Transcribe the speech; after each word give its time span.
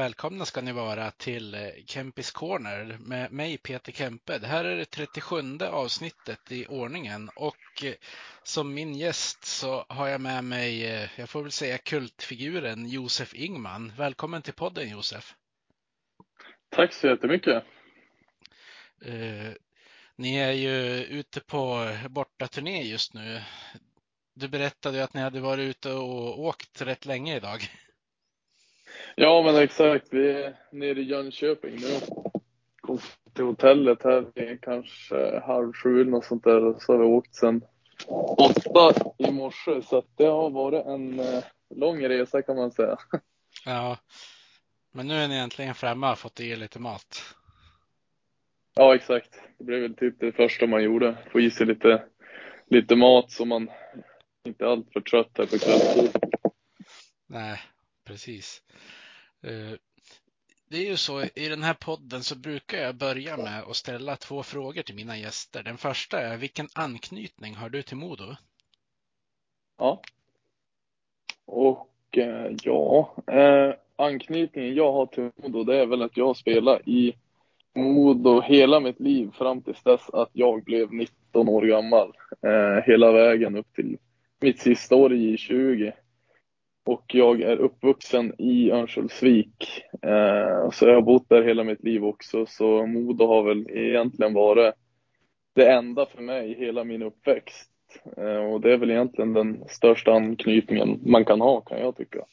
välkomna 0.00 0.44
ska 0.44 0.60
ni 0.60 0.72
vara 0.72 1.10
till 1.10 1.54
eh, 1.54 1.60
Kempis 1.86 2.30
Corner 2.30 2.96
med 3.00 3.32
mig 3.32 3.58
Peter 3.58 3.92
Kempe. 3.92 4.38
Det 4.38 4.46
här 4.46 4.64
är 4.64 4.76
det 4.76 4.84
37 4.84 5.58
avsnittet 5.60 6.52
i 6.52 6.66
ordningen 6.66 7.30
och 7.36 7.84
eh, 7.84 7.94
som 8.42 8.74
min 8.74 8.94
gäst 8.94 9.44
så 9.44 9.84
har 9.88 10.08
jag 10.08 10.20
med 10.20 10.44
mig, 10.44 10.86
eh, 10.86 11.08
jag 11.16 11.28
får 11.28 11.42
väl 11.42 11.52
säga 11.52 11.78
kultfiguren 11.78 12.88
Josef 12.88 13.34
Ingman. 13.34 13.92
Välkommen 13.98 14.42
till 14.42 14.54
podden 14.54 14.88
Josef. 14.88 15.34
Tack 16.70 16.92
så 16.92 17.06
jättemycket. 17.06 17.64
Ni 20.16 20.36
är 20.36 20.52
ju 20.52 21.04
ute 21.04 21.40
på 21.40 21.88
bortaturné 22.08 22.82
just 22.82 23.14
nu. 23.14 23.42
Du 24.34 24.48
berättade 24.48 24.96
ju 24.96 25.02
att 25.02 25.14
ni 25.14 25.20
hade 25.20 25.40
varit 25.40 25.70
ute 25.70 25.92
och 25.92 26.40
åkt 26.40 26.82
rätt 26.82 27.06
länge 27.06 27.36
idag. 27.36 27.70
Ja, 29.14 29.42
men 29.42 29.56
exakt. 29.56 30.06
Vi 30.10 30.30
är 30.30 30.56
nere 30.70 31.00
i 31.00 31.02
Jönköping 31.02 31.74
nu. 31.74 32.00
Kom 32.80 32.98
till 33.34 33.44
hotellet 33.44 34.02
här 34.04 34.26
vid 34.34 34.60
kanske 34.60 35.40
halv 35.40 35.72
sju 35.72 36.00
eller 36.00 36.10
något 36.10 36.24
sånt 36.24 36.44
där. 36.44 36.74
Så 36.78 36.92
har 36.92 36.98
vi 36.98 37.04
åkt 37.04 37.34
sen 37.34 37.64
åtta 38.38 39.12
i 39.18 39.30
morse. 39.30 39.82
Så 39.82 40.04
det 40.16 40.24
har 40.24 40.50
varit 40.50 40.86
en 40.86 41.20
eh, 41.20 41.44
lång 41.70 42.08
resa 42.08 42.42
kan 42.42 42.56
man 42.56 42.70
säga. 42.72 42.98
Ja, 43.64 43.98
men 44.92 45.06
nu 45.06 45.14
är 45.14 45.28
ni 45.28 45.36
äntligen 45.36 45.74
framme 45.74 46.06
och 46.06 46.08
har 46.08 46.16
fått 46.16 46.40
i 46.40 46.50
er 46.50 46.56
lite 46.56 46.78
mat. 46.78 47.22
Ja, 48.74 48.94
exakt. 48.94 49.30
Det 49.58 49.64
blev 49.64 49.80
väl 49.80 49.94
typ 49.94 50.20
det 50.20 50.32
första 50.32 50.66
man 50.66 50.82
gjorde. 50.82 51.18
Få 51.32 51.40
i 51.40 51.50
sig 51.50 51.66
lite, 51.66 52.02
lite 52.70 52.96
mat 52.96 53.30
så 53.30 53.44
man 53.44 53.70
inte 54.44 54.64
är 54.64 54.68
alltför 54.68 55.00
trött 55.00 55.30
här 55.38 55.46
på 55.46 55.58
kvällstid. 55.58 56.10
Nej, 57.26 57.60
precis. 58.06 58.62
Eh, 59.42 59.78
det 60.68 60.76
är 60.76 60.90
ju 60.90 60.96
så, 60.96 61.22
i 61.22 61.48
den 61.48 61.62
här 61.62 61.74
podden 61.74 62.22
så 62.22 62.38
brukar 62.38 62.78
jag 62.78 62.94
börja 62.94 63.36
med 63.36 63.62
att 63.62 63.76
ställa 63.76 64.16
två 64.16 64.42
frågor 64.42 64.82
till 64.82 64.94
mina 64.94 65.18
gäster. 65.18 65.62
Den 65.62 65.78
första 65.78 66.20
är, 66.20 66.36
vilken 66.36 66.68
anknytning 66.74 67.54
har 67.54 67.68
du 67.68 67.82
till 67.82 67.96
Modo? 67.96 68.36
Ja. 69.78 70.02
Och 71.46 71.88
eh, 72.10 72.52
ja, 72.62 73.14
eh, 73.26 73.74
anknytningen 73.96 74.74
jag 74.74 74.92
har 74.92 75.06
till 75.06 75.30
Modo 75.36 75.64
det 75.64 75.76
är 75.76 75.86
väl 75.86 76.02
att 76.02 76.16
jag 76.16 76.36
spelar 76.36 76.88
i 76.88 77.14
Modo 77.74 78.40
hela 78.40 78.80
mitt 78.80 79.00
liv 79.00 79.30
fram 79.34 79.62
till 79.62 79.74
dess 79.84 80.10
att 80.10 80.30
jag 80.32 80.64
blev 80.64 80.92
19 80.92 81.48
år 81.48 81.62
gammal. 81.62 82.12
Eh, 82.42 82.84
hela 82.84 83.12
vägen 83.12 83.56
upp 83.56 83.74
till 83.74 83.98
mitt 84.40 84.60
sista 84.60 84.96
år 84.96 85.12
i 85.12 85.36
J20. 85.36 85.92
Och 86.84 87.04
jag 87.14 87.40
är 87.40 87.56
uppvuxen 87.56 88.34
i 88.40 88.70
Örnsköldsvik. 88.70 89.82
Eh, 90.02 90.70
så 90.70 90.86
jag 90.86 90.94
har 90.94 91.02
bott 91.02 91.28
där 91.28 91.42
hela 91.42 91.64
mitt 91.64 91.82
liv 91.84 92.04
också. 92.04 92.46
Så 92.46 92.86
Modo 92.86 93.26
har 93.26 93.42
väl 93.42 93.70
egentligen 93.70 94.34
varit 94.34 94.74
det 95.54 95.72
enda 95.72 96.06
för 96.06 96.22
mig 96.22 96.54
hela 96.58 96.84
min 96.84 97.02
uppväxt. 97.02 97.70
Eh, 98.16 98.36
och 98.52 98.60
det 98.60 98.72
är 98.72 98.76
väl 98.78 98.90
egentligen 98.90 99.32
den 99.32 99.64
största 99.68 100.12
anknytningen 100.12 101.00
man 101.06 101.24
kan 101.24 101.40
ha 101.40 101.60
kan 101.60 101.80
jag 101.80 101.96
tycka. 101.96 102.24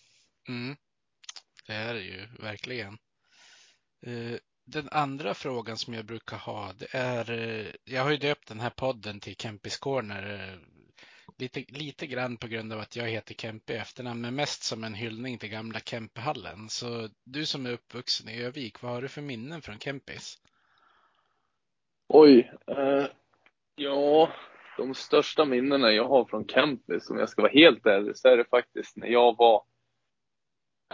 Mm. 0.49 0.75
Det 1.67 1.73
är 1.73 1.93
det 1.93 2.01
ju 2.01 2.19
verkligen. 2.39 2.97
Eh, 4.05 4.37
Den 4.65 4.89
andra 4.91 5.33
frågan 5.33 5.77
som 5.77 5.93
jag 5.93 6.05
brukar 6.05 6.37
ha, 6.37 6.71
det 6.79 6.87
är, 6.91 7.31
eh, 7.31 7.65
jag 7.83 8.03
har 8.03 8.11
ju 8.11 8.17
döpt 8.17 8.47
den 8.47 8.59
här 8.59 8.69
podden 8.69 9.19
till 9.19 9.35
Kempis 9.35 9.77
Corner, 9.77 10.33
eh, 10.33 10.59
lite, 11.37 11.65
lite 11.67 12.07
grann 12.07 12.37
på 12.37 12.47
grund 12.47 12.73
av 12.73 12.79
att 12.79 12.95
jag 12.95 13.05
heter 13.05 13.33
Kempe 13.33 13.73
i 13.73 13.77
efternamn, 13.77 14.21
men 14.21 14.35
mest 14.35 14.63
som 14.63 14.83
en 14.83 14.93
hyllning 14.93 15.37
till 15.37 15.49
gamla 15.49 15.79
Kempehallen. 15.79 16.69
Så 16.69 17.09
du 17.23 17.45
som 17.45 17.65
är 17.65 17.71
uppvuxen 17.71 18.29
i 18.29 18.43
Övik, 18.43 18.81
vad 18.81 18.91
har 18.91 19.01
du 19.01 19.07
för 19.07 19.21
minnen 19.21 19.61
från 19.61 19.79
Kempis? 19.79 20.37
Oj. 22.07 22.51
Eh, 22.67 23.05
ja, 23.75 24.29
de 24.77 24.93
största 24.93 25.45
minnena 25.45 25.91
jag 25.91 26.07
har 26.07 26.25
från 26.25 26.47
Kempis, 26.47 27.09
om 27.09 27.19
jag 27.19 27.29
ska 27.29 27.41
vara 27.41 27.51
helt 27.51 27.85
ärlig, 27.85 28.17
så 28.17 28.27
är 28.27 28.37
det 28.37 28.45
faktiskt 28.45 28.97
när 28.97 29.07
jag 29.07 29.37
var, 29.37 29.63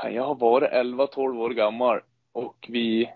jag 0.03 0.23
har 0.23 0.35
varit 0.35 0.71
11-12 0.71 1.37
år 1.37 1.49
gammal 1.49 2.01
och 2.31 2.65
vi 2.69 3.11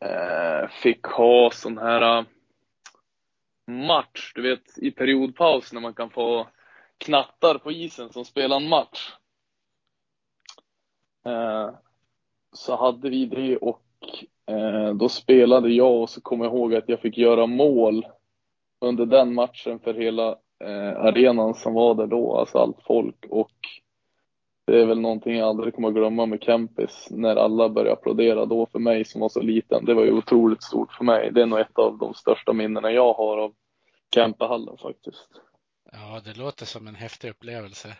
eh, 0.00 0.68
fick 0.82 1.04
ha 1.04 1.50
sån 1.50 1.78
här 1.78 2.18
eh, 2.18 2.24
match, 3.66 4.32
du 4.34 4.42
vet 4.42 4.78
i 4.78 4.90
periodpaus 4.90 5.72
när 5.72 5.80
man 5.80 5.94
kan 5.94 6.10
få 6.10 6.48
knattar 6.98 7.58
på 7.58 7.72
isen 7.72 8.12
som 8.12 8.24
spelar 8.24 8.56
en 8.56 8.68
match. 8.68 9.12
Eh, 11.26 11.70
så 12.52 12.76
hade 12.76 13.10
vi 13.10 13.26
det 13.26 13.56
och 13.56 13.82
eh, 14.46 14.94
då 14.94 15.08
spelade 15.08 15.68
jag 15.68 16.02
och 16.02 16.10
så 16.10 16.20
kommer 16.20 16.44
jag 16.44 16.54
ihåg 16.54 16.74
att 16.74 16.88
jag 16.88 17.00
fick 17.00 17.18
göra 17.18 17.46
mål 17.46 18.06
under 18.80 19.06
den 19.06 19.34
matchen 19.34 19.78
för 19.78 19.94
hela 19.94 20.28
eh, 20.64 20.96
arenan 20.96 21.54
som 21.54 21.74
var 21.74 21.94
där 21.94 22.06
då, 22.06 22.36
alltså 22.36 22.58
allt 22.58 22.82
folk 22.82 23.26
och 23.30 23.52
det 24.66 24.80
är 24.80 24.86
väl 24.86 25.00
någonting 25.00 25.36
jag 25.36 25.48
aldrig 25.48 25.74
kommer 25.74 25.88
att 25.88 25.94
glömma 25.94 26.26
med 26.26 26.42
Kempis 26.42 27.08
när 27.10 27.36
alla 27.36 27.68
började 27.68 27.92
applådera 27.92 28.46
då 28.46 28.66
för 28.66 28.78
mig 28.78 29.04
som 29.04 29.20
var 29.20 29.28
så 29.28 29.40
liten. 29.40 29.84
Det 29.84 29.94
var 29.94 30.04
ju 30.04 30.12
otroligt 30.12 30.62
stort 30.62 30.92
för 30.92 31.04
mig. 31.04 31.32
Det 31.32 31.42
är 31.42 31.46
nog 31.46 31.58
ett 31.58 31.78
av 31.78 31.98
de 31.98 32.14
största 32.14 32.52
minnena 32.52 32.92
jag 32.92 33.12
har 33.12 33.38
av 33.38 33.54
Kempehallen 34.14 34.76
faktiskt. 34.76 35.28
Ja, 35.92 36.20
det 36.24 36.36
låter 36.36 36.66
som 36.66 36.86
en 36.86 36.94
häftig 36.94 37.30
upplevelse. 37.30 37.96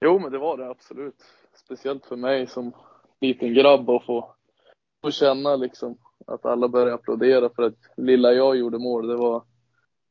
Jo, 0.00 0.18
men 0.18 0.32
det 0.32 0.38
var 0.38 0.56
det 0.56 0.70
absolut. 0.70 1.24
Speciellt 1.54 2.06
för 2.06 2.16
mig 2.16 2.46
som 2.46 2.72
liten 3.20 3.54
grabb 3.54 3.90
att 3.90 4.04
få, 4.06 4.34
få 5.02 5.10
känna 5.10 5.56
liksom 5.56 5.98
att 6.26 6.44
alla 6.44 6.68
började 6.68 6.94
applådera 6.94 7.50
för 7.54 7.62
att 7.62 7.78
lilla 7.96 8.32
jag 8.32 8.56
gjorde 8.56 8.78
mål. 8.78 9.06
Det 9.06 9.16
var 9.16 9.44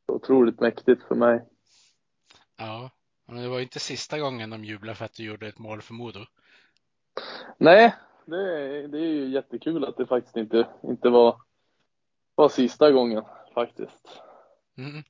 otroligt 0.08 0.60
mäktigt 0.60 1.04
för 1.04 1.16
mig. 1.16 1.46
Ja, 2.58 2.90
men 3.28 3.42
det 3.44 3.50
var 3.50 3.60
inte 3.60 3.80
sista 3.80 4.20
gången 4.20 4.50
de 4.50 4.66
jublade 4.66 4.96
för 4.96 5.06
att 5.06 5.14
du 5.14 5.24
gjorde 5.24 5.48
ett 5.48 5.60
mål 5.60 5.82
för 5.82 5.94
Modo. 5.94 6.20
Nej, 7.58 7.96
det, 8.26 8.36
är- 8.38 8.88
det 8.88 8.98
är 8.98 9.08
ju 9.08 9.30
jättekul 9.30 9.86
att 9.86 9.98
det 9.98 10.06
faktiskt 10.06 10.38
inte, 10.38 10.68
inte 10.84 11.10
var, 11.10 11.42
var 12.36 12.50
sista 12.50 12.92
gången 12.92 13.24
faktiskt. 13.54 14.22
Mm. 14.78 15.04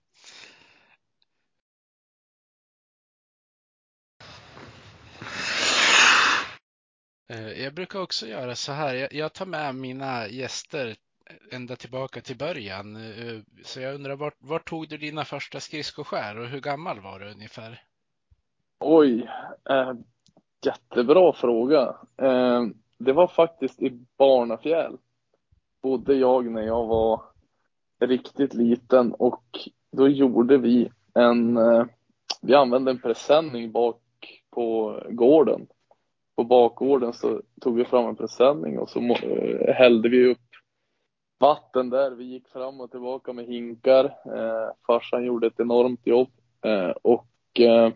Eh, 7.32 7.64
jag 7.64 7.74
brukar 7.74 8.02
också 8.02 8.28
göra 8.28 8.56
så 8.56 8.72
här. 8.72 9.08
Jag- 9.12 9.34
tar 9.34 9.46
med 9.46 9.76
mina 9.76 10.28
gäster 10.28 10.96
ända 11.52 11.76
tillbaka 11.76 12.22
till 12.22 12.38
början. 12.38 12.96
Eh, 12.96 13.40
så 13.64 13.80
jag 13.82 13.96
undrar, 13.96 14.16
vart, 14.16 14.38
vart 14.40 14.70
tog 14.70 14.90
du 14.90 14.98
dina 14.98 15.26
första 15.26 15.60
skridskoskär 15.60 16.40
och 16.40 16.48
hur 16.48 16.62
gammal 16.62 17.00
var 17.00 17.20
du 17.20 17.32
ungefär? 17.32 17.84
Oj, 18.80 19.30
äh, 19.70 19.94
jättebra 20.66 21.34
fråga. 21.34 21.96
Äh, 22.18 22.66
det 22.98 23.14
var 23.14 23.28
faktiskt 23.28 23.82
i 23.82 24.06
Barnafjäll. 24.18 24.98
Bodde 25.82 26.16
jag 26.16 26.46
när 26.46 26.62
jag 26.62 26.88
var 26.88 27.22
riktigt 28.00 28.54
liten 28.54 29.14
och 29.14 29.44
då 29.92 30.08
gjorde 30.08 30.58
vi 30.58 30.92
en, 31.14 31.58
äh, 31.58 31.86
vi 32.42 32.56
använde 32.56 32.92
en 32.92 33.02
presenning 33.02 33.72
bak 33.72 34.02
på 34.50 35.00
gården. 35.10 35.68
På 36.36 36.44
bakgården 36.44 37.14
så 37.14 37.42
tog 37.62 37.76
vi 37.78 37.86
fram 37.86 38.06
en 38.06 38.16
presenning 38.16 38.80
och 38.80 38.90
så 38.90 39.00
eh, 39.00 39.74
hällde 39.76 40.10
vi 40.10 40.26
upp 40.28 40.40
vatten 41.40 41.90
där. 41.90 42.12
Vi 42.12 42.24
gick 42.24 42.48
fram 42.48 42.82
och 42.82 42.92
tillbaka 42.92 43.34
med 43.34 43.46
hinkar. 43.46 44.06
Eh, 44.06 44.74
farsan 44.88 45.26
gjorde 45.26 45.48
ett 45.48 45.60
enormt 45.60 46.08
jobb 46.08 46.30
eh, 46.66 46.90
och 46.90 47.60
eh, 47.60 47.94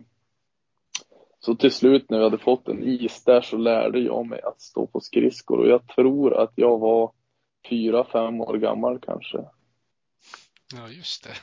så 1.40 1.54
till 1.54 1.72
slut 1.72 2.10
när 2.10 2.18
vi 2.18 2.24
hade 2.24 2.38
fått 2.38 2.68
en 2.68 2.82
is 2.84 3.24
där 3.24 3.40
så 3.40 3.56
lärde 3.56 3.98
jag 3.98 4.26
mig 4.26 4.42
att 4.42 4.60
stå 4.60 4.86
på 4.86 5.00
skridskor 5.00 5.58
och 5.58 5.68
jag 5.68 5.88
tror 5.88 6.34
att 6.42 6.52
jag 6.54 6.78
var 6.78 7.12
fyra, 7.68 8.04
fem 8.04 8.40
år 8.40 8.56
gammal 8.56 8.98
kanske. 9.00 9.38
Ja, 10.74 10.88
just 10.88 11.24
det. 11.24 11.34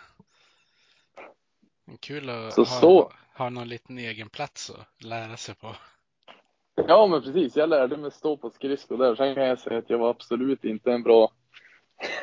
Kul 2.00 2.30
att 2.30 2.54
Så 2.54 2.62
ha, 2.62 2.66
så- 2.82 3.12
ha 3.38 3.50
någon 3.50 3.68
liten 3.68 3.98
egen 3.98 4.30
plats 4.30 4.70
att 4.70 5.04
lära 5.04 5.38
sig 5.38 5.56
på. 5.56 5.76
Ja 6.76 7.08
men 7.08 7.22
precis, 7.22 7.56
jag 7.56 7.70
lärde 7.70 7.98
mig 7.98 8.12
stå 8.12 8.38
på 8.38 8.50
skridskor 8.50 8.98
där. 8.98 9.16
Sen 9.16 9.36
kan 9.36 9.44
jag 9.44 9.60
säga 9.60 9.78
att 9.78 9.90
jag 9.90 9.98
var 9.98 10.10
absolut 10.10 10.66
inte 10.66 10.92
en 10.92 11.04
bra 11.04 11.32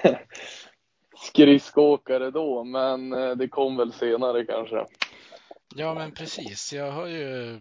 skridskoåkare 1.16 2.30
då, 2.30 2.64
men 2.64 3.12
eh, 3.12 3.30
det 3.30 3.48
kom 3.48 3.76
väl 3.76 3.92
senare 3.92 4.44
kanske. 4.44 4.86
Ja, 5.74 5.94
men 5.94 6.12
precis. 6.12 6.72
Jag 6.72 6.92
har 6.92 7.06
ju, 7.06 7.60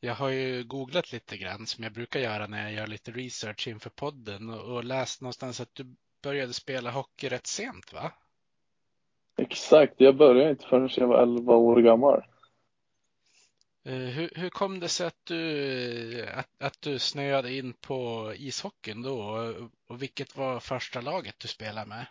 jag 0.00 0.14
har 0.14 0.28
ju 0.28 0.64
googlat 0.64 1.12
lite 1.12 1.36
grann 1.36 1.66
som 1.66 1.84
jag 1.84 1.92
brukar 1.92 2.20
göra 2.20 2.46
när 2.46 2.62
jag 2.62 2.72
gör 2.72 2.86
lite 2.86 3.10
research 3.10 3.68
inför 3.68 3.90
podden 3.90 4.50
och, 4.50 4.74
och 4.74 4.84
läst 4.84 5.20
någonstans 5.20 5.60
att 5.60 5.74
du 5.74 5.96
började 6.22 6.52
spela 6.52 6.90
hockey 6.90 7.28
rätt 7.28 7.46
sent, 7.46 7.92
va? 7.92 8.12
Exakt, 9.36 9.94
jag 9.96 10.16
började 10.16 10.50
inte 10.50 10.66
förrän 10.66 10.88
jag 10.96 11.06
var 11.06 11.22
11 11.22 11.54
år 11.56 11.80
gammal. 11.80 12.22
Eh, 13.84 13.92
hur, 13.92 14.30
hur 14.34 14.50
kom 14.50 14.80
det 14.80 14.88
sig 14.88 15.06
att 15.06 15.26
du, 15.26 16.26
att, 16.34 16.62
att 16.62 16.82
du 16.82 16.98
snöade 16.98 17.54
in 17.54 17.72
på 17.72 18.32
ishockeyn 18.36 19.02
då? 19.02 19.20
Och- 19.86 20.02
vilket 20.02 20.36
var 20.36 20.60
första 20.60 21.00
laget 21.00 21.34
du 21.38 21.48
spelade 21.48 21.86
med? 21.86 22.06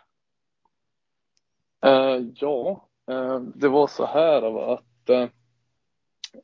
Uh, 1.86 2.26
ja, 2.36 2.88
uh, 3.10 3.40
det 3.40 3.68
var 3.68 3.86
så 3.86 4.06
här 4.06 4.40
va, 4.40 4.74
att 4.74 5.10
uh, 5.10 5.28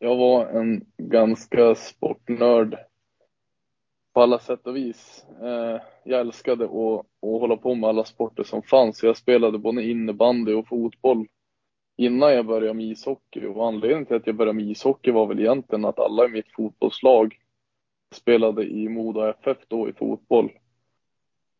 jag 0.00 0.16
var 0.16 0.46
en 0.46 0.86
ganska 0.96 1.74
sportnörd 1.74 2.78
på 4.12 4.22
alla 4.22 4.38
sätt 4.38 4.66
och 4.66 4.76
vis. 4.76 5.24
Jag 6.04 6.20
älskade 6.20 6.64
att, 6.64 6.72
att 7.00 7.06
hålla 7.20 7.56
på 7.56 7.74
med 7.74 7.88
alla 7.88 8.04
sporter 8.04 8.44
som 8.44 8.62
fanns. 8.62 9.02
Jag 9.02 9.16
spelade 9.16 9.58
både 9.58 9.82
innebandy 9.82 10.52
och 10.52 10.68
fotboll 10.68 11.26
innan 11.96 12.34
jag 12.34 12.46
började 12.46 12.74
med 12.74 12.86
ishockey. 12.86 13.46
Och 13.46 13.66
anledningen 13.66 14.06
till 14.06 14.16
att 14.16 14.26
jag 14.26 14.36
började 14.36 14.56
med 14.56 14.70
ishockey 14.70 15.10
var 15.10 15.26
väl 15.26 15.40
egentligen 15.40 15.84
att 15.84 15.98
alla 15.98 16.24
i 16.24 16.28
mitt 16.28 16.52
fotbollslag 16.56 17.38
spelade 18.14 18.64
i 18.64 18.88
Modo 18.88 19.20
FF 19.20 19.58
då 19.68 19.88
i 19.88 19.92
fotboll. 19.92 20.50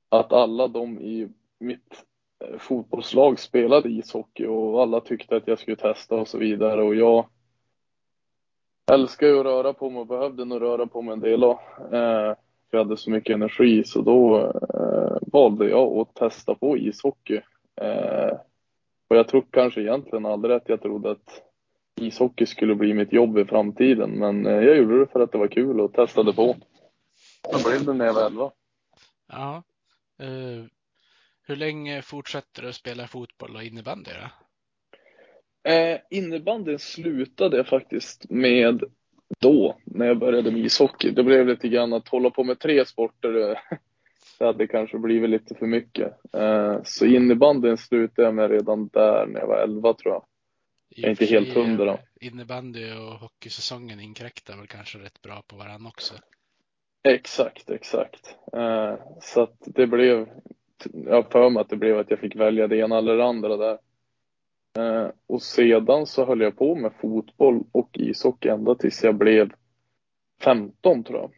Att 0.09 0.33
alla 0.33 0.69
de 0.69 1.00
i 1.00 1.29
mitt 1.59 2.05
eh, 2.44 2.59
fotbollslag 2.59 3.38
spelade 3.38 3.88
ishockey 3.88 4.47
och 4.47 4.83
alla 4.83 5.00
tyckte 5.00 5.37
att 5.37 5.49
jag 5.49 5.59
skulle 5.59 5.77
testa 5.77 6.15
och 6.15 6.29
så 6.29 6.38
vidare 6.38 6.83
och 6.83 6.94
jag 6.94 7.27
älskar 8.93 9.27
ju 9.27 9.38
att 9.38 9.47
röra 9.47 9.73
på 9.73 9.91
mig 9.91 10.00
och 10.00 10.06
behövde 10.06 10.44
nog 10.44 10.62
röra 10.62 10.87
på 10.87 11.03
mig 11.03 11.12
en 11.12 11.21
del 11.21 11.41
då. 11.41 11.61
Eh, 11.81 12.35
för 12.71 12.79
jag 12.79 12.85
hade 12.85 12.97
så 12.97 13.11
mycket 13.11 13.35
energi 13.35 13.85
så 13.85 14.03
då 14.03 14.38
eh, 14.75 15.17
valde 15.33 15.69
jag 15.69 15.99
att 15.99 16.15
testa 16.15 16.55
på 16.55 16.79
ishockey. 16.79 17.41
Eh, 17.81 18.33
och 19.08 19.17
jag 19.17 19.29
tror 19.29 19.44
kanske 19.50 19.81
egentligen 19.81 20.26
aldrig 20.26 20.56
att 20.56 20.69
jag 20.69 20.82
trodde 20.82 21.11
att 21.11 21.43
ishockey 22.00 22.47
skulle 22.47 22.75
bli 22.75 22.94
mitt 22.94 23.12
jobb 23.12 23.38
i 23.38 23.44
framtiden 23.44 24.11
men 24.11 24.47
eh, 24.47 24.53
jag 24.53 24.76
gjorde 24.76 24.99
det 24.99 25.06
för 25.06 25.20
att 25.20 25.32
det 25.32 25.38
var 25.38 25.49
kul 25.49 25.81
och 25.81 25.93
testade 25.93 26.32
på. 26.32 26.56
Så 27.53 27.69
blev 27.69 27.85
det 27.85 27.93
när 27.93 28.06
jag 28.06 28.14
var 28.14 28.26
11. 28.26 28.50
Ja. 29.29 29.62
Eh, 30.19 30.64
hur 31.43 31.56
länge 31.56 32.03
fortsätter 32.03 32.62
du 32.62 32.69
att 32.69 32.75
spela 32.75 33.06
fotboll 33.06 33.56
och 33.56 33.62
innebandy 33.62 34.11
då? 34.11 34.29
Eh, 35.70 35.99
innebandyn 36.11 36.79
slutade 36.79 37.56
jag 37.56 37.67
faktiskt 37.67 38.31
med 38.31 38.82
då, 39.38 39.76
när 39.85 40.06
jag 40.06 40.19
började 40.19 40.50
med 40.50 40.61
ishockey. 40.61 41.11
Det 41.11 41.23
blev 41.23 41.47
lite 41.47 41.69
grann 41.69 41.93
att 41.93 42.09
hålla 42.09 42.31
på 42.31 42.44
med 42.44 42.59
tre 42.59 42.87
sporter. 42.87 43.61
Det 44.38 44.44
hade 44.44 44.67
kanske 44.67 44.99
blivit 44.99 45.31
lite 45.31 45.55
för 45.55 45.67
mycket. 45.67 46.12
Eh, 46.33 46.83
så 46.85 47.06
innebandyn 47.06 47.77
slutade 47.77 48.29
jag 48.29 48.35
med 48.35 48.50
redan 48.50 48.88
där 48.88 49.27
när 49.27 49.41
jag 49.41 49.47
var 49.47 49.56
11 49.56 49.94
tror 49.94 50.15
jag. 50.15 50.25
Jag 50.88 51.05
är 51.05 51.11
inte 51.11 51.27
helt 51.27 51.55
hundra. 51.55 51.99
Innebandy 52.21 52.93
och 52.93 53.19
hockeysäsongen 53.21 54.00
inkräktar 54.00 54.56
väl 54.56 54.67
kanske 54.67 54.99
rätt 54.99 55.23
bra 55.23 55.43
på 55.47 55.56
varann 55.56 55.87
också. 55.87 56.15
Exakt, 57.03 57.71
exakt. 57.71 58.37
Eh, 58.53 58.94
så 59.21 59.43
att 59.43 59.56
det 59.61 59.87
blev, 59.87 60.29
jag 60.93 61.15
har 61.15 61.23
för 61.23 61.50
mig 61.50 61.61
att 61.61 61.69
det 61.69 61.77
blev 61.77 61.99
att 61.99 62.11
jag 62.11 62.19
fick 62.19 62.37
välja 62.37 62.69
det 62.69 62.77
ena 62.77 62.99
eller 62.99 63.17
det 63.17 63.25
andra 63.25 63.56
där. 63.56 63.79
Eh, 64.79 65.11
och 65.27 65.43
sedan 65.43 66.06
så 66.06 66.25
höll 66.25 66.41
jag 66.41 66.56
på 66.56 66.75
med 66.75 66.93
fotboll 67.00 67.65
och 67.73 67.91
ishockey 67.93 68.49
ända 68.49 68.75
tills 68.75 69.05
jag 69.05 69.15
blev 69.15 69.53
15 70.41 71.05
tror 71.05 71.19
jag. 71.21 71.31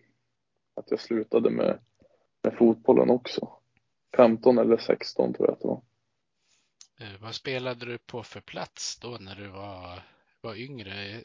Att 0.76 0.90
jag 0.90 1.00
slutade 1.00 1.50
med, 1.50 1.78
med 2.48 2.58
fotbollen 2.58 3.10
också. 3.10 3.48
15 4.16 4.58
eller 4.58 4.76
16 4.76 5.34
tror 5.34 5.48
jag 5.48 5.54
att 5.54 5.60
det 5.60 5.68
var. 5.68 5.82
Eh, 7.00 7.22
vad 7.22 7.34
spelade 7.34 7.86
du 7.86 7.98
på 7.98 8.22
för 8.22 8.40
plats 8.40 8.98
då 8.98 9.08
när 9.20 9.34
du 9.34 9.48
var, 9.48 10.02
var 10.40 10.54
yngre? 10.54 11.20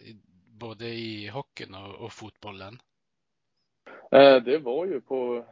Både 0.47 0.85
i 0.87 1.27
hockeyn 1.27 1.75
och, 1.75 1.95
och 1.95 2.11
fotbollen? 2.11 2.79
Eh, 4.11 4.43
det 4.43 4.57
var 4.57 4.85
ju 4.85 5.01
på 5.01 5.45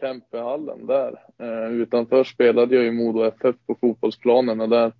Kempehallen 0.00 0.86
där. 0.86 1.24
Eh, 1.38 1.72
utanför 1.72 2.24
spelade 2.24 2.74
jag 2.74 2.86
i 2.86 2.90
Modo 2.90 3.22
FF 3.22 3.56
på 3.66 3.74
fotbollsplanerna 3.80 4.66
där. 4.66 4.92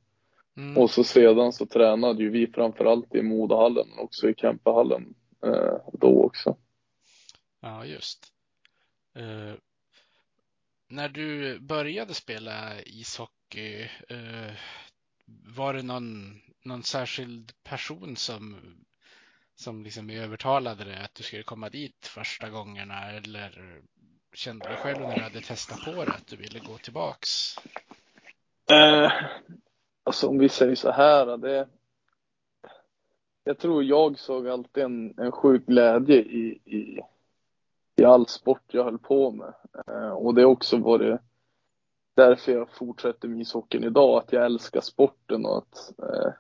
Mm. 0.57 0.77
Och 0.79 0.91
så 0.91 1.05
sedan 1.05 1.53
så 1.53 1.67
tränade 1.67 2.23
ju 2.23 2.31
vi 2.31 2.47
framförallt 2.47 3.15
i 3.15 3.23
Modohallen 3.23 3.89
men 3.89 4.05
också 4.05 4.29
i 4.29 4.35
Kempehallen 4.35 5.15
eh, 5.45 5.77
då 5.93 6.25
också. 6.25 6.57
Ja, 7.61 7.85
just. 7.85 8.33
När 10.91 11.09
du 11.09 11.59
började 11.59 12.15
spela 12.15 12.83
ishockey, 12.83 13.89
eh, 14.09 14.53
var 15.57 15.75
det 15.75 15.83
någon, 15.83 16.41
någon 16.65 16.83
särskild 16.83 17.53
person 17.63 18.17
som, 18.17 18.57
som 19.55 19.83
liksom 19.83 20.11
övertalade 20.11 20.85
dig 20.85 20.97
att 20.97 21.15
du 21.15 21.23
skulle 21.23 21.43
komma 21.43 21.69
dit 21.69 22.07
första 22.07 22.51
gångerna 22.51 23.11
eller 23.11 23.81
kände 24.33 24.69
du 24.69 24.77
själv 24.77 25.01
när 25.01 25.15
du 25.15 25.23
hade 25.23 25.41
testat 25.41 25.85
på 25.85 26.05
det 26.05 26.13
att 26.13 26.27
du 26.27 26.37
ville 26.37 26.59
gå 26.59 26.79
tillbaks? 26.79 27.57
Eh, 28.71 29.13
alltså 30.03 30.29
om 30.29 30.39
vi 30.39 30.49
säger 30.49 30.75
så 30.75 30.91
här, 30.91 31.37
det, 31.37 31.69
jag 33.45 33.59
tror 33.59 33.85
jag 33.85 34.19
såg 34.19 34.49
alltid 34.49 34.83
en, 34.83 35.19
en 35.19 35.33
sjuk 35.33 35.67
glädje 35.67 36.17
i, 36.17 36.61
i, 36.65 37.01
i 37.99 38.05
all 38.05 38.27
sport 38.27 38.63
jag 38.67 38.85
höll 38.85 38.99
på 38.99 39.31
med. 39.31 39.55
Eh, 39.89 40.11
och 40.11 40.35
det 40.35 40.41
är 40.41 40.45
också 40.45 40.77
varit 40.77 41.21
därför 42.17 42.53
jag 42.53 42.69
fortsätter 42.71 43.29
med 43.29 43.41
ishockeyn 43.41 43.85
idag, 43.85 44.19
att 44.19 44.33
jag 44.33 44.45
älskar 44.45 44.81
sporten 44.81 45.47
och 45.47 45.59
att, 45.59 45.93
eh, 46.03 46.33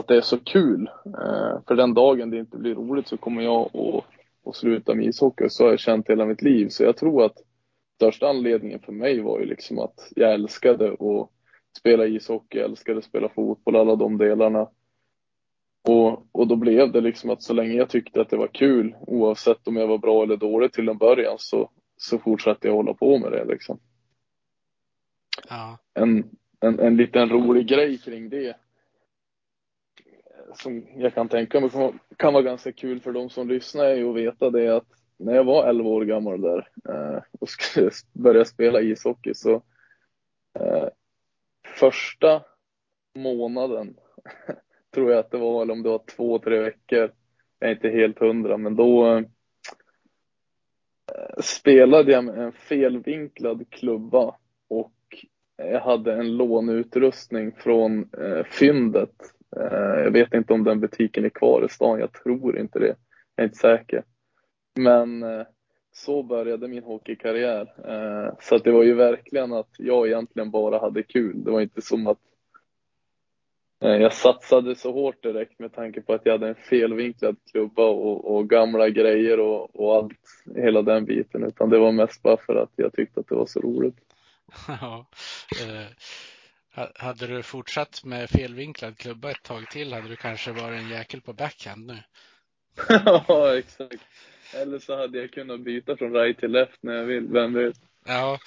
att 0.00 0.08
det 0.08 0.16
är 0.16 0.20
så 0.20 0.38
kul. 0.38 0.90
Eh, 1.06 1.58
för 1.66 1.74
den 1.74 1.94
dagen 1.94 2.30
det 2.30 2.38
inte 2.38 2.58
blir 2.58 2.74
roligt 2.74 3.08
så 3.08 3.16
kommer 3.16 3.42
jag 3.42 3.70
att, 3.76 4.04
att 4.46 4.56
sluta 4.56 4.94
med 4.94 5.06
ishockey. 5.06 5.48
Så 5.48 5.64
har 5.64 5.70
jag 5.70 5.80
känt 5.80 6.08
hela 6.08 6.26
mitt 6.26 6.42
liv. 6.42 6.68
Så 6.68 6.82
jag 6.82 6.96
tror 6.96 7.24
att 7.24 7.38
största 7.94 8.28
anledningen 8.28 8.80
för 8.80 8.92
mig 8.92 9.20
var 9.20 9.40
ju 9.40 9.46
liksom 9.46 9.78
att 9.78 10.12
jag 10.16 10.34
älskade 10.34 10.92
att 10.92 11.28
spela 11.78 12.06
ishockey, 12.06 12.58
jag 12.58 12.70
älskade 12.70 12.98
att 12.98 13.04
spela 13.04 13.28
fotboll, 13.28 13.76
alla 13.76 13.96
de 13.96 14.18
delarna. 14.18 14.68
Och, 15.88 16.26
och 16.32 16.46
då 16.48 16.56
blev 16.56 16.92
det 16.92 17.00
liksom 17.00 17.30
att 17.30 17.42
så 17.42 17.52
länge 17.52 17.72
jag 17.72 17.88
tyckte 17.88 18.20
att 18.20 18.30
det 18.30 18.36
var 18.36 18.48
kul, 18.48 18.96
oavsett 19.00 19.68
om 19.68 19.76
jag 19.76 19.86
var 19.86 19.98
bra 19.98 20.22
eller 20.22 20.36
dålig 20.36 20.72
till 20.72 20.88
en 20.88 20.98
början, 20.98 21.36
så, 21.38 21.70
så 21.96 22.18
fortsatte 22.18 22.68
jag 22.68 22.74
hålla 22.74 22.94
på 22.94 23.18
med 23.18 23.32
det 23.32 23.44
liksom. 23.44 23.78
Ja, 25.48 25.78
En, 25.94 26.30
en, 26.60 26.80
en 26.80 26.96
liten 26.96 27.28
rolig 27.28 27.68
grej 27.68 27.98
kring 27.98 28.28
det 28.28 28.56
som 30.54 30.86
jag 30.96 31.14
kan 31.14 31.28
tänka 31.28 31.60
mig 31.60 31.70
kan, 32.16 32.32
vara 32.32 32.42
ganska 32.42 32.72
kul 32.72 33.00
för 33.00 33.12
de 33.12 33.30
som 33.30 33.48
lyssnar 33.48 33.84
är 33.84 33.94
ju 33.94 34.10
att 34.10 34.16
veta 34.16 34.50
det 34.50 34.76
att 34.76 34.86
när 35.16 35.34
jag 35.34 35.44
var 35.44 35.68
11 35.68 35.88
år 35.88 36.04
gammal 36.04 36.40
där 36.40 36.68
eh, 36.88 37.22
och 37.40 37.48
skulle 37.48 37.90
börja 38.12 38.44
spela 38.44 38.80
ishockey 38.80 39.34
så 39.34 39.62
eh, 40.58 40.88
första 41.64 42.42
månaden 43.14 43.96
tror 44.94 45.10
jag 45.10 45.18
att 45.18 45.30
det 45.30 45.38
var, 45.38 45.62
eller 45.62 45.72
om 45.72 45.82
det 45.82 45.88
var 45.88 46.02
två, 46.16 46.38
tre 46.38 46.58
veckor, 46.58 47.12
jag 47.58 47.70
är 47.70 47.74
inte 47.74 47.88
helt 47.88 48.18
hundra, 48.18 48.56
men 48.56 48.76
då 48.76 49.16
eh, 49.16 49.22
spelade 51.40 52.12
jag 52.12 52.24
med 52.24 52.38
en 52.38 52.52
felvinklad 52.52 53.70
klubba 53.70 54.36
och 54.68 54.92
eh, 55.58 55.70
jag 55.70 55.80
hade 55.80 56.12
en 56.12 56.36
låneutrustning 56.36 57.52
från 57.52 58.08
eh, 58.18 58.44
Fyndet. 58.44 59.14
Eh, 59.56 60.02
jag 60.04 60.10
vet 60.10 60.34
inte 60.34 60.52
om 60.52 60.64
den 60.64 60.80
butiken 60.80 61.24
är 61.24 61.28
kvar 61.28 61.64
i 61.64 61.68
stan, 61.68 62.00
jag 62.00 62.12
tror 62.12 62.58
inte 62.58 62.78
det. 62.78 62.96
Jag 63.36 63.44
är 63.44 63.44
inte 63.44 63.58
säker. 63.58 64.04
Men 64.74 65.22
eh, 65.22 65.46
så 65.92 66.22
började 66.22 66.68
min 66.68 66.82
hockeykarriär. 66.82 67.74
Eh, 67.84 68.34
så 68.40 68.54
att 68.54 68.64
det 68.64 68.72
var 68.72 68.82
ju 68.82 68.94
verkligen 68.94 69.52
att 69.52 69.70
jag 69.78 70.06
egentligen 70.06 70.50
bara 70.50 70.78
hade 70.78 71.02
kul. 71.02 71.44
Det 71.44 71.50
var 71.50 71.60
inte 71.60 71.82
som 71.82 72.06
att 72.06 72.18
jag 73.90 74.12
satsade 74.12 74.76
så 74.76 74.92
hårt 74.92 75.22
direkt 75.22 75.58
med 75.58 75.74
tanke 75.74 76.00
på 76.00 76.14
att 76.14 76.20
jag 76.24 76.32
hade 76.32 76.48
en 76.48 76.54
felvinklad 76.54 77.36
klubba 77.50 77.82
och, 77.82 78.36
och 78.36 78.50
gamla 78.50 78.88
grejer 78.88 79.40
och, 79.40 79.80
och 79.80 79.96
allt, 79.96 80.12
hela 80.56 80.82
den 80.82 81.04
biten. 81.04 81.44
Utan 81.44 81.70
det 81.70 81.78
var 81.78 81.92
mest 81.92 82.22
bara 82.22 82.36
för 82.36 82.56
att 82.56 82.70
jag 82.76 82.92
tyckte 82.92 83.20
att 83.20 83.28
det 83.28 83.34
var 83.34 83.46
så 83.46 83.60
roligt. 83.60 83.96
Ja. 84.80 85.06
Eh, 85.62 85.86
hade 86.94 87.26
du 87.26 87.42
fortsatt 87.42 88.04
med 88.04 88.30
felvinklad 88.30 88.98
klubba 88.98 89.30
ett 89.30 89.42
tag 89.42 89.70
till 89.70 89.92
hade 89.92 90.08
du 90.08 90.16
kanske 90.16 90.52
varit 90.52 90.80
en 90.80 90.88
jäkel 90.88 91.20
på 91.20 91.32
backhand 91.32 91.86
nu. 91.86 91.98
ja, 93.28 93.58
exakt. 93.58 94.02
Eller 94.54 94.78
så 94.78 94.96
hade 94.96 95.18
jag 95.18 95.30
kunnat 95.30 95.60
byta 95.60 95.96
från 95.96 96.12
right 96.12 96.38
till 96.38 96.52
left 96.52 96.82
när 96.82 96.94
jag 96.94 97.04
vill, 97.04 97.26
vem 97.28 97.52
vet. 97.52 97.76
Ja, 98.06 98.38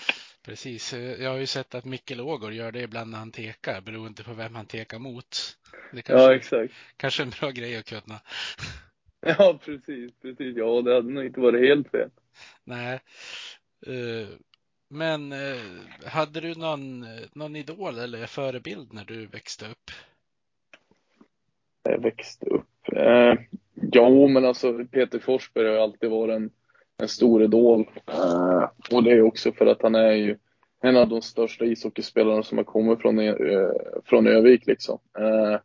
precis. 0.48 0.94
Jag 0.94 1.30
har 1.30 1.38
ju 1.38 1.46
sett 1.46 1.76
att 1.76 1.86
Mikkel 1.86 2.22
Ågård 2.22 2.54
gör 2.54 2.72
det 2.72 2.82
ibland 2.82 3.12
när 3.12 3.18
han 3.18 3.32
tekar, 3.32 3.82
beroende 3.82 4.24
på 4.24 4.34
vem 4.34 4.56
han 4.56 4.66
tekar 4.66 5.00
mot. 5.00 5.58
Det 5.92 6.02
kanske, 6.02 6.24
ja, 6.24 6.36
exakt. 6.36 6.74
Kanske 6.98 7.24
en 7.24 7.30
bra 7.30 7.52
grej 7.52 7.78
att 7.78 7.86
kunna. 7.86 8.20
Ja, 9.20 9.60
precis, 9.66 10.12
precis. 10.22 10.58
Ja, 10.58 10.82
det 10.82 10.94
hade 10.94 11.14
nog 11.14 11.26
inte 11.26 11.40
varit 11.40 11.68
helt 11.68 11.92
fel. 11.92 12.10
Nej. 12.64 13.00
Eh, 13.88 14.28
men 14.90 15.32
eh, 15.32 15.62
hade 16.06 16.42
du 16.42 16.56
någon, 16.56 17.06
någon 17.34 17.56
idol 17.56 18.00
eller 18.00 18.26
förebild 18.26 18.94
när 18.94 19.06
du 19.06 19.26
växte 19.26 19.66
upp? 19.66 19.92
Jag 21.84 22.02
växte 22.02 22.46
upp? 22.46 22.94
Eh, 22.94 23.34
ja, 23.92 24.28
men 24.28 24.46
alltså 24.46 24.86
Peter 24.92 25.20
Forsberg 25.20 25.68
har 25.68 25.78
alltid 25.78 26.10
varit 26.10 26.36
en, 26.36 26.52
en 26.98 27.08
stor 27.08 27.44
idol. 27.44 27.90
Eh, 28.08 28.70
och 28.92 29.04
det 29.04 29.12
är 29.12 29.22
också 29.22 29.52
för 29.52 29.66
att 29.66 29.82
han 29.82 29.96
är 29.96 30.12
ju 30.12 30.38
en 30.82 30.98
av 30.98 31.10
de 31.10 31.22
största 31.22 31.66
ishockeyspelarna 31.66 32.44
som 32.44 32.58
har 32.58 32.66
kommit 32.66 33.02
från, 33.02 33.20
e- 33.20 33.54
eh, 33.54 34.02
från 34.06 34.28
Övik 34.28 34.68
liksom. 34.68 35.00
Eh, 35.20 35.60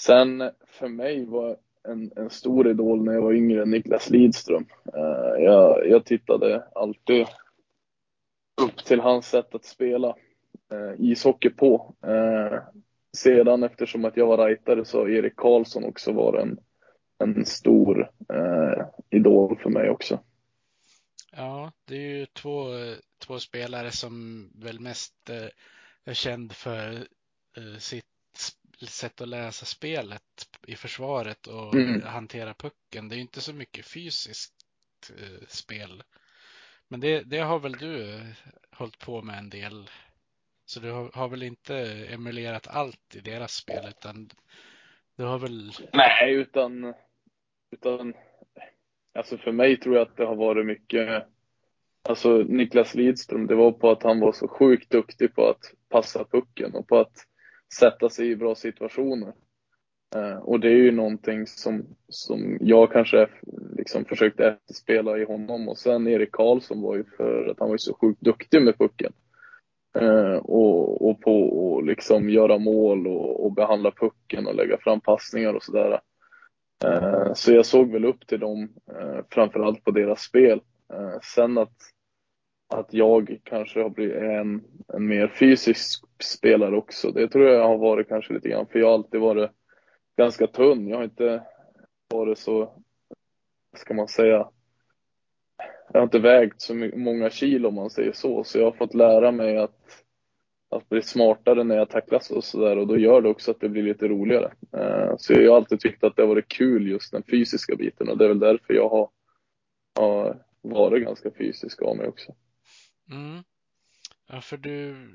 sen 0.00 0.50
för 0.66 0.88
mig 0.88 1.24
var 1.24 1.56
en, 1.88 2.10
en 2.16 2.30
stor 2.30 2.68
idol 2.68 3.04
när 3.04 3.12
jag 3.12 3.22
var 3.22 3.32
yngre, 3.32 3.64
Niklas 3.64 4.10
Lidström. 4.10 4.66
Eh, 4.94 5.44
jag, 5.44 5.88
jag 5.88 6.04
tittade 6.04 6.64
alltid 6.74 7.26
upp 8.62 8.84
till 8.84 9.00
hans 9.00 9.26
sätt 9.26 9.54
att 9.54 9.64
spela 9.64 10.08
eh, 10.72 11.00
ishockey 11.10 11.50
på. 11.50 11.94
Eh, 12.06 12.58
sedan 13.16 13.62
eftersom 13.62 14.04
att 14.04 14.16
jag 14.16 14.26
var 14.26 14.48
rightare 14.48 14.84
så 14.84 14.98
har 14.98 15.08
Erik 15.08 15.36
Karlsson 15.36 15.84
också 15.84 16.12
varit 16.12 16.42
en, 16.42 16.58
en 17.18 17.44
stor 17.44 18.10
eh, 18.28 18.86
idol 19.10 19.58
för 19.62 19.70
mig 19.70 19.90
också. 19.90 20.18
Ja, 21.36 21.72
det 21.84 21.96
är 21.96 22.00
ju 22.00 22.26
två, 22.26 22.68
två 23.18 23.40
spelare 23.40 23.90
som 23.90 24.48
väl 24.54 24.80
mest 24.80 25.30
eh, 25.30 25.48
är 26.04 26.14
känd 26.14 26.52
för 26.52 27.08
eh, 27.56 27.78
sitt 27.78 28.04
sätt 28.88 29.20
att 29.20 29.28
läsa 29.28 29.66
spelet 29.66 30.48
i 30.66 30.76
försvaret 30.76 31.46
och 31.46 31.74
mm. 31.74 32.02
hantera 32.02 32.54
pucken. 32.54 33.08
Det 33.08 33.14
är 33.14 33.16
ju 33.16 33.22
inte 33.22 33.40
så 33.40 33.52
mycket 33.52 33.86
fysiskt 33.86 34.54
eh, 35.18 35.46
spel 35.48 36.02
men 36.88 37.00
det, 37.00 37.22
det 37.22 37.38
har 37.38 37.58
väl 37.58 37.72
du 37.72 38.20
hållit 38.70 38.98
på 38.98 39.22
med 39.22 39.38
en 39.38 39.50
del. 39.50 39.90
Så 40.66 40.80
du 40.80 40.90
har, 40.90 41.10
har, 41.14 41.28
väl 41.28 41.42
inte 41.42 41.76
emulerat 42.10 42.68
allt 42.68 43.16
i 43.16 43.20
deras 43.20 43.54
spel 43.54 43.86
utan 43.88 44.30
du 45.16 45.24
har 45.24 45.38
väl? 45.38 45.72
Nej, 45.92 46.32
utan, 46.32 46.94
utan 47.70 48.14
alltså 49.14 49.36
för 49.36 49.52
mig 49.52 49.80
tror 49.80 49.96
jag 49.96 50.02
att 50.02 50.16
det 50.16 50.24
har 50.24 50.36
varit 50.36 50.66
mycket 50.66 51.24
Alltså 52.08 52.36
Niklas 52.48 52.94
Lidström, 52.94 53.46
det 53.46 53.54
var 53.54 53.72
på 53.72 53.90
att 53.90 54.02
han 54.02 54.20
var 54.20 54.32
så 54.32 54.48
sjukt 54.48 54.90
duktig 54.90 55.34
på 55.34 55.48
att 55.48 55.72
passa 55.88 56.24
pucken 56.24 56.74
och 56.74 56.88
på 56.88 56.98
att 56.98 57.12
sätta 57.78 58.08
sig 58.08 58.30
i 58.30 58.36
bra 58.36 58.54
situationer. 58.54 59.32
Eh, 60.16 60.36
och 60.36 60.60
det 60.60 60.68
är 60.68 60.76
ju 60.76 60.90
någonting 60.90 61.46
som, 61.46 61.84
som 62.08 62.58
jag 62.60 62.92
kanske 62.92 63.28
liksom 63.76 64.04
försökte 64.04 64.46
efterspela 64.46 65.18
i 65.18 65.24
honom. 65.24 65.68
Och 65.68 65.78
sen 65.78 66.08
Erik 66.08 66.32
Karlsson 66.32 66.82
var 66.82 66.96
ju 66.96 67.04
för 67.16 67.46
att 67.46 67.58
han 67.58 67.68
var 67.68 67.74
ju 67.74 67.78
så 67.78 67.94
sjukt 68.00 68.20
duktig 68.20 68.62
med 68.62 68.78
pucken. 68.78 69.12
Eh, 69.98 70.36
och, 70.36 71.10
och 71.10 71.20
på 71.20 71.78
att 71.78 71.86
liksom 71.86 72.30
göra 72.30 72.58
mål 72.58 73.06
och, 73.06 73.44
och, 73.44 73.52
behandla 73.52 73.90
pucken 73.90 74.46
och 74.46 74.54
lägga 74.54 74.78
fram 74.78 75.00
passningar 75.00 75.54
och 75.54 75.62
sådär. 75.62 76.00
Eh, 76.84 77.34
så 77.34 77.52
jag 77.52 77.66
såg 77.66 77.92
väl 77.92 78.04
upp 78.04 78.26
till 78.26 78.40
dem, 78.40 78.68
eh, 79.00 79.20
framförallt 79.30 79.84
på 79.84 79.90
deras 79.90 80.20
spel. 80.20 80.60
Eh, 80.92 81.18
sen 81.34 81.58
att, 81.58 81.76
att 82.74 82.94
jag 82.94 83.40
kanske 83.44 83.82
har 83.82 83.90
blivit 83.90 84.16
en, 84.16 84.64
en 84.94 85.06
mer 85.06 85.28
fysisk 85.28 86.04
spelare 86.22 86.76
också, 86.76 87.10
det 87.10 87.28
tror 87.28 87.48
jag 87.48 87.68
har 87.68 87.78
varit 87.78 88.08
kanske 88.08 88.34
lite 88.34 88.48
grann, 88.48 88.66
för 88.66 88.78
jag 88.78 88.86
har 88.86 88.94
alltid 88.94 89.20
varit 89.20 89.50
ganska 90.16 90.46
tunn. 90.46 90.88
Jag 90.88 90.96
har 90.96 91.04
inte 91.04 91.42
varit 92.08 92.38
så, 92.38 92.82
ska 93.76 93.94
man 93.94 94.08
säga, 94.08 94.48
jag 95.92 96.00
har 96.00 96.04
inte 96.04 96.18
vägt 96.18 96.60
så 96.60 96.74
många 96.96 97.30
kilo 97.30 97.68
om 97.68 97.74
man 97.74 97.90
säger 97.90 98.12
så, 98.12 98.44
så 98.44 98.58
jag 98.58 98.64
har 98.64 98.72
fått 98.72 98.94
lära 98.94 99.32
mig 99.32 99.58
att, 99.58 100.03
att 100.76 100.88
bli 100.88 101.02
smartare 101.02 101.64
när 101.64 101.76
jag 101.76 101.90
tacklas 101.90 102.30
och 102.30 102.44
sådär 102.44 102.78
och 102.78 102.86
då 102.86 102.98
gör 102.98 103.20
det 103.20 103.28
också 103.28 103.50
att 103.50 103.60
det 103.60 103.68
blir 103.68 103.82
lite 103.82 104.08
roligare. 104.08 104.52
Eh, 104.72 105.14
så 105.18 105.32
jag 105.32 105.50
har 105.50 105.56
alltid 105.56 105.80
tyckt 105.80 106.04
att 106.04 106.16
det 106.16 106.22
har 106.22 106.28
varit 106.28 106.48
kul 106.48 106.88
just 106.88 107.12
den 107.12 107.22
fysiska 107.22 107.76
biten 107.76 108.08
och 108.08 108.18
det 108.18 108.24
är 108.24 108.28
väl 108.28 108.38
därför 108.38 108.74
jag 108.74 108.88
har, 108.88 109.08
har 109.94 110.44
varit 110.62 111.04
ganska 111.04 111.30
fysisk 111.30 111.82
av 111.82 111.96
mig 111.96 112.08
också. 112.08 112.34
Mm. 113.10 113.42
Ja, 114.26 114.40
för 114.40 114.56
du, 114.56 115.08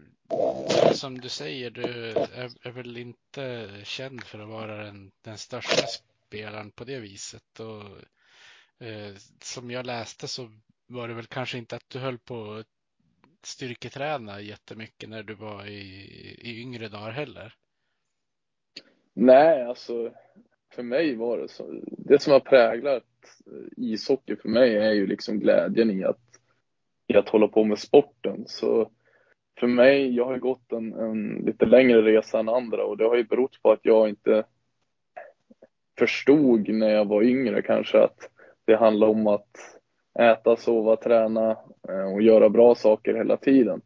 som 0.93 1.21
du 1.21 1.29
säger, 1.29 1.71
du 1.71 1.83
är, 1.83 2.67
är, 2.67 2.71
väl 2.71 2.97
inte 2.97 3.69
känd 3.83 4.23
för 4.23 4.39
att 4.39 4.49
vara 4.49 4.85
den, 4.85 5.11
den 5.21 5.37
största 5.37 5.87
spelaren 6.27 6.71
på 6.71 6.83
det 6.83 6.99
viset. 6.99 7.59
Och, 7.59 7.83
eh, 8.87 9.15
som 9.41 9.71
jag 9.71 9.85
läste 9.85 10.27
så 10.27 10.51
var 10.87 11.07
det 11.07 11.13
väl 11.13 11.25
kanske 11.25 11.57
inte 11.57 11.75
att 11.75 11.89
du 11.89 11.99
höll 11.99 12.17
på 12.17 12.53
att 12.53 12.67
styrketräna 13.45 14.41
jättemycket 14.41 15.09
när 15.09 15.23
du 15.23 15.33
var 15.33 15.65
i, 15.65 15.79
i 16.41 16.61
yngre 16.61 16.87
dagar 16.87 17.11
heller. 17.11 17.53
Nej, 19.13 19.63
alltså 19.63 20.11
för 20.73 20.83
mig 20.83 21.15
var 21.15 21.37
det 21.37 21.47
så. 21.47 21.81
Det 21.83 22.21
som 22.21 22.33
har 22.33 22.39
präglat 22.39 23.03
eh, 23.45 23.83
ishockey 23.83 24.35
för 24.35 24.49
mig 24.49 24.75
är 24.77 24.91
ju 24.91 25.07
liksom 25.07 25.39
glädjen 25.39 25.91
i 25.91 26.03
att, 26.03 26.21
i 27.07 27.15
att 27.15 27.29
hålla 27.29 27.47
på 27.47 27.63
med 27.63 27.79
sporten. 27.79 28.43
Så 28.47 28.91
för 29.59 29.67
mig, 29.67 30.15
jag 30.15 30.25
har 30.25 30.37
gått 30.37 30.71
en, 30.71 30.93
en, 30.93 31.33
lite 31.45 31.65
längre 31.65 32.01
resa 32.01 32.39
än 32.39 32.49
andra 32.49 32.85
och 32.85 32.97
det 32.97 33.03
har 33.03 33.15
ju 33.15 33.23
berott 33.23 33.61
på 33.61 33.71
att 33.71 33.79
jag 33.83 34.09
inte 34.09 34.43
förstod 35.97 36.69
när 36.69 36.89
jag 36.89 37.05
var 37.05 37.23
yngre 37.23 37.61
kanske 37.61 38.03
att 38.03 38.29
det 38.65 38.75
handlar 38.75 39.07
om 39.07 39.27
att 39.27 39.78
äta, 40.19 40.55
sova, 40.55 40.95
träna 40.95 41.57
eh, 41.89 42.13
och 42.13 42.21
göra 42.21 42.49
bra 42.49 42.75
saker 42.75 43.13
hela 43.13 43.37
tiden. 43.37 43.81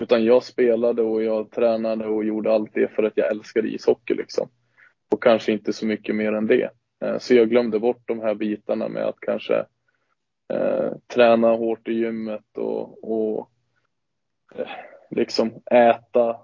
Utan 0.00 0.24
jag 0.24 0.42
spelade 0.42 1.02
och 1.02 1.22
jag 1.22 1.50
tränade 1.50 2.06
och 2.06 2.24
gjorde 2.24 2.52
allt 2.52 2.74
det 2.74 2.88
för 2.88 3.02
att 3.02 3.16
jag 3.16 3.30
älskade 3.30 3.68
ishockey 3.68 4.14
liksom. 4.14 4.48
Och 5.10 5.22
kanske 5.22 5.52
inte 5.52 5.72
så 5.72 5.86
mycket 5.86 6.14
mer 6.14 6.32
än 6.32 6.46
det. 6.46 6.70
Eh, 7.04 7.18
så 7.18 7.34
jag 7.34 7.50
glömde 7.50 7.78
bort 7.78 8.02
de 8.04 8.20
här 8.20 8.34
bitarna 8.34 8.88
med 8.88 9.04
att 9.04 9.20
kanske 9.20 9.64
eh, 10.52 10.92
träna 11.06 11.48
hårt 11.48 11.88
i 11.88 11.92
gymmet 11.92 12.58
och, 12.58 13.04
och 13.12 13.50
eh, 14.54 14.68
liksom 15.10 15.52
äta 15.70 16.36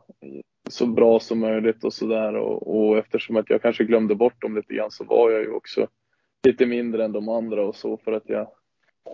så 0.70 0.86
bra 0.86 1.20
som 1.20 1.38
möjligt 1.38 1.84
och 1.84 1.92
sådär. 1.92 2.36
Och, 2.36 2.76
och 2.76 2.98
eftersom 2.98 3.36
att 3.36 3.50
jag 3.50 3.62
kanske 3.62 3.84
glömde 3.84 4.14
bort 4.14 4.42
dem 4.42 4.56
lite 4.56 4.74
grann 4.74 4.90
så 4.90 5.04
var 5.04 5.30
jag 5.30 5.42
ju 5.42 5.50
också 5.50 5.86
lite 6.46 6.66
mindre 6.66 7.04
än 7.04 7.12
de 7.12 7.28
andra 7.28 7.66
och 7.66 7.76
så 7.76 7.96
för 7.96 8.12
att 8.12 8.28
jag 8.28 8.48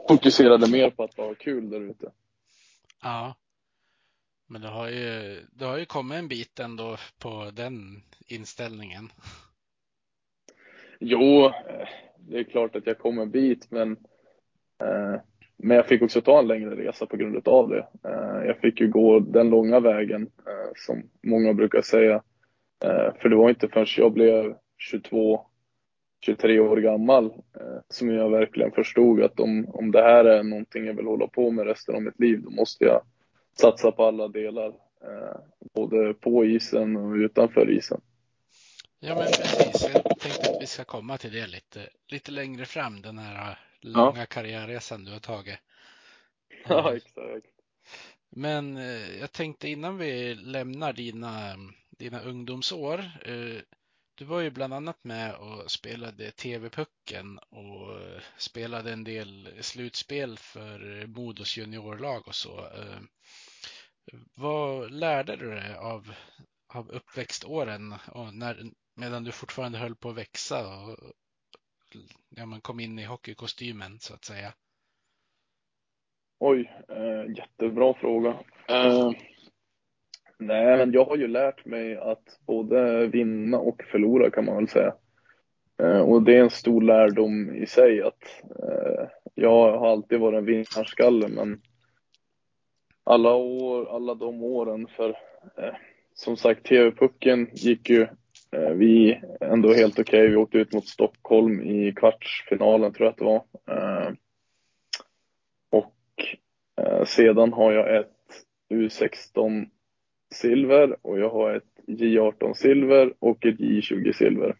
fokuserade 0.09 0.71
mer 0.71 0.91
på 0.91 1.05
att 1.05 1.17
ha 1.17 1.35
kul 1.35 1.71
där 1.71 1.81
ute. 1.81 2.11
Ja. 3.03 3.35
Men 4.47 4.61
du 4.61 4.69
har 4.69 4.89
ju, 4.89 5.41
du 5.53 5.65
har 5.65 5.79
ju 5.79 5.85
kommit 5.85 6.19
en 6.19 6.29
bit 6.29 6.61
ändå 6.61 6.97
på 7.19 7.51
den 7.53 8.03
inställningen. 8.27 9.13
Jo, 11.01 11.53
det 12.19 12.39
är 12.39 12.45
klart 12.45 12.77
att 12.77 12.87
jag 12.87 12.99
kom 12.99 13.19
en 13.19 13.31
bit, 13.31 13.71
men 13.71 13.93
eh, 14.79 15.21
men 15.65 15.77
jag 15.77 15.87
fick 15.87 16.03
också 16.03 16.21
ta 16.21 16.39
en 16.39 16.47
längre 16.47 16.77
resa 16.77 17.07
på 17.07 17.17
grund 17.17 17.49
av 17.49 17.69
det. 17.69 17.87
Eh, 18.09 18.47
jag 18.47 18.59
fick 18.59 18.81
ju 18.81 18.89
gå 18.89 19.21
den 19.21 19.51
långa 19.51 19.81
vägen, 19.81 20.23
eh, 20.23 20.73
som 20.77 21.03
många 21.23 21.55
brukar 21.55 21.83
säga. 21.83 22.15
Eh, 22.85 23.15
för 23.21 23.29
det 23.29 23.37
var 23.37 23.49
inte 23.49 23.69
förrän 23.69 23.87
jag 23.97 24.13
blev 24.13 24.55
22, 24.79 25.47
23 26.25 26.61
år 26.61 26.77
gammal 26.77 27.33
som 27.89 28.11
jag 28.11 28.31
verkligen 28.31 28.73
förstod 28.73 29.23
att 29.23 29.41
om, 29.41 29.67
om 29.69 29.91
det 29.91 30.03
här 30.03 30.25
är 30.25 30.43
någonting 30.43 30.87
jag 30.87 30.95
vill 30.95 31.07
hålla 31.07 31.27
på 31.27 31.51
med 31.51 31.67
resten 31.67 31.95
av 31.95 32.03
mitt 32.03 32.21
liv, 32.21 32.43
då 32.43 32.51
måste 32.51 32.85
jag 32.85 33.03
satsa 33.61 33.93
på 33.93 34.05
alla 34.05 34.29
delar 34.29 34.69
eh, 35.05 35.41
både 35.75 36.15
på 36.15 36.45
isen 36.45 36.97
och 36.97 37.15
utanför 37.15 37.71
isen. 37.71 38.01
Ja, 39.01 39.15
men 39.15 39.25
precis. 39.25 39.91
Jag 39.95 40.19
tänkte 40.19 40.51
att 40.51 40.63
vi 40.63 40.67
ska 40.67 40.85
komma 40.85 41.19
till 41.19 41.33
det 41.33 41.47
lite, 41.47 41.89
lite 42.09 42.31
längre 42.33 42.65
fram, 42.65 43.03
den 43.03 43.19
här 43.19 43.59
långa 43.81 44.21
ja. 44.21 44.27
karriärresan 44.27 45.05
du 45.05 45.13
har 45.13 45.21
tagit. 45.21 45.59
Ja, 46.69 46.91
eh, 46.91 46.97
exakt. 46.97 47.47
Men 48.31 48.77
eh, 48.77 49.21
jag 49.21 49.33
tänkte 49.33 49.69
innan 49.69 49.99
vi 49.99 50.35
lämnar 50.35 50.93
dina, 50.93 51.57
dina 51.91 52.21
ungdomsår. 52.21 53.05
Du 54.23 54.27
var 54.27 54.41
ju 54.41 54.51
bland 54.51 54.75
annat 54.75 55.05
med 55.05 55.35
och 55.35 55.71
spelade 55.71 56.31
TV-pucken 56.31 57.39
och 57.39 58.01
spelade 58.37 58.93
en 58.93 59.05
del 59.05 59.49
slutspel 59.61 60.39
för 60.39 61.07
Modos 61.07 61.57
juniorlag 61.57 62.29
och 62.29 62.35
så. 62.35 62.59
Eh, 62.59 63.01
vad 64.35 64.91
lärde 64.91 65.37
du 65.37 65.51
dig 65.51 65.75
av, 65.75 66.15
av 66.75 66.91
uppväxtåren 66.91 67.95
och 68.13 68.35
när, 68.35 68.63
medan 68.97 69.25
du 69.25 69.33
fortfarande 69.33 69.79
höll 69.79 69.95
på 69.95 70.09
att 70.09 70.17
växa 70.17 70.83
och 70.83 70.97
ja, 72.29 72.47
man 72.47 72.61
kom 72.61 72.81
in 72.81 72.99
i 72.99 73.05
hockeykostymen 73.05 73.99
så 74.01 74.15
att 74.15 74.25
säga? 74.25 74.53
Oj, 76.39 76.73
eh, 76.89 77.37
jättebra 77.37 77.95
fråga. 77.95 78.31
Eh, 78.69 79.11
nej, 80.47 80.77
men 80.77 80.93
jag 80.93 81.05
har 81.05 81.17
ju 81.17 81.29
lärt 81.29 81.65
mig 81.65 81.97
att 81.97 82.39
både 82.47 83.07
vinna 83.07 83.59
och 83.59 83.83
förlora 83.91 84.31
kan 84.31 84.45
man 84.45 84.57
väl 84.57 84.69
säga. 84.69 84.95
Eh, 85.83 86.01
och 86.01 86.23
det 86.23 86.37
är 86.37 86.41
en 86.41 86.51
stor 86.51 86.83
lärdom 86.83 87.55
i 87.55 87.67
sig 87.67 88.03
att 88.03 88.43
eh, 88.63 89.09
jag 89.35 89.79
har 89.79 89.91
alltid 89.91 90.21
varit 90.21 90.39
en 90.39 90.45
vinnarskalle, 90.45 91.29
men 91.29 91.61
alla 93.05 93.35
år, 93.35 93.97
alla 93.97 94.15
de 94.15 94.43
åren 94.43 94.87
för 94.97 95.09
eh, 95.57 95.75
som 96.15 96.37
sagt, 96.37 96.67
TV-pucken 96.67 97.49
gick 97.53 97.91
ju 97.91 98.07
vi 98.75 99.21
ändå 99.41 99.73
helt 99.73 99.99
okej. 99.99 100.21
Okay. 100.21 100.29
Vi 100.29 100.37
åkte 100.37 100.59
ut 100.59 100.75
mot 100.75 100.89
Stockholm 100.89 101.63
i 101.63 101.93
kvartsfinalen 101.93 102.93
tror 102.93 103.07
jag 103.07 103.13
att 103.13 103.19
det 103.19 103.25
var. 103.25 104.17
Och 105.71 105.95
sedan 107.09 107.53
har 107.53 107.73
jag 107.73 107.97
ett 107.97 108.09
U16 108.71 109.67
silver 110.33 110.97
och 111.03 111.19
jag 111.19 111.31
har 111.31 111.55
ett 111.55 111.73
J18 111.87 112.55
silver 112.55 113.15
och 113.19 113.47
ett 113.47 113.59
J20 113.59 114.13
silver. 114.13 114.57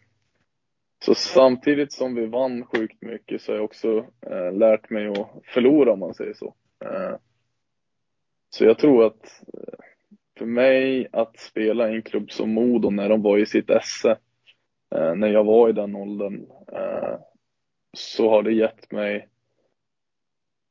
Så 1.05 1.15
samtidigt 1.15 1.91
som 1.91 2.15
vi 2.15 2.25
vann 2.25 2.65
sjukt 2.65 3.01
mycket 3.01 3.41
så 3.41 3.51
har 3.51 3.55
jag 3.57 3.65
också 3.65 4.05
eh, 4.21 4.53
lärt 4.53 4.89
mig 4.89 5.07
att 5.07 5.29
förlora 5.45 5.93
om 5.93 5.99
man 5.99 6.13
säger 6.13 6.33
så. 6.33 6.53
Eh, 6.85 7.15
så 8.49 8.65
jag 8.65 8.77
tror 8.77 9.05
att 9.05 9.41
eh, 9.53 9.79
för 10.37 10.45
mig 10.45 11.07
att 11.11 11.39
spela 11.39 11.89
i 11.91 11.95
en 11.95 12.01
klubb 12.01 12.31
som 12.31 12.53
Modo 12.53 12.89
när 12.89 13.09
de 13.09 13.21
var 13.21 13.37
i 13.37 13.45
sitt 13.45 13.69
esse, 13.69 14.17
eh, 14.95 15.15
när 15.15 15.27
jag 15.27 15.43
var 15.43 15.69
i 15.69 15.73
den 15.73 15.95
åldern, 15.95 16.45
eh, 16.71 17.19
så 17.97 18.29
har 18.29 18.43
det 18.43 18.53
gett 18.53 18.91
mig 18.91 19.27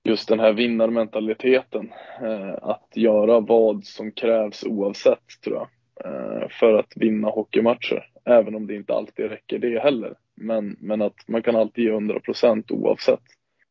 just 0.05 0.29
den 0.29 0.41
här 0.41 0.53
vinnarmentaliteten. 0.53 1.93
Eh, 2.23 2.55
att 2.63 2.89
göra 2.95 3.41
vad 3.41 3.85
som 3.85 4.13
krävs 4.13 4.65
oavsett, 4.65 5.43
tror 5.45 5.57
jag, 5.57 5.69
eh, 6.05 6.49
för 6.49 6.79
att 6.79 6.93
vinna 6.97 7.29
hockeymatcher. 7.29 8.09
Även 8.25 8.55
om 8.55 8.67
det 8.67 8.75
inte 8.75 8.95
alltid 8.95 9.31
räcker 9.31 9.59
det 9.59 9.83
heller. 9.83 10.15
Men, 10.35 10.77
men 10.81 11.03
att 11.03 11.29
man 11.29 11.43
kan 11.43 11.57
alltid 11.57 11.85
ge 11.85 11.91
100 11.91 12.21
procent 12.21 12.71
oavsett. 12.71 13.23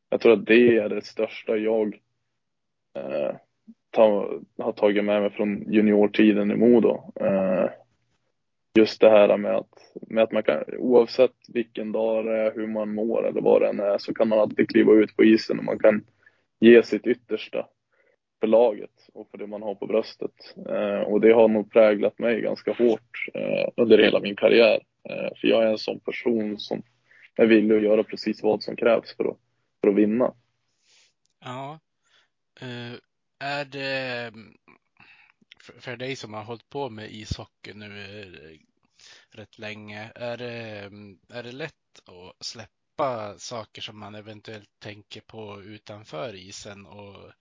Jag 0.10 0.22
tror 0.22 0.34
att 0.34 0.46
det 0.46 0.78
är 0.78 0.90
det 0.90 1.06
största 1.06 1.58
jag 1.58 2.00
eh, 2.96 3.36
ta, 3.92 4.30
har 4.58 4.72
tagit 4.72 5.06
med 5.06 5.22
mig 5.22 5.32
från 5.32 5.72
juniortiden 5.72 6.52
i 6.52 6.56
Modo. 6.56 7.14
Eh, 7.16 7.70
just 8.78 9.02
det 9.02 9.10
här 9.10 9.38
med 9.38 9.56
att, 9.56 9.74
med 10.08 10.24
att 10.24 10.32
man 10.32 10.44
kan, 10.44 10.64
oavsett 10.78 11.36
vilken 11.48 11.92
dag 11.92 12.26
det 12.26 12.38
är, 12.38 12.54
hur 12.56 12.68
man 12.68 12.94
mår 12.94 13.28
eller 13.28 13.42
vad 13.42 13.62
det 13.62 13.68
än 13.68 13.80
är, 13.80 13.98
så 13.98 14.14
kan 14.14 14.28
man 14.28 14.40
alltid 14.40 14.70
kliva 14.70 14.94
ut 14.94 15.16
på 15.16 15.24
isen 15.24 15.60
och 15.60 15.66
man 15.66 15.80
kan 15.80 16.04
ge 16.62 16.84
sitt 16.84 17.08
yttersta 17.08 17.68
för 18.40 18.48
laget 18.48 19.10
och 19.14 19.30
för 19.32 19.38
det 19.38 19.48
man 19.48 19.62
har 19.62 19.76
på 19.76 19.86
bröstet. 19.88 20.56
Eh, 20.70 21.00
och 21.00 21.22
det 21.22 21.34
har 21.34 21.48
nog 21.48 21.72
präglat 21.72 22.20
mig 22.20 22.42
ganska 22.42 22.74
hårt 22.74 23.28
eh, 23.34 23.70
under 23.78 23.98
hela 23.98 24.20
min 24.20 24.36
karriär. 24.36 24.82
Eh, 25.10 25.30
för 25.42 25.48
jag 25.48 25.64
är 25.64 25.68
en 25.68 25.78
sån 25.78 26.00
person 26.00 26.60
som 26.60 26.84
är 27.36 27.46
villig 27.46 27.76
att 27.76 27.84
göra 27.84 28.04
precis 28.04 28.44
vad 28.44 28.64
som 28.64 28.76
krävs 28.76 29.16
för 29.16 29.26
att, 29.26 29.38
för 29.82 29.90
att 29.90 29.96
vinna. 29.96 30.34
Ja. 31.40 31.80
Uh, 32.62 32.98
är 33.40 33.66
det 33.66 34.32
för 35.80 35.98
dig 35.98 36.16
som 36.16 36.34
har 36.34 36.44
hållit 36.44 36.70
på 36.70 36.90
med 36.90 37.12
ishockey 37.12 37.74
nu 37.74 37.88
rätt 39.32 39.60
länge, 39.60 40.12
är 40.16 40.38
det, 40.38 40.92
är 41.34 41.44
det 41.44 41.52
lätt 41.52 41.74
att 42.06 42.46
släppa 42.46 42.81
saker 43.38 43.82
som 43.82 44.00
man 44.00 44.16
eventuellt 44.16 44.70
tänker 44.80 45.22
på 45.22 45.62
utanför 45.62 46.36
isen 46.36 46.86
och 46.86 47.32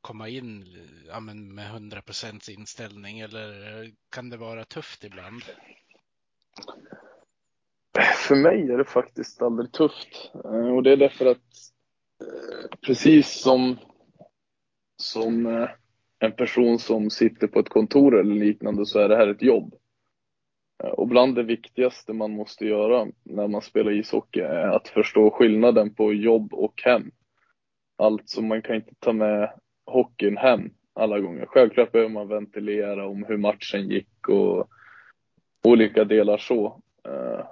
komma 0.00 0.28
in 0.28 0.64
ja, 1.08 1.20
men 1.20 1.54
med 1.54 1.66
100 1.66 2.02
procents 2.02 2.48
inställning 2.48 3.20
eller 3.20 3.90
kan 4.10 4.30
det 4.30 4.36
vara 4.36 4.64
tufft 4.64 5.04
ibland? 5.04 5.42
För 8.28 8.34
mig 8.34 8.70
är 8.70 8.78
det 8.78 8.84
faktiskt 8.84 9.42
aldrig 9.42 9.72
tufft 9.72 10.30
eh, 10.34 10.74
och 10.74 10.82
det 10.82 10.92
är 10.92 10.96
därför 10.96 11.26
att 11.26 11.38
eh, 12.20 12.78
precis 12.86 13.40
som 13.40 13.76
som 14.96 15.46
eh, 15.46 15.68
en 16.18 16.32
person 16.32 16.78
som 16.78 17.10
sitter 17.10 17.46
på 17.46 17.60
ett 17.60 17.68
kontor 17.68 18.20
eller 18.20 18.34
liknande 18.34 18.86
så 18.86 18.98
är 18.98 19.08
det 19.08 19.16
här 19.16 19.28
ett 19.28 19.42
jobb. 19.42 19.74
Eh, 20.82 20.90
och 20.90 21.08
bland 21.08 21.34
det 21.34 21.42
viktigaste 21.42 22.12
man 22.12 22.30
måste 22.30 22.66
göra 22.66 23.06
när 23.22 23.48
man 23.48 23.62
spelar 23.62 23.90
ishockey 23.90 24.40
är 24.40 24.68
att 24.68 24.88
förstå 24.88 25.30
skillnaden 25.30 25.94
på 25.94 26.12
jobb 26.12 26.54
och 26.54 26.82
hem. 26.84 27.10
Alltså 27.98 28.42
man 28.42 28.62
kan 28.62 28.76
inte 28.76 28.94
ta 28.98 29.12
med 29.12 29.52
hockeyn 29.86 30.36
hem 30.36 30.70
alla 30.94 31.20
gånger. 31.20 31.46
Självklart 31.46 31.92
behöver 31.92 32.10
man 32.10 32.28
ventilera 32.28 33.06
om 33.06 33.24
hur 33.24 33.36
matchen 33.36 33.88
gick 33.88 34.28
och 34.28 34.68
olika 35.64 36.04
delar 36.04 36.38
så. 36.38 36.80
Eh, 37.08 37.46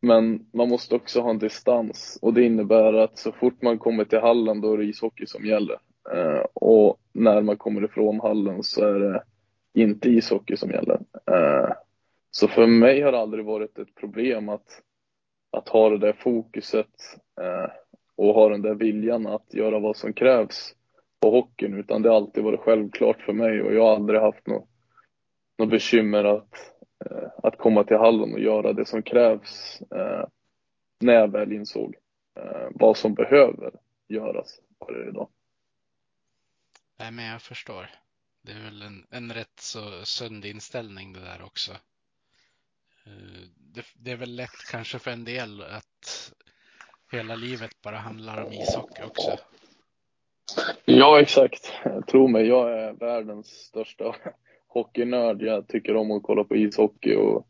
men 0.00 0.46
man 0.52 0.68
måste 0.68 0.94
också 0.94 1.20
ha 1.20 1.30
en 1.30 1.38
distans 1.38 2.18
och 2.22 2.34
det 2.34 2.44
innebär 2.44 2.92
att 2.92 3.18
så 3.18 3.32
fort 3.32 3.62
man 3.62 3.78
kommer 3.78 4.04
till 4.04 4.18
hallen 4.18 4.60
då 4.60 4.72
är 4.72 4.78
det 4.78 4.84
ishockey 4.84 5.26
som 5.26 5.44
gäller. 5.46 5.76
Eh, 6.14 6.44
och 6.54 7.00
när 7.12 7.42
man 7.42 7.56
kommer 7.56 7.84
ifrån 7.84 8.20
hallen 8.20 8.62
så 8.62 8.84
är 8.84 9.00
det 9.00 9.22
inte 9.74 10.08
ishockey 10.08 10.56
som 10.56 10.70
gäller. 10.70 11.00
Så 12.30 12.48
för 12.48 12.66
mig 12.66 13.00
har 13.00 13.12
det 13.12 13.18
aldrig 13.18 13.44
varit 13.44 13.78
ett 13.78 13.94
problem 13.94 14.48
att, 14.48 14.82
att 15.50 15.68
ha 15.68 15.90
det 15.90 15.98
där 15.98 16.12
fokuset 16.12 16.90
eh, 17.40 17.70
och 18.16 18.34
ha 18.34 18.48
den 18.48 18.62
där 18.62 18.74
viljan 18.74 19.26
att 19.26 19.54
göra 19.54 19.78
vad 19.78 19.96
som 19.96 20.12
krävs 20.12 20.74
på 21.20 21.30
hockeyn, 21.30 21.74
utan 21.74 22.02
det 22.02 22.08
har 22.08 22.16
alltid 22.16 22.44
varit 22.44 22.60
självklart 22.60 23.22
för 23.22 23.32
mig 23.32 23.62
och 23.62 23.74
jag 23.74 23.84
har 23.84 23.94
aldrig 23.94 24.20
haft 24.20 24.46
något, 24.46 24.68
något 25.58 25.70
bekymmer 25.70 26.24
att, 26.24 26.72
eh, 27.06 27.28
att 27.42 27.58
komma 27.58 27.84
till 27.84 27.96
hallen 27.96 28.32
och 28.32 28.40
göra 28.40 28.72
det 28.72 28.84
som 28.84 29.02
krävs 29.02 29.80
eh, 29.90 30.28
när 31.00 31.12
jag 31.12 31.32
väl 31.32 31.52
insåg 31.52 31.96
eh, 32.40 32.68
vad 32.70 32.96
som 32.96 33.14
behöver 33.14 33.72
göras 34.08 34.60
varje 34.78 35.10
dag. 35.10 35.28
Nej, 36.98 37.12
men 37.12 37.24
jag 37.24 37.42
förstår. 37.42 37.90
Det 38.42 38.52
är 38.52 38.64
väl 38.64 38.82
en, 38.82 39.06
en 39.10 39.32
rätt 39.32 39.60
så 39.60 40.04
sund 40.04 40.44
inställning 40.44 41.12
det 41.12 41.20
där 41.20 41.42
också. 41.44 41.72
Eh, 43.08 43.48
det, 43.74 43.84
det, 43.94 44.10
är 44.10 44.16
väl 44.16 44.36
lätt 44.36 44.70
kanske 44.70 44.98
för 44.98 45.10
en 45.10 45.24
del 45.24 45.62
att 45.62 46.32
hela 47.12 47.34
livet 47.34 47.70
bara 47.82 47.96
handlar 47.96 48.44
om 48.44 48.52
ishockey 48.52 49.02
också. 49.02 49.38
Ja, 50.84 51.20
exakt. 51.20 51.72
Tro 52.06 52.28
mig, 52.28 52.46
jag 52.46 52.78
är 52.78 52.92
världens 52.92 53.46
största 53.46 54.14
hockeynörd. 54.68 55.42
Jag 55.42 55.68
tycker 55.68 55.96
om 55.96 56.10
att 56.10 56.22
kolla 56.22 56.44
på 56.44 56.56
ishockey 56.56 57.14
och, 57.14 57.46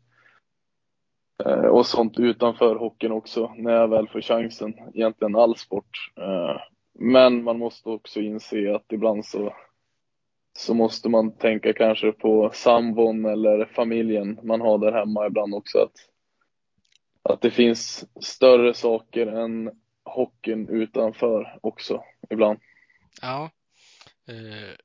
eh, 1.45 1.65
och 1.65 1.85
sånt 1.85 2.19
utanför 2.19 2.75
hockeyn 2.75 3.11
också, 3.11 3.53
när 3.57 3.71
jag 3.71 3.87
väl 3.87 4.07
får 4.07 4.21
chansen. 4.21 4.73
Egentligen 4.93 5.35
all 5.35 5.57
sport. 5.57 6.11
Eh, 6.17 6.61
men 6.93 7.43
man 7.43 7.59
måste 7.59 7.89
också 7.89 8.19
inse 8.19 8.75
att 8.75 8.91
ibland 8.91 9.25
så, 9.25 9.53
så 10.59 10.73
måste 10.73 11.09
man 11.09 11.31
tänka 11.31 11.73
kanske 11.73 12.11
på 12.11 12.51
sambon 12.53 13.25
eller 13.25 13.65
familjen 13.65 14.39
man 14.43 14.61
har 14.61 14.77
där 14.77 14.91
hemma 14.91 15.27
ibland 15.27 15.53
också. 15.53 15.77
Att, 15.77 15.95
att 17.33 17.41
det 17.41 17.51
finns 17.51 18.05
större 18.21 18.73
saker 18.73 19.27
än 19.27 19.71
hockeyn 20.03 20.69
utanför 20.69 21.59
också 21.61 22.03
ibland. 22.29 22.59
Ja. 23.21 23.51
Eh, 24.27 24.75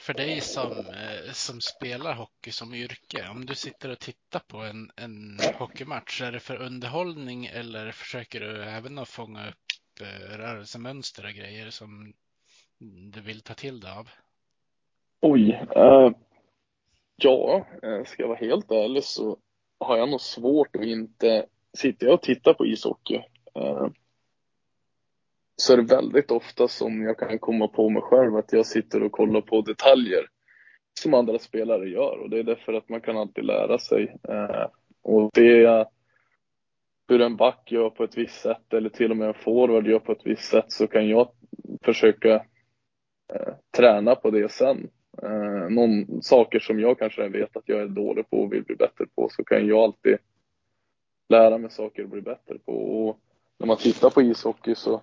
för 0.00 0.14
dig 0.14 0.40
som, 0.40 0.72
eh, 0.72 1.32
som 1.32 1.60
spelar 1.60 2.14
hockey 2.14 2.50
som 2.50 2.74
yrke, 2.74 3.28
om 3.28 3.46
du 3.46 3.54
sitter 3.54 3.88
och 3.88 3.98
tittar 3.98 4.40
på 4.40 4.58
en, 4.58 4.90
en 4.96 5.38
hockeymatch, 5.58 6.22
är 6.22 6.32
det 6.32 6.40
för 6.40 6.56
underhållning 6.56 7.46
eller 7.46 7.92
försöker 7.92 8.40
du 8.40 8.64
även 8.64 8.98
att 8.98 9.08
fånga 9.08 9.48
upp 9.48 10.00
eh, 10.00 10.36
rörelsemönster 10.36 11.26
och 11.26 11.32
grejer 11.32 11.70
som 11.70 12.12
du 13.12 13.20
vill 13.20 13.40
ta 13.40 13.54
till 13.54 13.80
dig 13.80 13.90
av? 13.92 14.10
Oj. 15.26 15.66
Uh, 15.76 16.10
Ja, 17.16 17.66
eh, 17.82 18.04
ska 18.04 18.22
jag 18.22 18.28
vara 18.28 18.38
helt 18.38 18.70
ärlig 18.70 19.04
så 19.04 19.38
har 19.78 19.96
jag 19.96 20.08
nog 20.08 20.20
svårt 20.20 20.76
att 20.76 20.84
inte, 20.84 21.46
sitter 21.78 22.06
jag 22.06 22.14
och 22.14 22.22
tittar 22.22 22.54
på 22.54 22.66
ishockey 22.66 23.20
eh, 23.54 23.86
så 25.56 25.72
är 25.72 25.76
det 25.76 25.94
väldigt 25.94 26.30
ofta 26.30 26.68
som 26.68 27.02
jag 27.02 27.18
kan 27.18 27.38
komma 27.38 27.68
på 27.68 27.90
mig 27.90 28.02
själv 28.02 28.36
att 28.36 28.52
jag 28.52 28.66
sitter 28.66 29.02
och 29.02 29.12
kollar 29.12 29.40
på 29.40 29.60
detaljer 29.60 30.26
som 31.00 31.14
andra 31.14 31.38
spelare 31.38 31.88
gör 31.88 32.18
och 32.18 32.30
det 32.30 32.38
är 32.38 32.42
därför 32.42 32.72
att 32.72 32.88
man 32.88 33.00
kan 33.00 33.16
alltid 33.16 33.44
lära 33.44 33.78
sig. 33.78 34.16
Eh, 34.28 34.66
och 35.02 35.30
det 35.34 35.86
hur 37.08 37.20
en 37.20 37.36
back 37.36 37.72
gör 37.72 37.90
på 37.90 38.04
ett 38.04 38.18
visst 38.18 38.40
sätt 38.40 38.72
eller 38.72 38.90
till 38.90 39.10
och 39.10 39.16
med 39.16 39.28
en 39.28 39.34
forward 39.34 39.86
gör 39.86 39.98
på 39.98 40.12
ett 40.12 40.26
visst 40.26 40.50
sätt 40.50 40.72
så 40.72 40.86
kan 40.86 41.08
jag 41.08 41.28
försöka 41.82 42.34
eh, 43.34 43.54
träna 43.76 44.14
på 44.14 44.30
det 44.30 44.52
sen. 44.52 44.90
Eh, 45.22 45.70
någon 45.70 46.22
saker 46.22 46.58
som 46.58 46.80
jag 46.80 46.98
kanske 46.98 47.28
vet 47.28 47.56
att 47.56 47.68
jag 47.68 47.80
är 47.80 47.86
dålig 47.86 48.30
på 48.30 48.42
och 48.42 48.52
vill 48.52 48.64
bli 48.64 48.76
bättre 48.76 49.06
på 49.14 49.28
så 49.28 49.44
kan 49.44 49.66
jag 49.66 49.78
alltid 49.78 50.18
lära 51.28 51.58
mig 51.58 51.70
saker 51.70 52.02
och 52.02 52.08
bli 52.08 52.20
bättre 52.20 52.58
på. 52.58 52.72
Och 52.72 53.18
när 53.58 53.66
man 53.66 53.76
tittar 53.76 54.10
på 54.10 54.22
ishockey 54.22 54.74
så 54.74 55.02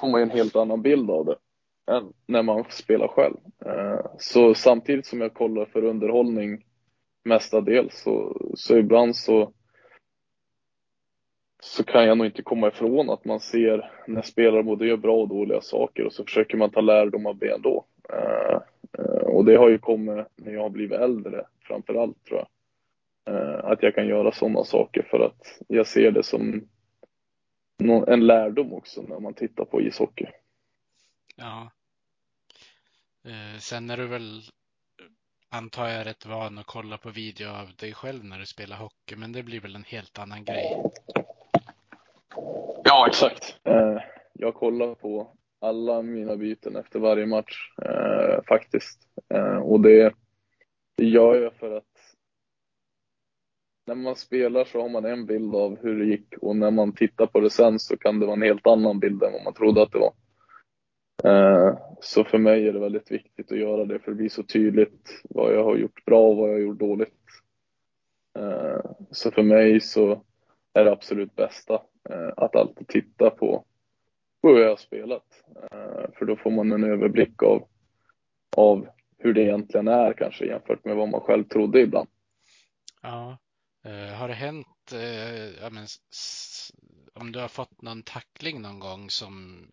får 0.00 0.08
man 0.08 0.22
en 0.22 0.30
helt 0.30 0.56
annan 0.56 0.82
bild 0.82 1.10
av 1.10 1.24
det 1.26 1.36
än 1.92 2.12
när 2.26 2.42
man 2.42 2.64
spelar 2.68 3.08
själv. 3.08 3.36
Eh, 3.66 4.06
så 4.18 4.54
samtidigt 4.54 5.06
som 5.06 5.20
jag 5.20 5.34
kollar 5.34 5.64
för 5.64 5.84
underhållning 5.84 6.64
mestadels 7.24 8.02
så, 8.02 8.36
så 8.54 8.76
ibland 8.76 9.16
så 9.16 9.52
så 11.62 11.84
kan 11.84 12.04
jag 12.04 12.18
nog 12.18 12.26
inte 12.26 12.42
komma 12.42 12.68
ifrån 12.68 13.10
att 13.10 13.24
man 13.24 13.40
ser 13.40 13.90
när 14.06 14.22
spelare 14.22 14.62
både 14.62 14.86
gör 14.86 14.96
bra 14.96 15.16
och 15.16 15.28
dåliga 15.28 15.60
saker 15.60 16.04
och 16.04 16.12
så 16.12 16.24
försöker 16.24 16.56
man 16.56 16.70
ta 16.70 16.80
lärdom 16.80 17.26
av 17.26 17.38
det 17.38 17.54
ändå. 17.54 17.84
Uh, 18.12 18.60
och 19.22 19.44
det 19.44 19.56
har 19.56 19.68
ju 19.68 19.78
kommit 19.78 20.26
när 20.36 20.52
jag 20.52 20.62
har 20.62 20.70
blivit 20.70 21.00
äldre 21.00 21.46
framför 21.60 21.94
allt 21.94 22.24
tror 22.24 22.38
jag. 22.38 22.48
Uh, 23.34 23.64
att 23.64 23.82
jag 23.82 23.94
kan 23.94 24.06
göra 24.06 24.32
sådana 24.32 24.64
saker 24.64 25.02
för 25.10 25.20
att 25.20 25.58
jag 25.68 25.86
ser 25.86 26.10
det 26.10 26.22
som 26.22 26.68
en 28.06 28.26
lärdom 28.26 28.72
också 28.72 29.02
när 29.02 29.20
man 29.20 29.34
tittar 29.34 29.64
på 29.64 29.80
ishockey. 29.80 30.26
Ja. 31.36 31.70
sen 33.60 33.90
är 33.90 33.96
du 33.96 34.06
väl, 34.06 34.40
antar 35.48 35.88
jag, 35.88 36.06
rätt 36.06 36.26
van 36.26 36.58
att 36.58 36.66
kolla 36.66 36.98
på 36.98 37.10
video 37.10 37.48
av 37.48 37.74
dig 37.76 37.94
själv 37.94 38.24
när 38.24 38.38
du 38.38 38.46
spelar 38.46 38.76
hockey, 38.76 39.16
men 39.16 39.32
det 39.32 39.42
blir 39.42 39.60
väl 39.60 39.76
en 39.76 39.84
helt 39.84 40.18
annan 40.18 40.44
grej? 40.44 40.82
Ja, 42.84 43.06
exakt. 43.08 43.56
Eh, 43.64 43.98
jag 44.32 44.54
kollar 44.54 44.94
på 44.94 45.36
alla 45.60 46.02
mina 46.02 46.36
byten 46.36 46.76
efter 46.76 46.98
varje 46.98 47.26
match 47.26 47.72
eh, 47.82 48.42
faktiskt. 48.48 48.98
Eh, 49.34 49.56
och 49.56 49.80
det, 49.80 50.14
det 50.96 51.04
gör 51.04 51.34
jag 51.34 51.54
för 51.54 51.76
att 51.76 51.84
när 53.86 53.94
man 53.94 54.16
spelar 54.16 54.64
så 54.64 54.82
har 54.82 54.88
man 54.88 55.04
en 55.04 55.26
bild 55.26 55.54
av 55.54 55.78
hur 55.82 55.98
det 55.98 56.04
gick 56.04 56.34
och 56.40 56.56
när 56.56 56.70
man 56.70 56.92
tittar 56.92 57.26
på 57.26 57.40
det 57.40 57.50
sen 57.50 57.78
så 57.78 57.96
kan 57.96 58.20
det 58.20 58.26
vara 58.26 58.36
en 58.36 58.42
helt 58.42 58.66
annan 58.66 58.98
bild 58.98 59.22
än 59.22 59.32
vad 59.32 59.44
man 59.44 59.54
trodde 59.54 59.82
att 59.82 59.92
det 59.92 59.98
var. 59.98 60.12
Eh, 61.24 61.78
så 62.00 62.24
för 62.24 62.38
mig 62.38 62.68
är 62.68 62.72
det 62.72 62.80
väldigt 62.80 63.10
viktigt 63.10 63.52
att 63.52 63.58
göra 63.58 63.84
det 63.84 63.98
för 63.98 64.10
det 64.10 64.16
blir 64.16 64.28
så 64.28 64.42
tydligt 64.42 65.22
vad 65.24 65.54
jag 65.54 65.64
har 65.64 65.76
gjort 65.76 66.04
bra 66.04 66.28
och 66.28 66.36
vad 66.36 66.48
jag 66.48 66.54
har 66.54 66.60
gjort 66.60 66.78
dåligt. 66.78 67.14
Eh, 68.38 68.90
så 69.10 69.30
för 69.30 69.42
mig 69.42 69.80
så 69.80 70.24
är 70.72 70.84
det 70.84 70.92
absolut 70.92 71.36
bästa 71.36 71.74
eh, 72.10 72.32
att 72.36 72.56
alltid 72.56 72.88
titta 72.88 73.30
på, 73.30 73.64
hur 74.42 74.58
jag 74.58 74.68
har 74.68 74.76
spelat. 74.76 75.42
Eh, 75.72 76.10
för 76.18 76.24
då 76.24 76.36
får 76.36 76.50
man 76.50 76.72
en 76.72 76.84
överblick 76.84 77.42
av, 77.42 77.68
av 78.56 78.88
hur 79.18 79.34
det 79.34 79.42
egentligen 79.42 79.88
är 79.88 80.12
kanske 80.12 80.46
jämfört 80.46 80.84
med 80.84 80.96
vad 80.96 81.08
man 81.08 81.20
själv 81.20 81.44
trodde 81.44 81.80
ibland. 81.80 82.08
Ja. 83.02 83.38
Eh, 83.84 84.14
har 84.14 84.28
det 84.28 84.34
hänt, 84.34 84.66
ja, 85.60 85.70
men, 85.70 85.86
om 87.14 87.32
du 87.32 87.40
har 87.40 87.48
fått 87.48 87.82
någon 87.82 88.02
tackling 88.02 88.62
någon 88.62 88.78
gång 88.78 89.10
som 89.10 89.64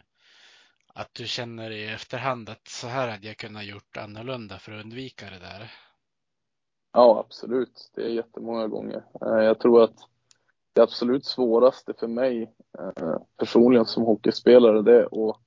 att 0.93 1.13
du 1.13 1.27
känner 1.27 1.71
i 1.71 1.87
efterhand 1.87 2.49
att 2.49 2.67
så 2.67 2.87
här 2.87 3.07
hade 3.07 3.27
jag 3.27 3.37
kunnat 3.37 3.65
gjort 3.65 3.97
annorlunda 3.97 4.59
för 4.59 4.71
att 4.71 4.83
undvika 4.83 5.25
det 5.25 5.39
där? 5.39 5.71
Ja, 6.93 7.23
absolut. 7.25 7.91
Det 7.95 8.01
är 8.01 8.09
jättemånga 8.09 8.67
gånger. 8.67 9.03
Jag 9.19 9.59
tror 9.59 9.83
att 9.83 9.95
det 10.73 10.81
absolut 10.81 11.25
svåraste 11.25 11.93
för 11.99 12.07
mig 12.07 12.43
eh, 12.43 12.49
Eh, 12.79 13.17
personligen 13.37 13.85
som 13.85 14.03
hockeyspelare 14.03 14.81
det 14.81 14.95
är 14.95 15.29
att 15.29 15.37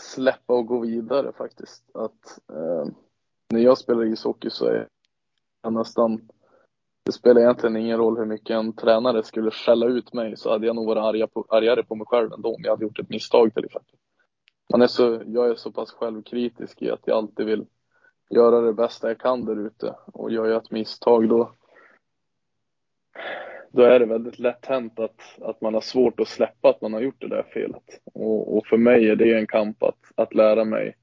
släppa 0.00 0.54
och 0.54 0.66
gå 0.66 0.78
vidare 0.78 1.32
faktiskt. 1.32 1.84
Att 1.94 2.38
eh, 2.52 2.86
när 3.48 3.60
jag 3.60 3.78
spelar 3.78 4.04
ishockey 4.04 4.50
så 4.50 4.66
är 4.66 4.88
jag 5.62 5.72
nästan 5.72 6.28
det 7.04 7.12
spelar 7.12 7.40
egentligen 7.40 7.76
ingen 7.76 7.98
roll 7.98 8.18
hur 8.18 8.24
mycket 8.24 8.50
en 8.50 8.72
tränare 8.72 9.22
skulle 9.22 9.50
skälla 9.50 9.86
ut 9.86 10.12
mig 10.12 10.36
så 10.36 10.50
hade 10.50 10.66
jag 10.66 10.76
nog 10.76 10.86
varit 10.86 11.02
arga 11.02 11.26
på, 11.26 11.46
argare 11.48 11.82
på 11.82 11.94
mig 11.94 12.06
själv 12.06 12.32
ändå 12.32 12.54
om 12.54 12.62
jag 12.64 12.70
hade 12.70 12.84
gjort 12.84 12.98
ett 12.98 13.08
misstag 13.08 13.54
till 13.54 13.64
exempel. 13.64 13.96
Man 14.70 14.82
är 14.82 14.86
så, 14.86 15.22
jag 15.26 15.50
är 15.50 15.54
så 15.54 15.72
pass 15.72 15.92
självkritisk 15.92 16.82
i 16.82 16.90
att 16.90 17.00
jag 17.04 17.16
alltid 17.16 17.46
vill 17.46 17.66
göra 18.30 18.60
det 18.60 18.72
bästa 18.72 19.08
jag 19.08 19.18
kan 19.18 19.44
där 19.44 19.66
ute 19.66 19.94
och 20.06 20.30
gör 20.30 20.46
jag 20.46 20.62
ett 20.62 20.70
misstag 20.70 21.28
då 21.28 21.52
då 23.74 23.82
är 23.82 23.98
det 23.98 24.06
väldigt 24.06 24.38
lätt 24.38 24.66
hänt 24.66 24.98
att, 24.98 25.38
att 25.40 25.60
man 25.60 25.74
har 25.74 25.80
svårt 25.80 26.20
att 26.20 26.28
släppa 26.28 26.68
att 26.68 26.80
man 26.80 26.92
har 26.92 27.00
gjort 27.00 27.20
det 27.20 27.28
där 27.28 27.42
felet. 27.42 28.00
Och, 28.04 28.56
och 28.56 28.66
för 28.66 28.76
mig 28.76 29.08
är 29.10 29.16
det 29.16 29.38
en 29.38 29.46
kamp 29.46 29.82
att, 29.82 29.98
att 30.14 30.34
lära 30.34 30.64
mig 30.64 30.96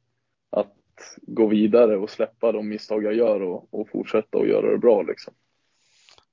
att 0.50 0.76
gå 1.22 1.48
vidare 1.48 1.98
och 1.98 2.10
släppa 2.10 2.52
de 2.52 2.70
misstag 2.70 3.04
jag 3.04 3.14
gör 3.14 3.42
och, 3.42 3.74
och 3.74 3.90
fortsätta 3.90 4.38
och 4.38 4.48
göra 4.48 4.72
det 4.72 4.78
bra 4.78 5.02
liksom. 5.02 5.34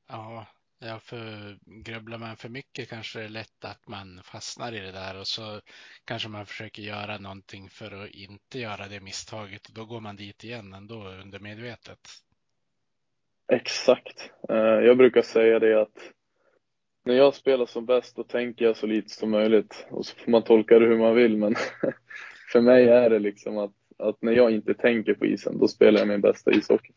Ja, 0.09 0.47
ja, 0.79 0.99
för 0.99 1.59
grubblar 1.65 2.19
man 2.19 2.37
för 2.37 2.49
mycket 2.49 2.89
kanske 2.89 3.19
det 3.19 3.25
är 3.25 3.29
lätt 3.29 3.65
att 3.65 3.89
man 3.89 4.21
fastnar 4.25 4.73
i 4.73 4.81
det 4.81 4.93
där 4.93 5.21
och 5.21 5.27
så 5.27 5.61
kanske 6.05 6.29
man 6.29 6.47
försöker 6.47 6.83
göra 6.83 7.19
någonting 7.19 7.69
för 7.71 8.05
att 8.05 8.11
inte 8.11 8.59
göra 8.59 8.89
det 8.89 9.01
misstaget 9.01 9.67
och 9.67 9.75
då 9.75 9.85
går 9.85 10.01
man 10.01 10.17
dit 10.17 10.45
igen 10.45 10.73
ändå 10.75 11.09
undermedvetet. 11.09 12.01
Exakt. 13.53 14.31
Eh, 14.49 14.57
jag 14.57 14.97
brukar 14.97 15.23
säga 15.23 15.59
det 15.59 15.81
att 15.81 16.13
när 17.09 17.15
jag 17.15 17.35
spelar 17.35 17.67
som 17.67 17.87
bäst 17.87 18.17
då 18.17 18.25
tänker 18.25 18.65
jag 18.65 18.77
så 18.77 18.87
lite 18.87 19.11
som 19.11 19.31
möjligt 19.31 19.87
och 19.91 20.07
så 20.07 20.17
får 20.17 20.31
man 20.31 20.43
tolka 20.43 20.79
det 20.79 20.87
hur 20.87 20.99
man 20.99 21.15
vill 21.15 21.37
men 21.37 21.55
för 22.53 22.61
mig 22.61 22.89
är 22.89 23.11
det 23.11 23.19
liksom 23.19 23.59
att, 23.59 23.73
att 23.99 24.23
när 24.23 24.33
jag 24.33 24.51
inte 24.51 24.75
tänker 24.75 25.15
på 25.15 25.27
isen 25.27 25.59
då 25.59 25.69
spelar 25.69 25.99
jag 25.99 26.09
min 26.09 26.21
bästa 26.21 26.53
ishockey. 26.53 26.93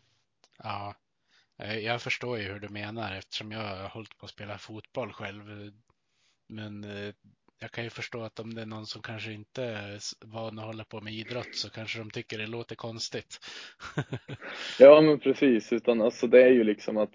Ja, 0.64 0.96
eh, 1.60 1.80
jag 1.80 2.02
förstår 2.02 2.38
ju 2.38 2.44
hur 2.44 2.60
du 2.60 2.70
menar 2.70 3.16
eftersom 3.16 3.52
jag 3.52 3.60
har 3.60 3.90
hållit 3.90 4.18
på 4.18 4.26
att 4.26 4.32
spela 4.32 4.58
fotboll 4.58 5.14
själv. 5.14 5.72
Men 6.50 6.84
eh, 6.84 7.14
jag 7.60 7.72
kan 7.72 7.84
ju 7.84 7.90
förstå 7.90 8.22
att 8.22 8.40
om 8.40 8.54
det 8.54 8.62
är 8.62 8.66
någon 8.66 8.86
som 8.86 9.02
kanske 9.02 9.32
inte 9.32 9.64
är 9.64 10.00
van 10.26 10.60
att 10.60 10.66
hålla 10.66 10.84
på 10.84 11.02
med 11.02 11.14
idrott 11.14 11.56
så 11.56 11.70
kanske 11.70 12.00
de 12.00 12.10
tycker 12.10 12.38
det 12.38 12.48
låter 12.48 12.76
konstigt. 12.76 13.40
ja 14.80 15.02
men 15.02 15.20
precis, 15.20 15.74
utan 15.74 16.02
alltså 16.02 16.28
det 16.28 16.44
är 16.44 16.52
ju 16.52 16.64
liksom 16.64 16.98
att 16.98 17.14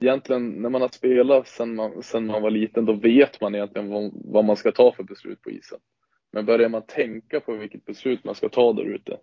egentligen 0.00 0.50
när 0.50 0.68
man 0.68 0.80
har 0.80 0.88
spelat 0.88 1.48
sen 1.48 1.74
man, 1.74 2.02
sen 2.02 2.26
man 2.26 2.42
var 2.42 2.50
liten, 2.50 2.84
då 2.84 2.92
vet 2.92 3.40
man 3.40 3.54
egentligen 3.54 3.88
vad, 3.88 4.10
vad, 4.14 4.44
man 4.44 4.56
ska 4.56 4.72
ta 4.72 4.92
för 4.92 5.02
beslut 5.02 5.42
på 5.42 5.50
isen. 5.50 5.78
Men 6.32 6.46
börjar 6.46 6.68
man 6.68 6.86
tänka 6.86 7.40
på 7.40 7.52
vilket 7.52 7.84
beslut 7.84 8.24
man 8.24 8.34
ska 8.34 8.48
ta 8.48 8.72
där 8.72 8.84
ute, 8.84 9.18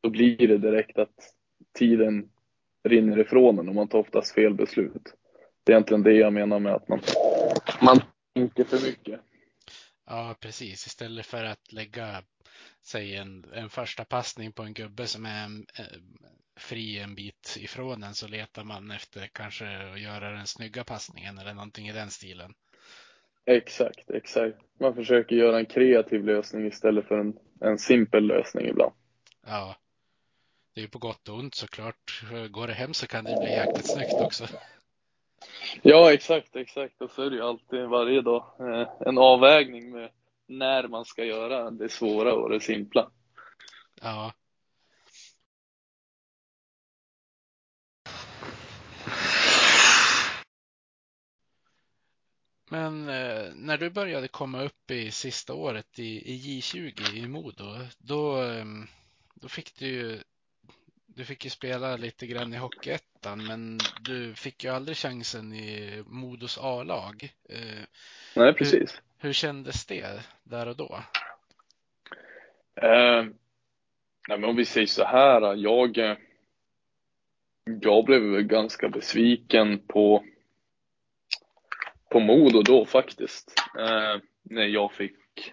då 0.00 0.10
blir 0.10 0.48
det 0.48 0.58
direkt 0.58 0.98
att 0.98 1.14
tiden 1.78 2.28
rinner 2.84 3.18
ifrån 3.18 3.58
en 3.58 3.68
och 3.68 3.74
man 3.74 3.88
tar 3.88 3.98
oftast 3.98 4.34
fel 4.34 4.54
beslut. 4.54 5.14
Det 5.64 5.72
är 5.72 5.74
egentligen 5.74 6.02
det 6.02 6.12
jag 6.12 6.32
menar 6.32 6.58
med 6.58 6.74
att 6.74 6.88
man, 6.88 7.00
man 7.82 8.00
tänker 8.34 8.64
för 8.64 8.86
mycket. 8.86 9.20
Ja, 10.06 10.36
precis. 10.40 10.86
Istället 10.86 11.26
för 11.26 11.44
att 11.44 11.72
lägga 11.72 12.22
säg 12.82 13.16
en, 13.16 13.44
en 13.52 13.70
första 13.70 14.04
passning 14.04 14.52
på 14.52 14.62
en 14.62 14.74
gubbe 14.74 15.06
som 15.06 15.26
är 15.26 15.44
en, 15.44 15.66
fri 16.56 16.98
en 16.98 17.14
bit 17.14 17.56
ifrån 17.60 18.00
den 18.00 18.14
så 18.14 18.28
letar 18.28 18.64
man 18.64 18.90
efter 18.90 19.26
kanske 19.26 19.92
att 19.92 20.00
göra 20.00 20.30
den 20.30 20.46
snygga 20.46 20.84
passningen 20.84 21.38
eller 21.38 21.54
någonting 21.54 21.88
i 21.88 21.92
den 21.92 22.10
stilen. 22.10 22.54
Exakt, 23.46 24.10
exakt. 24.10 24.58
Man 24.80 24.94
försöker 24.94 25.36
göra 25.36 25.58
en 25.58 25.66
kreativ 25.66 26.24
lösning 26.24 26.66
istället 26.66 27.08
för 27.08 27.18
en, 27.18 27.38
en 27.60 27.78
simpel 27.78 28.26
lösning 28.26 28.66
ibland. 28.66 28.92
Ja. 29.46 29.76
Det 30.74 30.80
är 30.80 30.82
ju 30.82 30.88
på 30.88 30.98
gott 30.98 31.28
och 31.28 31.38
ont 31.38 31.54
såklart. 31.54 32.22
Går 32.50 32.66
det 32.66 32.72
hem 32.72 32.94
så 32.94 33.06
kan 33.06 33.24
det 33.24 33.36
bli 33.40 33.50
jäkligt 33.50 33.90
snyggt 33.90 34.20
också. 34.20 34.44
Ja, 35.82 36.12
exakt, 36.12 36.56
exakt. 36.56 37.02
Och 37.02 37.10
så 37.10 37.22
är 37.22 37.30
det 37.30 37.36
ju 37.36 37.42
alltid 37.42 37.80
varje 37.80 38.22
dag 38.22 38.44
eh, 38.60 38.88
en 39.06 39.18
avvägning 39.18 39.90
med 39.90 40.10
när 40.58 40.88
man 40.88 41.04
ska 41.04 41.24
göra 41.24 41.70
det 41.70 41.88
svåra 41.88 42.34
och 42.34 42.50
det 42.50 42.60
simpla. 42.60 43.10
Ja. 44.00 44.32
Men 52.72 53.08
eh, 53.08 53.52
när 53.54 53.78
du 53.78 53.90
började 53.90 54.28
komma 54.28 54.62
upp 54.62 54.90
i 54.90 55.10
sista 55.10 55.54
året 55.54 55.98
i, 55.98 56.32
i 56.32 56.60
J20 56.60 57.14
i 57.14 57.28
Modo, 57.28 57.78
då, 57.98 58.36
ehm, 58.36 58.86
då 59.34 59.48
fick 59.48 59.78
du 59.78 59.86
ju 59.86 60.22
du 61.14 61.24
fick 61.24 61.44
ju 61.44 61.50
spela 61.50 61.96
lite 61.96 62.26
grann 62.26 62.54
i 62.54 62.56
Hockeyettan, 62.56 63.46
men 63.46 63.78
du 64.00 64.34
fick 64.34 64.64
ju 64.64 64.70
aldrig 64.70 64.96
chansen 64.96 65.54
i 65.54 66.02
Modos 66.06 66.58
A-lag. 66.58 67.34
Eh, 67.48 67.84
Nej, 68.36 68.52
precis. 68.54 69.00
hur 69.18 69.32
kändes 69.32 69.86
det 69.86 70.20
där 70.42 70.68
och 70.68 70.76
då? 70.76 71.02
Eh, 72.74 73.24
nej, 74.28 74.38
men 74.38 74.44
om 74.44 74.56
vi 74.56 74.64
säger 74.64 74.86
så 74.86 75.04
här, 75.04 75.54
jag, 75.54 75.98
eh, 75.98 76.16
jag 77.64 78.04
blev 78.04 78.40
ganska 78.42 78.88
besviken 78.88 79.78
på, 79.78 80.24
på 82.10 82.20
Modo 82.20 82.62
då 82.62 82.84
faktiskt. 82.84 83.54
Eh, 83.78 84.20
när 84.42 84.66
jag 84.66 84.92
fick, 84.92 85.52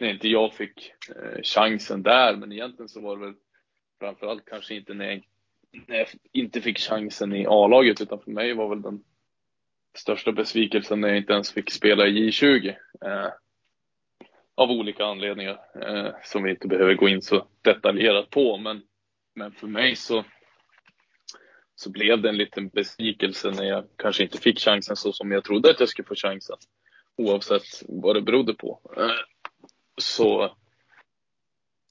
när 0.00 0.08
inte 0.08 0.28
jag 0.28 0.54
fick 0.54 0.92
eh, 1.08 1.42
chansen 1.42 2.02
där, 2.02 2.36
men 2.36 2.52
egentligen 2.52 2.88
så 2.88 3.00
var 3.00 3.16
det 3.16 3.24
väl 3.26 3.34
framförallt 3.98 4.44
kanske 4.44 4.74
inte 4.74 4.94
när 4.94 5.04
jag, 5.04 5.24
när 5.86 5.96
jag 5.96 6.08
inte 6.32 6.60
fick 6.60 6.78
chansen 6.78 7.32
i 7.32 7.46
A-laget, 7.46 8.00
utan 8.00 8.20
för 8.20 8.30
mig 8.30 8.54
var 8.54 8.68
väl 8.68 8.82
den 8.82 9.04
största 9.96 10.32
besvikelsen 10.32 11.00
när 11.00 11.08
jag 11.08 11.16
inte 11.16 11.32
ens 11.32 11.52
fick 11.52 11.70
spela 11.70 12.06
i 12.06 12.30
J20. 12.30 12.74
Eh, 13.04 13.28
av 14.54 14.70
olika 14.70 15.04
anledningar 15.04 15.60
eh, 15.82 16.14
som 16.22 16.42
vi 16.42 16.50
inte 16.50 16.68
behöver 16.68 16.94
gå 16.94 17.08
in 17.08 17.22
så 17.22 17.46
detaljerat 17.62 18.30
på. 18.30 18.56
Men, 18.56 18.82
men 19.34 19.52
för 19.52 19.66
mig 19.66 19.96
så, 19.96 20.24
så 21.74 21.90
blev 21.90 22.22
det 22.22 22.28
en 22.28 22.36
liten 22.36 22.68
besvikelse 22.68 23.50
när 23.50 23.64
jag 23.64 23.84
kanske 23.96 24.22
inte 24.22 24.38
fick 24.38 24.60
chansen 24.60 24.96
så 24.96 25.12
som 25.12 25.32
jag 25.32 25.44
trodde 25.44 25.70
att 25.70 25.80
jag 25.80 25.88
skulle 25.88 26.08
få 26.08 26.14
chansen. 26.14 26.56
Oavsett 27.16 27.62
vad 27.88 28.16
det 28.16 28.22
berodde 28.22 28.54
på. 28.54 28.80
Eh, 28.96 29.10
så, 29.96 30.56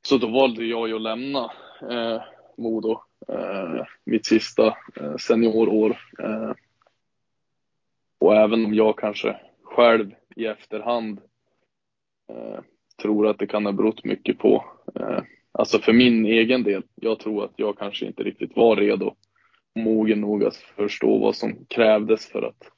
så 0.08 0.18
då 0.18 0.28
valde 0.28 0.66
jag 0.66 0.88
ju 0.88 0.96
att 0.96 1.02
lämna 1.02 1.52
eh, 1.92 2.22
Modo 2.58 3.00
eh, 3.28 3.86
mitt 4.06 4.26
sista 4.26 4.78
eh, 4.96 5.16
seniorår. 5.16 5.98
Eh, 6.20 6.52
och 8.20 8.36
även 8.36 8.66
om 8.66 8.74
jag 8.74 8.98
kanske 8.98 9.40
själv 9.64 10.12
i 10.36 10.46
efterhand 10.46 11.22
eh, 12.30 12.60
tror 13.02 13.28
att 13.28 13.40
det 13.40 13.48
kan 13.48 13.66
ha 13.66 13.72
berott 13.72 14.04
mycket 14.04 14.38
på, 14.38 14.66
eh, 14.96 15.20
alltså 15.52 15.80
för 15.80 15.94
min 15.94 16.26
egen 16.26 16.64
del, 16.64 16.84
jag 16.96 17.20
tror 17.20 17.46
att 17.46 17.54
jag 17.56 17.78
kanske 17.78 18.06
inte 18.06 18.24
riktigt 18.24 18.56
var 18.56 18.76
redo, 18.76 19.16
mogen 19.76 20.22
nog 20.22 20.44
att 20.44 20.56
förstå 20.56 21.18
vad 21.18 21.36
som 21.36 21.66
krävdes 21.70 22.26
för 22.26 22.42
att, 22.42 22.72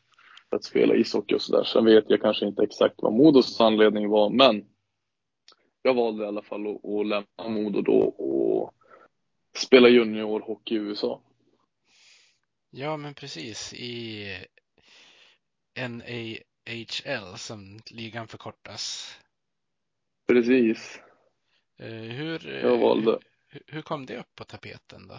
för 0.49 0.57
att 0.57 0.63
spela 0.63 0.95
ishockey 0.95 1.35
och 1.35 1.41
sådär. 1.41 1.63
Sen 1.63 1.85
vet 1.85 2.05
jag 2.07 2.21
kanske 2.21 2.45
inte 2.45 2.63
exakt 2.63 2.95
vad 2.97 3.13
Modos 3.13 3.61
anledning 3.61 4.09
var, 4.09 4.29
men 4.29 4.65
jag 5.81 5.93
valde 5.93 6.23
i 6.23 6.27
alla 6.27 6.41
fall 6.41 6.67
att, 6.67 6.85
att 6.85 7.07
lämna 7.07 7.61
Modo 7.61 7.81
då 7.81 7.99
och 7.99 8.73
spela 9.57 9.89
juniorhockey 9.89 10.75
i 10.75 10.77
USA. 10.77 11.21
Ja, 12.71 12.97
men 12.97 13.13
precis. 13.13 13.73
I 13.73 14.25
NAHL 15.79 17.37
som 17.37 17.79
ligan 17.91 18.27
förkortas. 18.27 19.15
Precis. 20.27 20.99
Eh, 21.79 21.87
hur, 21.89 22.59
Jag 22.63 22.77
valde. 22.77 23.19
Hur, 23.47 23.61
hur 23.67 23.81
kom 23.81 24.05
det 24.05 24.17
upp 24.17 24.35
på 24.35 24.43
tapeten 24.43 25.07
då? 25.07 25.15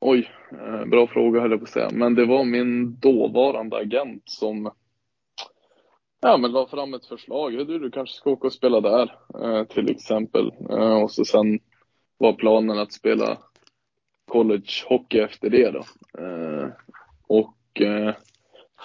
Oj, 0.00 0.30
eh, 0.52 0.84
bra 0.84 1.06
fråga 1.06 1.40
höll 1.40 1.50
jag 1.50 1.60
på 1.60 1.64
att 1.64 1.70
säga. 1.70 1.90
Men 1.92 2.14
det 2.14 2.24
var 2.24 2.44
min 2.44 3.00
dåvarande 3.00 3.76
agent 3.76 4.22
som 4.24 4.72
ja, 6.20 6.36
men 6.36 6.52
la 6.52 6.66
fram 6.66 6.94
ett 6.94 7.06
förslag. 7.06 7.52
Du, 7.52 7.78
du 7.78 7.90
kanske 7.90 8.16
ska 8.16 8.30
åka 8.30 8.46
och 8.46 8.52
spela 8.52 8.80
där, 8.80 9.18
eh, 9.42 9.64
till 9.64 9.90
exempel. 9.90 10.50
Och 11.02 11.10
så 11.10 11.24
sen 11.24 11.60
var 12.18 12.32
planen 12.32 12.78
att 12.78 12.92
spela 12.92 13.38
collegehockey 14.26 15.18
efter 15.18 15.50
det 15.50 15.70
då. 15.70 15.84
Eh, 16.18 16.68
och 17.26 17.80
eh, 17.80 18.14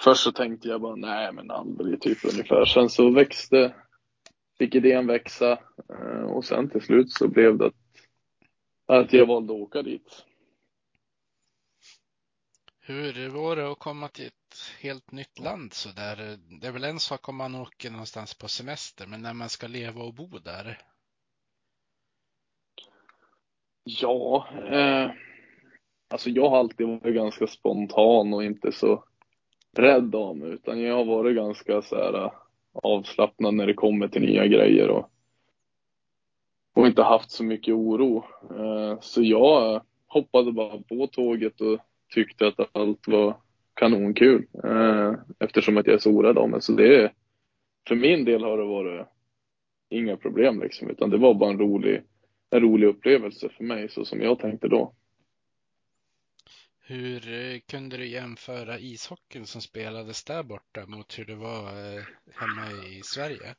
först 0.04 0.22
så 0.22 0.32
tänkte 0.32 0.68
jag 0.68 0.80
bara, 0.80 0.96
nej 0.96 1.32
men 1.32 1.50
aldrig, 1.50 2.00
typ 2.00 2.24
ungefär. 2.24 2.64
Sen 2.64 2.88
så 2.88 3.10
växte, 3.10 3.74
fick 4.58 4.74
idén 4.74 5.06
växa 5.06 5.52
eh, 5.88 6.22
och 6.22 6.44
sen 6.44 6.70
till 6.70 6.82
slut 6.82 7.12
så 7.12 7.28
blev 7.28 7.58
det 7.58 7.66
att, 7.66 7.74
att 8.86 9.12
jag 9.12 9.26
valde 9.26 9.52
att 9.52 9.60
åka 9.60 9.82
dit. 9.82 10.24
Hur 12.84 13.28
var 13.28 13.56
det 13.56 13.72
att 13.72 13.78
komma 13.78 14.08
till 14.08 14.26
ett 14.26 14.58
helt 14.80 15.12
nytt 15.12 15.38
land 15.38 15.72
så 15.72 15.88
där? 15.88 16.38
Det 16.60 16.66
är 16.66 16.72
väl 16.72 16.84
en 16.84 17.00
sak 17.00 17.28
om 17.28 17.36
man 17.36 17.54
åker 17.54 17.90
någonstans 17.90 18.34
på 18.34 18.48
semester, 18.48 19.06
men 19.06 19.22
när 19.22 19.34
man 19.34 19.48
ska 19.48 19.66
leva 19.66 20.02
och 20.02 20.14
bo 20.14 20.38
där? 20.38 20.78
Ja, 23.84 24.46
eh, 24.70 25.10
alltså 26.08 26.30
jag 26.30 26.48
har 26.50 26.58
alltid 26.58 26.86
varit 26.86 27.14
ganska 27.14 27.46
spontan 27.46 28.34
och 28.34 28.44
inte 28.44 28.72
så 28.72 29.04
rädd 29.76 30.14
av 30.14 30.36
mig, 30.36 30.50
utan 30.50 30.80
jag 30.80 30.96
har 30.96 31.04
varit 31.04 31.36
ganska 31.36 31.82
så 31.82 31.96
här 31.96 32.24
eh, 32.24 32.32
avslappnad 32.72 33.54
när 33.54 33.66
det 33.66 33.74
kommer 33.74 34.08
till 34.08 34.22
nya 34.22 34.46
grejer 34.46 34.88
och, 34.88 35.10
och 36.74 36.86
inte 36.86 37.02
haft 37.02 37.30
så 37.30 37.44
mycket 37.44 37.74
oro. 37.74 38.24
Eh, 38.50 39.00
så 39.00 39.22
jag 39.22 39.82
hoppade 40.06 40.52
bara 40.52 40.78
på 40.78 41.06
tåget 41.06 41.60
och 41.60 41.78
tyckte 42.14 42.46
att 42.46 42.76
allt 42.76 43.08
var 43.08 43.36
kanonkul 43.74 44.46
eh, 44.64 45.12
eftersom 45.38 45.76
att 45.76 45.86
jag 45.86 45.94
är 45.94 45.98
så 45.98 46.10
orädd 46.10 46.38
av 46.38 46.48
mig. 46.48 46.62
Så 46.62 46.72
det, 46.72 47.12
för 47.88 47.94
min 47.94 48.24
del 48.24 48.44
har 48.44 48.58
det 48.58 48.64
varit 48.64 49.06
inga 49.90 50.16
problem 50.16 50.60
liksom, 50.60 50.90
utan 50.90 51.10
det 51.10 51.18
var 51.18 51.34
bara 51.34 51.50
en 51.50 51.58
rolig, 51.58 52.02
en 52.52 52.60
rolig 52.60 52.86
upplevelse 52.86 53.48
för 53.48 53.64
mig 53.64 53.88
så 53.88 54.04
som 54.04 54.20
jag 54.20 54.38
tänkte 54.38 54.68
då. 54.68 54.92
Hur 56.84 57.32
eh, 57.32 57.58
kunde 57.66 57.96
du 57.96 58.06
jämföra 58.06 58.78
ishockeyn 58.78 59.46
som 59.46 59.60
spelades 59.60 60.24
där 60.24 60.42
borta 60.42 60.86
mot 60.86 61.18
hur 61.18 61.24
det 61.24 61.34
var 61.34 61.62
eh, 61.62 62.02
hemma 62.34 62.86
i 62.88 63.00
Sverige? 63.04 63.54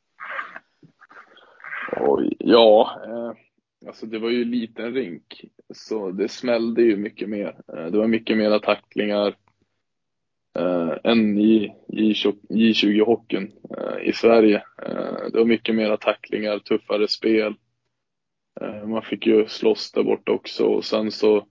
Oj, 2.00 2.36
ja, 2.38 3.00
eh, 3.06 3.32
alltså 3.88 4.06
det 4.06 4.18
var 4.18 4.30
ju 4.30 4.44
liten 4.44 4.94
rink, 4.94 5.44
så 5.74 6.10
det 6.10 6.28
smällde 6.28 6.82
ju 6.82 6.96
mycket 6.96 7.28
mer. 7.28 7.56
Det 7.66 7.98
var 7.98 8.06
mycket 8.06 8.36
mera 8.36 8.58
tacklingar 8.58 9.36
än 11.04 11.38
i 11.38 11.74
J20-hockeyn 12.48 13.52
eh, 13.78 14.08
i 14.08 14.12
Sverige. 14.12 14.62
Det 15.32 15.38
var 15.38 15.44
mycket 15.44 15.74
mera 15.74 15.96
tacklingar, 15.96 16.58
tuffare 16.58 17.08
spel. 17.08 17.54
Eh, 18.60 18.86
man 18.86 19.02
fick 19.02 19.26
ju 19.26 19.46
slåss 19.48 19.92
där 19.92 20.02
borta 20.02 20.32
också 20.32 20.64
och 20.64 20.84
sen 20.84 21.10
så 21.10 21.46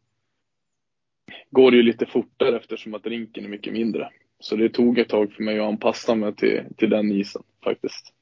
går 1.52 1.72
det 1.72 1.78
ju 1.78 1.84
lite 1.84 2.06
fortare 2.06 2.58
eftersom 2.58 2.94
att 2.94 3.08
rinken 3.08 3.46
är 3.46 3.50
mycket 3.50 3.74
mindre. 3.74 4.10
Så 4.40 4.56
det 4.56 4.70
tog 4.70 5.00
ett 5.00 5.10
tag 5.10 5.34
för 5.34 5.44
mig 5.44 5.60
att 5.60 5.66
anpassa 5.66 6.16
mig 6.16 6.36
till, 6.36 6.64
till 6.78 6.90
den 6.90 7.12
isen 7.12 7.44
faktiskt. 7.64 8.14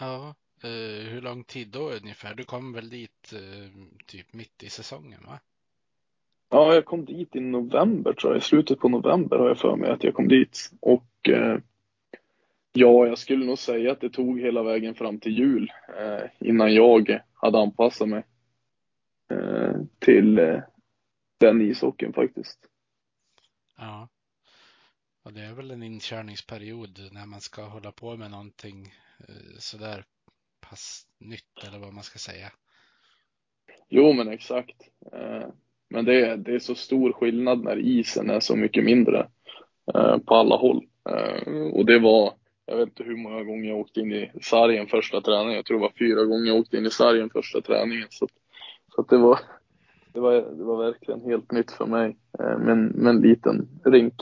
Ja, 0.00 0.34
eh, 0.62 1.08
hur 1.08 1.20
lång 1.20 1.44
tid 1.44 1.68
då 1.68 1.90
ungefär? 1.90 2.34
Du 2.34 2.44
kom 2.44 2.72
väl 2.72 2.90
dit 2.90 3.32
eh, 3.32 3.70
typ 4.06 4.32
mitt 4.32 4.62
i 4.62 4.68
säsongen 4.68 5.20
va? 5.26 5.40
Ja, 6.50 6.74
jag 6.74 6.84
kom 6.84 7.04
dit 7.04 7.36
i 7.36 7.40
november 7.40 8.12
tror 8.12 8.32
jag. 8.32 8.38
I 8.38 8.44
slutet 8.44 8.78
på 8.78 8.88
november 8.88 9.38
har 9.38 9.48
jag 9.48 9.58
för 9.58 9.76
mig 9.76 9.90
att 9.90 10.04
jag 10.04 10.14
kom 10.14 10.28
dit. 10.28 10.70
Och 10.80 11.28
eh, 11.28 11.58
ja, 12.72 13.06
jag 13.06 13.18
skulle 13.18 13.46
nog 13.46 13.58
säga 13.58 13.92
att 13.92 14.00
det 14.00 14.10
tog 14.10 14.40
hela 14.40 14.62
vägen 14.62 14.94
fram 14.94 15.20
till 15.20 15.38
jul 15.38 15.72
eh, 15.98 16.48
innan 16.48 16.74
jag 16.74 17.20
hade 17.34 17.58
anpassat 17.58 18.08
mig 18.08 18.22
eh, 19.30 19.74
till 19.98 20.38
eh, 20.38 20.60
den 21.38 21.60
ishockeyn 21.60 22.12
faktiskt. 22.12 22.58
Ja. 23.76 24.08
Och 25.24 25.32
det 25.32 25.40
är 25.40 25.52
väl 25.52 25.70
en 25.70 25.82
inkörningsperiod 25.82 27.08
när 27.12 27.26
man 27.26 27.40
ska 27.40 27.64
hålla 27.64 27.92
på 27.92 28.16
med 28.16 28.30
någonting 28.30 28.94
eh, 29.28 29.58
sådär 29.58 30.04
pass 30.60 31.06
nytt 31.18 31.64
eller 31.66 31.78
vad 31.78 31.92
man 31.92 32.04
ska 32.04 32.18
säga. 32.18 32.52
Jo, 33.88 34.12
men 34.12 34.28
exakt. 34.28 34.76
Eh, 35.12 35.48
men 35.88 36.04
det 36.04 36.26
är, 36.26 36.36
det 36.36 36.54
är 36.54 36.58
så 36.58 36.74
stor 36.74 37.12
skillnad 37.12 37.64
när 37.64 37.78
isen 37.78 38.30
är 38.30 38.40
så 38.40 38.56
mycket 38.56 38.84
mindre 38.84 39.28
eh, 39.94 40.18
på 40.18 40.34
alla 40.34 40.56
håll. 40.56 40.86
Och 41.72 41.86
det 41.86 41.98
var, 41.98 42.34
jag 42.72 42.78
vet 42.78 42.88
inte 42.88 43.04
hur 43.04 43.16
många 43.16 43.42
gånger 43.42 43.68
jag 43.68 43.78
åkte 43.78 44.00
in 44.00 44.12
i 44.12 44.30
sargen 44.42 44.86
första 44.86 45.20
träningen. 45.20 45.54
Jag 45.54 45.64
tror 45.64 45.78
det 45.78 45.82
var 45.82 45.92
fyra 45.98 46.24
gånger 46.24 46.46
jag 46.46 46.56
åkte 46.56 46.76
in 46.76 46.86
i 46.86 46.90
sargen 46.90 47.30
första 47.30 47.60
träningen. 47.60 48.06
Så, 48.10 48.28
så 48.94 49.00
att 49.00 49.08
det 49.08 49.16
var, 49.16 49.38
det 50.12 50.20
var, 50.20 50.32
det 50.32 50.64
var 50.64 50.84
verkligen 50.84 51.20
helt 51.20 51.52
nytt 51.52 51.72
för 51.72 51.86
mig 51.86 52.16
med, 52.38 52.78
med 52.94 53.10
en 53.10 53.20
liten 53.20 53.68
rink. 53.84 54.14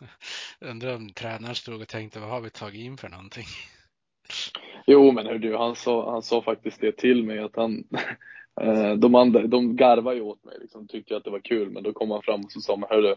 Undrar 0.60 0.96
om 0.96 1.10
tränaren 1.10 1.54
stod 1.54 1.80
och 1.80 1.88
tänkte, 1.88 2.20
vad 2.20 2.28
har 2.28 2.40
vi 2.40 2.50
tagit 2.50 2.80
in 2.80 2.96
för 2.96 3.08
någonting? 3.08 3.46
Jo, 4.86 5.12
men 5.12 5.26
hör 5.26 5.38
du, 5.38 5.56
han 5.56 5.76
sa, 5.76 6.10
han 6.10 6.22
sa 6.22 6.42
faktiskt 6.42 6.80
det 6.80 6.96
till 6.96 7.24
mig 7.24 7.38
att 7.38 7.56
han, 7.56 7.84
de 9.00 9.14
andra, 9.14 9.46
de 9.46 9.76
garvade 9.76 10.16
ju 10.16 10.22
åt 10.22 10.44
mig 10.44 10.56
liksom, 10.60 10.88
tyckte 10.88 11.16
att 11.16 11.24
det 11.24 11.30
var 11.30 11.40
kul, 11.40 11.70
men 11.70 11.82
då 11.82 11.92
kom 11.92 12.10
han 12.10 12.22
fram 12.22 12.40
och 12.40 12.52
så 12.52 12.60
sa 12.60 12.76
man, 12.76 12.90
hörru, 12.90 13.16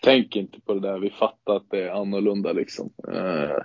tänk 0.00 0.36
inte 0.36 0.60
på 0.60 0.74
det 0.74 0.80
där, 0.80 0.98
vi 0.98 1.10
fattar 1.10 1.56
att 1.56 1.70
det 1.70 1.82
är 1.82 1.90
annorlunda 1.90 2.52
liksom. 2.52 2.90
Eh, 3.08 3.58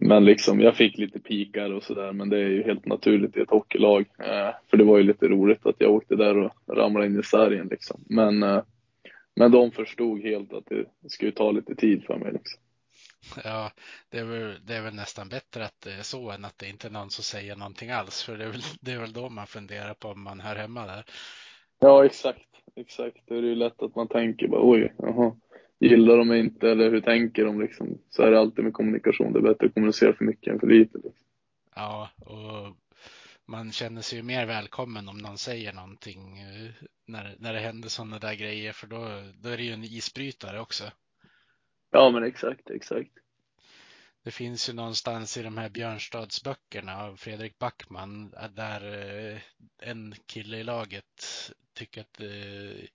men 0.00 0.24
liksom, 0.24 0.60
jag 0.60 0.76
fick 0.76 0.98
lite 0.98 1.20
pikar 1.20 1.72
och 1.72 1.82
sådär, 1.82 2.12
men 2.12 2.28
det 2.28 2.38
är 2.38 2.48
ju 2.48 2.62
helt 2.62 2.86
naturligt 2.86 3.36
i 3.36 3.40
ett 3.40 3.50
hockeylag. 3.50 4.04
Eh, 4.18 4.50
för 4.70 4.76
det 4.76 4.84
var 4.84 4.98
ju 4.98 5.04
lite 5.04 5.28
roligt 5.28 5.66
att 5.66 5.76
jag 5.78 5.90
åkte 5.90 6.16
där 6.16 6.36
och 6.38 6.52
ramlade 6.76 7.06
in 7.06 7.20
i 7.20 7.22
sargen 7.22 7.68
liksom. 7.70 8.04
Men, 8.08 8.42
eh, 8.42 8.62
men 9.36 9.50
de 9.50 9.70
förstod 9.70 10.22
helt 10.22 10.52
att 10.52 10.66
det 10.66 11.10
skulle 11.10 11.32
ta 11.32 11.50
lite 11.50 11.74
tid 11.74 12.04
för 12.04 12.16
mig 12.16 12.32
liksom. 12.32 12.60
Ja, 13.44 13.70
det 14.08 14.18
är, 14.18 14.24
väl, 14.24 14.54
det 14.66 14.74
är 14.74 14.82
väl 14.82 14.94
nästan 14.94 15.28
bättre 15.28 15.64
att 15.64 15.80
det 15.84 15.92
är 15.92 16.02
så 16.02 16.30
än 16.30 16.44
att 16.44 16.58
det 16.58 16.68
inte 16.68 16.88
är 16.88 16.90
någon 16.90 17.10
som 17.10 17.24
säger 17.24 17.56
någonting 17.56 17.90
alls. 17.90 18.22
För 18.22 18.36
det 18.36 18.44
är 18.44 18.48
väl, 18.48 18.62
det 18.80 18.92
är 18.92 18.98
väl 18.98 19.12
då 19.12 19.28
man 19.28 19.46
funderar 19.46 19.94
på 19.94 20.08
om 20.08 20.22
man 20.22 20.40
hör 20.40 20.56
hemma 20.56 20.86
där. 20.86 21.04
Ja, 21.78 22.04
exakt. 22.04 22.57
Exakt. 22.76 23.18
Det 23.26 23.34
är 23.34 23.42
ju 23.42 23.54
lätt 23.54 23.82
att 23.82 23.94
man 23.94 24.08
tänker 24.08 24.48
bara 24.48 24.70
oj, 24.70 24.94
jaha, 24.98 25.36
gillar 25.78 26.16
de 26.16 26.28
mig 26.28 26.40
inte 26.40 26.70
eller 26.70 26.90
hur 26.90 27.00
tänker 27.00 27.44
de 27.44 27.60
liksom? 27.60 27.98
Så 28.10 28.22
är 28.22 28.30
det 28.30 28.38
alltid 28.38 28.64
med 28.64 28.72
kommunikation. 28.72 29.32
Det 29.32 29.38
är 29.38 29.42
bättre 29.42 29.66
att 29.66 29.74
kommunicera 29.74 30.12
för 30.12 30.24
mycket 30.24 30.52
än 30.52 30.60
för 30.60 30.66
lite. 30.66 30.98
Liksom. 30.98 31.26
Ja, 31.74 32.10
och 32.18 32.76
man 33.46 33.72
känner 33.72 34.02
sig 34.02 34.18
ju 34.18 34.24
mer 34.24 34.46
välkommen 34.46 35.08
om 35.08 35.18
någon 35.18 35.38
säger 35.38 35.72
någonting 35.72 36.38
eh, 36.38 36.70
när, 37.06 37.36
när 37.38 37.52
det 37.52 37.60
händer 37.60 37.88
sådana 37.88 38.18
där 38.18 38.34
grejer. 38.34 38.72
För 38.72 38.86
då, 38.86 38.98
då 39.42 39.48
är 39.48 39.56
det 39.56 39.62
ju 39.62 39.72
en 39.72 39.84
isbrytare 39.84 40.60
också. 40.60 40.84
Ja, 41.90 42.10
men 42.10 42.22
exakt, 42.22 42.70
exakt. 42.70 43.10
Det 44.28 44.32
finns 44.32 44.68
ju 44.68 44.72
någonstans 44.72 45.36
i 45.36 45.42
de 45.42 45.58
här 45.58 45.68
Björnstadsböckerna 45.68 47.02
av 47.02 47.16
Fredrik 47.16 47.58
Backman 47.58 48.34
där 48.50 48.82
eh, 49.32 49.40
en 49.78 50.14
kille 50.26 50.56
i 50.56 50.64
laget 50.64 51.50
tycker 51.74 52.00
att, 52.00 52.20
eh, 52.20 52.88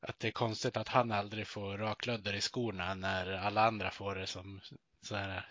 att 0.00 0.18
det 0.18 0.28
är 0.28 0.32
konstigt 0.32 0.76
att 0.76 0.88
han 0.88 1.12
aldrig 1.12 1.46
får 1.46 1.78
raklödder 1.78 2.34
i 2.34 2.40
skorna 2.40 2.94
när 2.94 3.32
alla 3.32 3.66
andra 3.66 3.90
får 3.90 4.14
det 4.14 4.26
som 4.26 4.60
så 5.02 5.16
här, 5.16 5.48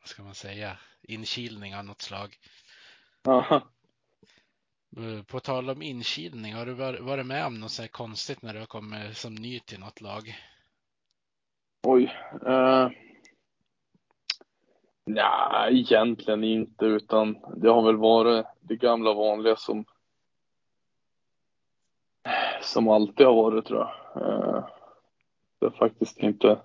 vad 0.00 0.08
ska 0.08 0.22
man 0.22 0.34
säga, 0.34 0.78
inkilning 1.02 1.76
av 1.76 1.84
något 1.84 2.02
slag. 2.02 2.36
Aha. 3.28 3.68
Eh, 4.96 5.22
på 5.22 5.40
tal 5.40 5.70
om 5.70 5.82
inkilning, 5.82 6.54
har 6.54 6.66
du 6.66 6.72
varit 7.00 7.26
med 7.26 7.46
om 7.46 7.60
något 7.60 7.72
så 7.72 7.82
här 7.82 7.88
konstigt 7.88 8.42
när 8.42 8.54
du 8.54 8.60
har 8.60 8.66
kommit 8.66 9.16
som 9.16 9.34
ny 9.34 9.60
till 9.60 9.80
något 9.80 10.00
lag? 10.00 10.34
Oj. 11.82 12.16
Uh, 12.46 12.88
nej, 15.14 15.80
egentligen 15.80 16.44
inte, 16.44 16.84
utan 16.84 17.38
det 17.56 17.68
har 17.68 17.82
väl 17.82 17.96
varit 17.96 18.46
det 18.60 18.76
gamla 18.76 19.14
vanliga 19.14 19.56
som 19.56 19.84
som 22.62 22.88
alltid 22.88 23.26
har 23.26 23.34
varit 23.34 23.64
tror 23.64 23.80
jag. 23.80 24.22
Eh, 24.22 24.64
det 25.58 25.66
har 25.66 25.70
faktiskt 25.70 26.18
inte, 26.18 26.58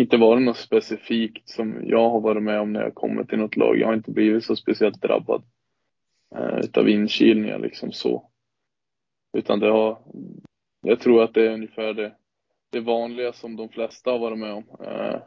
inte 0.00 0.16
varit 0.16 0.42
något 0.42 0.56
specifikt 0.56 1.48
som 1.48 1.80
jag 1.84 2.10
har 2.10 2.20
varit 2.20 2.42
med 2.42 2.60
om 2.60 2.72
när 2.72 2.82
jag 2.82 2.94
kommit 2.94 3.28
till 3.28 3.38
något 3.38 3.56
lag. 3.56 3.78
Jag 3.78 3.86
har 3.86 3.94
inte 3.94 4.10
blivit 4.10 4.44
så 4.44 4.56
speciellt 4.56 5.02
drabbad 5.02 5.42
eh, 6.34 6.58
utav 6.58 6.88
inkilningar 6.88 7.58
liksom 7.58 7.92
så. 7.92 8.30
Utan 9.32 9.60
det 9.60 9.70
har, 9.70 9.98
jag 10.80 11.00
tror 11.00 11.22
att 11.22 11.34
det 11.34 11.46
är 11.46 11.54
ungefär 11.54 11.94
det 11.94 12.14
det 12.70 12.80
vanliga 12.80 13.32
som 13.32 13.56
de 13.56 13.68
flesta 13.68 14.10
har 14.10 14.18
varit 14.18 14.38
med 14.38 14.52
om 14.52 14.64
eh, 14.80 15.20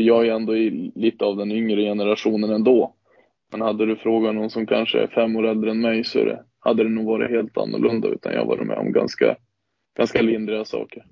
faktiskt. 0.00 0.08
Jag 0.08 0.26
är 0.26 0.34
ändå 0.34 0.56
i 0.56 0.92
lite 0.94 1.24
av 1.24 1.36
den 1.36 1.52
yngre 1.52 1.82
generationen 1.82 2.50
ändå. 2.50 2.94
Men 3.50 3.60
hade 3.60 3.86
du 3.86 3.96
frågat 3.96 4.34
någon 4.34 4.50
som 4.50 4.66
kanske 4.66 4.98
är 4.98 5.08
fem 5.08 5.36
år 5.36 5.48
äldre 5.48 5.70
än 5.70 5.80
mig 5.80 6.04
så 6.04 6.24
det, 6.24 6.44
hade 6.60 6.82
det 6.82 6.90
nog 6.90 7.06
varit 7.06 7.30
helt 7.30 7.56
annorlunda 7.56 8.08
utan 8.08 8.32
jag 8.32 8.46
varit 8.46 8.66
med 8.66 8.78
om 8.78 8.92
ganska, 8.92 9.36
ganska 9.96 10.22
lindriga 10.22 10.64
saker. 10.64 11.04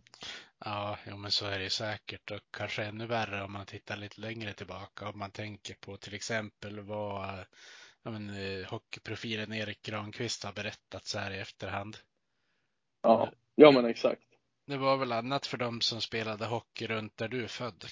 Ja, 0.65 0.99
jo, 1.11 1.17
men 1.17 1.31
så 1.31 1.47
är 1.47 1.59
det 1.59 1.65
ju 1.65 1.71
säkert 1.71 2.31
och 2.31 2.41
kanske 2.57 2.85
ännu 2.85 3.07
värre 3.07 3.45
om 3.45 3.53
man 3.53 3.67
tittar 3.67 3.97
lite 3.97 4.21
längre 4.21 4.53
tillbaka. 4.53 5.09
Om 5.09 5.19
man 5.19 5.31
tänker 5.31 5.75
på 5.75 5.97
till 5.97 6.15
exempel 6.15 6.81
vad 6.81 7.45
ja, 8.05 8.11
men, 8.11 8.31
eh, 8.31 8.67
hockeyprofilen 8.71 9.53
Erik 9.53 9.83
Granqvist 9.83 10.45
har 10.45 10.53
berättat 10.53 11.07
så 11.07 11.19
här 11.19 11.31
i 11.31 11.39
efterhand. 11.39 11.97
Ja, 13.03 13.31
ja 13.55 13.71
men 13.71 13.85
exakt. 13.85 14.23
Det 14.67 14.77
var 14.77 14.97
väl 14.97 15.13
annat 15.13 15.47
för 15.47 15.59
dem 15.59 15.81
som 15.81 16.01
spelade 16.01 16.47
hockey 16.47 16.87
runt 16.87 17.17
där 17.17 17.29
du 17.29 17.45
är 17.45 17.49
född? 17.49 17.85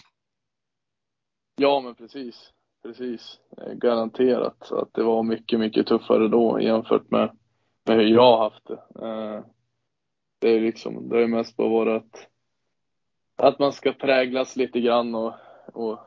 Ja, 1.57 1.81
men 1.81 1.95
precis. 1.95 2.53
Precis. 2.83 3.40
Garanterat 3.75 4.73
att 4.73 4.95
det 4.95 5.03
var 5.03 5.23
mycket, 5.23 5.61
mycket 5.61 5.87
tuffare 5.87 6.29
då 6.29 6.61
jämfört 6.61 7.11
med, 7.11 7.37
med 7.85 7.97
hur 7.97 8.07
jag 8.07 8.23
har 8.37 8.51
haft 8.51 8.66
det. 8.66 9.07
Eh, 9.07 9.45
det 10.38 10.49
är 10.49 10.61
liksom, 10.61 11.09
det 11.09 11.23
är 11.23 11.27
mest 11.27 11.57
bara 11.57 11.69
varit 11.69 12.03
att, 12.03 12.29
att 13.37 13.59
man 13.59 13.73
ska 13.73 13.92
präglas 13.92 14.57
lite 14.57 14.81
grann 14.81 15.14
och, 15.14 15.35
och 15.66 15.99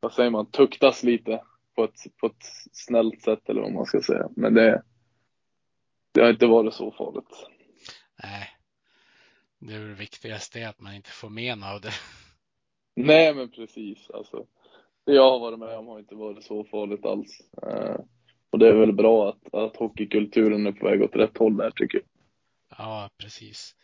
vad 0.00 0.12
säger 0.12 0.30
man, 0.30 0.50
tuktas 0.50 1.02
lite 1.02 1.42
på 1.74 1.84
ett, 1.84 2.16
på 2.20 2.26
ett 2.26 2.44
snällt 2.72 3.22
sätt 3.22 3.48
eller 3.48 3.62
vad 3.62 3.72
man 3.72 3.86
ska 3.86 4.00
säga. 4.00 4.28
Men 4.36 4.54
det, 4.54 4.82
det 6.12 6.20
har 6.20 6.30
inte 6.30 6.46
varit 6.46 6.74
så 6.74 6.90
farligt. 6.90 7.46
Nej, 8.22 8.48
det 9.58 9.74
är 9.74 9.80
det 9.80 9.94
viktigaste 9.94 10.68
att 10.68 10.80
man 10.80 10.94
inte 10.94 11.10
får 11.10 11.28
men 11.28 11.62
av 11.62 11.80
det. 11.80 11.92
Nej, 12.94 13.34
men 13.34 13.50
precis. 13.50 14.10
Alltså, 14.10 14.46
det 15.08 15.14
jag 15.14 15.30
har 15.30 15.38
varit 15.38 15.58
med 15.58 15.76
om 15.78 15.86
har 15.86 15.98
inte 15.98 16.14
varit 16.14 16.44
så 16.44 16.64
farligt 16.64 17.04
alls. 17.04 17.40
Uh, 17.66 18.00
och 18.50 18.58
det 18.58 18.68
är 18.68 18.72
väl 18.72 18.92
bra 18.92 19.28
att, 19.28 19.54
att 19.54 19.76
hockeykulturen 19.76 20.66
är 20.66 20.72
på 20.72 20.86
väg 20.86 21.02
åt 21.02 21.16
rätt 21.16 21.38
håll 21.38 21.56
där 21.56 21.70
tycker 21.70 21.98
jag. 21.98 22.06
Ja, 22.78 23.10
precis. 23.18 23.74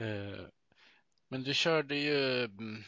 Uh, 0.00 0.46
men 1.28 1.42
du 1.42 1.54
körde 1.54 1.96
ju 1.96 2.44
mm, 2.44 2.82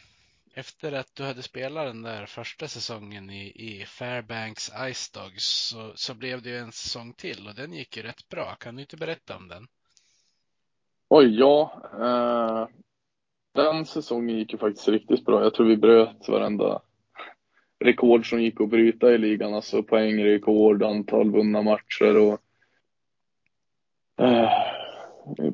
efter 0.53 0.91
att 0.91 1.15
du 1.15 1.23
hade 1.23 1.41
spelat 1.41 1.85
den 1.85 2.01
där 2.01 2.25
första 2.25 2.67
säsongen 2.67 3.29
i, 3.29 3.51
i 3.55 3.85
Fairbanks 3.85 4.71
Ice 4.93 5.11
Dogs 5.11 5.69
så, 5.69 5.91
så 5.95 6.13
blev 6.13 6.41
det 6.41 6.49
ju 6.49 6.57
en 6.57 6.71
säsong 6.71 7.13
till 7.13 7.47
och 7.47 7.55
den 7.55 7.73
gick 7.73 7.97
ju 7.97 8.03
rätt 8.03 8.29
bra. 8.29 8.55
Kan 8.55 8.75
du 8.75 8.81
inte 8.81 8.97
berätta 8.97 9.37
om 9.37 9.47
den? 9.47 9.67
Oj, 11.09 11.39
ja. 11.39 11.81
Eh, 11.93 12.67
den 13.53 13.85
säsongen 13.85 14.37
gick 14.37 14.53
ju 14.53 14.57
faktiskt 14.57 14.87
riktigt 14.87 15.25
bra. 15.25 15.43
Jag 15.43 15.53
tror 15.53 15.67
vi 15.67 15.77
bröt 15.77 16.27
varenda 16.27 16.81
rekord 17.83 18.29
som 18.29 18.41
gick 18.41 18.61
att 18.61 18.69
bryta 18.69 19.13
i 19.13 19.17
ligan. 19.17 19.53
Alltså 19.53 19.83
poängrekord, 19.83 20.83
antal 20.83 21.31
vunna 21.31 21.61
matcher 21.61 22.17
och 22.17 22.41
eh, 24.19 24.49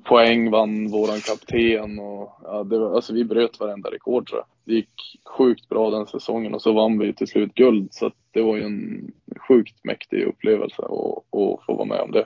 poäng 0.03 0.51
vann 0.51 0.87
våran 0.87 1.19
kapten 1.19 1.99
och 1.99 2.39
ja, 2.43 2.63
det 2.63 2.79
var, 2.79 2.95
alltså 2.95 3.13
vi 3.13 3.23
bröt 3.23 3.59
varenda 3.59 3.91
rekord 3.91 4.29
tror 4.29 4.39
jag. 4.39 4.47
Det 4.63 4.73
gick 4.73 5.19
sjukt 5.37 5.69
bra 5.69 5.89
den 5.89 6.07
säsongen 6.07 6.53
och 6.53 6.61
så 6.61 6.73
vann 6.73 6.99
vi 6.99 7.13
till 7.13 7.27
slut 7.27 7.53
guld 7.53 7.93
så 7.93 8.05
att 8.05 8.17
det 8.31 8.41
var 8.41 8.57
ju 8.57 8.63
en 8.63 9.11
sjukt 9.47 9.83
mäktig 9.83 10.23
upplevelse 10.23 10.81
att, 10.81 10.91
att 10.91 11.65
få 11.65 11.75
vara 11.75 11.85
med 11.85 11.99
om 11.99 12.11
det. 12.11 12.25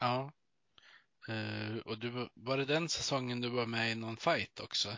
Ja, 0.00 0.30
Uh, 1.28 1.78
och 1.78 1.98
du, 1.98 2.28
var 2.34 2.56
det 2.56 2.64
den 2.64 2.88
säsongen 2.88 3.40
du 3.40 3.48
var 3.48 3.66
med 3.66 3.92
i 3.92 3.94
någon 3.94 4.16
fight 4.16 4.60
också? 4.60 4.88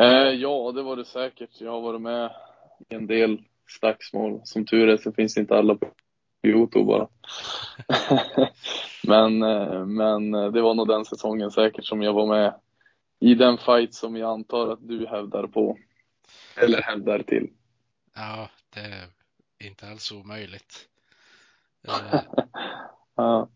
Uh, 0.00 0.34
ja, 0.34 0.72
det 0.72 0.82
var 0.82 0.96
det 0.96 1.04
säkert. 1.04 1.60
Jag 1.60 1.70
har 1.70 1.80
varit 1.80 2.00
med 2.00 2.32
i 2.88 2.94
en 2.94 3.06
del 3.06 3.42
slagsmål. 3.66 4.40
Som 4.44 4.66
tur 4.66 4.88
är 4.88 4.96
så 4.96 5.12
finns 5.12 5.36
inte 5.36 5.56
alla 5.56 5.74
på 5.74 5.86
Youtube 6.42 6.84
bara. 6.84 7.08
men, 9.06 9.42
uh, 9.42 9.86
men 9.86 10.32
det 10.52 10.62
var 10.62 10.74
nog 10.74 10.88
den 10.88 11.04
säsongen 11.04 11.50
säkert 11.50 11.84
som 11.84 12.02
jag 12.02 12.12
var 12.12 12.26
med 12.26 12.54
i 13.20 13.34
den 13.34 13.58
fight 13.58 13.94
som 13.94 14.16
jag 14.16 14.30
antar 14.30 14.68
att 14.68 14.88
du 14.88 15.06
hävdar 15.06 15.46
på. 15.46 15.78
Eller 16.56 16.82
hävdar 16.82 17.22
till. 17.22 17.50
Ja, 18.14 18.48
det 18.74 18.80
är 19.58 19.66
inte 19.66 19.88
alls 19.88 20.12
omöjligt. 20.12 20.88
ja. 23.16 23.48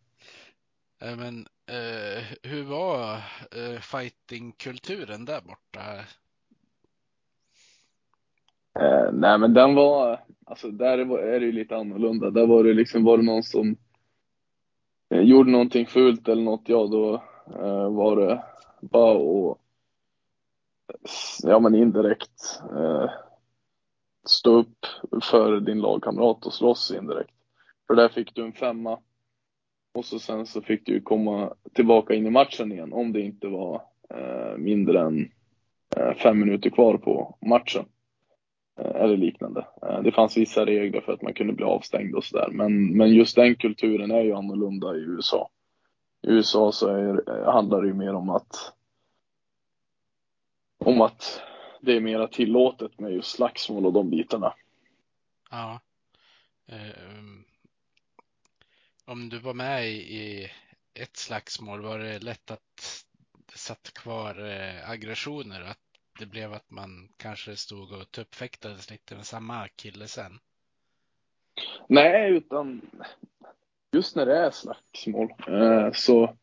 Eh, 1.02 1.16
men 1.16 1.46
eh, 1.66 2.24
hur 2.42 2.64
var 2.64 3.14
eh, 3.50 3.80
fightingkulturen 3.80 5.24
där 5.24 5.40
borta? 5.40 6.04
Eh, 8.80 9.12
nej 9.12 9.38
men 9.38 9.54
den 9.54 9.74
var, 9.74 10.20
alltså 10.46 10.70
där 10.70 10.98
är 11.18 11.40
det 11.40 11.46
ju 11.46 11.52
lite 11.52 11.76
annorlunda. 11.76 12.30
Där 12.30 12.46
var 12.46 12.64
det 12.64 12.74
liksom, 12.74 13.04
var 13.04 13.16
det 13.16 13.24
någon 13.24 13.42
som 13.42 13.76
eh, 15.10 15.20
gjorde 15.20 15.50
någonting 15.50 15.86
fult 15.86 16.28
eller 16.28 16.42
något, 16.42 16.68
ja 16.68 16.86
då 16.86 17.14
eh, 17.54 17.90
var 17.90 18.16
det 18.16 18.42
bara 18.80 19.16
att, 19.16 19.58
ja 21.42 21.58
men 21.58 21.74
indirekt 21.74 22.60
eh, 22.76 23.10
stå 24.26 24.56
upp 24.56 24.86
för 25.22 25.60
din 25.60 25.80
lagkamrat 25.80 26.46
och 26.46 26.54
slåss 26.54 26.90
indirekt. 26.90 27.34
För 27.86 27.94
där 27.94 28.08
fick 28.08 28.34
du 28.34 28.44
en 28.44 28.52
femma 28.52 28.98
och 29.94 30.04
så 30.04 30.18
sen 30.18 30.46
så 30.46 30.62
fick 30.62 30.86
du 30.86 31.00
komma 31.00 31.54
tillbaka 31.72 32.14
in 32.14 32.26
i 32.26 32.30
matchen 32.30 32.72
igen 32.72 32.92
om 32.92 33.12
det 33.12 33.20
inte 33.20 33.48
var 33.48 33.82
eh, 34.10 34.56
mindre 34.56 35.00
än 35.00 35.30
eh, 35.96 36.14
fem 36.14 36.40
minuter 36.40 36.70
kvar 36.70 36.98
på 36.98 37.38
matchen. 37.46 37.84
Eh, 38.78 39.02
eller 39.02 39.16
liknande. 39.16 39.66
Eh, 39.82 40.02
det 40.02 40.12
fanns 40.12 40.36
vissa 40.36 40.66
regler 40.66 41.00
för 41.00 41.12
att 41.12 41.22
man 41.22 41.34
kunde 41.34 41.52
bli 41.52 41.64
avstängd 41.64 42.14
och 42.14 42.24
sådär. 42.24 42.48
Men, 42.52 42.96
men 42.96 43.14
just 43.14 43.36
den 43.36 43.56
kulturen 43.56 44.10
är 44.10 44.22
ju 44.22 44.32
annorlunda 44.32 44.94
i 44.94 44.98
USA. 44.98 45.50
I 46.22 46.30
USA 46.30 46.72
så 46.72 46.88
är, 46.88 47.38
eh, 47.38 47.52
handlar 47.52 47.82
det 47.82 47.88
ju 47.88 47.94
mer 47.94 48.14
om 48.14 48.30
att 48.30 48.72
om 50.78 51.00
att 51.00 51.42
det 51.80 51.96
är 51.96 52.00
mera 52.00 52.28
tillåtet 52.28 53.00
med 53.00 53.12
just 53.12 53.30
slagsmål 53.30 53.86
och 53.86 53.92
de 53.92 54.10
bitarna. 54.10 54.54
Ja. 55.50 55.80
Um, 56.66 57.44
om 59.04 59.28
du 59.28 59.38
var 59.38 59.54
med 59.54 59.88
i 59.88 60.50
ett 60.94 61.16
slagsmål, 61.16 61.80
var 61.80 61.98
det 61.98 62.18
lätt 62.18 62.50
att 62.50 63.04
det 63.46 63.58
satt 63.58 63.94
kvar 63.94 64.50
eh, 64.50 64.90
aggressioner? 64.90 65.60
Att 65.60 65.85
det 66.18 66.26
blev 66.26 66.52
att 66.52 66.70
man 66.70 67.08
kanske 67.16 67.56
stod 67.56 67.92
och 67.92 68.10
tuppfäktades 68.10 68.90
lite 68.90 69.14
med 69.14 69.26
samma 69.26 69.68
kille 69.68 70.06
sen? 70.06 70.38
Nej, 71.88 72.30
utan 72.30 72.90
just 73.92 74.16
när 74.16 74.26
det 74.26 74.36
är 74.36 74.50
slagsmål 74.50 75.34
eh, 75.48 75.92
så 75.92 76.36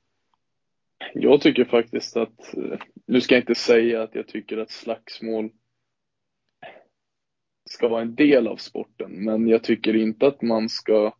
jag 1.14 1.42
tycker 1.42 1.66
faktiskt 1.66 2.18
att, 2.18 2.54
eh, 2.58 2.80
nu 3.06 3.22
ska 3.22 3.36
jag 3.36 3.42
inte 3.42 3.56
säga 3.56 4.04
att 4.04 4.16
jag 4.16 4.28
tycker 4.28 4.58
att 4.58 4.72
slagsmål 4.72 5.50
ska 7.70 7.88
vara 7.88 8.02
en 8.02 8.16
del 8.16 8.48
av 8.48 8.58
sporten, 8.58 9.12
men 9.12 9.48
jag 9.48 9.64
tycker 9.64 9.96
inte 9.96 10.28
att 10.28 10.42
man 10.42 10.70
ska 10.70 11.14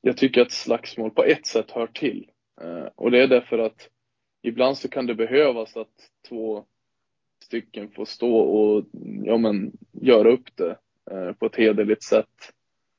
jag 0.00 0.16
tycker 0.16 0.40
att 0.40 0.52
slagsmål 0.52 1.10
på 1.10 1.24
ett 1.24 1.46
sätt 1.46 1.70
hör 1.70 1.86
till. 1.86 2.30
Eh, 2.60 2.88
och 2.94 3.10
det 3.10 3.22
är 3.22 3.28
därför 3.28 3.58
att 3.58 3.88
ibland 4.42 4.78
så 4.78 4.88
kan 4.88 5.06
det 5.06 5.14
behövas 5.14 5.76
att 5.76 6.10
två 6.28 6.64
stycken 7.52 7.90
får 7.90 8.04
stå 8.04 8.36
och 8.36 8.84
ja, 9.24 9.36
men, 9.36 9.72
göra 9.92 10.32
upp 10.32 10.56
det 10.56 10.76
eh, 11.10 11.32
på 11.32 11.46
ett 11.46 11.56
hederligt 11.56 12.02
sätt 12.02 12.52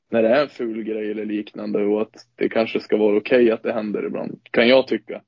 när 0.10 0.24
det 0.24 0.30
är 0.30 0.42
en 0.42 0.50
ful 0.50 0.84
grej 0.84 1.12
eller 1.12 1.26
liknande 1.26 1.86
och 1.86 2.02
att 2.02 2.28
det 2.36 2.50
kanske 2.50 2.80
ska 2.80 2.98
vara 2.98 3.18
okej 3.18 3.44
okay 3.44 3.52
att 3.52 3.64
det 3.64 3.74
händer 3.74 4.06
ibland, 4.06 4.40
kan 4.52 4.68
jag 4.68 4.88
tycka. 4.88 5.22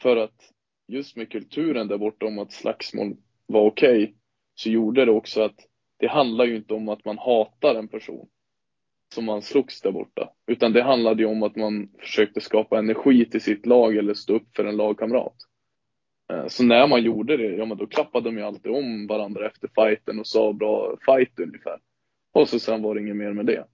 För 0.00 0.16
att 0.16 0.52
just 0.88 1.16
med 1.16 1.30
kulturen 1.30 1.88
där 1.88 1.98
borta 1.98 2.26
om 2.26 2.38
att 2.38 2.52
slagsmål 2.52 3.16
var 3.46 3.66
okej, 3.66 4.02
okay, 4.02 4.14
så 4.54 4.70
gjorde 4.70 5.04
det 5.04 5.12
också 5.12 5.42
att 5.42 5.60
det 5.96 6.08
handlar 6.08 6.44
ju 6.44 6.56
inte 6.56 6.74
om 6.74 6.88
att 6.88 7.04
man 7.04 7.18
hatar 7.18 7.74
en 7.74 7.88
person 7.88 8.28
som 9.14 9.24
man 9.24 9.42
slogs 9.42 9.80
där 9.80 9.92
borta. 9.92 10.30
Utan 10.46 10.72
det 10.72 10.82
handlade 10.82 11.22
ju 11.22 11.28
om 11.28 11.42
att 11.42 11.56
man 11.56 11.88
försökte 11.98 12.40
skapa 12.40 12.78
energi 12.78 13.24
till 13.24 13.40
sitt 13.40 13.66
lag 13.66 13.96
eller 13.96 14.14
stå 14.14 14.34
upp 14.34 14.56
för 14.56 14.64
en 14.64 14.76
lagkamrat. 14.76 15.47
Eh, 16.32 16.46
så 16.46 16.64
när 16.64 16.86
man 16.86 17.02
gjorde 17.02 17.36
det, 17.36 17.56
ja 17.56 17.64
men 17.64 17.78
då 17.78 17.86
klappade 17.86 18.24
de 18.24 18.38
ju 18.38 18.42
alltid 18.42 18.72
om 18.72 19.06
varandra 19.06 19.46
efter 19.46 19.68
fighten 19.74 20.20
och 20.20 20.26
sa 20.26 20.52
bra 20.52 20.96
fight 21.06 21.40
ungefär. 21.40 21.78
Och 22.32 22.48
så 22.48 22.58
sen 22.58 22.82
var 22.82 22.94
det 22.94 23.00
inget 23.00 23.16
mer 23.16 23.32
med 23.32 23.46
det. 23.46 23.64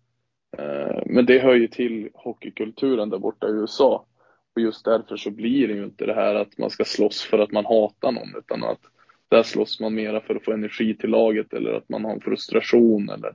Eh, 0.59 1.02
men 1.07 1.26
det 1.26 1.38
hör 1.38 1.55
ju 1.55 1.68
till 1.68 2.11
hockeykulturen 2.14 3.11
där 3.11 3.18
borta 3.18 3.48
i 3.48 3.52
USA. 3.52 4.07
Och 4.55 4.61
just 4.61 4.84
därför 4.84 5.16
så 5.16 5.30
blir 5.30 5.68
det 5.68 5.74
ju 5.74 5.84
inte 5.84 6.07
det 6.07 6.14
här 6.14 6.34
att 6.34 6.59
man 6.59 6.70
ska 6.70 6.84
slåss 6.84 7.22
för 7.22 7.38
att 7.38 7.52
man 7.52 7.64
hatar 7.64 8.12
någon, 8.12 8.36
utan 8.36 8.64
att 8.64 8.80
där 9.28 9.42
slåss 9.42 9.80
man 9.80 9.94
mera 9.94 10.20
för 10.20 10.34
att 10.34 10.44
få 10.44 10.52
energi 10.52 10.96
till 10.96 11.11
laget 11.11 11.52
eller 11.52 11.72
att 11.72 11.88
man 11.88 12.05
har 12.05 12.12
en 12.12 12.20
frustration 12.20 13.09
eller, 13.09 13.34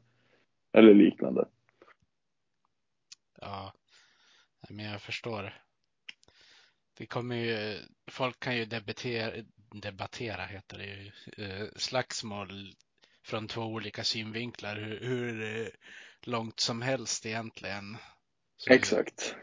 eller 0.74 0.94
liknande. 0.94 1.46
Ja, 3.42 3.74
men 4.70 4.86
jag 4.86 5.02
förstår. 5.02 5.54
Det 7.00 7.06
kommer 7.06 7.36
ju, 7.36 7.80
folk 8.08 8.40
kan 8.40 8.58
ju 8.58 8.66
debattera, 8.66 9.44
debattera 9.72 10.46
heter 10.46 10.78
det 10.78 10.86
ju, 10.86 11.12
eh, 11.46 11.68
slagsmål 11.76 12.76
från 13.24 13.48
två 13.48 13.62
olika 13.62 14.04
synvinklar 14.04 14.76
hur, 14.76 15.00
hur 15.00 15.62
eh, 15.62 15.68
långt 16.22 16.60
som 16.60 16.82
helst 16.82 17.26
egentligen. 17.26 17.98
Så, 18.58 18.74
Exakt. 18.74 19.36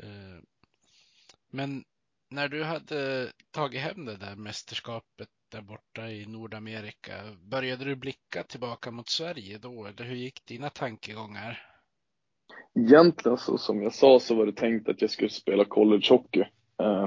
Eh, 0.00 0.38
men 1.50 1.84
när 2.30 2.48
du 2.48 2.64
hade 2.64 3.32
tagit 3.50 3.80
hem 3.80 4.04
det 4.04 4.16
där 4.16 4.36
mästerskapet 4.36 5.28
där 5.48 5.62
borta 5.62 6.10
i 6.10 6.26
Nordamerika, 6.26 7.36
började 7.42 7.84
du 7.84 7.96
blicka 7.96 8.42
tillbaka 8.42 8.90
mot 8.90 9.08
Sverige 9.08 9.58
då? 9.58 9.86
Eller 9.86 10.04
hur 10.04 10.16
gick 10.16 10.46
dina 10.46 10.70
tankegångar? 10.70 11.67
Egentligen 12.78 13.38
så 13.38 13.58
som 13.58 13.82
jag 13.82 13.94
sa 13.94 14.20
så 14.20 14.34
var 14.34 14.46
det 14.46 14.52
tänkt 14.52 14.88
att 14.88 15.00
jag 15.00 15.10
skulle 15.10 15.30
spela 15.30 15.64
collegehockey. 15.64 16.44
Eh, 16.82 17.06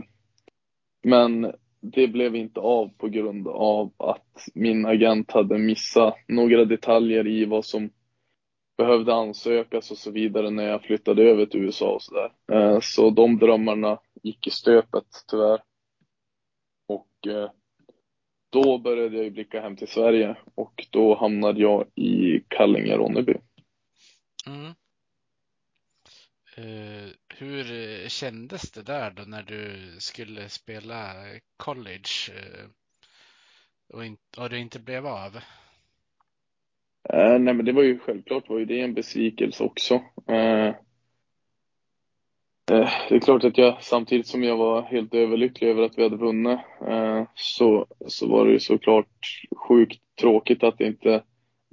men 1.03 1.53
det 1.81 2.07
blev 2.07 2.35
inte 2.35 2.59
av 2.59 2.89
på 2.97 3.07
grund 3.07 3.47
av 3.47 3.93
att 3.97 4.47
min 4.53 4.85
agent 4.85 5.31
hade 5.31 5.57
missat 5.57 6.15
några 6.27 6.65
detaljer 6.65 7.27
i 7.27 7.45
vad 7.45 7.65
som 7.65 7.89
behövde 8.77 9.13
ansökas 9.13 9.91
och 9.91 9.97
så 9.97 10.11
vidare 10.11 10.49
när 10.49 10.63
jag 10.63 10.81
flyttade 10.81 11.23
över 11.23 11.45
till 11.45 11.61
USA 11.63 11.91
och 11.93 12.01
sådär. 12.01 12.31
Eh, 12.51 12.79
så 12.81 13.09
de 13.09 13.37
drömmarna 13.39 13.99
gick 14.23 14.47
i 14.47 14.49
stöpet 14.49 15.05
tyvärr. 15.27 15.61
Och 16.87 17.27
eh, 17.27 17.51
då 18.49 18.77
började 18.77 19.23
jag 19.23 19.33
blicka 19.33 19.61
hem 19.61 19.75
till 19.75 19.87
Sverige 19.87 20.35
och 20.55 20.87
då 20.89 21.15
hamnade 21.15 21.61
jag 21.61 21.85
i 21.95 22.43
Kallinge-Ronneby. 22.47 23.37
Mm. 24.47 24.73
Uh, 26.57 27.09
hur 27.37 27.71
eh, 27.71 28.07
kändes 28.07 28.71
det 28.71 28.83
där 28.83 29.11
då 29.11 29.23
när 29.23 29.43
du 29.43 29.75
skulle 29.99 30.49
spela 30.49 31.13
college 31.57 32.31
uh, 32.35 32.69
och, 33.93 34.05
in, 34.05 34.17
och 34.37 34.49
det 34.49 34.57
inte 34.57 34.79
blev 34.79 35.07
av? 35.07 35.37
nej 37.13 37.53
men 37.53 37.65
det 37.65 37.71
var 37.71 37.83
ju 37.83 37.99
självklart 37.99 38.49
var 38.49 38.59
ju 38.59 38.65
det 38.65 38.81
en 38.81 38.93
besvikelse 38.93 39.63
också. 39.63 40.01
det 42.65 43.15
är 43.15 43.19
klart 43.19 43.43
att 43.43 43.57
jag 43.57 43.83
samtidigt 43.83 44.27
som 44.27 44.43
jag 44.43 44.57
var 44.57 44.81
helt 44.81 45.13
överlycklig 45.13 45.69
över 45.69 45.83
att 45.83 45.97
vi 45.97 46.03
hade 46.03 46.17
vunnit 46.17 46.59
så, 47.35 47.87
så 48.07 48.27
var 48.27 48.45
det 48.45 48.51
ju 48.51 48.59
såklart 48.59 49.43
sjukt 49.55 50.01
tråkigt 50.19 50.63
att 50.63 50.77
det 50.77 50.87
inte 50.87 51.23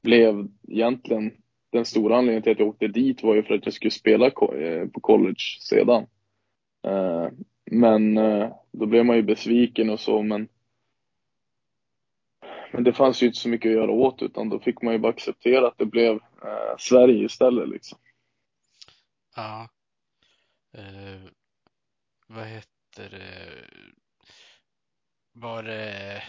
blev 0.03 0.49
egentligen 0.69 1.33
den 1.71 1.85
stora 1.85 2.17
anledningen 2.17 2.43
till 2.43 2.53
att 2.53 2.59
jag 2.59 2.69
åkte 2.69 2.89
dit 2.89 3.23
var 3.23 3.35
ju 3.35 3.43
för 3.43 3.55
att 3.55 3.65
jag 3.65 3.75
skulle 3.75 3.91
spela 3.91 4.27
eh, 4.27 4.89
på 4.89 5.01
college 5.01 5.59
sedan. 5.61 6.07
Eh, 6.87 7.29
men 7.71 8.19
eh, 8.19 8.53
då 8.73 8.87
blev 8.87 9.05
man 9.05 9.17
ju 9.17 9.23
besviken 9.23 9.91
och 9.91 10.01
så, 10.01 10.23
men 10.23 10.49
men 12.73 12.85
det 12.85 12.93
fanns 12.93 13.23
ju 13.23 13.27
inte 13.27 13.39
så 13.39 13.49
mycket 13.49 13.69
att 13.69 13.75
göra 13.77 13.91
åt 13.91 14.23
utan 14.23 14.49
då 14.49 14.61
fick 14.61 14.83
man 14.83 14.93
ju 14.93 14.99
bara 14.99 15.13
acceptera 15.13 15.69
att 15.69 15.79
det 15.79 15.87
blev 15.87 16.15
eh, 16.17 16.77
Sverige 16.79 17.25
istället 17.25 17.69
liksom. 17.69 17.99
Ja. 19.37 19.69
Eh, 20.75 21.31
vad 22.27 22.47
heter 22.47 23.11
det? 23.11 23.49
Var 25.33 25.63
det 25.63 26.23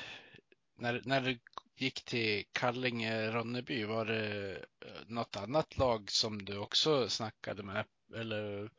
när, 0.75 1.01
när 1.05 1.21
du 1.21 1.39
gick 1.81 2.05
till 2.05 2.43
Kallinge-Ronneby, 2.53 3.85
var 3.85 4.05
det 4.05 4.51
eh, 4.51 5.01
något 5.07 5.37
annat 5.37 5.77
lag 5.77 6.11
som 6.11 6.45
du 6.45 6.57
också 6.57 7.09
snackade 7.09 7.63
med? 7.63 7.85
Eller 8.15 8.69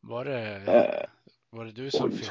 var 0.00 0.24
det, 0.24 0.56
äh, 0.56 1.06
var 1.50 1.64
det 1.64 1.72
du 1.72 1.90
som 1.90 2.10
oj. 2.10 2.16
fick? 2.16 2.30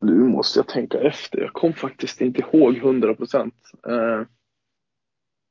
Nu 0.00 0.14
måste 0.14 0.58
jag 0.58 0.68
tänka 0.68 0.98
efter. 1.00 1.40
Jag 1.40 1.52
kom 1.52 1.72
faktiskt 1.72 2.20
inte 2.20 2.40
ihåg 2.40 2.76
hundra 2.76 3.14
procent. 3.14 3.54
Eh, 3.88 4.22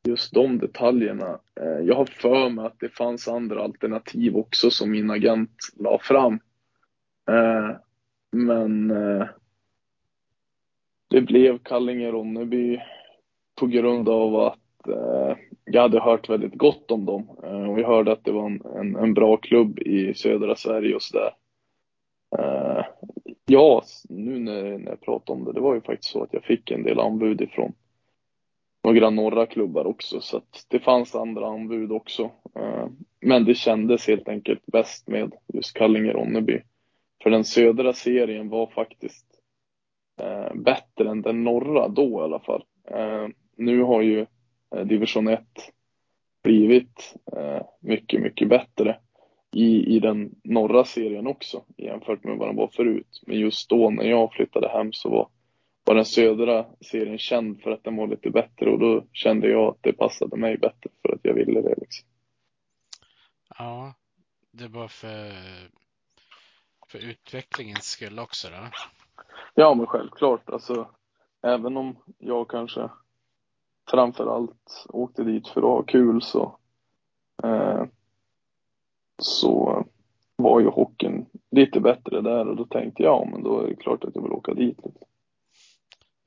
just 0.08 0.34
de 0.34 0.58
detaljerna. 0.58 1.40
Jag 1.84 1.96
har 1.96 2.06
för 2.06 2.50
mig 2.50 2.66
att 2.66 2.80
det 2.80 2.90
fanns 2.90 3.28
andra 3.28 3.64
alternativ 3.64 4.36
också 4.36 4.72
som 4.72 4.92
min 4.92 5.12
agent 5.12 5.58
la 5.76 6.00
fram. 6.00 6.40
Men 8.32 8.92
det 11.12 11.22
blev 11.22 11.58
Kallinge-Ronneby 11.58 12.82
på 13.56 13.68
grund 13.68 14.10
av 14.10 14.36
att 14.36 14.88
eh, 14.88 15.38
jag 15.66 15.82
hade 15.82 16.00
hört 16.00 16.30
väldigt 16.30 16.56
gott 16.56 16.92
om 16.92 17.06
dem. 17.06 17.30
Eh, 17.44 17.72
och 17.72 17.80
jag 17.80 17.88
hörde 17.88 18.12
att 18.12 18.24
det 18.24 18.32
var 18.32 18.46
en, 18.46 18.62
en, 18.76 18.96
en 18.96 19.14
bra 19.14 19.38
klubb 19.38 19.80
i 19.80 20.14
södra 20.14 20.56
Sverige 20.56 20.96
och 20.96 21.02
sådär. 21.02 21.34
Eh, 22.38 22.86
ja, 23.46 23.84
nu 24.10 24.40
när, 24.40 24.78
när 24.78 24.90
jag 24.90 25.02
pratar 25.02 25.34
om 25.34 25.46
det, 25.46 25.54
det 25.54 25.60
var 25.60 25.76
ju 25.76 25.82
faktiskt 25.82 26.12
så 26.12 26.24
att 26.24 26.34
jag 26.34 26.44
fick 26.44 26.72
en 26.72 26.84
del 26.84 27.00
anbud 27.00 27.42
ifrån 27.42 27.74
några 28.84 29.10
norra 29.10 29.46
klubbar 29.46 29.86
också, 29.86 30.22
så 30.22 30.38
att 30.38 30.66
det 30.68 30.80
fanns 30.80 31.16
andra 31.16 31.48
anbud 31.48 31.92
också. 31.92 32.32
Eh, 32.56 32.88
men 33.22 33.46
det 33.46 33.56
kändes 33.56 34.08
helt 34.08 34.30
enkelt 34.30 34.66
bäst 34.66 35.08
med 35.08 35.34
just 35.54 35.78
Kallinge-Ronneby. 35.78 36.62
För 37.24 37.30
den 37.30 37.44
södra 37.44 37.94
serien 37.94 38.50
var 38.50 38.68
faktiskt 38.68 39.31
eh, 40.22 40.54
bättre 40.56 41.10
än 41.10 41.22
den 41.22 41.44
norra 41.44 41.88
då 41.88 42.22
i 42.22 42.24
alla 42.24 42.40
fall. 42.40 42.64
Eh, 42.88 43.28
nu 43.56 43.84
har 43.84 44.02
ju 44.02 44.26
eh, 44.76 44.86
division 44.86 45.28
1 45.28 45.44
blivit 46.44 47.16
eh, 47.38 47.62
mycket, 47.80 48.22
mycket 48.22 48.50
bättre 48.50 49.00
i, 49.52 49.96
i 49.96 50.00
den 50.00 50.36
norra 50.44 50.86
serien 50.86 51.28
också 51.28 51.64
jämfört 51.78 52.24
med 52.24 52.38
vad 52.38 52.48
den 52.48 52.56
var 52.56 52.68
förut. 52.68 53.22
Men 53.28 53.40
just 53.40 53.70
då 53.70 53.90
när 53.90 54.04
jag 54.04 54.34
flyttade 54.34 54.70
hem 54.70 54.94
så 54.94 55.10
var, 55.10 55.30
var 55.84 55.96
den 55.96 56.06
södra 56.06 56.66
serien 56.82 57.18
känd 57.18 57.62
för 57.62 57.72
att 57.72 57.84
den 57.84 57.96
var 57.96 58.08
lite 58.08 58.30
bättre 58.30 58.72
och 58.72 58.80
då 58.80 59.06
kände 59.14 59.50
jag 59.50 59.70
att 59.70 59.84
det 59.84 59.94
passade 59.94 60.38
mig 60.38 60.58
bättre 60.58 60.90
för 61.02 61.14
att 61.14 61.20
jag 61.24 61.34
ville 61.34 61.62
det. 61.62 61.76
Liksom. 61.78 62.08
Ja, 63.58 63.94
det 64.52 64.68
var 64.68 64.88
för, 64.88 65.32
för 66.88 67.00
utvecklingens 67.00 67.86
skull 67.86 68.20
också 68.20 68.48
då? 68.50 68.68
Ja, 69.54 69.74
men 69.74 69.88
självklart. 69.88 70.50
Alltså, 70.50 70.90
även 71.42 71.78
om 71.78 71.98
jag 72.18 72.50
kanske 72.50 72.90
framför 73.92 74.36
allt 74.36 74.86
åkte 74.90 75.24
dit 75.24 75.48
för 75.48 75.62
att 75.62 75.68
ha 75.68 75.84
kul 75.84 76.22
så, 76.22 76.58
eh, 77.44 77.84
så 79.22 79.86
var 80.36 80.60
ju 80.60 80.68
hockeyn 80.68 81.26
lite 81.52 81.80
bättre 81.80 82.22
där 82.22 82.48
och 82.48 82.56
då 82.56 82.66
tänkte 82.66 83.04
jag, 83.04 83.22
ja 83.22 83.30
men 83.32 83.44
då 83.44 83.60
är 83.60 83.68
det 83.68 83.76
klart 83.76 84.04
att 84.04 84.16
jag 84.16 84.22
vill 84.22 84.32
åka 84.32 84.54
dit. 84.54 84.80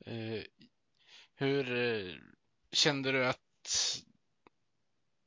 Eh, 0.06 0.42
hur 1.34 1.76
eh, 1.76 2.14
kände 2.72 3.12
du 3.12 3.26
att 3.26 4.03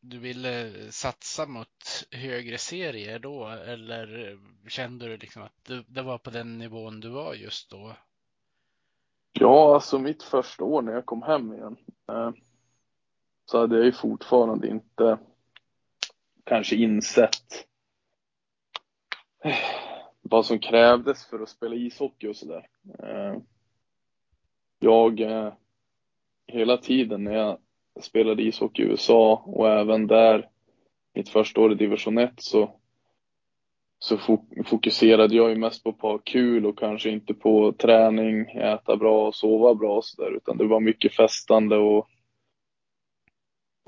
du 0.09 0.19
ville 0.19 0.73
satsa 0.91 1.45
mot 1.45 2.05
högre 2.11 2.57
serier 2.57 3.19
då 3.19 3.47
eller 3.47 4.37
kände 4.67 5.07
du 5.07 5.17
liksom 5.17 5.41
att 5.41 5.65
du, 5.65 5.83
det 5.87 6.01
var 6.01 6.17
på 6.17 6.29
den 6.29 6.57
nivån 6.57 6.99
du 6.99 7.09
var 7.09 7.33
just 7.33 7.69
då? 7.69 7.95
Ja, 9.33 9.73
alltså 9.73 9.99
mitt 9.99 10.23
första 10.23 10.63
år 10.63 10.81
när 10.81 10.93
jag 10.93 11.05
kom 11.05 11.21
hem 11.21 11.53
igen 11.53 11.77
eh, 12.09 12.31
så 13.45 13.59
hade 13.59 13.75
jag 13.75 13.85
ju 13.85 13.91
fortfarande 13.91 14.67
inte 14.67 15.17
kanske 16.43 16.75
insett 16.75 17.67
eh, 19.43 19.55
vad 20.21 20.45
som 20.45 20.59
krävdes 20.59 21.25
för 21.25 21.39
att 21.39 21.49
spela 21.49 21.75
ishockey 21.75 22.27
och 22.27 22.35
sådär. 22.35 22.67
Eh, 22.99 23.37
jag, 24.79 25.19
eh, 25.19 25.53
hela 26.47 26.77
tiden 26.77 27.23
när 27.23 27.33
jag 27.33 27.57
spelade 28.01 28.43
ishockey 28.43 28.83
i 28.83 28.85
USA 28.85 29.43
och 29.45 29.69
även 29.69 30.07
där 30.07 30.49
mitt 31.15 31.29
första 31.29 31.61
år 31.61 31.71
i 31.71 31.75
division 31.75 32.17
1 32.17 32.33
så, 32.37 32.71
så 33.99 34.17
fokuserade 34.65 35.35
jag 35.35 35.49
ju 35.49 35.55
mest 35.55 35.83
på 35.83 35.89
att 35.89 36.01
ha 36.01 36.17
kul 36.17 36.65
och 36.65 36.79
kanske 36.79 37.09
inte 37.09 37.33
på 37.33 37.71
träning, 37.71 38.49
äta 38.49 38.97
bra 38.97 39.27
och 39.27 39.35
sova 39.35 39.75
bra 39.75 39.97
och 39.97 40.05
sådär 40.05 40.31
utan 40.37 40.57
det 40.57 40.65
var 40.65 40.79
mycket 40.79 41.15
festande 41.15 41.77
och 41.77 42.07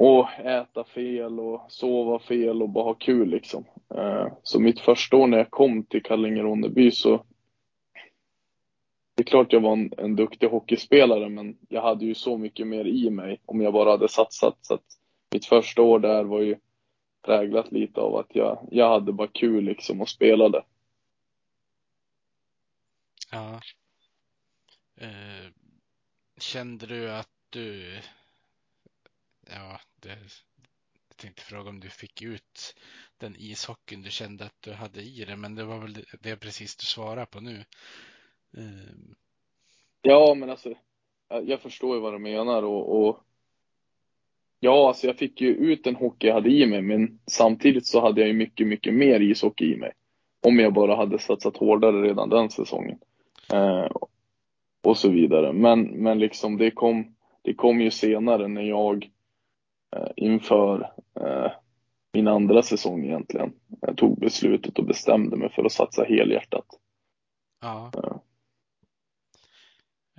och 0.01 0.30
äta 0.39 0.84
fel 0.84 1.39
och 1.39 1.66
sova 1.68 2.20
fel 2.20 2.62
och 2.62 2.70
bara 2.70 2.84
ha 2.84 2.93
kul 2.93 3.30
liksom. 3.30 3.66
Eh, 3.95 4.28
så 4.43 4.60
mitt 4.60 4.80
första 4.80 5.18
år 5.18 5.28
när 5.28 5.38
jag 5.38 5.51
kom 5.51 5.84
till 5.84 6.01
Kallinge-Ronneby 6.01 6.91
så 6.91 7.26
det 9.20 9.24
är 9.24 9.32
klart 9.32 9.54
jag 9.54 9.62
var 9.62 9.74
en, 9.74 9.94
en 9.98 10.16
duktig 10.16 10.48
hockeyspelare 10.48 11.30
men 11.30 11.58
jag 11.70 11.82
hade 11.82 12.06
ju 12.06 12.16
så 12.16 12.38
mycket 12.38 12.68
mer 12.68 12.86
i 12.86 13.10
mig 13.10 13.42
om 13.46 13.62
jag 13.62 13.74
bara 13.74 13.92
hade 13.92 14.10
satsat. 14.10 14.58
Så 14.62 14.74
att 14.74 14.84
mitt 15.32 15.46
första 15.46 15.82
år 15.82 16.00
där 16.00 16.24
var 16.24 16.42
ju 16.42 16.58
präglat 17.26 17.72
lite 17.72 18.02
av 18.02 18.16
att 18.16 18.36
jag, 18.36 18.68
jag 18.72 18.90
hade 18.90 19.14
bara 19.14 19.28
kul 19.28 19.64
liksom 19.64 20.02
och 20.02 20.10
spelade. 20.10 20.64
Ja. 23.32 23.62
Eh, 24.96 25.52
kände 26.38 26.86
du 26.86 27.12
att 27.12 27.30
du, 27.50 27.98
ja, 29.50 29.80
det, 29.96 30.18
jag 31.08 31.18
tänkte 31.18 31.42
fråga 31.42 31.70
om 31.70 31.80
du 31.80 31.90
fick 31.90 32.22
ut 32.22 32.76
den 33.18 33.36
ishockeyn 33.38 34.02
du 34.02 34.12
kände 34.12 34.46
att 34.46 34.62
du 34.62 34.74
hade 34.74 35.02
i 35.02 35.26
dig, 35.26 35.36
men 35.36 35.56
det 35.56 35.64
var 35.64 35.80
väl 35.80 35.94
det, 35.94 36.06
det 36.20 36.38
precis 36.38 36.76
du 36.76 36.86
svarade 36.86 37.26
på 37.26 37.40
nu. 37.40 37.66
Ehm. 38.58 39.16
Ja, 40.02 40.36
men 40.38 40.50
alltså, 40.50 40.74
jag 41.43 41.60
förstår 41.60 41.95
ju 41.95 42.02
vad 42.02 42.14
du 42.14 42.20
menar 42.20 42.64
och, 42.64 43.08
och 43.08 43.24
Ja, 44.60 44.88
alltså 44.88 45.08
jag 45.08 45.18
fick 45.18 45.41
ju 45.41 45.47
ut 45.50 45.84
den 45.84 45.95
hockey 45.95 46.28
jag 46.28 46.34
hade 46.34 46.50
i 46.50 46.66
mig, 46.66 46.82
men 46.82 47.20
samtidigt 47.32 47.86
så 47.86 48.02
hade 48.02 48.22
jag 48.22 48.28
ju 48.28 48.34
mycket, 48.34 48.68
mycket 48.68 48.93
mer 48.93 49.20
ishockey 49.20 49.74
i 49.74 49.78
mig. 49.78 49.91
Om 50.41 50.60
jag 50.60 50.74
bara 50.74 50.95
hade 50.95 51.20
satsat 51.20 51.58
hårdare 51.58 52.02
redan 52.02 52.30
den 52.30 52.50
säsongen. 52.50 53.00
Eh, 53.54 53.88
och 54.82 54.97
så 54.97 55.10
vidare. 55.10 55.54
Men, 55.54 55.82
men 55.82 56.20
liksom 56.20 56.58
det 56.58 56.72
kom, 56.72 57.16
det 57.41 57.54
kom 57.54 57.82
ju 57.82 57.91
senare 57.91 58.47
när 58.47 58.62
jag 58.62 59.10
eh, 59.95 60.12
inför 60.16 60.91
eh, 61.22 61.52
min 62.14 62.28
andra 62.28 62.62
säsong 62.62 63.06
egentligen 63.06 63.54
jag 63.82 63.97
tog 63.97 64.20
beslutet 64.20 64.80
och 64.80 64.86
bestämde 64.86 65.38
mig 65.38 65.50
för 65.50 65.64
att 65.64 65.72
satsa 65.72 66.04
helhjärtat. 66.04 66.66
Ja. 67.62 67.91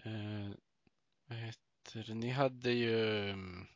Eh, 0.05 0.51
vad 1.29 1.39
heter 1.39 2.05
det? 2.07 2.15
Ni 2.15 2.31
hade 2.31 2.71
ju 2.71 3.31
mm, 3.31 3.67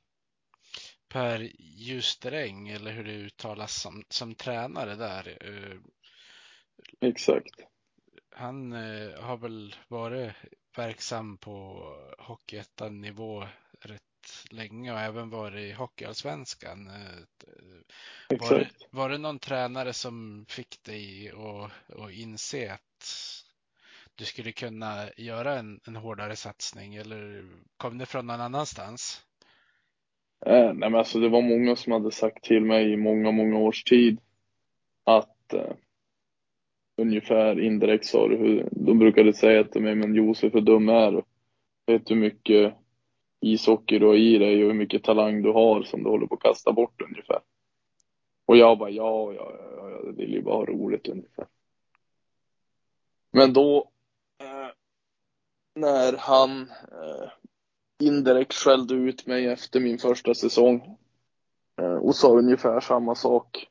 Per 1.08 1.50
Justeräng, 1.58 2.68
eller 2.68 2.92
hur 2.92 3.04
det 3.04 3.12
uttalas, 3.12 3.80
som, 3.82 4.04
som 4.08 4.34
tränare 4.34 4.94
där. 4.94 5.38
Eh, 5.40 5.78
Exakt. 7.08 7.54
Han 8.30 8.72
eh, 8.72 9.20
har 9.20 9.36
väl 9.36 9.76
varit 9.88 10.32
verksam 10.76 11.38
på 11.38 11.88
Hockeyettan 12.18 13.00
nivå 13.00 13.48
rätt 13.80 14.02
länge 14.50 14.92
och 14.92 15.00
även 15.00 15.30
varit 15.30 15.60
i 15.60 15.72
Hockeyallsvenskan. 15.72 16.86
Eh, 16.86 18.38
var, 18.38 18.58
det, 18.58 18.70
var 18.90 19.08
det 19.08 19.18
någon 19.18 19.38
tränare 19.38 19.92
som 19.92 20.46
fick 20.48 20.82
dig 20.82 21.30
att, 21.30 21.98
att 22.00 22.12
inse 22.12 22.72
att 22.72 22.93
du 24.16 24.24
skulle 24.24 24.52
kunna 24.52 25.10
göra 25.16 25.58
en, 25.58 25.80
en 25.86 25.96
hårdare 25.96 26.36
satsning 26.36 26.94
eller 26.94 27.44
kom 27.76 27.98
det 27.98 28.06
från 28.06 28.26
någon 28.26 28.40
annanstans? 28.40 29.24
Eh, 30.46 30.72
nej 30.74 30.90
men 30.90 30.94
alltså 30.94 31.20
det 31.20 31.28
var 31.28 31.42
många 31.42 31.76
som 31.76 31.92
hade 31.92 32.10
sagt 32.10 32.44
till 32.44 32.64
mig 32.64 32.92
i 32.92 32.96
många, 32.96 33.30
många 33.30 33.58
års 33.58 33.84
tid 33.84 34.20
att 35.04 35.52
eh, 35.52 35.72
ungefär 36.96 37.60
indirekt 37.60 38.06
sa 38.06 38.28
du 38.28 38.36
hur, 38.36 38.68
de 38.70 38.98
brukade 38.98 39.32
säga 39.32 39.64
till 39.64 39.82
mig, 39.82 39.94
men 39.94 40.14
Josef 40.14 40.54
hur 40.54 40.60
dum 40.60 40.88
är 40.88 41.12
du? 41.12 41.22
Vet 41.86 42.06
du 42.06 42.14
hur 42.14 42.20
mycket 42.20 42.74
ishockey 43.40 43.98
du 43.98 44.06
har 44.06 44.14
i 44.14 44.38
dig 44.38 44.64
och 44.64 44.70
hur 44.70 44.78
mycket 44.78 45.02
talang 45.02 45.42
du 45.42 45.52
har 45.52 45.82
som 45.82 46.02
du 46.02 46.10
håller 46.10 46.26
på 46.26 46.34
att 46.34 46.42
kasta 46.42 46.72
bort 46.72 47.02
ungefär? 47.02 47.40
Och 48.46 48.56
jag 48.56 48.78
bara 48.78 48.90
ja, 48.90 49.32
ja, 49.32 49.52
ja, 49.76 49.90
jag 49.90 50.12
vill 50.12 50.32
ju 50.32 50.42
bara 50.42 50.54
ha 50.54 50.64
roligt 50.64 51.08
ungefär. 51.08 51.46
Men 53.32 53.52
då 53.52 53.90
när 55.74 56.16
han 56.18 56.60
eh, 56.70 57.30
indirekt 57.98 58.54
skällde 58.54 58.94
ut 58.94 59.26
mig 59.26 59.46
efter 59.46 59.80
min 59.80 59.98
första 59.98 60.34
säsong 60.34 60.98
eh, 61.80 61.94
och 61.94 62.16
sa 62.16 62.38
ungefär 62.38 62.80
samma 62.80 63.14
sak. 63.14 63.68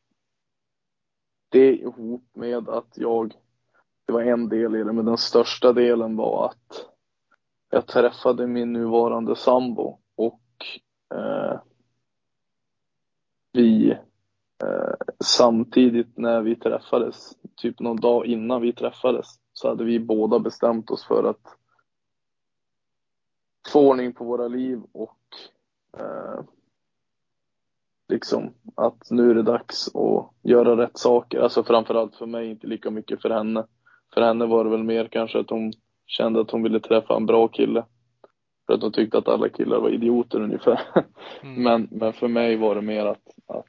Det 1.50 1.76
ihop 1.76 2.24
med 2.34 2.70
att 2.70 2.94
jag, 2.96 3.34
det 4.06 4.14
var 4.14 4.22
en 4.22 4.50
del 4.50 4.76
i 4.76 4.84
det, 4.84 4.94
men 4.94 5.06
den 5.06 5.18
största 5.18 5.74
delen 5.74 6.16
var 6.16 6.46
att 6.46 6.90
jag 7.70 7.88
träffade 7.88 8.48
min 8.48 8.74
nuvarande 8.74 9.36
sambo 9.36 10.00
och 10.16 10.42
eh, 11.16 11.60
vi 13.52 13.92
eh, 14.64 14.94
samtidigt 15.20 16.18
när 16.18 16.42
vi 16.42 16.56
träffades, 16.56 17.38
typ 17.56 17.80
någon 17.80 18.00
dag 18.00 18.26
innan 18.26 18.62
vi 18.62 18.74
träffades, 18.74 19.28
så 19.54 19.68
hade 19.68 19.84
vi 19.84 20.00
båda 20.00 20.40
bestämt 20.40 20.92
oss 20.92 21.06
för 21.06 21.24
att 21.24 21.58
få 23.70 23.90
ordning 23.90 24.14
på 24.14 24.24
våra 24.24 24.48
liv 24.48 24.82
och 24.92 25.20
eh, 26.00 26.44
liksom 28.10 28.54
att 28.76 29.12
nu 29.12 29.32
är 29.32 29.36
det 29.36 29.44
dags 29.44 29.96
att 29.96 30.32
göra 30.42 30.78
rätt 30.78 30.98
saker. 30.98 31.40
Alltså 31.40 31.64
framförallt 31.64 32.16
för 32.16 32.26
mig, 32.26 32.50
inte 32.50 32.68
lika 32.68 32.92
mycket 32.92 33.22
för 33.22 33.30
henne. 33.30 33.66
För 34.14 34.22
henne 34.22 34.46
var 34.46 34.64
det 34.64 34.70
väl 34.70 34.84
mer 34.84 35.08
kanske 35.08 35.40
att 35.40 35.50
hon 35.50 35.74
kände 36.06 36.42
att 36.42 36.52
hon 36.52 36.64
ville 36.64 36.80
träffa 36.80 37.16
en 37.16 37.26
bra 37.26 37.48
kille. 37.48 37.86
För 38.66 38.74
att 38.74 38.82
hon 38.82 38.92
tyckte 38.92 39.18
att 39.18 39.28
alla 39.28 39.50
killar 39.50 39.80
var 39.80 39.90
idioter 39.90 40.42
ungefär. 40.42 40.82
Mm. 41.44 41.64
Men, 41.64 41.88
men 41.92 42.14
för 42.14 42.28
mig 42.28 42.56
var 42.56 42.76
det 42.76 42.82
mer 42.82 43.06
att, 43.06 43.28
att 43.48 43.68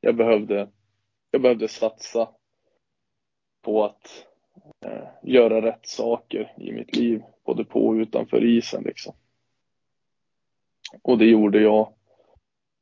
jag, 0.00 0.16
behövde, 0.16 0.68
jag 1.30 1.42
behövde 1.42 1.68
satsa 1.68 2.28
på 3.62 3.84
att 3.84 4.26
eh, 4.86 5.08
göra 5.22 5.62
rätt 5.62 5.86
saker 5.86 6.54
i 6.58 6.72
mitt 6.72 6.96
liv, 6.96 7.22
både 7.44 7.64
på 7.64 7.86
och 7.86 7.92
utanför 7.92 8.44
isen 8.44 8.82
liksom. 8.82 9.14
Och 11.02 11.18
det 11.18 11.26
gjorde 11.26 11.60
jag 11.60 11.94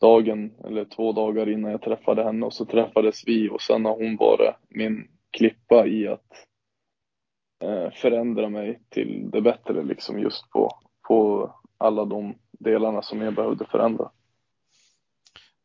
dagen 0.01 0.55
eller 0.65 0.85
två 0.85 1.13
dagar 1.13 1.49
innan 1.49 1.71
jag 1.71 1.83
träffade 1.83 2.25
henne 2.25 2.47
och 2.47 2.55
så 2.55 2.65
träffades 2.65 3.29
vi 3.29 3.49
och 3.49 3.63
sen 3.63 3.85
har 3.85 3.97
hon 3.97 4.17
varit 4.17 4.55
min 4.69 5.09
klippa 5.31 5.87
i 5.87 6.09
att 6.09 6.47
eh, 7.63 7.91
förändra 7.91 8.49
mig 8.49 8.81
till 8.89 9.31
det 9.31 9.41
bättre 9.41 9.83
liksom 9.85 10.19
just 10.19 10.51
på, 10.51 10.71
på 11.09 11.51
alla 11.79 12.05
de 12.05 12.35
delarna 12.53 13.03
som 13.03 13.21
jag 13.21 13.35
behövde 13.35 13.67
förändra. 13.67 14.11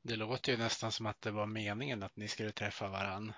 Det 0.02 0.16
låter 0.16 0.52
ju 0.52 0.58
nästan 0.58 0.92
som 0.92 1.06
att 1.06 1.22
det 1.22 1.32
var 1.32 1.46
meningen 1.46 2.04
att 2.04 2.16
ni 2.16 2.28
skulle 2.28 2.52
träffa 2.52 2.88
varann. 2.88 3.34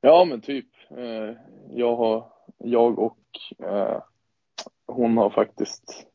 Ja, 0.00 0.24
men 0.24 0.40
typ. 0.40 0.66
Eh, 0.90 1.36
jag, 1.70 1.96
har, 1.96 2.32
jag 2.58 2.98
och 2.98 3.18
eh, 3.58 4.02
hon 4.86 5.16
har 5.16 5.30
faktiskt 5.30 6.06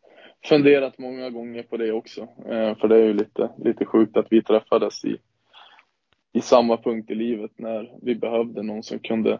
funderat 0.45 0.97
många 0.97 1.29
gånger 1.29 1.63
på 1.63 1.77
det 1.77 1.91
också. 1.91 2.21
Eh, 2.21 2.77
för 2.77 2.87
det 2.87 2.95
är 2.95 3.05
ju 3.05 3.13
lite, 3.13 3.51
lite 3.57 3.85
sjukt 3.85 4.17
att 4.17 4.27
vi 4.29 4.43
träffades 4.43 5.05
i, 5.05 5.17
i 6.33 6.41
samma 6.41 6.77
punkt 6.77 7.09
i 7.09 7.15
livet 7.15 7.51
när 7.55 7.97
vi 8.01 8.15
behövde 8.15 8.63
någon 8.63 8.83
som 8.83 8.99
kunde 8.99 9.39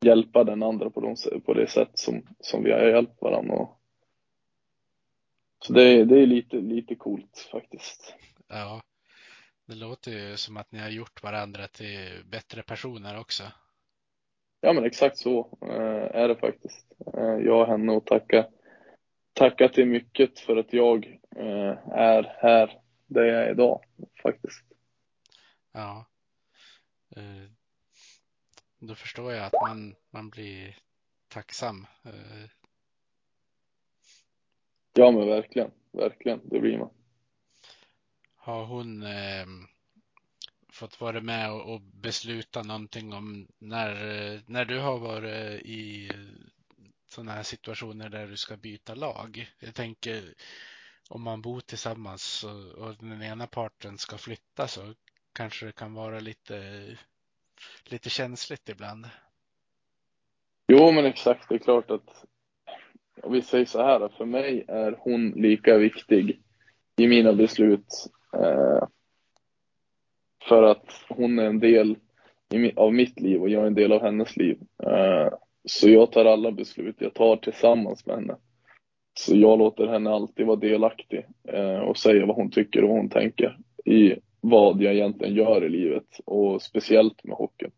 hjälpa 0.00 0.44
den 0.44 0.62
andra 0.62 0.90
på, 0.90 1.00
de, 1.00 1.40
på 1.40 1.54
det 1.54 1.70
sätt 1.70 1.90
som, 1.94 2.22
som 2.40 2.64
vi 2.64 2.72
har 2.72 2.80
hjälpt 2.80 3.22
varandra. 3.22 3.54
Och 3.54 3.80
Så 5.64 5.72
det, 5.72 6.04
det 6.04 6.20
är 6.22 6.26
lite, 6.26 6.56
lite 6.56 6.94
coolt 6.94 7.48
faktiskt. 7.52 8.14
Ja, 8.48 8.82
det 9.66 9.74
låter 9.74 10.10
ju 10.10 10.36
som 10.36 10.56
att 10.56 10.72
ni 10.72 10.78
har 10.78 10.90
gjort 10.90 11.22
varandra 11.22 11.66
till 11.66 12.24
bättre 12.24 12.62
personer 12.62 13.20
också. 13.20 13.42
Ja 14.66 14.72
men 14.72 14.84
exakt 14.84 15.18
så 15.18 15.58
eh, 15.62 16.20
är 16.22 16.28
det 16.28 16.36
faktiskt. 16.36 16.86
Eh, 17.14 17.36
jag 17.44 17.52
har 17.52 17.66
henne 17.66 17.96
att 17.96 18.06
tacka, 18.06 18.46
tacka 19.32 19.68
till 19.68 19.86
mycket 19.86 20.38
för 20.38 20.56
att 20.56 20.72
jag 20.72 21.20
eh, 21.36 21.78
är 21.92 22.36
här 22.38 22.80
där 23.06 23.24
jag 23.24 23.42
är 23.42 23.50
idag 23.50 23.84
faktiskt. 24.22 24.64
Ja. 25.72 26.06
Då 28.78 28.94
förstår 28.94 29.32
jag 29.32 29.46
att 29.46 29.68
man, 29.68 29.94
man 30.10 30.30
blir 30.30 30.78
tacksam. 31.28 31.86
Ja 34.92 35.10
men 35.10 35.26
verkligen, 35.26 35.70
verkligen, 35.92 36.40
det 36.44 36.60
blir 36.60 36.78
man. 36.78 36.90
Har 38.34 38.64
hon 38.64 39.02
eh, 39.02 39.46
fått 40.76 41.00
vara 41.00 41.20
med 41.20 41.52
och, 41.52 41.74
och 41.74 41.80
besluta 41.80 42.62
någonting 42.62 43.12
om 43.12 43.48
när, 43.58 43.94
när 44.46 44.64
du 44.64 44.78
har 44.78 44.98
varit 44.98 45.62
i 45.62 46.12
sådana 47.08 47.32
här 47.32 47.42
situationer 47.42 48.08
där 48.08 48.26
du 48.26 48.36
ska 48.36 48.56
byta 48.56 48.94
lag? 48.94 49.50
Jag 49.58 49.74
tänker 49.74 50.34
om 51.10 51.22
man 51.22 51.42
bor 51.42 51.60
tillsammans 51.60 52.44
och, 52.44 52.86
och 52.86 52.94
den 53.00 53.22
ena 53.22 53.46
parten 53.46 53.98
ska 53.98 54.18
flytta 54.18 54.68
så 54.68 54.94
kanske 55.32 55.66
det 55.66 55.72
kan 55.72 55.94
vara 55.94 56.20
lite, 56.20 56.84
lite 57.84 58.10
känsligt 58.10 58.68
ibland. 58.68 59.08
Jo 60.68 60.92
men 60.92 61.04
exakt, 61.04 61.48
det 61.48 61.54
är 61.54 61.58
klart 61.58 61.90
att 61.90 62.24
och 63.22 63.34
vi 63.34 63.42
säger 63.42 63.64
så 63.64 63.82
här, 63.82 64.08
för 64.08 64.24
mig 64.24 64.64
är 64.68 64.96
hon 64.98 65.30
lika 65.30 65.78
viktig 65.78 66.42
i 66.96 67.08
mina 67.08 67.32
beslut 67.32 68.06
eh, 68.32 68.88
för 70.48 70.62
att 70.62 70.86
hon 71.08 71.38
är 71.38 71.44
en 71.44 71.60
del 71.60 71.96
av 72.76 72.94
mitt 72.94 73.20
liv 73.20 73.42
och 73.42 73.48
jag 73.48 73.62
är 73.62 73.66
en 73.66 73.74
del 73.74 73.92
av 73.92 74.02
hennes 74.02 74.36
liv. 74.36 74.58
Eh, 74.82 75.28
så 75.64 75.88
jag 75.88 76.12
tar 76.12 76.24
alla 76.24 76.52
beslut 76.52 76.96
jag 76.98 77.14
tar 77.14 77.36
tillsammans 77.36 78.06
med 78.06 78.16
henne. 78.16 78.36
Så 79.18 79.36
jag 79.36 79.58
låter 79.58 79.86
henne 79.86 80.10
alltid 80.10 80.46
vara 80.46 80.56
delaktig 80.56 81.26
eh, 81.48 81.78
och 81.78 81.96
säga 81.96 82.26
vad 82.26 82.36
hon 82.36 82.50
tycker 82.50 82.82
och 82.82 82.88
vad 82.88 82.98
hon 82.98 83.08
tänker 83.08 83.58
i 83.84 84.14
vad 84.40 84.82
jag 84.82 84.94
egentligen 84.94 85.34
gör 85.34 85.64
i 85.64 85.68
livet 85.68 86.20
och 86.24 86.62
speciellt 86.62 87.24
med 87.24 87.36
hockeyn. 87.36 87.70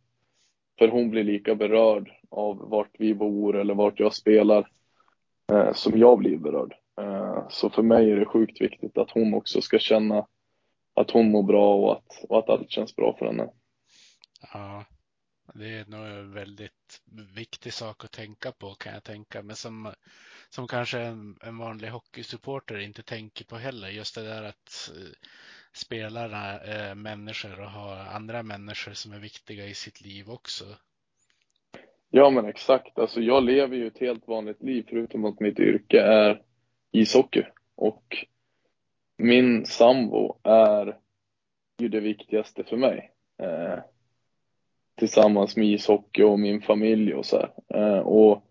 För 0.79 0.89
hon 0.89 1.11
blir 1.11 1.25
lika 1.25 1.55
berörd 1.55 2.11
av 2.31 2.71
vart 2.71 2.91
vi 2.99 3.15
bor 3.15 3.57
eller 3.57 3.75
vart 3.75 4.01
jag 4.01 4.15
spelar 4.15 4.69
eh, 5.53 5.73
som 5.73 5.99
jag 5.99 6.19
blir 6.19 6.37
berörd. 6.37 6.75
Så 7.51 7.71
för 7.71 7.83
mig 7.83 8.11
är 8.11 8.17
det 8.17 8.25
sjukt 8.25 8.61
viktigt 8.61 8.99
att 8.99 9.11
hon 9.11 9.35
också 9.35 9.61
ska 9.61 9.79
känna 9.79 10.27
att 11.01 11.11
hon 11.11 11.31
mår 11.31 11.43
bra 11.43 11.75
och 11.75 11.93
att, 11.93 12.25
och 12.29 12.39
att 12.39 12.49
allt 12.49 12.71
känns 12.71 12.97
bra 12.97 13.17
för 13.19 13.27
henne. 13.27 13.49
Ja, 14.53 14.85
det 15.55 15.69
är 15.69 15.87
nog 15.87 16.07
en 16.07 16.33
väldigt 16.33 17.03
viktig 17.35 17.73
sak 17.73 18.05
att 18.05 18.13
tänka 18.13 18.53
på 18.53 18.75
kan 18.75 18.95
jag 18.95 19.05
tänka. 19.05 19.43
Men 19.43 19.57
som, 19.57 19.93
som 20.51 20.69
kanske 20.69 21.01
en, 21.01 21.37
en 21.43 21.59
vanlig 21.59 21.89
hockeysupporter 21.89 22.79
inte 22.79 23.03
tänker 23.03 23.45
på 23.45 23.57
heller. 23.57 23.89
Just 23.89 24.15
det 24.15 24.23
där 24.23 24.43
att 24.43 24.91
eh, 24.97 25.29
spelarna 25.73 26.45
är 26.59 26.95
människor 26.95 27.61
och 27.61 27.71
har 27.71 27.97
andra 27.97 28.43
människor 28.43 28.93
som 28.93 29.13
är 29.13 29.19
viktiga 29.19 29.67
i 29.67 29.75
sitt 29.75 30.01
liv 30.01 30.31
också. 30.31 30.65
Ja 32.11 32.31
men 32.31 32.47
exakt, 32.47 32.99
alltså 32.99 33.21
jag 33.21 33.45
lever 33.45 33.77
ju 33.77 33.87
ett 33.87 33.99
helt 33.99 34.29
vanligt 34.29 34.63
liv 34.63 34.87
förutom 34.89 35.25
att 35.25 35.41
mitt 35.41 35.59
yrke 35.59 36.01
är 36.01 36.43
ishockey. 36.93 37.43
Och 37.77 38.27
min 39.19 39.67
sambo 39.67 40.37
är 40.43 40.97
ju 41.79 41.89
det 41.89 42.01
viktigaste 42.01 42.65
för 42.65 42.77
mig. 42.77 43.11
Eh, 43.43 43.79
tillsammans 44.99 45.57
med 45.57 45.67
ishockey 45.67 46.23
och 46.23 46.39
min 46.39 46.61
familj 46.61 47.15
och 47.15 47.27
så 47.27 47.37
här. 47.37 47.51
Eh, 47.75 47.99
och, 47.99 48.43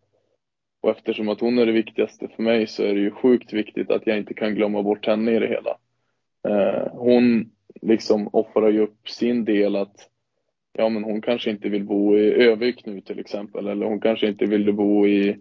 och 0.82 0.90
eftersom 0.90 1.30
att 1.30 1.42
hon 1.42 1.58
är 1.58 1.66
det 1.66 1.72
viktigaste 1.72 2.28
för 2.36 2.44
mig 2.44 2.68
så 2.68 2.84
är 2.84 2.94
det 2.94 3.00
ju 3.00 3.12
sjukt 3.12 3.54
viktigt 3.54 3.92
att 3.92 4.08
jag 4.08 4.18
inte 4.18 4.34
kan 4.34 4.56
glömma 4.56 4.84
bort 4.84 5.06
henne 5.06 5.32
i 5.32 5.40
det 5.40 5.48
hela. 5.48 5.78
Eh, 6.48 6.88
hon 6.92 7.52
liksom 7.82 8.30
offrar 8.34 8.70
ju 8.70 8.80
upp 8.80 9.10
sin 9.10 9.46
del 9.46 9.76
att 9.76 10.10
ja 10.74 10.90
men 10.90 11.04
hon 11.04 11.22
kanske 11.22 11.50
inte 11.50 11.70
vill 11.70 11.84
bo 11.84 12.18
i 12.18 12.44
Övik 12.44 12.86
nu 12.86 13.02
till 13.02 13.20
exempel 13.20 13.68
eller 13.68 13.86
hon 13.86 14.02
kanske 14.02 14.28
inte 14.28 14.46
vill 14.46 14.74
bo 14.74 15.08
i 15.08 15.38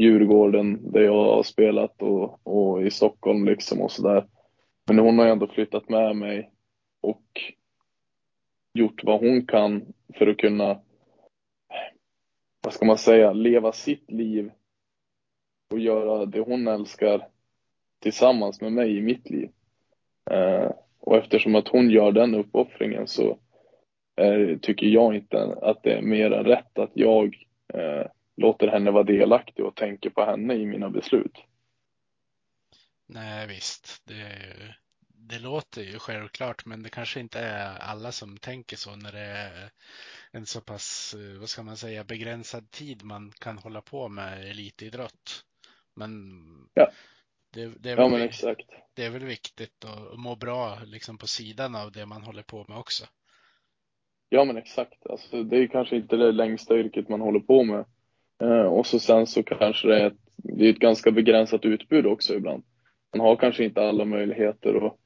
Djurgården 0.00 0.92
där 0.92 1.00
jag 1.00 1.24
har 1.24 1.42
spelat 1.42 2.02
och, 2.02 2.46
och 2.46 2.86
i 2.86 2.90
Stockholm 2.90 3.44
liksom 3.44 3.80
och 3.80 3.90
sådär. 3.90 4.24
Men 4.86 4.98
hon 4.98 5.18
har 5.18 5.26
ändå 5.26 5.46
flyttat 5.46 5.88
med 5.88 6.16
mig 6.16 6.50
och 7.00 7.40
gjort 8.74 9.04
vad 9.04 9.20
hon 9.20 9.46
kan 9.46 9.92
för 10.14 10.26
att 10.26 10.36
kunna, 10.36 10.80
vad 12.60 12.72
ska 12.72 12.86
man 12.86 12.98
säga, 12.98 13.32
leva 13.32 13.72
sitt 13.72 14.10
liv 14.10 14.50
och 15.72 15.78
göra 15.78 16.26
det 16.26 16.40
hon 16.40 16.68
älskar 16.68 17.28
tillsammans 18.02 18.60
med 18.60 18.72
mig 18.72 18.96
i 18.96 19.02
mitt 19.02 19.30
liv. 19.30 19.50
Eh, 20.30 20.70
och 21.00 21.16
eftersom 21.16 21.54
att 21.54 21.68
hon 21.68 21.90
gör 21.90 22.12
den 22.12 22.34
uppoffringen 22.34 23.06
så 23.06 23.38
eh, 24.16 24.58
tycker 24.58 24.86
jag 24.86 25.14
inte 25.14 25.58
att 25.62 25.82
det 25.82 25.92
är 25.92 26.02
mer 26.02 26.30
än 26.30 26.44
rätt 26.44 26.78
att 26.78 26.90
jag 26.94 27.36
eh, 27.74 28.06
låter 28.36 28.68
henne 28.68 28.90
vara 28.90 29.04
delaktig 29.04 29.64
och 29.64 29.74
tänker 29.74 30.10
på 30.10 30.24
henne 30.24 30.54
i 30.54 30.66
mina 30.66 30.90
beslut. 30.90 31.38
Nej 33.06 33.46
visst, 33.46 34.02
det, 34.06 34.38
det 35.08 35.38
låter 35.38 35.82
ju 35.82 35.98
självklart 35.98 36.66
men 36.66 36.82
det 36.82 36.90
kanske 36.90 37.20
inte 37.20 37.38
är 37.40 37.78
alla 37.78 38.12
som 38.12 38.36
tänker 38.36 38.76
så 38.76 38.96
när 38.96 39.12
det 39.12 39.18
är 39.18 39.70
en 40.30 40.46
så 40.46 40.60
pass, 40.60 41.14
eh, 41.14 41.40
vad 41.40 41.48
ska 41.48 41.62
man 41.62 41.76
säga, 41.76 42.04
begränsad 42.04 42.70
tid 42.70 43.04
man 43.04 43.32
kan 43.40 43.58
hålla 43.58 43.80
på 43.80 44.08
med 44.08 44.50
elitidrott. 44.50 45.44
Men 45.94 46.10
Ja. 46.74 46.90
det, 47.52 47.66
det, 47.66 47.90
är 47.90 47.96
Ja 47.96 48.08
väl, 48.08 48.22
exakt. 48.22 48.66
det 48.94 49.04
är 49.04 49.10
väl 49.10 49.24
viktigt 49.24 49.84
att 49.84 50.18
må 50.18 50.36
bra 50.36 50.78
liksom 50.84 51.18
på 51.18 51.26
sidan 51.26 51.74
av 51.74 51.92
det 51.92 52.06
man 52.06 52.22
håller 52.22 52.42
på 52.42 52.64
med 52.68 52.78
också. 52.78 53.04
Ja 54.28 54.44
men 54.44 54.56
exakt. 54.56 55.06
Alltså, 55.06 55.42
det 55.42 55.56
är 55.56 55.66
kanske 55.66 55.96
inte 55.96 56.16
det 56.16 56.32
längsta 56.32 56.78
yrket 56.78 57.08
man 57.08 57.20
håller 57.20 57.40
på 57.40 57.64
med. 57.64 57.84
Eh, 58.42 58.66
och 58.66 58.86
så 58.86 58.98
sen 58.98 59.26
så 59.26 59.42
kanske 59.42 59.88
det 59.88 60.00
är 60.00 60.06
ett, 60.06 60.18
det 60.36 60.66
är 60.66 60.70
ett 60.70 60.78
ganska 60.78 61.10
begränsat 61.10 61.64
utbud 61.64 62.06
också 62.06 62.34
ibland. 62.34 62.64
Man 63.14 63.26
har 63.26 63.36
kanske 63.36 63.64
inte 63.64 63.82
alla 63.82 64.04
möjligheter 64.04 64.86
att 64.86 64.96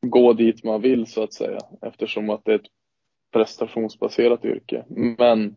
gå 0.00 0.32
dit 0.32 0.64
man 0.64 0.80
vill 0.80 1.06
så 1.06 1.22
att 1.22 1.32
säga 1.32 1.58
eftersom 1.82 2.30
att 2.30 2.44
det 2.44 2.52
är 2.52 2.58
ett 2.58 2.70
prestationsbaserat 3.32 4.44
yrke. 4.44 4.84
Men 5.18 5.56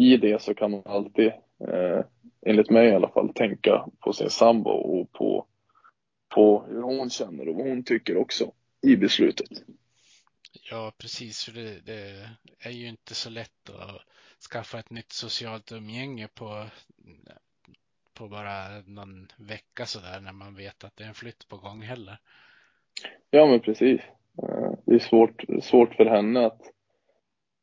i 0.00 0.16
det 0.16 0.42
så 0.42 0.54
kan 0.54 0.70
man 0.70 0.82
alltid, 0.84 1.26
eh, 1.68 2.00
enligt 2.46 2.70
mig 2.70 2.88
i 2.88 2.94
alla 2.94 3.08
fall, 3.08 3.34
tänka 3.34 3.86
på 4.00 4.12
sin 4.12 4.30
sambo 4.30 4.70
och 4.70 5.12
på, 5.12 5.46
på 6.34 6.64
hur 6.68 6.82
hon 6.82 7.10
känner 7.10 7.48
och 7.48 7.54
vad 7.54 7.68
hon 7.68 7.84
tycker 7.84 8.16
också 8.16 8.52
i 8.82 8.96
beslutet. 8.96 9.48
Ja, 10.70 10.92
precis. 10.98 11.44
För 11.44 11.52
det, 11.52 11.80
det 11.86 12.28
är 12.58 12.70
ju 12.70 12.88
inte 12.88 13.14
så 13.14 13.30
lätt 13.30 13.70
att 13.70 14.02
skaffa 14.50 14.78
ett 14.78 14.90
nytt 14.90 15.12
socialt 15.12 15.72
umgänge 15.72 16.28
på, 16.34 16.66
på 18.14 18.28
bara 18.28 18.80
någon 18.86 19.28
vecka 19.38 19.86
sådär 19.86 20.20
när 20.20 20.32
man 20.32 20.54
vet 20.54 20.84
att 20.84 20.96
det 20.96 21.04
är 21.04 21.08
en 21.08 21.14
flytt 21.14 21.48
på 21.48 21.56
gång 21.56 21.82
heller. 21.82 22.18
Ja 23.30 23.46
men 23.46 23.60
precis. 23.60 24.00
Eh, 24.42 24.72
det 24.86 24.94
är 24.94 24.98
svårt, 24.98 25.44
svårt 25.62 25.94
för 25.94 26.06
henne 26.06 26.46
att, 26.46 26.60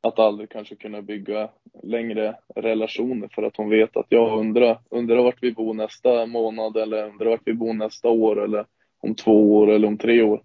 att 0.00 0.18
aldrig 0.18 0.50
kanske 0.50 0.76
kunna 0.76 1.02
bygga 1.02 1.50
längre 1.82 2.36
relationer 2.54 3.28
för 3.34 3.42
att 3.42 3.56
hon 3.56 3.70
vet 3.70 3.96
att 3.96 4.06
jag 4.08 4.38
undrar, 4.38 4.80
undrar 4.90 5.22
vart 5.22 5.42
vi 5.42 5.52
bor 5.52 5.74
nästa 5.74 6.26
månad 6.26 6.76
eller 6.76 7.08
undrar 7.08 7.30
vart 7.30 7.46
vi 7.46 7.54
bor 7.54 7.72
nästa 7.72 8.08
år 8.08 8.44
eller 8.44 8.66
om 9.00 9.14
två 9.14 9.56
år 9.56 9.70
eller 9.70 9.88
om 9.88 9.98
tre 9.98 10.22
år. 10.22 10.42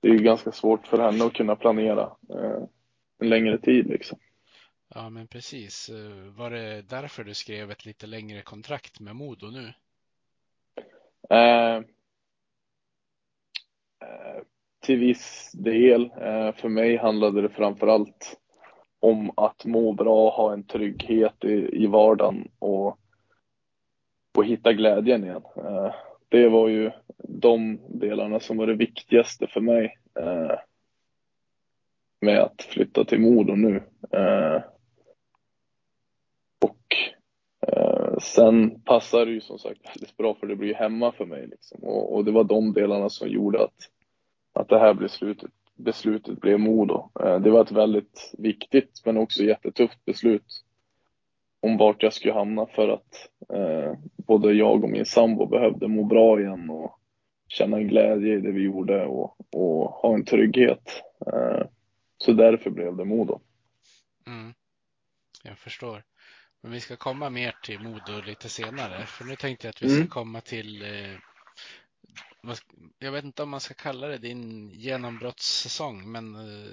Det 0.00 0.08
är 0.08 0.12
ju 0.12 0.18
ganska 0.18 0.52
svårt 0.52 0.86
för 0.86 0.98
henne 0.98 1.24
att 1.24 1.32
kunna 1.32 1.56
planera 1.56 2.02
eh, 2.30 2.62
en 3.20 3.28
längre 3.28 3.58
tid 3.58 3.86
liksom. 3.86 4.18
Ja, 4.98 5.10
men 5.10 5.26
precis. 5.26 5.88
Eh, 5.88 6.32
var 6.36 6.50
det 6.50 6.82
därför 6.82 7.24
du 7.24 7.34
skrev 7.34 7.70
ett 7.70 7.86
lite 7.86 8.06
längre 8.06 8.42
kontrakt 8.42 9.00
med 9.00 9.16
Modo 9.16 9.46
nu? 9.46 9.72
Eh, 11.30 11.76
eh 11.76 11.82
till 14.80 14.98
viss 14.98 15.52
del. 15.54 16.04
Eh, 16.04 16.52
för 16.52 16.68
mig 16.68 16.96
handlade 16.96 17.42
det 17.42 17.48
framför 17.48 17.86
allt 17.86 18.40
om 19.00 19.32
att 19.36 19.64
må 19.64 19.92
bra, 19.92 20.30
ha 20.30 20.52
en 20.52 20.64
trygghet 20.64 21.44
i, 21.44 21.82
i 21.82 21.86
vardagen 21.86 22.48
och, 22.58 22.98
och 24.34 24.44
hitta 24.44 24.72
glädjen 24.72 25.24
igen. 25.24 25.42
Eh, 25.56 25.94
det 26.28 26.48
var 26.48 26.68
ju 26.68 26.90
de 27.18 27.80
delarna 27.88 28.40
som 28.40 28.56
var 28.56 28.66
det 28.66 28.74
viktigaste 28.74 29.46
för 29.46 29.60
mig 29.60 29.98
eh, 30.14 30.58
med 32.20 32.38
att 32.38 32.62
flytta 32.62 33.04
till 33.04 33.20
Modo 33.20 33.54
nu. 33.54 33.82
Eh, 34.10 34.62
och 36.58 36.96
eh, 37.66 38.07
sen 38.22 38.80
passar 38.80 39.26
det 39.26 39.32
ju 39.32 39.40
som 39.40 39.58
sagt 39.58 39.80
väldigt 39.88 40.16
bra 40.16 40.34
för 40.34 40.46
det 40.46 40.56
blir 40.56 40.74
hemma 40.74 41.12
för 41.12 41.26
mig 41.26 41.46
liksom. 41.46 41.84
och, 41.84 42.14
och 42.14 42.24
det 42.24 42.30
var 42.30 42.44
de 42.44 42.72
delarna 42.72 43.10
som 43.10 43.28
gjorde 43.28 43.64
att, 43.64 43.90
att 44.52 44.68
det 44.68 44.78
här 44.78 44.94
beslutet, 44.94 45.50
beslutet 45.76 46.40
blev 46.40 46.60
Modo. 46.60 47.10
Eh, 47.20 47.40
det 47.40 47.50
var 47.50 47.62
ett 47.62 47.72
väldigt 47.72 48.34
viktigt 48.38 49.02
men 49.04 49.16
också 49.16 49.42
jättetufft 49.42 50.04
beslut 50.04 50.64
om 51.60 51.76
vart 51.76 52.02
jag 52.02 52.12
skulle 52.12 52.34
hamna 52.34 52.66
för 52.66 52.88
att 52.88 53.28
eh, 53.52 53.92
både 54.16 54.52
jag 54.52 54.84
och 54.84 54.90
min 54.90 55.06
sambo 55.06 55.46
behövde 55.46 55.88
må 55.88 56.04
bra 56.04 56.40
igen 56.40 56.70
och 56.70 56.98
känna 57.48 57.76
en 57.76 57.88
glädje 57.88 58.34
i 58.34 58.40
det 58.40 58.52
vi 58.52 58.62
gjorde 58.62 59.06
och, 59.06 59.36
och 59.52 59.90
ha 59.90 60.14
en 60.14 60.24
trygghet. 60.24 61.02
Eh, 61.26 61.66
så 62.18 62.32
därför 62.32 62.70
blev 62.70 62.96
det 62.96 63.04
Modo. 63.04 63.40
Mm. 64.26 64.54
Jag 65.44 65.58
förstår. 65.58 66.02
Men 66.62 66.72
vi 66.72 66.80
ska 66.80 66.96
komma 66.96 67.30
mer 67.30 67.54
till 67.64 67.80
Modo 67.80 68.20
lite 68.26 68.48
senare. 68.48 69.06
För 69.06 69.24
nu 69.24 69.36
tänkte 69.36 69.66
jag 69.66 69.70
att 69.70 69.82
vi 69.82 69.88
ska 69.88 69.96
Mm. 69.96 70.08
komma 70.08 70.40
till, 70.40 70.82
eh, 70.82 71.16
jag 72.98 73.12
vet 73.12 73.24
inte 73.24 73.42
om 73.42 73.50
man 73.50 73.60
ska 73.60 73.74
kalla 73.74 74.06
det 74.06 74.18
din 74.18 74.70
genombrottssäsong, 74.70 76.12
men 76.12 76.34
eh, 76.34 76.70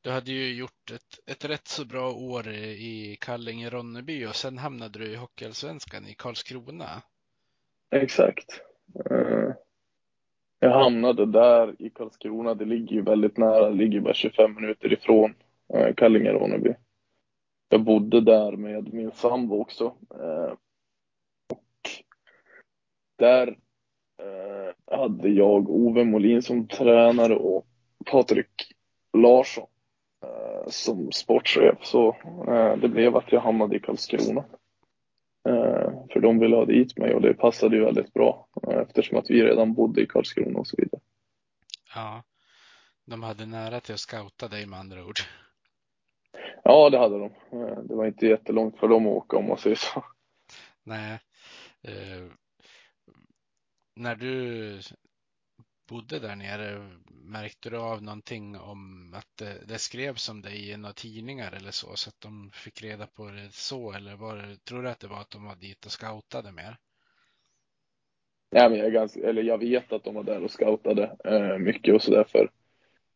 du 0.00 0.10
hade 0.10 0.32
ju 0.32 0.54
gjort 0.54 0.90
ett, 0.92 1.30
ett 1.30 1.44
rätt 1.44 1.68
så 1.68 1.84
bra 1.84 2.12
år 2.12 2.48
i 2.48 3.16
Kallinge-Ronneby 3.20 4.26
och 4.28 4.36
sen 4.36 4.58
hamnade 4.58 4.98
du 4.98 5.06
i 5.12 5.16
Hockeyallsvenskan 5.16 6.06
i 6.06 6.14
Karlskrona. 6.14 7.02
Exakt. 7.90 8.60
Eh, 9.10 9.54
jag 10.60 10.70
hamnade 10.70 11.26
där 11.26 11.82
i 11.82 11.90
Karlskrona. 11.90 12.54
Det 12.54 12.64
ligger 12.64 12.92
ju 12.96 13.02
väldigt 13.02 13.36
nära. 13.36 13.70
Det 13.70 13.76
ligger 13.76 14.00
bara 14.00 14.14
25 14.14 14.54
minuter 14.54 14.92
ifrån 14.92 15.34
Kallinge-Ronneby. 15.96 16.74
Jag 17.72 17.84
bodde 17.84 18.20
där 18.20 18.56
med 18.56 18.94
min 18.94 19.12
sambo 19.12 19.60
också. 19.60 19.84
Eh, 20.14 20.52
och 21.48 21.90
där 23.18 23.48
eh, 24.22 24.98
hade 24.98 25.28
jag 25.28 25.70
Ove 25.70 26.04
Molin 26.04 26.42
som 26.42 26.68
tränare 26.68 27.36
och 27.36 27.66
Patrik 28.10 28.72
Larsson 29.12 29.66
eh, 30.24 30.68
som 30.70 31.12
sportchef. 31.12 31.78
Så 31.82 32.16
eh, 32.48 32.76
det 32.76 32.88
blev 32.88 33.16
att 33.16 33.32
jag 33.32 33.40
hamnade 33.40 33.76
i 33.76 33.80
Karlskrona. 33.80 34.44
Eh, 35.48 35.92
för 36.12 36.20
de 36.20 36.38
ville 36.38 36.56
ha 36.56 36.64
dit 36.64 36.98
mig 36.98 37.14
och 37.14 37.20
det 37.20 37.34
passade 37.34 37.76
ju 37.76 37.84
väldigt 37.84 38.12
bra 38.12 38.48
eh, 38.68 38.78
eftersom 38.78 39.18
att 39.18 39.30
vi 39.30 39.42
redan 39.42 39.74
bodde 39.74 40.02
i 40.02 40.06
Karlskrona 40.06 40.58
och 40.58 40.66
så 40.66 40.76
vidare. 40.78 41.00
Ja, 41.94 42.22
de 43.04 43.22
hade 43.22 43.46
nära 43.46 43.80
till 43.80 43.94
att 43.94 44.00
scouta 44.00 44.48
dig 44.48 44.66
med 44.66 44.78
andra 44.78 45.04
ord. 45.04 45.20
Ja, 46.64 46.90
det 46.90 46.98
hade 46.98 47.18
de. 47.18 47.24
Eh, 47.52 47.78
Det 47.78 47.94
var 47.94 48.06
inte 48.06 48.26
jättelångt 48.26 48.78
för 48.78 48.88
dem 48.88 49.06
att 49.06 49.12
åka 49.12 49.36
om 49.36 49.48
man 49.48 49.58
säger 49.58 49.76
så. 49.76 50.04
Nej. 50.84 51.20
Eh, 51.82 52.32
när 53.96 54.16
du 54.16 54.80
bodde 55.88 56.18
där 56.18 56.36
nere, 56.36 56.90
märkte 57.10 57.70
du 57.70 57.76
av 57.78 58.02
någonting 58.02 58.56
om 58.58 59.14
att 59.14 59.36
det, 59.38 59.64
det 59.66 59.78
skrevs 59.78 60.28
om 60.28 60.42
dig 60.42 60.70
i 60.70 60.76
några 60.76 60.92
tidningar 60.92 61.52
eller 61.52 61.70
så, 61.70 61.96
så 61.96 62.08
att 62.08 62.20
de 62.20 62.50
fick 62.54 62.82
reda 62.82 63.06
på 63.06 63.30
det 63.30 63.52
så, 63.52 63.92
eller 63.92 64.16
var 64.16 64.64
tror 64.64 64.82
du 64.82 64.88
att 64.90 65.00
det 65.00 65.08
var 65.08 65.20
att 65.20 65.30
de 65.30 65.44
var 65.44 65.56
dit 65.56 65.86
och 65.86 65.92
scoutade 65.92 66.52
mer? 66.52 66.76
Nej, 68.52 68.70
men 68.70 68.78
jag, 68.78 68.92
ganska, 68.92 69.20
eller 69.20 69.42
jag 69.42 69.58
vet 69.58 69.92
att 69.92 70.04
de 70.04 70.14
var 70.14 70.22
där 70.22 70.44
och 70.44 70.50
scoutade 70.50 71.16
eh, 71.24 71.58
mycket 71.58 71.94
och 71.94 72.02
sådär 72.02 72.24
för 72.24 72.50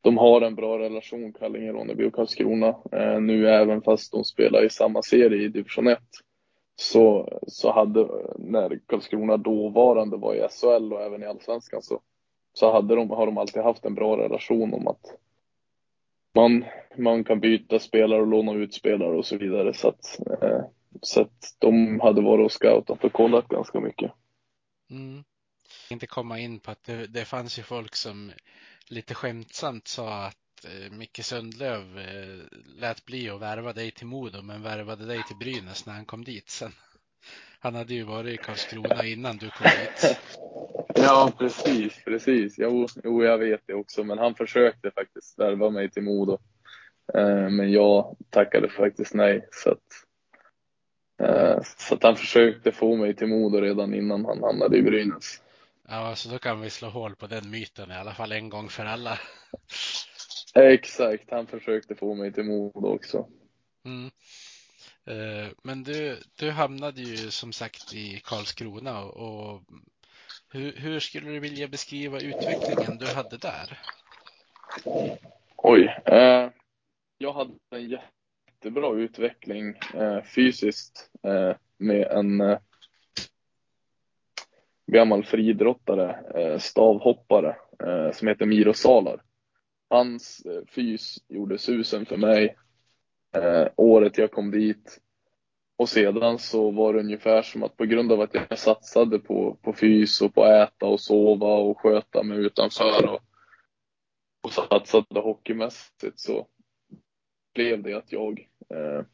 de 0.07 0.18
har 0.18 0.40
en 0.40 0.54
bra 0.54 0.78
relation, 0.78 1.32
Kallinge, 1.32 1.72
Ronneby 1.72 2.04
och 2.04 2.12
Karlskrona. 2.12 2.68
Eh, 2.92 3.20
nu 3.20 3.48
även 3.48 3.82
fast 3.82 4.12
de 4.12 4.24
spelar 4.24 4.64
i 4.64 4.70
samma 4.70 5.02
serie 5.02 5.44
i 5.44 5.48
division 5.48 5.88
1 5.88 5.98
så, 6.76 7.28
så 7.46 7.72
hade, 7.72 8.09
när 8.38 8.80
Karlskrona 8.86 9.36
dåvarande 9.36 10.16
var 10.16 10.34
i 10.34 10.48
SHL 10.48 10.92
och 10.92 11.02
även 11.02 11.22
i 11.22 11.26
Allsvenskan 11.26 11.82
så, 11.82 12.00
så 12.52 12.72
hade 12.72 12.94
de, 12.94 13.11
har 13.11 13.26
de 13.26 13.38
alltid 13.38 13.62
haft 13.62 13.84
en 13.84 13.94
bra 13.94 14.16
relation 14.16 14.74
om 14.74 14.88
att 14.88 15.14
man, 16.34 16.64
man 16.96 17.24
kan 17.24 17.40
byta 17.40 17.78
spelare 17.78 18.20
och 18.20 18.26
låna 18.26 18.52
ut 18.52 18.74
spelare 18.74 19.16
och 19.16 19.26
så 19.26 19.36
vidare. 19.36 19.74
Så 19.74 19.88
att, 19.88 20.18
eh, 20.42 20.61
så 21.02 21.20
att 21.20 21.57
de 21.59 22.00
hade 22.00 22.22
varit 22.22 22.44
och 22.44 22.52
scoutat 22.52 23.04
och 23.04 23.12
kollat 23.12 23.48
ganska 23.48 23.80
mycket. 23.80 24.12
Mm. 24.90 25.24
Jag 25.90 26.09
komma 26.09 26.38
in 26.38 26.61
på 26.61 26.70
att 26.70 26.84
det, 26.84 27.07
det 27.07 27.24
fanns 27.24 27.59
ju 27.59 27.62
folk 27.62 27.94
som 27.94 28.32
lite 28.89 29.14
skämtsamt 29.14 29.89
sa 29.89 30.26
att 30.26 30.64
eh, 30.64 30.93
Micke 30.93 31.24
Sundlöv 31.24 31.99
eh, 31.99 32.59
lät 32.80 33.05
bli 33.05 33.30
att 33.30 33.41
värva 33.41 33.72
dig 33.72 33.91
till 33.91 34.07
Modo 34.07 34.43
men 34.43 34.62
värvade 34.62 35.07
dig 35.07 35.22
till 35.26 35.37
Brynäs 35.37 35.87
när 35.87 35.93
han 35.93 36.05
kom 36.05 36.24
dit 36.24 36.49
sen. 36.49 36.72
Han 37.61 37.74
hade 37.74 37.95
ju 37.95 38.03
varit 38.03 38.41
i 38.41 38.43
Karlskrona 38.43 39.05
innan 39.05 39.37
du 39.37 39.51
kom 39.51 39.66
dit. 39.66 40.18
Ja, 40.99 41.32
precis, 41.39 42.05
precis. 42.05 42.55
Jo, 42.59 42.87
jo, 43.05 43.24
jag 43.24 43.39
vet 43.39 43.61
det 43.66 43.74
också, 43.74 44.05
men 44.05 44.18
han 44.18 44.34
försökte 44.34 44.91
faktiskt 44.91 45.39
värva 45.39 45.70
mig 45.70 45.91
till 45.91 46.03
Modo. 46.03 46.39
Eh, 47.14 47.49
men 47.51 47.72
jag 47.72 48.16
tackade 48.30 48.68
faktiskt 48.68 49.14
nej. 49.14 49.49
Så 49.51 49.70
att, 49.70 49.78
eh, 51.22 51.62
så 51.78 51.95
att 51.95 52.03
han 52.03 52.16
försökte 52.16 52.72
få 52.72 52.97
mig 52.97 53.14
till 53.14 53.26
Modo 53.26 53.61
redan 53.61 53.95
innan 53.95 54.24
han 54.24 54.43
hamnade 54.43 54.76
i 54.76 54.82
Brynäs. 54.82 55.43
Ja, 55.89 56.16
så 56.16 56.28
då 56.28 56.39
kan 56.39 56.61
vi 56.61 56.70
slå 56.70 56.89
hål 56.89 57.16
på 57.16 57.26
den 57.26 57.51
myten 57.51 57.91
i 57.91 57.95
alla 57.95 58.14
fall 58.14 58.32
en 58.32 58.49
gång 58.49 58.68
för 58.68 58.84
alla. 58.84 59.18
Exakt, 60.55 61.30
han 61.30 61.47
försökte 61.47 61.95
få 61.95 62.14
mig 62.14 62.32
till 62.32 62.45
Modo 62.45 62.87
också. 62.87 63.28
Mm. 63.84 64.11
Eh, 65.07 65.51
Men 65.62 65.82
du, 65.82 66.22
du 66.39 66.51
hamnade 66.51 67.01
ju 67.01 67.30
som 67.30 67.53
sagt 67.53 67.95
i 67.95 68.20
Karlskrona 68.24 69.05
och, 69.05 69.53
och 69.53 69.62
hur, 70.53 70.72
hur 70.72 71.01
skulle 71.01 71.30
du 71.30 71.41
vilja 71.41 71.68
beskriva 71.68 72.20
utvecklingen 72.20 72.99
du 72.99 73.07
hade 73.07 73.37
där? 73.37 73.80
Oj. 75.57 76.03
Eh, 76.07 76.51
jag 77.18 77.32
hade 77.32 77.55
en 77.70 77.89
jättebra 77.89 78.95
utveckling 78.95 79.74
eh, 79.95 80.22
fysiskt 80.22 81.11
eh, 81.22 81.57
med 81.78 82.07
en 82.07 82.41
eh, 82.41 82.59
gammal 84.87 85.24
friidrottare, 85.24 86.16
eh, 86.34 86.59
stavhoppare, 86.59 87.57
eh, 87.78 88.12
som 88.12 88.28
heter 88.28 88.47
Miro 88.47 88.72
Salar. 88.72 89.22
Hans 89.91 90.47
eh, 90.47 90.62
fys 90.68 91.18
gjorde 91.28 91.59
susen 91.59 92.07
för 92.07 92.16
mig 92.16 92.57
året 93.76 94.18
jag 94.18 94.30
kom 94.30 94.51
dit. 94.51 95.01
Och 95.78 95.89
sedan 95.89 96.39
så 96.39 96.70
var 96.70 96.93
det 96.93 97.01
ungefär 97.01 97.43
som 97.43 97.62
att 97.62 97.76
på 97.76 97.84
grund 97.84 98.12
av 98.12 98.20
att 98.20 98.34
jag 98.34 98.59
satsade 98.59 99.18
på, 99.18 99.59
på 99.62 99.72
fys 99.72 100.20
och 100.20 100.34
på 100.34 100.45
att 100.45 100.68
äta 100.68 100.87
och 100.87 101.01
sova 101.01 101.55
och 101.55 101.80
sköta 101.80 102.22
mig 102.22 102.39
utanför 102.39 103.07
och, 103.07 103.20
och 104.41 104.53
satsade 104.53 105.20
hockeymässigt 105.20 106.20
så 106.20 106.47
blev 107.55 107.82
det 107.82 107.95
att 107.95 108.12
jag 108.12 108.49
eh, 108.70 109.05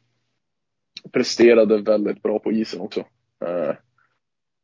presterade 1.11 1.81
väldigt 1.81 2.21
bra 2.21 2.39
på 2.39 2.51
isen 2.51 2.81
också. 2.81 2.99
Eh, 3.45 3.75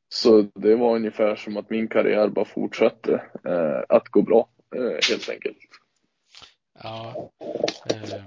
så 0.09 0.41
det 0.41 0.75
var 0.75 0.95
ungefär 0.95 1.35
som 1.35 1.57
att 1.57 1.69
min 1.69 1.87
karriär 1.87 2.27
bara 2.27 2.45
fortsatte 2.45 3.13
eh, 3.45 3.83
att 3.89 4.07
gå 4.09 4.21
bra, 4.21 4.49
eh, 4.75 5.09
helt 5.09 5.29
enkelt. 5.29 5.57
Ja, 6.83 7.31
eh, 7.89 8.23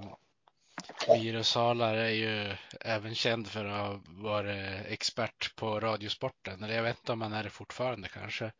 Miro 1.07 1.43
Salar 1.43 1.95
är 1.95 2.09
ju 2.09 2.55
även 2.79 3.15
känd 3.15 3.47
för 3.47 3.65
att 3.65 3.87
ha 3.87 4.01
varit 4.07 4.85
expert 4.87 5.55
på 5.55 5.79
radiosporten. 5.79 6.63
Eller 6.63 6.75
jag 6.75 6.83
vet 6.83 6.99
inte 6.99 7.11
om 7.11 7.21
han 7.21 7.33
är 7.33 7.43
det 7.43 7.49
fortfarande 7.49 8.07
kanske. 8.07 8.51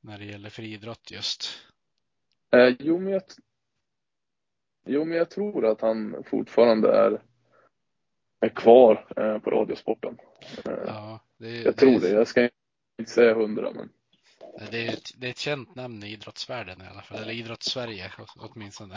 När 0.00 0.18
det 0.18 0.24
gäller 0.24 0.50
friidrott 0.50 1.10
just. 1.10 1.48
Eh, 2.50 2.76
jo, 2.78 2.98
men 2.98 3.12
jag, 3.12 3.22
jo, 4.86 5.04
men 5.04 5.18
jag 5.18 5.30
tror 5.30 5.66
att 5.66 5.80
han 5.80 6.24
fortfarande 6.26 6.92
är, 6.96 7.22
är 8.40 8.48
kvar 8.48 9.06
eh, 9.16 9.38
på 9.38 9.50
Radiosporten. 9.50 10.18
Eh, 10.64 10.72
Ja, 10.86 11.20
det, 11.36 11.62
jag 11.62 11.76
tror 11.76 12.00
det. 12.00 12.08
Jag 12.10 12.28
ska 12.28 12.48
inte 12.98 13.12
säga 13.12 13.34
hundra, 13.34 13.70
men 13.72 13.92
Det 14.70 14.86
är, 14.86 14.92
ett, 14.92 15.10
det 15.16 15.26
är 15.26 15.30
ett 15.30 15.38
känt 15.38 15.74
namn 15.74 16.02
i 16.02 16.12
idrottsvärlden 16.12 16.82
i 16.82 16.86
alla 16.86 17.02
fall, 17.02 17.18
eller 17.18 17.32
idrottssverige 17.32 18.12
åtminstone. 18.36 18.94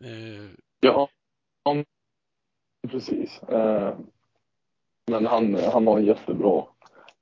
Eh, 0.00 0.50
ja, 0.80 1.08
precis. 2.88 3.42
Eh, 3.42 3.98
men 5.06 5.26
han, 5.26 5.54
han 5.54 5.86
har 5.86 5.98
en 5.98 6.04
jättebra 6.04 6.66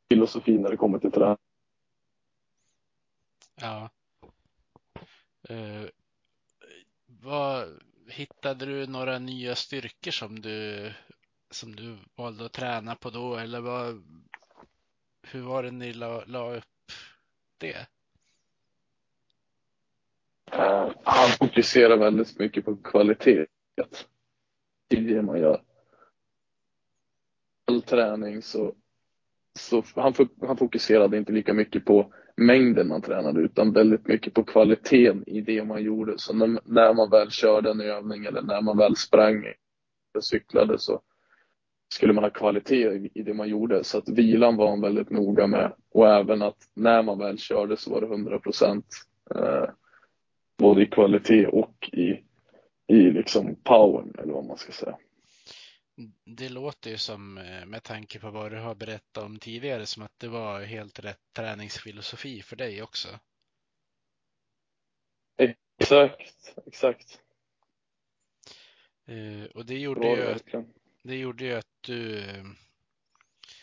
filosofi 0.08 0.58
när 0.58 0.70
det 0.70 0.76
kommer 0.76 0.98
till 0.98 1.12
träning. 1.12 1.36
ja. 3.60 3.90
Eh, 5.48 5.84
vad, 7.06 7.80
hittade 8.10 8.66
du 8.66 8.86
några 8.86 9.18
nya 9.18 9.54
styrkor 9.54 10.10
som 10.10 10.40
du, 10.40 10.90
som 11.50 11.76
du 11.76 11.96
valde 12.14 12.44
att 12.44 12.52
träna 12.52 12.94
på 12.94 13.10
då, 13.10 13.36
eller 13.36 13.60
vad, 13.60 14.02
hur 15.22 15.40
var 15.42 15.62
det 15.62 15.70
ni 15.70 15.92
la, 15.92 16.24
la 16.26 16.56
upp 16.56 16.64
det? 17.58 17.86
Uh, 20.54 20.92
han 21.04 21.30
fokuserar 21.38 21.96
väldigt 21.96 22.38
mycket 22.38 22.64
på 22.64 22.76
kvalitet 22.76 23.46
i 24.88 24.96
det 24.96 25.22
man 25.22 25.40
gör. 25.40 25.62
All 27.64 27.82
träning 27.82 28.42
så, 28.42 28.74
så 29.58 29.84
han, 29.94 30.14
han 30.40 30.56
fokuserade 30.56 31.16
inte 31.16 31.32
lika 31.32 31.54
mycket 31.54 31.84
på 31.84 32.12
mängden 32.40 32.88
man 32.88 33.02
tränade 33.02 33.40
utan 33.40 33.72
väldigt 33.72 34.08
mycket 34.08 34.34
på 34.34 34.44
kvaliteten 34.44 35.24
i 35.26 35.40
det 35.40 35.64
man 35.64 35.82
gjorde. 35.82 36.14
Så 36.16 36.34
när, 36.34 36.60
när 36.64 36.94
man 36.94 37.10
väl 37.10 37.30
körde 37.30 37.70
en 37.70 37.80
övning 37.80 38.24
eller 38.24 38.42
när 38.42 38.62
man 38.62 38.78
väl 38.78 38.96
sprang 38.96 39.44
eller 39.44 40.20
cyklade 40.20 40.78
så 40.78 41.00
skulle 41.92 42.12
man 42.12 42.24
ha 42.24 42.30
kvalitet 42.30 43.10
i 43.14 43.22
det 43.22 43.34
man 43.34 43.48
gjorde. 43.48 43.84
Så 43.84 43.98
att 43.98 44.08
vilan 44.08 44.56
var 44.56 44.68
han 44.70 44.80
väldigt 44.80 45.10
noga 45.10 45.46
med 45.46 45.72
och 45.90 46.08
även 46.08 46.42
att 46.42 46.56
när 46.74 47.02
man 47.02 47.18
väl 47.18 47.38
körde 47.38 47.76
så 47.76 47.90
var 47.90 48.00
det 48.00 48.06
100 48.06 48.38
procent. 48.38 48.86
Eh, 49.34 49.70
både 50.58 50.82
i 50.82 50.86
kvalitet 50.86 51.46
och 51.46 51.88
i, 51.92 52.10
i 52.86 53.10
liksom 53.10 53.56
powern 53.64 54.14
eller 54.18 54.32
vad 54.32 54.44
man 54.44 54.56
ska 54.56 54.72
säga. 54.72 54.96
Det 56.24 56.48
låter 56.48 56.90
ju 56.90 56.98
som, 56.98 57.38
eh, 57.38 57.66
med 57.66 57.82
tanke 57.82 58.18
på 58.18 58.30
vad 58.30 58.52
du 58.52 58.58
har 58.58 58.74
berättat 58.74 59.24
om 59.24 59.38
tidigare, 59.38 59.86
som 59.86 60.02
att 60.02 60.18
det 60.18 60.28
var 60.28 60.62
helt 60.62 60.98
rätt 60.98 61.20
träningsfilosofi 61.32 62.42
för 62.42 62.56
dig 62.56 62.82
också. 62.82 63.08
Exakt, 65.78 66.54
exakt. 66.66 67.20
Eh, 69.06 69.44
och 69.54 69.66
det 69.66 69.78
gjorde, 69.78 70.00
det 70.00 70.14
ju, 70.14 70.26
att, 70.26 70.66
det 71.02 71.16
gjorde 71.16 71.44
ju 71.44 71.54
att 71.54 71.76
du, 71.80 72.18
eh, 72.18 72.44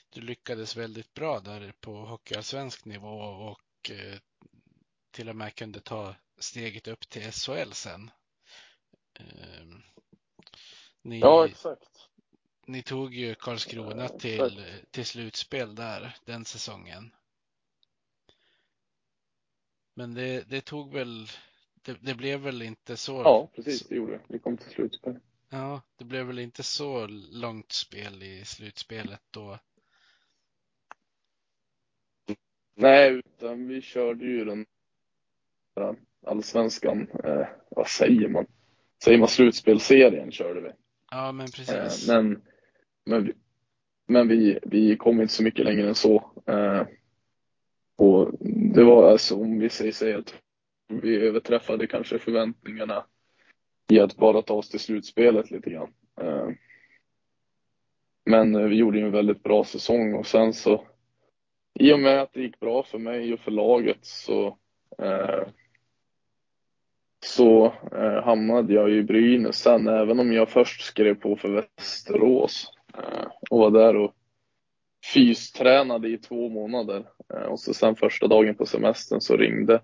du 0.10 0.22
lyckades 0.22 0.76
väldigt 0.76 1.14
bra 1.14 1.40
där 1.40 1.74
på 1.80 2.06
hockeyallsvensk 2.06 2.86
nivå 2.86 3.20
och 3.20 3.92
till 5.12 5.30
och 5.30 5.36
med 5.36 5.56
kunde 5.56 5.80
ta 5.80 6.16
steget 6.38 6.88
upp 6.88 7.10
till 7.10 7.32
SHL 7.32 7.72
sen. 7.72 8.12
Ni, 11.02 11.20
ja, 11.20 11.46
exakt 11.46 12.07
ni 12.68 12.84
tog 12.84 13.13
ju 13.13 13.36
Karlskrona 13.36 14.09
till, 14.09 14.63
till 14.91 15.05
slutspel 15.05 15.76
där 15.76 16.15
den 16.26 16.45
säsongen. 16.45 17.13
Men 19.93 20.13
det, 20.13 20.49
det 20.49 20.61
tog 20.61 20.93
väl, 20.93 21.28
det, 21.82 21.97
det, 22.01 22.15
blev 22.15 22.39
väl 22.39 22.61
inte 22.61 22.97
så. 22.97 23.13
Ja, 23.13 23.51
precis, 23.55 23.88
det 23.88 23.95
gjorde 23.95 24.11
det. 24.11 24.22
Vi 24.28 24.39
kom 24.39 24.57
till 24.57 24.72
slutspel. 24.72 25.20
Ja, 25.49 25.82
det 25.97 26.05
blev 26.05 26.26
väl 26.26 26.39
inte 26.39 26.63
så 26.63 27.07
långt 27.32 27.72
spel 27.72 28.24
i 28.24 28.45
slutspelet 28.45 29.22
då. 29.32 29.59
Nej, 32.76 33.11
utan 33.11 33.68
vi 33.68 33.82
körde 33.82 34.26
ju 34.26 34.45
den 34.45 34.65
allsvenskan, 36.26 37.07
eh, 37.24 37.47
vad 37.70 37.88
säger 37.88 38.30
man? 38.30 38.45
Säger 39.03 39.18
man 39.18 39.28
slutspelserien 39.28 40.32
körde 40.32 40.61
vi. 40.61 40.72
Ja, 41.11 41.32
men 41.32 41.45
precis. 41.45 42.09
Eh, 42.09 42.15
men 42.15 42.41
men, 43.08 43.24
vi, 43.24 43.34
men 44.08 44.28
vi, 44.28 44.60
vi 44.64 44.97
kom 44.97 45.22
inte 45.22 45.34
så 45.34 45.43
mycket 45.43 45.66
längre 45.66 45.88
än 45.88 45.95
så. 45.95 46.32
Eh, 46.45 46.84
och 47.95 48.32
det 48.74 48.84
var 48.84 49.12
alltså, 49.12 49.36
om 49.36 49.60
vi 49.60 49.70
säger, 49.70 49.91
säger 49.91 50.18
att 50.18 50.36
vi 50.88 51.16
överträffade 51.16 51.88
kanske 51.88 52.20
förväntningarna 52.20 53.05
i 53.89 53.99
att 53.99 54.16
bara 54.16 54.41
ta 54.41 54.53
oss 54.53 54.70
till 54.70 54.80
slutspelet 54.80 55.51
lite 55.51 55.70
grann. 55.70 55.93
Eh, 56.22 56.49
men 58.26 58.55
eh, 58.55 58.64
vi 58.64 58.76
gjorde 58.76 58.99
ju 58.99 59.05
en 59.05 59.12
väldigt 59.12 59.43
bra 59.43 59.64
säsong 59.64 60.14
och 60.14 60.28
sen 60.28 60.53
så 60.53 60.84
i 61.80 61.93
och 61.93 61.99
med 61.99 62.22
att 62.22 62.34
det 62.34 62.41
gick 62.41 62.60
bra 62.60 62.84
för 62.84 62.97
mig 62.97 63.34
och 63.34 63.39
för 63.39 63.51
laget 63.51 64.05
så 64.05 64.58
eh, 64.97 65.47
så 67.26 67.66
eh, 67.91 68.24
hamnade 68.24 68.74
jag 68.74 68.91
i 68.91 69.03
Brynäs 69.03 69.58
sen, 69.58 69.88
även 69.88 70.20
om 70.20 70.34
jag 70.34 70.49
först 70.49 70.82
skrev 70.82 71.16
på 71.16 71.36
för 71.36 71.49
Västerås 71.49 72.77
och 73.50 73.60
var 73.60 73.72
där 73.72 73.95
och 73.95 74.16
fystränade 75.14 76.10
i 76.10 76.18
två 76.18 76.50
månader. 76.50 77.10
Eh, 77.34 77.41
och 77.41 77.60
så 77.60 77.74
sen 77.74 77.95
första 77.95 78.28
dagen 78.28 78.56
på 78.56 78.66
semestern 78.66 79.22
så 79.22 79.38
ringde 79.38 79.82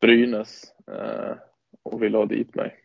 Brynäs 0.00 0.72
eh, 0.86 1.36
och 1.82 2.02
ville 2.02 2.18
ha 2.18 2.26
dit 2.26 2.54
mig. 2.54 2.80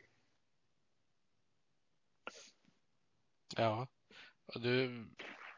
Ja, 3.57 3.87
du, 4.55 5.05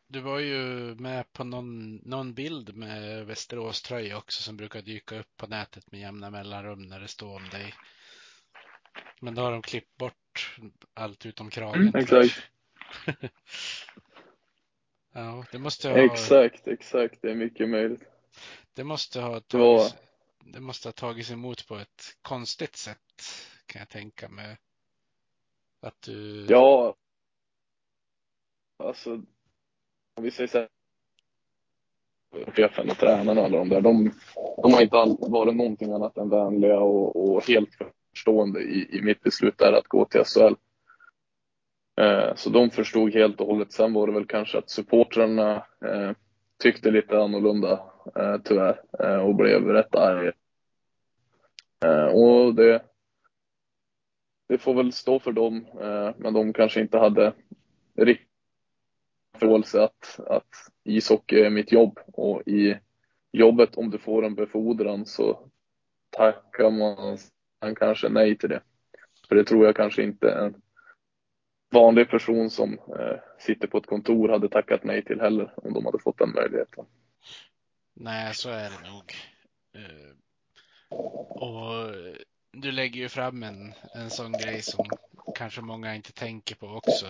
du 0.07 0.19
var 0.19 0.39
ju 0.39 0.59
med 0.95 1.34
på 1.34 1.43
någon, 1.43 1.95
någon 1.95 2.34
bild 2.34 2.76
med 2.76 3.26
Västerås 3.26 3.82
tröja 3.82 4.17
också 4.17 4.43
som 4.43 4.57
brukar 4.57 4.82
dyka 4.82 5.19
upp 5.19 5.38
på 5.38 5.47
nätet 5.47 5.91
med 5.91 6.01
jämna 6.01 6.30
mellanrum 6.30 6.82
när 6.82 6.99
det 6.99 7.07
står 7.07 7.36
om 7.36 7.49
dig. 7.49 7.73
Men 9.21 9.36
då 9.36 9.41
har 9.41 9.51
de 9.51 9.61
klippt 9.61 9.97
bort 9.97 10.57
allt 10.93 11.26
utom 11.26 11.49
kragen. 11.49 11.82
Mm, 11.82 11.95
exakt. 11.95 12.49
ja, 15.14 15.45
det 15.51 15.60
måste 15.60 15.89
ha... 15.89 15.97
Exakt, 15.97 16.68
exakt. 16.68 17.22
Det 17.22 17.32
är 17.32 17.36
mycket 17.36 17.70
möjligt. 17.70 18.03
Det 18.74 18.84
måste 18.84 19.22
ha 19.22 19.39
tagits, 19.39 19.93
ja. 19.93 20.51
det 20.53 20.60
måste 20.60 20.88
ha 20.88 20.93
tagits 20.93 21.32
emot 21.32 21.68
på 21.68 21.76
ett 21.76 22.18
konstigt 22.22 22.76
sätt 22.76 22.97
kan 23.66 23.80
jag 23.80 23.89
tänka 23.89 24.30
mig. 24.30 24.58
Att 25.82 26.01
du... 26.01 26.45
Ja. 26.49 26.95
Alltså, 28.78 29.22
om 30.16 30.24
vi 30.24 30.32
säger 30.32 30.47
så 30.47 30.58
här. 30.58 30.70
Chefen 32.51 32.89
och 32.89 32.97
tränarna 32.97 33.41
och 33.41 33.47
alla 33.47 33.58
de 33.58 33.70
där, 33.70 33.82
de, 33.82 34.12
de 34.64 34.74
har 34.74 34.82
inte 34.82 34.95
varit 35.20 35.56
någonting 35.56 35.91
annat 35.91 36.18
än 36.18 36.30
vänliga 36.30 36.80
och, 36.80 37.36
och 37.36 37.47
helt 37.47 37.70
förstående 38.10 38.62
i, 38.62 38.97
i 38.97 39.01
mitt 39.01 39.22
beslut 39.22 39.58
där 39.58 39.74
att 39.74 39.88
gå 39.88 40.06
till 40.06 40.24
SHL. 40.24 40.53
Eh, 41.97 42.35
så 42.35 42.49
de 42.49 42.69
förstod 42.69 43.13
helt 43.13 43.41
och 43.41 43.47
hållet. 43.47 43.71
Sen 43.71 43.93
var 43.93 44.07
det 44.07 44.13
väl 44.13 44.25
kanske 44.25 44.57
att 44.57 44.69
supportrarna 44.69 45.55
eh, 45.85 46.11
tyckte 46.59 46.91
lite 46.91 47.19
annorlunda 47.19 47.71
eh, 48.15 48.37
tyvärr 48.43 48.79
och 49.19 49.35
blev 49.35 49.67
rätt 49.67 49.95
arga. 49.95 50.33
Och 52.13 52.55
det, 52.55 52.81
det 54.47 54.57
får 54.57 54.73
väl 54.73 54.91
stå 54.91 55.19
för 55.19 55.31
dem, 55.31 55.65
men 56.17 56.33
de 56.33 56.53
kanske 56.53 56.81
inte 56.81 56.97
hade 56.97 57.33
riktigt 57.97 58.29
förståelse 59.33 59.83
att, 59.83 60.19
att 60.27 60.49
ishockey 60.83 61.41
är 61.41 61.49
mitt 61.49 61.71
jobb 61.71 61.99
och 62.05 62.47
i 62.47 62.77
jobbet 63.31 63.75
om 63.75 63.89
du 63.89 63.97
får 63.97 64.25
en 64.25 64.35
befordran 64.35 65.05
så 65.05 65.49
tackar 66.09 66.71
man 66.71 67.17
kanske 67.75 68.09
nej 68.09 68.37
till 68.37 68.49
det. 68.49 68.61
För 69.27 69.35
det 69.35 69.43
tror 69.43 69.65
jag 69.65 69.75
kanske 69.75 70.03
inte 70.03 70.31
en 70.31 70.61
vanlig 71.70 72.09
person 72.09 72.49
som 72.49 72.74
eh, 72.74 73.20
sitter 73.39 73.68
på 73.68 73.78
ett 73.78 73.86
kontor 73.86 74.30
hade 74.30 74.49
tackat 74.49 74.84
nej 74.84 75.05
till 75.05 75.20
heller 75.22 75.53
om 75.55 75.74
de 75.74 75.86
hade 75.86 75.99
fått 75.99 76.18
den 76.18 76.32
möjligheten. 76.32 76.86
Nej, 77.93 78.34
så 78.34 78.49
är 78.49 78.70
det 78.70 78.89
nog. 78.89 79.13
Eh, 79.74 80.16
och 81.30 81.95
du 82.51 82.72
lägger 82.72 83.01
ju 83.01 83.09
fram 83.09 83.43
en, 83.43 83.74
en 83.93 84.09
sån 84.09 84.32
grej 84.32 84.61
som 84.61 84.86
kanske 85.36 85.61
många 85.61 85.95
inte 85.95 86.13
tänker 86.13 86.55
på 86.55 86.68
också 86.68 87.05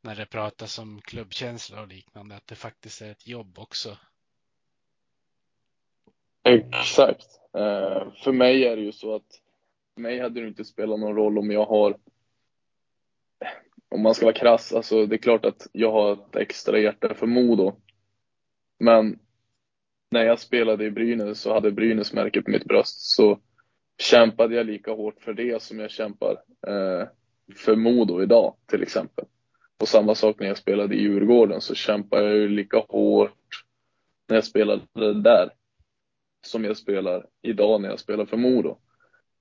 när 0.00 0.14
det 0.14 0.26
pratas 0.26 0.78
om 0.78 1.00
klubbkänsla 1.00 1.80
och 1.80 1.88
liknande, 1.88 2.36
att 2.36 2.46
det 2.46 2.54
faktiskt 2.54 3.02
är 3.02 3.10
ett 3.10 3.26
jobb 3.26 3.58
också. 3.58 3.98
Exakt. 6.42 7.40
Eh, 7.54 8.12
för 8.24 8.32
mig 8.32 8.64
är 8.64 8.76
det 8.76 8.82
ju 8.82 8.92
så 8.92 9.14
att 9.14 9.40
för 9.94 10.00
mig 10.00 10.20
hade 10.20 10.40
det 10.40 10.48
inte 10.48 10.64
spelat 10.64 11.00
någon 11.00 11.16
roll 11.16 11.38
om 11.38 11.50
jag 11.50 11.64
har 11.64 11.96
om 13.94 14.02
man 14.02 14.14
ska 14.14 14.26
vara 14.26 14.34
krass, 14.34 14.72
alltså 14.72 15.06
det 15.06 15.16
är 15.16 15.18
klart 15.18 15.44
att 15.44 15.66
jag 15.72 15.92
har 15.92 16.12
ett 16.12 16.36
extra 16.36 16.78
hjärta 16.78 17.14
för 17.14 17.26
Modo. 17.26 17.76
Men 18.78 19.18
när 20.10 20.24
jag 20.24 20.38
spelade 20.38 20.84
i 20.84 20.90
Brynäs 20.90 21.46
och 21.46 21.54
hade 21.54 21.72
Brynäs 21.72 22.12
märke 22.12 22.42
på 22.42 22.50
mitt 22.50 22.64
bröst 22.64 23.00
så 23.00 23.40
kämpade 23.98 24.54
jag 24.54 24.66
lika 24.66 24.90
hårt 24.90 25.20
för 25.20 25.32
det 25.32 25.62
som 25.62 25.78
jag 25.78 25.90
kämpar 25.90 26.32
eh, 26.66 27.08
för 27.56 27.76
Modo 27.76 28.22
idag 28.22 28.56
till 28.66 28.82
exempel. 28.82 29.24
Och 29.80 29.88
samma 29.88 30.14
sak 30.14 30.40
när 30.40 30.46
jag 30.46 30.58
spelade 30.58 30.94
i 30.94 31.00
Djurgården 31.00 31.60
så 31.60 31.74
kämpade 31.74 32.24
jag 32.24 32.36
ju 32.36 32.48
lika 32.48 32.78
hårt 32.88 33.64
när 34.28 34.36
jag 34.36 34.44
spelade 34.44 35.22
där 35.22 35.50
som 36.46 36.64
jag 36.64 36.76
spelar 36.76 37.26
idag 37.42 37.80
när 37.80 37.88
jag 37.88 38.00
spelar 38.00 38.26
för 38.26 38.36
Modo. 38.36 38.78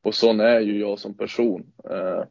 Och 0.03 0.15
sån 0.15 0.39
är 0.39 0.59
ju 0.59 0.79
jag 0.79 0.99
som 0.99 1.17
person. 1.17 1.73
Eh, 1.89 2.23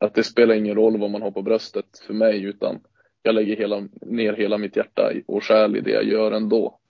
att 0.00 0.14
det 0.14 0.24
spelar 0.24 0.54
ingen 0.54 0.74
roll 0.74 1.00
vad 1.00 1.10
man 1.10 1.22
har 1.22 1.30
på 1.30 1.42
bröstet 1.42 1.98
för 2.06 2.14
mig 2.14 2.42
utan 2.42 2.80
jag 3.22 3.34
lägger 3.34 3.56
hela, 3.56 3.88
ner 4.00 4.32
hela 4.32 4.58
mitt 4.58 4.76
hjärta 4.76 5.12
och 5.26 5.44
själ 5.44 5.76
i 5.76 5.80
det 5.80 5.90
jag 5.90 6.04
gör 6.04 6.32
ändå. 6.32 6.80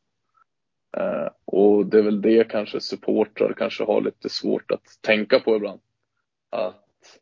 Eh, 0.96 1.28
och 1.44 1.86
det 1.86 1.98
är 1.98 2.02
väl 2.02 2.22
det 2.22 2.50
kanske 2.50 2.80
supportrar 2.80 3.52
kanske 3.52 3.84
har 3.84 4.00
lite 4.00 4.28
svårt 4.28 4.70
att 4.70 4.84
tänka 5.00 5.40
på 5.40 5.56
ibland. 5.56 5.80
Att 6.50 7.20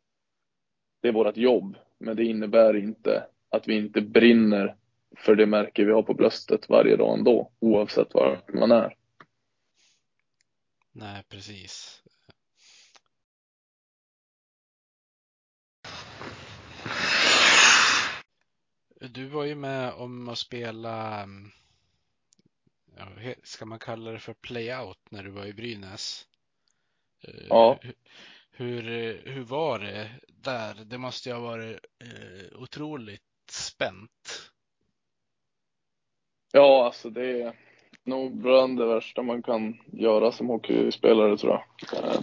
det 1.01 1.07
är 1.07 1.13
vårt 1.13 1.37
jobb, 1.37 1.77
men 1.97 2.15
det 2.15 2.23
innebär 2.23 2.75
inte 2.75 3.25
att 3.49 3.67
vi 3.67 3.77
inte 3.77 4.01
brinner 4.01 4.75
för 5.17 5.35
det 5.35 5.45
märke 5.45 5.85
vi 5.85 5.91
har 5.91 6.03
på 6.03 6.13
bröstet 6.13 6.69
varje 6.69 6.95
dag 6.95 7.17
ändå, 7.17 7.51
oavsett 7.59 8.13
var 8.13 8.41
man 8.53 8.71
är. 8.71 8.95
Nej, 10.91 11.23
precis. 11.29 11.98
Du 18.99 19.25
var 19.27 19.43
ju 19.43 19.55
med 19.55 19.93
om 19.93 20.29
att 20.29 20.37
spela, 20.37 21.23
mm, 21.23 21.51
ska 23.43 23.65
man 23.65 23.79
kalla 23.79 24.11
det 24.11 24.19
för 24.19 24.33
playout 24.33 24.99
när 25.11 25.23
du 25.23 25.29
var 25.29 25.45
i 25.45 25.53
Brynäs? 25.53 26.27
Eh, 27.21 27.47
Ja. 27.49 27.79
hu- 27.81 27.93
Hur, 28.51 28.81
hur 29.25 29.43
var 29.43 29.79
det 29.79 30.09
där? 30.27 30.75
Det 30.85 30.97
måste 30.97 31.29
ju 31.29 31.35
ha 31.35 31.41
varit 31.41 31.79
eh, 32.03 32.61
otroligt 32.61 33.21
spänt. 33.51 34.51
Ja, 36.51 36.85
alltså 36.85 37.09
det 37.09 37.41
är 37.41 37.53
nog 38.03 38.37
bland 38.37 38.77
det 38.79 38.85
värsta 38.85 39.21
man 39.23 39.43
kan 39.43 39.77
göra 39.85 40.31
som 40.31 40.47
hockeyspelare 40.47 41.37
tror 41.37 41.51
jag. 41.51 42.03
Eh, 42.03 42.21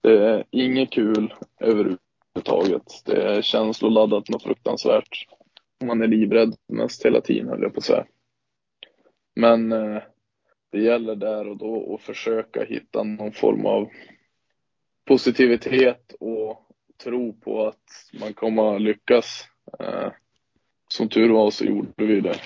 Det 0.00 0.28
är 0.30 0.44
inget 0.50 0.90
kul 0.92 1.34
överhuvudtaget. 1.60 3.02
Det 3.04 3.22
är 3.22 3.42
känsloladdat 3.42 4.28
något 4.28 4.42
fruktansvärt. 4.42 5.26
Man 5.84 6.02
är 6.02 6.06
livrädd 6.06 6.56
mest 6.68 7.04
hela 7.04 7.20
tiden 7.20 7.48
höll 7.48 7.62
jag 7.62 7.74
på 7.74 7.78
att 7.78 7.84
säga. 7.84 8.06
Men 9.34 9.72
eh, 9.72 10.02
det 10.70 10.80
gäller 10.82 11.16
där 11.16 11.48
och 11.48 11.56
då 11.56 11.94
att 11.94 12.02
försöka 12.02 12.64
hitta 12.64 13.02
någon 13.02 13.32
form 13.32 13.66
av 13.66 13.90
positivitet 15.04 16.12
och 16.20 16.66
tro 17.02 17.40
på 17.40 17.66
att 17.66 18.10
man 18.20 18.34
kommer 18.34 18.74
att 18.74 18.82
lyckas. 18.82 19.48
Eh, 19.80 20.12
Som 20.88 21.08
tur 21.08 21.28
var 21.30 21.50
så 21.50 21.64
gjorde 21.64 22.06
vi 22.06 22.20
det. 22.20 22.40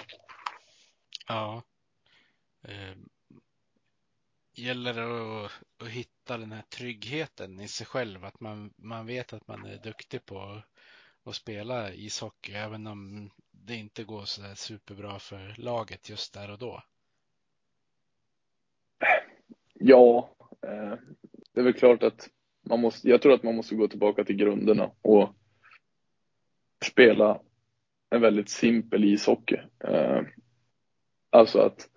Ja. 1.29 1.63
Eh, 2.65 2.97
gäller 4.55 4.95
det 4.95 5.45
att, 5.45 5.53
att 5.83 5.89
hitta 5.89 6.39
den 6.39 6.53
här 6.53 6.63
tryggheten 6.63 7.61
i 7.61 7.69
sig 7.69 7.87
själv, 7.87 8.25
att 8.25 8.41
man, 8.41 8.75
man 8.77 9.07
vet 9.07 9.33
att 9.33 9.49
man 9.49 9.65
är 9.67 9.79
duktig 9.79 10.27
på 10.27 10.41
att 10.41 10.65
spela 11.33 11.93
ishockey, 11.93 12.53
även 12.53 12.87
om 12.87 13.31
det 13.51 13.75
inte 13.75 14.05
går 14.05 14.25
så 14.25 14.43
där 14.43 14.55
superbra 14.55 15.19
för 15.19 15.55
laget 15.59 16.11
just 16.11 16.35
där 16.35 16.51
och 16.51 16.59
då. 16.59 16.83
Ja, 19.75 20.31
eh, 20.63 20.95
det 21.53 21.61
är 21.61 21.65
väl 21.65 21.73
klart 21.73 22.03
att 22.03 22.29
man 22.63 22.81
måste, 22.81 23.09
jag 23.09 23.23
tror 23.23 23.33
att 23.33 23.43
man 23.43 23.57
måste 23.57 23.75
gå 23.75 23.89
tillbaka 23.89 24.25
till 24.25 24.37
grunderna 24.37 24.91
och 25.03 25.35
spela 26.85 27.41
en 28.11 28.21
väldigt 28.21 28.49
simpel 28.49 29.05
ishockey. 29.05 29.59
Eh, 29.85 30.23
alltså 31.31 31.59
att 31.59 31.89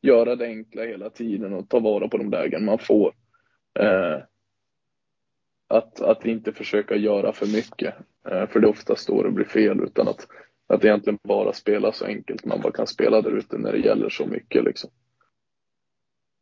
göra 0.00 0.36
det 0.36 0.46
enkla 0.46 0.84
hela 0.84 1.10
tiden 1.10 1.52
och 1.52 1.68
ta 1.68 1.78
vara 1.78 2.08
på 2.08 2.16
de 2.18 2.30
lägen 2.30 2.64
man 2.64 2.78
får. 2.78 3.14
Eh, 3.74 4.22
att, 5.68 6.00
att 6.00 6.26
inte 6.26 6.52
försöka 6.52 6.96
göra 6.96 7.32
för 7.32 7.46
mycket, 7.46 7.94
för 8.28 8.60
det 8.60 8.66
är 8.66 8.70
oftast 8.70 9.06
då 9.06 9.22
det 9.22 9.30
blir 9.30 9.44
fel, 9.44 9.80
utan 9.80 10.08
att, 10.08 10.28
att 10.66 10.84
egentligen 10.84 11.18
bara 11.22 11.52
spela 11.52 11.92
så 11.92 12.04
enkelt 12.04 12.44
man 12.44 12.60
bara 12.60 12.72
kan 12.72 12.86
spela 12.86 13.22
där 13.22 13.30
ute 13.30 13.58
när 13.58 13.72
det 13.72 13.78
gäller 13.78 14.08
så 14.08 14.26
mycket. 14.26 14.64
Liksom. 14.64 14.90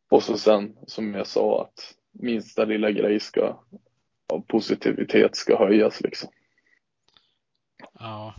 Och 0.09 0.23
så 0.23 0.37
sen, 0.37 0.77
som 0.87 1.13
jag 1.13 1.27
sa, 1.27 1.61
att 1.61 1.95
minsta 2.11 2.65
lilla 2.65 2.91
grej 2.91 3.19
ska, 3.19 3.63
av 4.33 4.39
positivitet 4.47 5.35
ska 5.35 5.57
höjas. 5.57 6.01
Liksom. 6.01 6.29
Ja, 7.99 8.35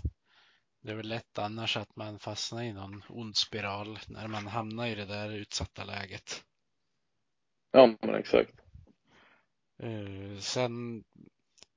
det 0.81 0.91
är 0.91 0.97
väl 0.97 1.09
lätt 1.09 1.39
annars 1.39 1.77
att 1.77 1.97
man 1.97 2.19
fastnar 2.19 2.63
i 2.63 2.73
någon 2.73 3.03
ond 3.09 3.37
spiral 3.37 3.99
när 4.09 4.29
man 4.29 4.47
hamnar 4.47 4.87
i 4.87 4.95
det 4.95 5.07
där 5.07 5.33
utsatta 5.33 5.85
läget. 5.85 6.45
Ja, 7.73 7.95
men 8.01 8.15
exakt. 8.15 8.55
Eh, 9.83 10.39
sen 10.39 11.05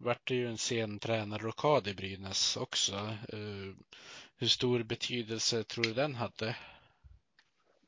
vart 0.03 0.27
det 0.27 0.35
ju 0.35 0.47
en 0.47 0.57
sen 0.57 0.99
tränarrockad 0.99 1.87
i 1.87 1.93
Brynäs 1.93 2.57
också. 2.57 2.95
Eh, 3.33 3.73
hur 4.37 4.47
stor 4.47 4.83
betydelse 4.83 5.63
tror 5.63 5.83
du 5.83 5.93
den 5.93 6.15
hade? 6.15 6.55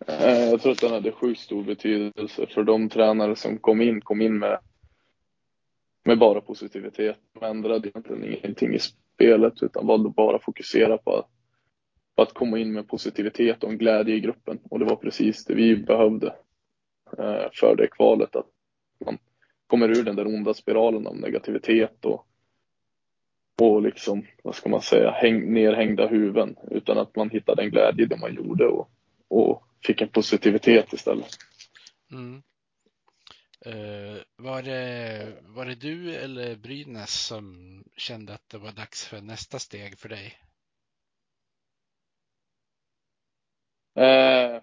Eh, 0.07 0.49
jag 0.49 0.61
tror 0.61 0.72
att 0.72 0.82
den 0.82 0.91
hade 0.91 1.11
sjukt 1.11 1.39
stor 1.39 1.64
betydelse 1.64 2.47
för 2.47 2.64
de 2.64 2.89
tränare 2.89 3.36
som 3.36 3.57
kom 3.57 3.82
in, 3.82 4.01
kom 4.01 4.22
in 4.22 4.39
med, 4.39 4.59
med 6.03 6.20
bara 6.20 6.41
positivitet. 6.41 7.18
De 7.34 7.45
ändrade 7.45 7.88
egentligen 7.88 8.24
ingenting 8.24 8.74
i 8.76 8.80
spelet 8.80 9.64
utan 9.64 9.88
valde 9.88 10.09
bara 10.09 10.36
att 10.36 10.43
fokusera 10.43 10.97
på, 10.97 11.26
på 12.16 12.22
att 12.22 12.34
komma 12.34 12.59
in 12.59 12.74
med 12.74 12.88
positivitet 12.88 13.64
och 13.64 13.72
en 13.72 13.78
glädje 13.78 14.16
i 14.16 14.20
gruppen. 14.20 14.59
Och 14.70 14.80
det 14.80 14.86
var 14.86 14.95
precis 14.95 15.45
det 15.45 15.53
vi 15.53 15.76
behövde 15.76 16.28
eh, 17.18 17.49
för 17.53 17.76
det 17.76 17.88
kvalet. 17.88 18.36
Att 18.36 18.47
man 19.05 19.18
kommer 19.74 19.89
ur 19.89 20.03
den 20.03 20.15
där 20.15 20.28
onda 20.28 20.53
spiralen 20.53 21.07
av 21.07 21.17
negativitet 21.17 22.05
och, 22.05 22.28
och 23.61 23.82
liksom, 23.82 24.26
vad 24.43 24.55
ska 24.55 24.69
man 24.69 24.82
säga, 24.82 25.11
häng, 25.11 25.53
nerhängda 25.53 26.07
huvuden. 26.07 26.55
Utan 26.71 26.97
att 26.97 27.15
man 27.15 27.30
hittade 27.30 27.63
en 27.63 27.69
glädje 27.69 28.05
i 28.05 28.07
det 28.07 28.17
man 28.17 28.36
gjorde 28.36 28.67
och, 28.67 28.89
och 29.28 29.63
fick 29.84 30.01
en 30.01 30.07
positivitet 30.07 30.93
istället. 30.93 31.30
Mm. 32.11 32.43
Eh, 33.65 34.21
var, 34.36 34.61
det, 34.61 35.34
var 35.41 35.65
det 35.65 35.76
du 35.76 36.15
eller 36.15 36.55
Brynäs 36.55 37.26
som 37.28 37.84
kände 37.97 38.34
att 38.34 38.49
det 38.49 38.57
var 38.57 38.71
dags 38.71 39.07
för 39.07 39.21
nästa 39.21 39.59
steg 39.59 39.97
för 39.97 40.09
dig? 40.09 40.38
Eh, 43.95 44.61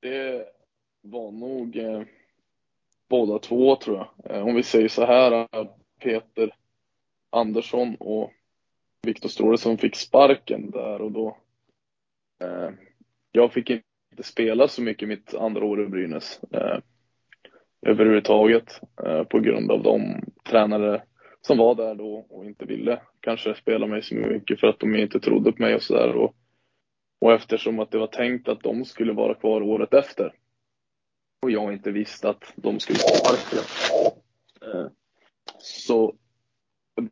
det 0.00 0.48
var 1.00 1.32
nog 1.32 1.76
eh, 1.76 2.02
båda 3.14 3.38
två 3.38 3.76
tror 3.76 3.96
jag. 3.96 4.36
Eh, 4.36 4.42
om 4.46 4.54
vi 4.54 4.62
säger 4.62 4.88
så 4.88 5.04
här, 5.04 5.48
Peter 6.02 6.54
Andersson 7.30 7.96
och 8.00 8.32
Viktor 9.02 9.28
Stråle 9.28 9.58
som 9.58 9.78
fick 9.78 9.96
sparken 9.96 10.70
där 10.70 11.00
och 11.00 11.12
då. 11.12 11.36
Eh, 12.42 12.70
jag 13.32 13.52
fick 13.52 13.70
inte 13.70 14.22
spela 14.22 14.68
så 14.68 14.82
mycket 14.82 15.08
mitt 15.08 15.34
andra 15.34 15.64
år 15.64 15.82
i 15.82 15.86
Brynäs 15.86 16.40
eh, 16.52 16.78
överhuvudtaget 17.86 18.80
eh, 19.04 19.24
på 19.24 19.40
grund 19.40 19.70
av 19.70 19.82
de 19.82 20.22
tränare 20.50 21.02
som 21.40 21.58
var 21.58 21.74
där 21.74 21.94
då 21.94 22.26
och 22.30 22.44
inte 22.44 22.64
ville 22.64 23.00
kanske 23.20 23.54
spela 23.54 23.86
mig 23.86 24.02
så 24.02 24.14
mycket 24.14 24.60
för 24.60 24.66
att 24.66 24.80
de 24.80 24.96
inte 24.96 25.20
trodde 25.20 25.52
på 25.52 25.62
mig 25.62 25.74
och 25.74 25.82
sådär. 25.82 26.16
Och, 26.16 26.34
och 27.20 27.32
eftersom 27.32 27.80
att 27.80 27.90
det 27.90 27.98
var 27.98 28.06
tänkt 28.06 28.48
att 28.48 28.62
de 28.62 28.84
skulle 28.84 29.12
vara 29.12 29.34
kvar 29.34 29.62
året 29.62 29.94
efter 29.94 30.32
och 31.44 31.50
jag 31.50 31.72
inte 31.72 31.90
visste 31.90 32.28
att 32.28 32.52
de 32.56 32.80
skulle 32.80 32.98
få 32.98 33.08
sparken 33.08 33.64
eh, 34.62 34.90
så 35.58 36.14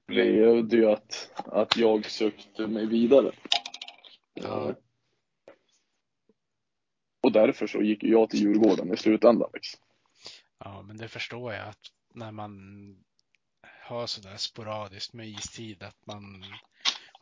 blev 0.07 0.69
det 0.69 0.77
ju 0.77 0.91
att, 0.91 1.31
att 1.35 1.77
jag 1.77 2.11
sökte 2.11 2.67
mig 2.67 2.87
vidare. 2.87 3.33
Ja. 4.35 4.75
Och 7.23 7.33
därför 7.33 7.67
så 7.67 7.83
gick 7.83 8.05
jag 8.05 8.31
till 8.31 8.41
Djurgården 8.41 8.95
i 8.95 8.97
slutändan. 8.97 9.51
Liksom. 9.55 9.81
Ja, 10.59 10.83
men 10.83 10.97
det 10.97 11.09
förstår 11.09 11.53
jag 11.53 11.69
att 11.69 11.93
när 12.15 12.33
man 12.33 12.53
har 13.83 14.07
sådär 14.07 14.37
sporadiskt 14.37 15.13
med 15.13 15.29
istid 15.29 15.83
att 15.83 16.07
man, 16.07 16.45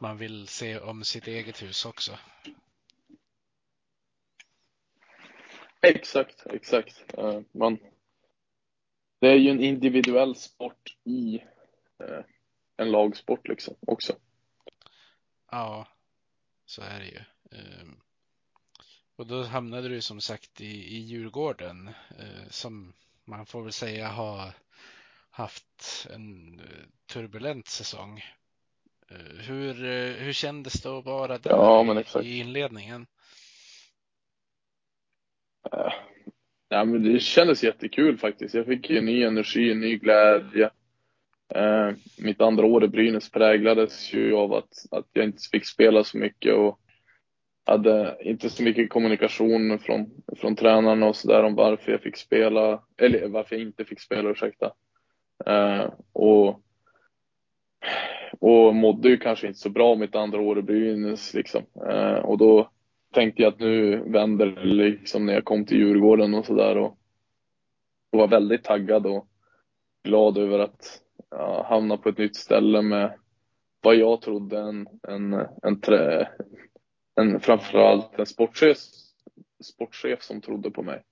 man 0.01 0.17
vill 0.17 0.49
se 0.49 0.79
om 0.79 1.05
sitt 1.05 1.27
eget 1.27 1.63
hus 1.63 1.85
också. 1.85 2.13
Exakt, 5.83 6.47
exakt. 6.47 7.05
Eh, 7.19 7.41
Man, 7.53 7.79
det 9.19 9.29
är 9.29 9.35
ju 9.37 9.51
en 9.51 9.61
individuell 9.61 10.37
sport 10.37 10.97
i 11.05 11.43
eh, 11.99 12.25
en 12.77 12.91
lagsport 12.91 13.49
liksom 13.49 13.75
också. 13.87 14.13
Ja, 15.51 15.89
så 16.67 16.83
är 16.83 17.01
det 17.01 17.07
ju. 17.07 17.21
Ehm, 17.59 18.01
Och 19.17 19.27
då 19.27 19.43
hamnade 19.43 19.89
du 19.89 20.01
som 20.01 20.21
sagt 20.21 20.61
i, 20.61 20.97
i 20.97 20.99
Djurgården 20.99 21.89
eh, 22.19 22.49
som 22.51 22.93
man 23.25 23.47
får 23.47 23.63
väl 23.63 23.73
säga 23.73 24.09
har 24.09 24.53
haft 25.31 26.07
en 26.11 26.61
turbulent 27.07 27.69
säsong. 27.69 28.25
Hur, 29.39 29.75
hur 30.15 30.33
kändes 30.33 30.73
det 30.73 30.99
att 30.99 31.05
vara 31.05 31.39
där 31.39 31.51
Ja, 31.51 32.23
i 32.23 32.39
inledningen? 32.39 33.07
Eh, 35.73 35.93
ja, 36.69 36.85
men 36.85 37.13
det 37.13 37.21
kändes 37.21 37.65
jättekul 37.65 38.19
faktiskt. 38.19 38.55
Jag 38.55 38.67
fick 38.67 38.91
ju 38.91 39.01
ny 39.01 39.23
energi, 39.23 39.75
ny 39.75 39.99
glädje. 39.99 40.71
Eh, 41.55 41.91
mitt 42.19 42.41
andra 42.41 42.67
år 42.67 42.85
i 42.85 42.89
Brynäs 42.89 43.31
präglades 43.31 44.13
ju 44.15 44.35
av 44.35 44.53
att, 44.53 44.73
att 44.91 45.07
jag 45.13 45.25
inte 45.25 45.43
fick 45.53 45.67
spela 45.67 46.05
så 46.05 46.19
mycket 46.19 46.55
och 46.55 46.81
hade 47.65 48.17
inte 48.21 48.51
så 48.51 48.63
mycket 48.63 48.91
kommunikation 48.91 49.79
från, 49.79 50.11
från 50.37 50.57
tränarna 50.57 51.07
och 51.07 51.17
sådär 51.17 51.43
om 51.43 51.55
varför 51.55 51.93
jag 51.93 52.01
fick 52.01 52.17
spela, 52.17 52.83
eller 52.97 53.29
varför 53.29 53.57
jag 53.57 53.63
inte 53.63 53.85
fick 53.85 54.01
spela, 54.01 54.31
ursäkta. 54.31 54.73
Eh, 55.47 55.93
och, 56.13 56.63
och 58.41 58.75
mådde 58.75 59.09
ju 59.09 59.17
kanske 59.17 59.47
inte 59.47 59.59
så 59.59 59.71
bra 59.71 59.95
mitt 59.95 60.15
andra 60.15 60.41
år 60.41 60.59
i 60.59 60.63
Brynäs 60.63 61.35
liksom. 61.35 61.63
Eh, 61.91 62.19
och 62.19 62.39
då 62.39 62.71
tänkte 63.13 63.43
jag 63.43 63.53
att 63.53 63.61
nu 63.61 63.97
vänder 63.97 64.47
det 64.47 64.65
liksom 64.65 65.27
när 65.27 65.33
jag 65.33 65.45
kom 65.45 65.67
till 65.67 65.79
Djurgården 65.79 66.35
och 66.35 66.47
sådär 66.47 66.77
och, 66.77 66.99
och 68.13 68.19
var 68.19 68.29
väldigt 68.29 68.65
taggad 68.65 69.07
och 69.07 69.29
glad 70.03 70.39
över 70.39 70.59
att 70.59 71.03
ja, 71.31 71.67
hamna 71.69 71.97
på 71.97 72.09
ett 72.09 72.19
nytt 72.19 72.37
ställe 72.37 72.83
med, 72.83 73.19
vad 73.83 73.97
jag 73.97 74.23
trodde 74.23 74.59
en, 74.59 74.89
en, 75.03 75.47
en, 75.63 75.81
trä, 75.81 76.29
en 77.15 77.41
framförallt 77.41 78.19
en 78.19 78.27
sportchef, 78.27 78.79
sportchef 79.65 80.23
som 80.23 80.41
trodde 80.41 80.71
på 80.71 80.83
mig. 80.83 81.03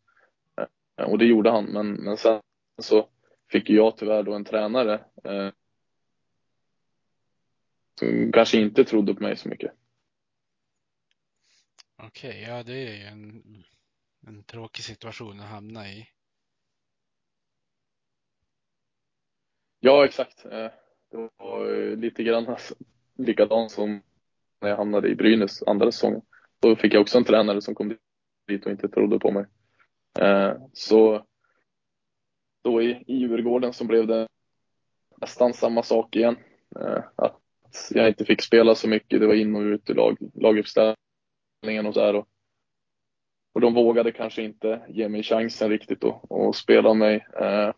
Eh, 0.96 1.04
och 1.04 1.18
det 1.18 1.24
gjorde 1.24 1.50
han, 1.50 1.64
men, 1.64 1.92
men 1.92 2.16
sen 2.16 2.40
så 2.82 3.08
fick 3.50 3.70
jag 3.70 3.96
tyvärr 3.96 4.22
då 4.22 4.34
en 4.34 4.44
tränare 4.44 4.94
eh, 5.24 5.48
som 7.98 8.32
kanske 8.32 8.60
inte 8.60 8.84
trodde 8.84 9.14
på 9.14 9.22
mig 9.22 9.36
så 9.36 9.48
mycket. 9.48 9.72
Okej, 12.02 12.30
okay, 12.30 12.42
ja 12.42 12.62
det 12.62 12.72
är 12.72 12.96
ju 12.96 13.02
en, 13.02 13.42
en 14.26 14.42
tråkig 14.42 14.84
situation 14.84 15.40
att 15.40 15.46
hamna 15.46 15.88
i. 15.88 16.08
Ja, 19.80 20.04
exakt. 20.04 20.44
Eh, 20.44 20.70
det 21.10 21.30
var 21.36 21.72
eh, 21.74 21.96
lite 21.96 22.22
grann 22.22 22.56
likadant 23.16 23.70
som 23.70 24.02
när 24.60 24.68
jag 24.68 24.76
hamnade 24.76 25.08
i 25.08 25.14
Brynäs 25.14 25.62
andra 25.62 25.92
säsongen. 25.92 26.22
Då 26.60 26.76
fick 26.76 26.94
jag 26.94 27.00
också 27.00 27.18
en 27.18 27.24
tränare 27.24 27.62
som 27.62 27.74
kom 27.74 27.96
dit 28.48 28.66
och 28.66 28.72
inte 28.72 28.88
trodde 28.88 29.18
på 29.18 29.30
mig. 29.30 29.44
Eh, 30.18 30.56
så 30.72 31.26
då 32.62 32.82
i, 32.82 33.04
i 33.06 33.16
Djurgården 33.16 33.72
så 33.72 33.84
blev 33.84 34.06
det 34.06 34.28
nästan 35.16 35.54
samma 35.54 35.82
sak 35.82 36.16
igen. 36.16 36.36
Att 37.16 37.40
jag 37.90 38.08
inte 38.08 38.24
fick 38.24 38.42
spela 38.42 38.74
så 38.74 38.88
mycket. 38.88 39.20
Det 39.20 39.26
var 39.26 39.34
in 39.34 39.56
och 39.56 39.62
ut 39.62 39.90
i 39.90 39.94
lag, 39.94 40.16
laguppställningen 41.62 41.86
och 41.86 41.94
så 41.94 42.00
här. 42.00 42.14
Och, 42.14 42.28
och 43.52 43.60
de 43.60 43.74
vågade 43.74 44.12
kanske 44.12 44.42
inte 44.42 44.80
ge 44.88 45.08
mig 45.08 45.22
chansen 45.22 45.70
riktigt 45.70 46.04
att 46.04 46.56
spela 46.56 46.94
mig 46.94 47.26
eh, 47.40 47.72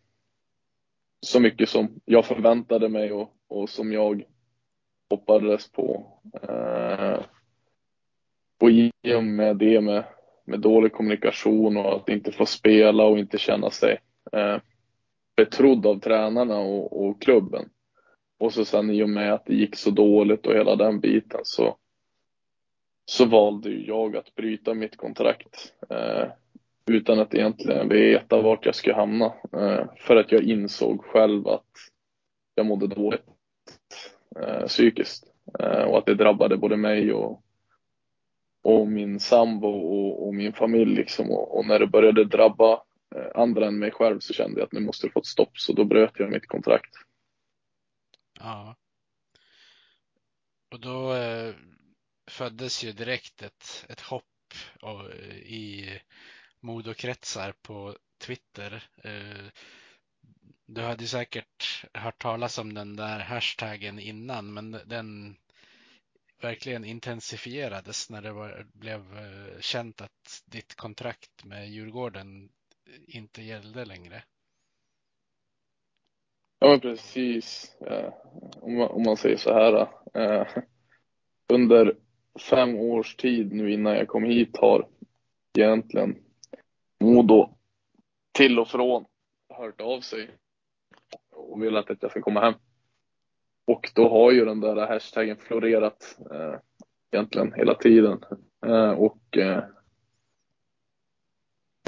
så 1.20 1.40
mycket 1.40 1.68
som 1.68 2.00
jag 2.04 2.24
förväntade 2.24 2.88
mig 2.88 3.12
och, 3.12 3.34
och 3.48 3.68
som 3.68 3.92
jag 3.92 4.24
hoppades 5.10 5.70
på. 5.72 6.06
Eh, 6.42 7.20
och 8.60 8.70
i 8.70 8.92
och 9.16 9.24
med 9.24 9.56
det 9.56 9.80
med, 9.80 10.04
med 10.44 10.60
dålig 10.60 10.92
kommunikation 10.92 11.76
och 11.76 11.96
att 11.96 12.08
inte 12.08 12.32
få 12.32 12.46
spela 12.46 13.04
och 13.04 13.18
inte 13.18 13.38
känna 13.38 13.70
sig 13.70 13.98
eh, 14.32 14.58
betrodd 15.36 15.86
av 15.86 16.00
tränarna 16.00 16.58
och, 16.58 17.06
och, 17.06 17.22
klubben. 17.22 17.68
Och 18.38 18.52
så 18.52 18.64
sen 18.64 18.90
i 18.90 19.02
och 19.02 19.08
med 19.08 19.32
att 19.32 19.46
det 19.46 19.54
gick 19.54 19.76
så 19.76 19.90
dåligt 19.90 20.46
och 20.46 20.54
hela 20.54 20.76
den 20.76 21.00
biten 21.00 21.40
så, 21.44 21.76
så 23.04 23.24
valde 23.24 23.70
jag 23.70 24.16
att 24.16 24.34
bryta 24.34 24.74
mitt 24.74 24.96
kontrakt. 24.96 25.72
Eh, 25.90 26.28
utan 26.86 27.18
att 27.18 27.34
egentligen 27.34 27.88
veta 27.88 28.42
vart 28.42 28.66
jag 28.66 28.74
skulle 28.74 28.94
hamna. 28.94 29.26
Eh, 29.52 29.84
för 29.96 30.16
att 30.16 30.32
jag 30.32 30.42
insåg 30.42 31.04
själv 31.04 31.48
att 31.48 31.66
jag 32.54 32.66
mådde 32.66 32.86
dåligt 32.86 33.24
eh, 34.40 34.66
psykiskt. 34.66 35.24
Eh, 35.58 35.82
och 35.82 35.98
att 35.98 36.06
det 36.06 36.14
drabbade 36.14 36.56
både 36.56 36.76
mig 36.76 37.12
och, 37.12 37.42
och 38.62 38.88
min 38.88 39.20
sambo 39.20 39.68
och, 39.68 40.26
och 40.26 40.34
min 40.34 40.52
familj. 40.52 40.94
Liksom. 40.94 41.30
Och, 41.30 41.58
och, 41.58 41.66
när 41.66 41.78
det 41.78 41.86
började 41.86 42.24
drabba 42.24 42.72
eh, 43.16 43.40
andra 43.40 43.66
än 43.66 43.78
mig 43.78 43.90
själv 43.90 44.18
så 44.20 44.32
kände 44.32 44.60
jag 44.60 44.66
att 44.66 44.72
nu 44.72 44.80
måste 44.80 45.06
det 45.06 45.12
få 45.12 45.20
ett 45.20 45.26
stopp. 45.26 45.58
Så 45.58 45.72
då 45.72 45.84
bröt 45.84 46.12
jag 46.18 46.30
mitt 46.30 46.48
kontrakt. 46.48 46.94
Ja. 48.40 48.76
Och 50.72 50.80
då 50.80 51.14
eh, 51.14 51.54
föddes 52.30 52.84
ju 52.84 52.92
direkt 52.92 53.42
ett, 53.42 53.86
ett 53.88 54.00
hopp 54.00 54.24
och, 54.80 55.10
i 55.34 56.00
Modokretsar 56.60 57.54
på 57.62 57.96
Twitter. 58.18 58.88
Eh, 59.04 59.46
du 60.66 60.80
hade 60.80 61.06
säkert 61.06 61.84
hört 61.94 62.22
talas 62.22 62.58
om 62.58 62.74
den 62.74 62.96
där 62.96 63.18
hashtaggen 63.18 63.98
innan, 63.98 64.54
men 64.54 64.70
den 64.70 65.36
verkligen 66.42 66.84
intensifierades 66.84 68.10
när 68.10 68.22
det 68.22 68.32
var, 68.32 68.66
blev 68.72 69.18
eh, 69.18 69.60
känt 69.60 70.00
att 70.00 70.42
ditt 70.46 70.74
kontrakt 70.74 71.44
med 71.44 71.68
Djurgården 71.70 72.48
inte 73.06 73.42
gällde 73.42 73.84
längre. 73.84 74.22
Ja, 76.58 76.68
men 76.68 76.80
precis. 76.80 77.76
Eh, 77.80 78.12
om, 78.60 78.76
man, 78.76 78.88
om 78.88 79.02
man 79.02 79.16
säger 79.16 79.36
så 79.36 79.52
här. 79.52 79.88
Under 81.52 81.96
fem 82.38 82.76
års 82.76 83.16
tid 83.16 83.52
nu 83.52 83.72
innan 83.72 83.94
jag 83.94 84.08
kom 84.08 84.24
hit 84.24 84.56
har 84.56 84.88
egentligen 85.58 86.16
Modo 87.00 87.54
till 88.32 88.58
och 88.58 88.68
från 88.68 89.04
hört 89.54 89.80
av 89.80 90.00
sig 90.00 90.30
och 91.30 91.62
velat 91.62 91.90
att 91.90 92.02
jag 92.02 92.10
ska 92.10 92.22
komma 92.22 92.40
hem. 92.40 92.54
Och 93.64 93.90
då 93.94 94.08
har 94.08 94.32
ju 94.32 94.44
den 94.44 94.60
där 94.60 94.86
hashtaggen 94.86 95.36
florerat 95.36 96.18
eh, 96.30 96.54
egentligen 97.10 97.52
hela 97.52 97.74
tiden. 97.74 98.24
Eh, 98.66 98.90
och 98.90 99.36
eh, 99.36 99.64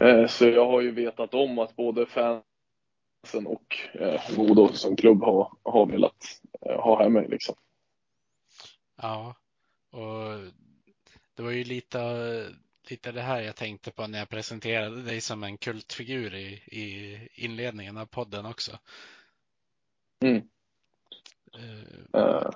eh 0.02 0.26
Så 0.26 0.48
jag 0.48 0.66
har 0.66 0.80
ju 0.80 0.90
vetat 0.90 1.34
om 1.34 1.58
att 1.58 1.76
både 1.76 2.06
fansen 2.06 3.46
och 3.46 3.76
eh, 3.94 4.20
Modo 4.36 4.68
som 4.68 4.96
klubb 4.96 5.22
har, 5.22 5.52
har 5.62 5.86
velat 5.86 6.40
eh, 6.60 6.80
ha 6.80 7.02
hem 7.02 7.12
mig 7.12 7.28
liksom. 7.28 7.54
Ja, 9.02 9.34
och 9.92 10.52
det 11.34 11.42
var 11.42 11.50
ju 11.50 11.64
lite 11.64 12.54
lite 12.90 13.12
det 13.12 13.20
här 13.20 13.40
jag 13.40 13.56
tänkte 13.56 13.90
på 13.90 14.06
när 14.06 14.18
jag 14.18 14.28
presenterade 14.28 15.02
dig 15.02 15.20
som 15.20 15.44
en 15.44 15.58
kultfigur 15.58 16.34
i, 16.34 16.52
i 16.66 17.28
inledningen 17.34 17.96
av 17.96 18.06
podden 18.06 18.46
också. 18.46 18.78
Mm. 20.20 20.48
Uh, 21.56 22.50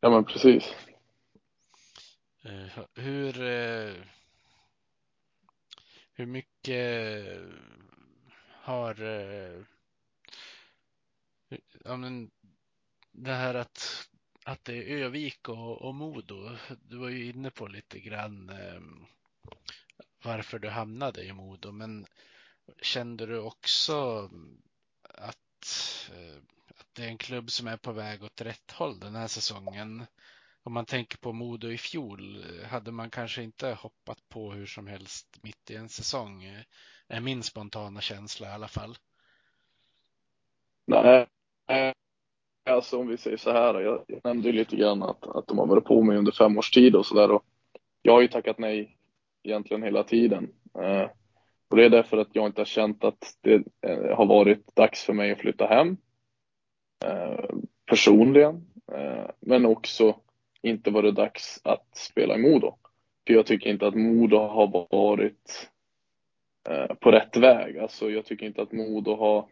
ja, 0.00 0.10
men 0.10 0.24
precis. 0.24 0.74
Uh, 2.46 2.84
hur, 2.94 3.32
hur 6.12 6.26
mycket 6.26 7.38
har 8.50 8.94
ja, 11.84 11.96
men 11.96 12.30
det 13.12 13.32
här 13.32 13.54
att, 13.54 14.09
att 14.50 14.64
det 14.64 14.74
är 14.74 14.96
Övik 14.96 15.48
och, 15.48 15.82
och 15.82 15.94
Modo. 15.94 16.56
Du 16.82 16.96
var 16.96 17.08
ju 17.08 17.30
inne 17.30 17.50
på 17.50 17.66
lite 17.66 18.00
grann 18.00 18.48
ehm, 18.48 19.06
varför 20.22 20.58
du 20.58 20.68
hamnade 20.68 21.24
i 21.24 21.32
Modo. 21.32 21.72
Men 21.72 22.06
kände 22.82 23.26
du 23.26 23.38
också 23.38 24.30
att, 25.02 26.06
eh, 26.12 26.36
att 26.76 26.86
det 26.92 27.04
är 27.04 27.08
en 27.08 27.18
klubb 27.18 27.50
som 27.50 27.66
är 27.66 27.76
på 27.76 27.92
väg 27.92 28.22
åt 28.22 28.40
rätt 28.40 28.70
håll 28.70 29.00
den 29.00 29.14
här 29.14 29.28
säsongen? 29.28 30.06
Om 30.62 30.72
man 30.72 30.86
tänker 30.86 31.18
på 31.18 31.32
Modo 31.32 31.70
i 31.70 31.78
fjol, 31.78 32.44
hade 32.64 32.92
man 32.92 33.10
kanske 33.10 33.42
inte 33.42 33.72
hoppat 33.72 34.28
på 34.28 34.52
hur 34.52 34.66
som 34.66 34.86
helst 34.86 35.38
mitt 35.42 35.70
i 35.70 35.76
en 35.76 35.88
säsong? 35.88 36.64
Är 37.08 37.20
min 37.20 37.42
spontana 37.42 38.00
känsla 38.00 38.48
i 38.48 38.52
alla 38.52 38.68
fall. 38.68 38.98
Nej, 40.86 41.26
alltså 42.64 42.98
om 42.98 43.08
vi 43.08 43.16
säger 43.16 43.36
så 43.36 43.52
här, 43.52 43.80
jag, 43.80 44.04
jag 44.06 44.20
nämnde 44.24 44.52
lite 44.52 44.76
grann 44.76 45.02
att, 45.02 45.26
att 45.26 45.46
de 45.46 45.58
har 45.58 45.66
varit 45.66 45.84
på 45.84 46.02
mig 46.02 46.16
under 46.16 46.32
fem 46.32 46.58
års 46.58 46.70
tid 46.70 46.96
och 46.96 47.06
så 47.06 47.14
där. 47.14 47.40
Jag 48.02 48.12
har 48.12 48.20
ju 48.20 48.28
tackat 48.28 48.58
nej 48.58 48.96
egentligen 49.42 49.82
hela 49.82 50.02
tiden. 50.02 50.48
Eh, 50.78 51.10
och 51.68 51.76
det 51.76 51.84
är 51.84 51.90
därför 51.90 52.16
att 52.16 52.28
jag 52.32 52.46
inte 52.46 52.60
har 52.60 52.66
känt 52.66 53.04
att 53.04 53.36
det 53.40 53.62
eh, 53.80 54.16
har 54.16 54.26
varit 54.26 54.76
dags 54.76 55.04
för 55.04 55.12
mig 55.12 55.32
att 55.32 55.38
flytta 55.38 55.66
hem. 55.66 55.96
Eh, 57.04 57.44
personligen. 57.86 58.66
Eh, 58.92 59.30
men 59.40 59.66
också 59.66 60.16
inte 60.62 60.90
varit 60.90 61.14
dags 61.14 61.60
att 61.64 61.96
spela 61.96 62.34
i 62.34 62.38
Modo. 62.38 62.76
För 63.26 63.34
jag 63.34 63.46
tycker 63.46 63.70
inte 63.70 63.86
att 63.86 63.94
Modo 63.94 64.36
har 64.36 64.88
varit 64.90 65.70
eh, 66.68 66.94
på 66.94 67.10
rätt 67.10 67.36
väg. 67.36 67.78
Alltså 67.78 68.10
jag 68.10 68.24
tycker 68.24 68.46
inte 68.46 68.62
att 68.62 68.72
Modo 68.72 69.16
har 69.16 69.48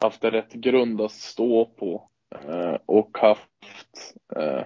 haft 0.00 0.24
en 0.24 0.30
rätt 0.30 0.52
grund 0.52 1.00
att 1.00 1.12
stå 1.12 1.64
på 1.64 2.10
eh, 2.34 2.78
och 2.86 3.18
haft, 3.18 4.14
eh, 4.36 4.64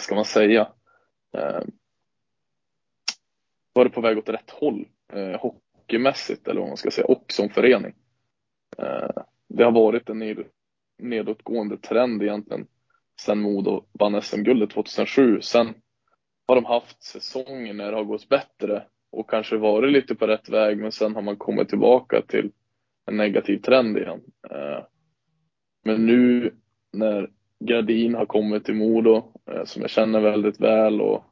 ska 0.00 0.14
man 0.14 0.24
säga, 0.24 0.68
eh, 1.32 1.62
varit 3.72 3.92
på 3.92 4.00
väg 4.00 4.18
åt 4.18 4.28
rätt 4.28 4.50
håll 4.50 4.88
eh, 5.12 5.40
hockeymässigt 5.40 6.48
eller 6.48 6.60
vad 6.60 6.68
man 6.68 6.76
ska 6.76 6.90
säga 6.90 7.06
och 7.06 7.24
som 7.32 7.48
förening. 7.48 7.94
Eh, 8.78 9.22
det 9.48 9.64
har 9.64 9.72
varit 9.72 10.08
en 10.08 10.18
ned, 10.18 10.44
nedåtgående 10.98 11.76
trend 11.76 12.22
egentligen 12.22 12.66
sen 13.20 13.40
Modo 13.40 13.84
vann 13.92 14.22
SM-guldet 14.22 14.70
2007. 14.70 15.40
Sen 15.40 15.74
har 16.48 16.54
de 16.54 16.64
haft 16.64 17.02
säsonger 17.02 17.74
när 17.74 17.90
det 17.90 17.96
har 17.96 18.04
gått 18.04 18.28
bättre 18.28 18.86
och 19.12 19.30
kanske 19.30 19.56
varit 19.56 19.92
lite 19.92 20.14
på 20.14 20.26
rätt 20.26 20.48
väg 20.48 20.78
men 20.78 20.92
sen 20.92 21.14
har 21.14 21.22
man 21.22 21.36
kommit 21.36 21.68
tillbaka 21.68 22.22
till 22.22 22.52
en 23.10 23.16
negativ 23.16 23.58
trend 23.58 23.98
igen. 23.98 24.20
Eh, 24.50 24.84
men 25.84 26.06
nu 26.06 26.54
när 26.92 27.30
Gradin 27.64 28.14
har 28.14 28.26
kommit 28.26 28.64
till 28.64 28.74
Modo 28.74 29.32
eh, 29.50 29.64
som 29.64 29.82
jag 29.82 29.90
känner 29.90 30.20
väldigt 30.20 30.60
väl 30.60 31.00
och, 31.00 31.24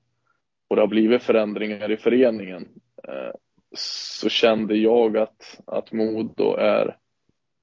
och 0.68 0.76
det 0.76 0.82
har 0.82 0.88
blivit 0.88 1.22
förändringar 1.22 1.90
i 1.90 1.96
föreningen 1.96 2.68
eh, 3.08 3.32
så 3.76 4.28
kände 4.28 4.76
jag 4.76 5.16
att, 5.16 5.60
att 5.66 5.92
Modo 5.92 6.54
är 6.54 6.96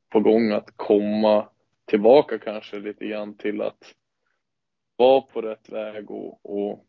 på 0.10 0.20
gång 0.20 0.52
att 0.52 0.70
komma 0.76 1.48
tillbaka 1.86 2.40
kanske 2.40 2.80
lite 2.80 3.06
grann 3.06 3.38
till 3.38 3.62
att 3.62 3.94
vara 4.96 5.22
på 5.22 5.42
rätt 5.42 5.70
väg 5.70 6.12
och, 6.12 6.40
och, 6.44 6.86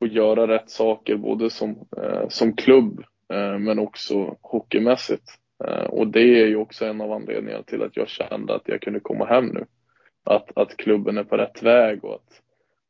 och 0.00 0.06
göra 0.06 0.48
rätt 0.48 0.70
saker 0.70 1.16
både 1.16 1.50
som, 1.50 1.88
eh, 1.96 2.28
som 2.28 2.56
klubb 2.56 3.04
eh, 3.32 3.58
men 3.58 3.78
också 3.78 4.36
hockeymässigt. 4.40 5.41
Eh, 5.64 5.84
och 5.84 6.06
det 6.06 6.42
är 6.42 6.46
ju 6.46 6.56
också 6.56 6.86
en 6.86 7.00
av 7.00 7.12
anledningarna 7.12 7.62
till 7.62 7.82
att 7.82 7.96
jag 7.96 8.08
kände 8.08 8.54
att 8.54 8.68
jag 8.68 8.82
kunde 8.82 9.00
komma 9.00 9.24
hem 9.24 9.46
nu. 9.46 9.66
Att, 10.24 10.58
att 10.58 10.76
klubben 10.76 11.18
är 11.18 11.24
på 11.24 11.36
rätt 11.36 11.62
väg 11.62 12.04
och 12.04 12.14
att 12.14 12.42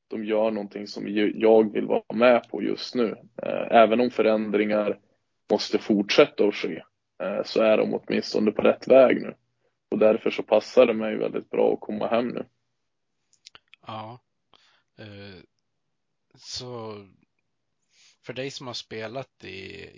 de 0.08 0.24
gör 0.24 0.50
någonting 0.50 0.86
som 0.86 1.08
jag 1.34 1.72
vill 1.72 1.86
vara 1.86 2.14
med 2.14 2.48
på 2.48 2.62
just 2.62 2.94
nu. 2.94 3.16
Eh, 3.42 3.66
även 3.70 4.00
om 4.00 4.10
förändringar 4.10 4.98
måste 5.50 5.78
fortsätta 5.78 6.44
att 6.44 6.54
ske 6.54 6.82
eh, 7.22 7.42
så 7.44 7.62
är 7.62 7.76
de 7.76 7.94
åtminstone 7.94 8.50
på 8.52 8.62
rätt 8.62 8.88
väg 8.88 9.22
nu. 9.22 9.34
Och 9.90 9.98
därför 9.98 10.30
så 10.30 10.42
passar 10.42 10.86
det 10.86 10.94
mig 10.94 11.16
väldigt 11.16 11.50
bra 11.50 11.72
att 11.72 11.80
komma 11.80 12.06
hem 12.06 12.28
nu. 12.28 12.44
Ja. 13.86 14.20
Så 16.34 16.94
för 18.26 18.32
dig 18.32 18.50
som 18.50 18.66
har 18.66 18.74
spelat 18.74 19.44
i, 19.44 19.48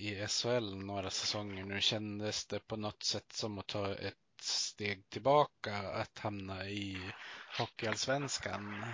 i 0.09 0.27
SHL 0.29 0.75
några 0.75 1.11
säsonger 1.11 1.65
nu, 1.65 1.81
kändes 1.81 2.47
det 2.47 2.67
på 2.67 2.77
något 2.77 3.03
sätt 3.03 3.33
som 3.33 3.59
att 3.59 3.67
ta 3.67 3.95
ett 3.95 4.15
steg 4.41 5.11
tillbaka 5.11 5.77
att 5.95 6.19
hamna 6.19 6.69
i 6.69 6.97
Hockeyallsvenskan? 7.59 8.85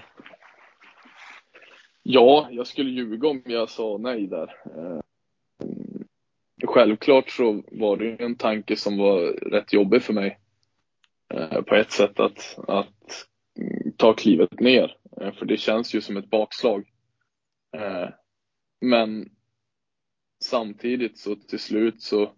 Ja, 2.02 2.48
jag 2.50 2.66
skulle 2.66 2.90
ljuga 2.90 3.28
om 3.28 3.42
jag 3.44 3.70
sa 3.70 3.98
nej 4.00 4.26
där. 4.26 4.56
Eh, 4.76 5.00
självklart 6.66 7.30
så 7.30 7.62
var 7.72 7.96
det 7.96 8.22
en 8.22 8.36
tanke 8.36 8.76
som 8.76 8.98
var 8.98 9.20
rätt 9.50 9.72
jobbig 9.72 10.02
för 10.02 10.12
mig 10.12 10.38
eh, 11.34 11.62
på 11.62 11.74
ett 11.74 11.92
sätt 11.92 12.20
att, 12.20 12.58
att 12.68 13.26
ta 13.96 14.12
klivet 14.12 14.60
ner. 14.60 14.96
Eh, 15.20 15.32
för 15.32 15.46
det 15.46 15.56
känns 15.56 15.94
ju 15.94 16.00
som 16.00 16.16
ett 16.16 16.30
bakslag. 16.30 16.86
Men 18.80 19.28
samtidigt 20.44 21.18
så 21.18 21.36
till 21.36 21.58
slut 21.58 22.02
så 22.02 22.32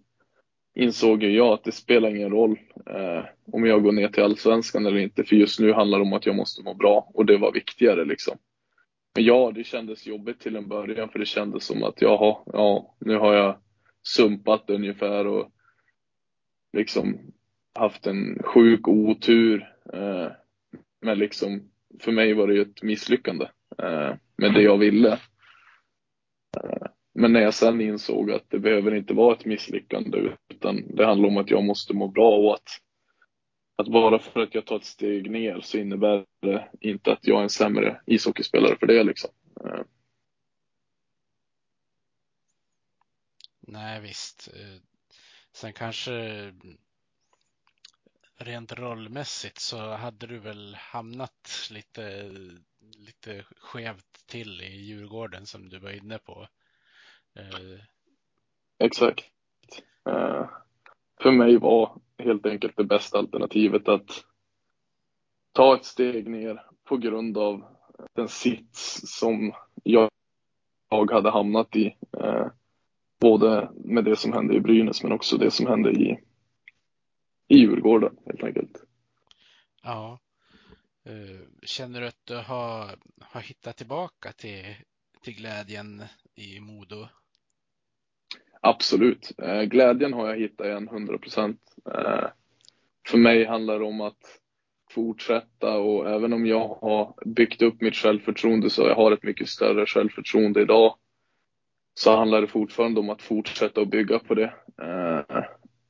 insåg 0.74 1.23
jag 1.23 1.52
att 1.52 1.64
det 1.64 1.73
spelar 1.73 2.16
ingen 2.16 2.31
roll 2.31 2.59
eh, 2.86 3.24
om 3.52 3.66
jag 3.66 3.82
går 3.82 3.93
ner 3.93 4.09
till 4.09 4.23
allsvenskan 4.23 4.86
eller 4.86 4.98
inte. 4.98 5.24
För 5.24 5.36
just 5.36 5.60
nu 5.60 5.73
handlar 5.73 5.98
det 5.98 6.05
om 6.05 6.12
att 6.12 6.27
jag 6.27 6.36
måste 6.36 6.62
må 6.62 6.74
bra 6.74 7.10
och 7.14 7.27
det 7.27 7.36
var 7.36 7.52
viktigare 7.52 8.05
liksom. 8.05 8.39
Men 9.14 9.24
ja, 9.24 9.52
det 9.55 9.64
kändes 9.64 10.06
jobbigt 10.06 10.40
till 10.40 10.56
en 10.56 10.69
början 10.69 11.09
för 11.09 11.19
det 11.19 11.27
kändes 11.27 11.64
som 11.64 11.85
att 11.85 12.02
jaha, 12.02 12.36
ja, 12.47 12.97
nu 12.98 13.16
har 13.16 13.35
jag 13.35 13.59
sumpat 14.02 14.70
ungefär 14.70 15.27
och 15.27 15.52
liksom 16.73 17.19
haft 17.74 18.06
en 18.06 18.43
sjuk 18.43 18.89
otur. 18.89 19.69
Eh, 19.93 20.28
men 21.01 21.19
liksom, 21.19 21.70
för 22.01 22.12
mig 22.12 22.35
var 22.35 22.47
det 22.47 22.55
ju 22.55 22.62
ett 22.62 22.82
misslyckande 22.82 23.44
eh, 23.78 24.14
med 24.36 24.55
det 24.55 24.62
jag 24.62 24.78
ville. 24.78 25.19
Men 27.14 27.32
när 27.32 27.40
jag 27.40 27.54
sen 27.54 27.80
insåg 27.80 28.30
att 28.30 28.50
det 28.50 28.58
behöver 28.58 28.94
inte 28.94 29.14
vara 29.14 29.34
ett 29.36 29.44
misslyckande 29.44 30.36
utan 30.48 30.96
det 30.96 31.06
handlar 31.06 31.28
om 31.28 31.36
att 31.36 31.50
jag 31.50 31.64
måste 31.64 31.94
må 31.94 32.08
bra 32.08 32.36
och 32.36 32.54
att, 32.54 32.68
att 33.76 33.88
bara 33.88 34.18
för 34.18 34.40
att 34.40 34.54
jag 34.54 34.66
tar 34.66 34.76
ett 34.76 34.84
steg 34.84 35.30
ner 35.30 35.60
så 35.60 35.78
innebär 35.78 36.24
det 36.40 36.68
inte 36.80 37.12
att 37.12 37.26
jag 37.26 37.38
är 37.38 37.42
en 37.42 37.50
sämre 37.50 38.00
ishockeyspelare 38.06 38.76
för 38.80 38.86
det 38.86 39.04
liksom. 39.04 39.30
Nej 43.60 44.00
visst. 44.00 44.48
Eh, 44.54 44.82
sen 45.52 45.72
kanske 45.72 46.12
rent 48.36 48.72
rollmässigt 48.72 49.58
så 49.58 49.76
hade 49.94 50.26
du 50.26 50.38
väl 50.38 50.74
hamnat 50.74 51.68
lite, 51.70 52.30
lite 52.80 53.44
skevt 53.60 54.11
till 54.32 54.60
i 54.60 54.76
Djurgården 54.76 55.46
som 55.46 55.68
du 55.68 55.78
var 55.78 55.90
inne 55.90 56.18
på. 56.18 56.46
Eh. 57.34 57.80
Exakt. 58.78 59.24
Eh, 60.09 60.46
för 61.22 61.30
mig 61.30 61.56
var 61.56 62.00
helt 62.18 62.46
enkelt 62.46 62.76
det 62.76 62.84
bästa 62.84 63.18
alternativet 63.18 63.88
att 63.88 64.24
ta 65.52 65.76
ett 65.76 65.84
steg 65.84 66.28
ner 66.28 66.62
på 66.84 66.96
grund 66.96 67.38
av 67.38 67.64
den 68.12 68.28
sits 68.28 69.00
som 69.18 69.52
jag, 69.82 70.10
hade 70.90 71.30
hamnat 71.30 71.76
i. 71.76 71.96
Eh, 72.18 72.46
både 73.20 73.70
med 73.74 74.04
det 74.04 74.16
som 74.16 74.32
hände 74.32 74.54
i 74.54 74.60
Brynäs 74.60 75.02
men 75.02 75.12
också 75.12 75.36
det 75.36 75.50
som 75.50 75.66
hände 75.66 75.90
i, 75.90 76.18
i 77.48 77.56
Djurgården 77.56 78.16
helt 78.26 78.44
enkelt. 78.44 78.84
Ja. 79.82 80.18
Eh, 81.04 81.40
känner 81.62 82.00
du 82.00 82.06
att 82.06 82.26
du 82.26 82.36
har, 82.36 82.96
har 83.20 83.40
hittat 83.40 83.76
tillbaka 83.76 84.32
till, 84.32 84.74
till 85.22 85.34
glädjen 85.34 86.02
i 86.34 86.60
Modo? 86.60 87.08
Absolut. 88.60 89.32
Eh, 89.38 89.62
glädjen 89.62 90.12
har 90.12 90.28
jag 90.28 90.38
hittat 90.38 90.66
igen 90.66 90.88
100 90.88 91.18
procent. 91.18 91.60
Eh, 91.94 92.26
för 93.08 93.18
mig 93.18 93.44
handlar 93.44 93.78
det 93.78 93.84
om 93.84 94.00
att 94.00 94.38
fortsätta 94.90 95.78
och 95.78 96.10
även 96.10 96.32
om 96.32 96.46
jag 96.46 96.68
har 96.68 97.14
byggt 97.26 97.62
upp 97.62 97.80
mitt 97.80 97.96
självförtroende 97.96 98.70
så 98.70 98.82
jag 98.82 98.94
har 98.94 99.12
ett 99.12 99.22
mycket 99.22 99.48
större 99.48 99.86
självförtroende 99.86 100.62
idag 100.62 100.96
så 101.94 102.16
handlar 102.16 102.40
det 102.40 102.46
fortfarande 102.46 103.00
om 103.00 103.10
att 103.10 103.22
fortsätta 103.22 103.80
att 103.80 103.90
bygga 103.90 104.18
på 104.18 104.34
det. 104.34 104.54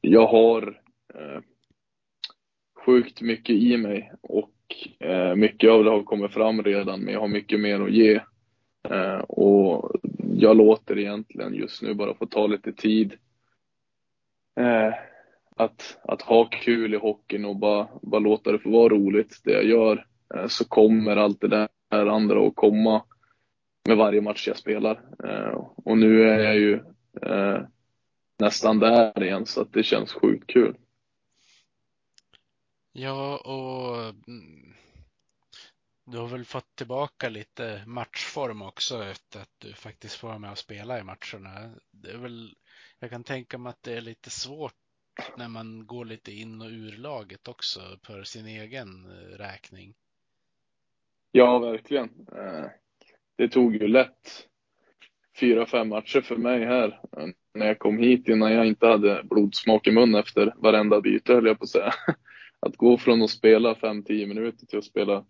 Jag 0.00 0.26
har 0.26 0.82
sjukt 2.86 3.20
mycket 3.20 3.56
i 3.56 3.76
mig 3.76 4.12
och 4.20 4.52
eh, 4.98 5.34
mycket 5.34 5.70
av 5.70 5.84
det 5.84 5.90
har 5.90 6.02
kommit 6.02 6.32
fram 6.32 6.62
redan 6.62 7.00
men 7.00 7.14
jag 7.14 7.20
har 7.20 7.28
mycket 7.28 7.60
mer 7.60 7.80
att 7.80 7.92
ge. 7.92 8.20
Eh, 8.90 9.18
och 9.18 9.92
jag 10.34 10.56
låter 10.56 10.98
egentligen 10.98 11.54
just 11.54 11.82
nu 11.82 11.94
bara 11.94 12.14
få 12.14 12.26
ta 12.26 12.46
lite 12.46 12.72
tid. 12.72 13.14
Eh, 14.60 14.94
att, 15.56 15.98
att 16.02 16.22
ha 16.22 16.44
kul 16.44 16.94
i 16.94 16.96
hockeyn 16.96 17.44
och 17.44 17.56
bara, 17.56 17.88
bara 18.02 18.20
låta 18.20 18.52
det 18.52 18.58
få 18.58 18.70
vara 18.70 18.88
roligt, 18.88 19.40
det 19.44 19.52
jag 19.52 19.64
gör. 19.64 20.06
Eh, 20.34 20.46
så 20.46 20.68
kommer 20.68 21.16
allt 21.16 21.40
det 21.40 21.48
där 21.48 21.68
andra 21.90 22.46
att 22.46 22.56
komma 22.56 23.02
med 23.88 23.96
varje 23.96 24.20
match 24.20 24.48
jag 24.48 24.56
spelar. 24.56 25.00
Eh, 25.24 25.66
och 25.76 25.98
nu 25.98 26.22
är 26.22 26.38
jag 26.38 26.56
ju 26.56 26.80
eh, 27.22 27.58
nästan 28.38 28.78
där 28.78 29.22
igen, 29.22 29.46
så 29.46 29.60
att 29.60 29.72
det 29.72 29.82
känns 29.82 30.12
sjukt 30.12 30.46
kul. 30.46 30.74
Ja, 32.92 33.38
och 33.38 34.04
mm, 34.28 34.74
du 36.04 36.18
har 36.18 36.28
väl 36.28 36.44
fått 36.44 36.76
tillbaka 36.76 37.28
lite 37.28 37.82
matchform 37.86 38.62
också 38.62 39.04
efter 39.04 39.40
att 39.40 39.54
du 39.58 39.72
faktiskt 39.74 40.14
får 40.14 40.28
vara 40.28 40.38
med 40.38 40.50
och 40.50 40.58
spela 40.58 40.98
i 40.98 41.02
matcherna. 41.02 41.74
Det 41.90 42.10
är 42.10 42.18
väl, 42.18 42.54
jag 42.98 43.10
kan 43.10 43.24
tänka 43.24 43.58
mig 43.58 43.70
att 43.70 43.82
det 43.82 43.92
är 43.92 44.00
lite 44.00 44.30
svårt 44.30 44.74
när 45.36 45.48
man 45.48 45.86
går 45.86 46.04
lite 46.04 46.32
in 46.32 46.60
och 46.60 46.68
ur 46.68 46.92
laget 46.92 47.48
också 47.48 47.80
för 48.06 48.22
sin 48.22 48.46
egen 48.46 49.04
eh, 49.04 49.36
räkning. 49.38 49.94
Ja, 51.32 51.58
verkligen. 51.58 52.26
Eh, 52.36 52.64
det 53.36 53.48
tog 53.48 53.76
ju 53.76 53.88
lätt 53.88 54.48
fyra, 55.40 55.66
fem 55.66 55.88
matcher 55.88 56.20
för 56.20 56.36
mig 56.36 56.64
här 56.64 57.00
eh, 57.16 57.26
när 57.54 57.66
jag 57.66 57.78
kom 57.78 57.98
hit 57.98 58.28
innan 58.28 58.52
jag 58.52 58.66
inte 58.66 58.86
hade 58.86 59.22
blodsmak 59.24 59.86
i 59.86 59.90
mun 59.90 60.14
efter 60.14 60.54
varenda 60.56 61.00
byte 61.00 61.32
höll 61.32 61.46
jag 61.46 61.58
på 61.58 61.64
att 61.64 61.70
säga. 61.70 61.94
Att 62.66 62.76
gå 62.76 62.98
från 62.98 63.22
att 63.22 63.30
spela 63.30 63.74
5-10 63.74 64.26
minuter 64.26 64.66
till 64.66 64.78
att 64.78 64.84
spela 64.84 65.24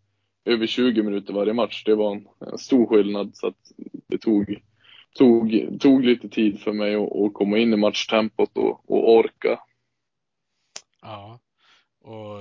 över 0.44 0.66
20 0.66 1.02
minuter 1.02 1.32
varje 1.32 1.52
match. 1.52 1.84
Det 1.84 1.94
var 1.94 2.12
en 2.12 2.58
stor 2.58 2.86
skillnad 2.86 3.36
så 3.36 3.46
att 3.46 3.72
det 4.06 4.18
tog, 4.18 4.62
tog, 5.14 5.78
tog 5.80 6.04
lite 6.04 6.28
tid 6.28 6.60
för 6.60 6.72
mig 6.72 6.94
att, 6.94 7.16
att 7.16 7.34
komma 7.34 7.58
in 7.58 7.72
i 7.72 7.76
matchtempot 7.76 8.56
och, 8.56 8.90
och 8.90 9.10
orka. 9.12 9.60
Ja, 11.02 11.40
och 12.00 12.38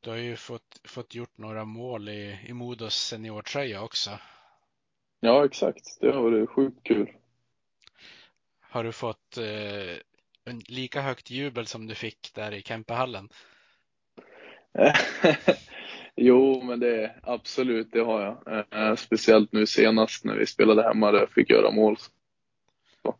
du 0.00 0.10
har 0.10 0.16
ju 0.16 0.36
fått, 0.36 0.80
fått 0.84 1.14
gjort 1.14 1.38
några 1.38 1.64
mål 1.64 2.08
i, 2.08 2.38
i 2.46 2.52
Modos 2.52 2.94
seniortröja 2.94 3.82
också. 3.82 4.10
Ja, 5.20 5.44
exakt. 5.44 5.98
Det 6.00 6.12
har 6.12 6.22
varit 6.22 6.50
sjukt 6.50 6.82
kul. 6.82 7.12
Har 8.60 8.84
du 8.84 8.92
fått 8.92 9.36
eh, 9.36 9.96
lika 10.68 11.00
högt 11.00 11.30
jubel 11.30 11.66
som 11.66 11.86
du 11.86 11.94
fick 11.94 12.34
där 12.34 12.54
i 12.54 12.62
Kempehallen? 12.62 13.28
Jo, 16.20 16.62
men 16.62 16.80
det 16.80 17.14
absolut, 17.22 17.92
det 17.92 18.00
har 18.00 18.22
jag. 18.22 18.64
Eh, 18.70 18.94
speciellt 18.94 19.52
nu 19.52 19.66
senast 19.66 20.24
när 20.24 20.36
vi 20.36 20.46
spelade 20.46 20.82
hemma 20.82 21.12
där 21.12 21.18
jag 21.18 21.30
fick 21.30 21.50
göra 21.50 21.70
mål. 21.70 21.96
Så, 23.02 23.14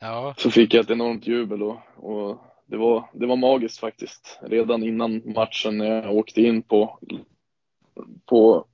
ja. 0.00 0.34
så 0.38 0.50
fick 0.50 0.74
jag 0.74 0.84
ett 0.84 0.90
enormt 0.90 1.26
jubel 1.26 1.62
och, 1.62 1.78
och 1.96 2.38
det, 2.66 2.76
var, 2.76 3.10
det 3.12 3.26
var 3.26 3.36
magiskt 3.36 3.78
faktiskt. 3.78 4.38
Redan 4.42 4.82
innan 4.82 5.22
matchen 5.34 5.78
när 5.78 5.86
jag 5.86 6.16
åkte 6.16 6.42
in 6.42 6.62
på, 6.62 6.98
på 8.26 8.66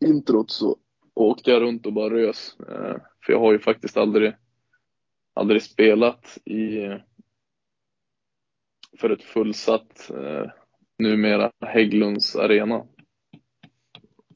introt 0.00 0.50
så 0.50 0.76
åkte 1.14 1.50
jag 1.50 1.62
runt 1.62 1.86
och 1.86 1.92
bara 1.92 2.14
rös. 2.14 2.56
Eh, 2.60 2.96
för 3.24 3.32
jag 3.32 3.40
har 3.40 3.52
ju 3.52 3.58
faktiskt 3.58 3.96
aldrig, 3.96 4.32
aldrig 5.38 5.62
spelat 5.62 6.38
i 6.44 6.88
för 8.98 9.10
ett 9.10 9.22
fullsatt 9.22 10.10
eh, 10.10 10.50
numera 10.98 11.52
Hägglunds 11.60 12.36
arena. 12.36 12.86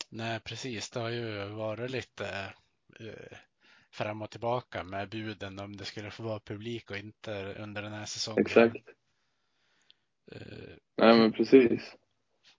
Nej, 0.09 0.41
precis. 0.41 0.91
Det 0.91 1.01
har 1.01 1.11
ju 1.11 1.45
varit 1.45 1.91
lite 1.91 2.55
eh, 3.01 3.39
fram 3.91 4.23
och 4.23 4.31
tillbaka 4.31 4.85
med 4.85 5.09
buden 5.09 5.59
om 5.59 5.77
det 5.77 5.85
skulle 5.85 6.11
få 6.11 6.23
vara 6.23 6.41
publik 6.41 6.91
och 6.91 6.97
inte 6.97 7.55
under 7.59 7.83
den 7.83 7.93
här 7.93 8.05
säsongen. 8.05 8.41
Exakt. 8.41 8.77
Eh, 10.33 10.75
Nej 10.97 11.19
men 11.19 11.33
precis. 11.33 11.97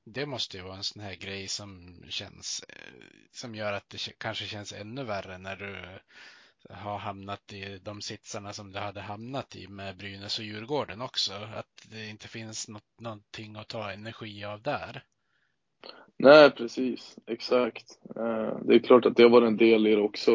det 0.06 0.26
måste 0.26 0.58
ju 0.58 0.64
vara 0.64 0.76
en 0.76 0.84
sån 0.84 1.02
här 1.02 1.16
grej 1.16 1.48
som 1.48 2.02
känns, 2.10 2.66
eh, 2.70 3.04
som 3.32 3.56
gör 3.56 3.74
att 3.74 3.90
det 3.90 3.98
kanske 4.18 4.46
känns 4.46 4.74
ännu 4.74 5.04
värre 5.04 5.38
när 5.38 5.56
du 5.56 6.00
har 6.70 6.98
hamnat 6.98 7.54
i 7.54 7.80
de 7.84 8.02
sitsarna 8.02 8.54
som 8.54 8.72
du 8.72 8.80
hade 8.80 9.02
hamnat 9.02 9.56
i 9.56 9.68
med 9.68 9.98
Brynäs 9.98 10.40
och 10.40 10.46
Djurgården 10.46 11.02
också. 11.02 11.34
Att 11.34 11.88
det 11.92 12.10
inte 12.10 12.28
finns 12.28 12.68
något, 12.68 13.00
någonting 13.00 13.56
att 13.56 13.68
ta 13.68 13.92
energi 13.92 14.44
av 14.44 14.62
där. 14.62 15.04
Nej 16.18 16.52
precis, 16.52 17.18
exakt. 17.28 18.00
Eh, 18.16 18.58
det 18.62 18.76
är 18.76 18.80
klart 18.80 19.06
att 19.06 19.16
det 19.16 19.24
har 19.24 19.30
varit 19.30 19.48
en 19.48 19.58
del 19.58 19.88
i 19.88 19.96
det 19.96 20.02
också. 20.02 20.32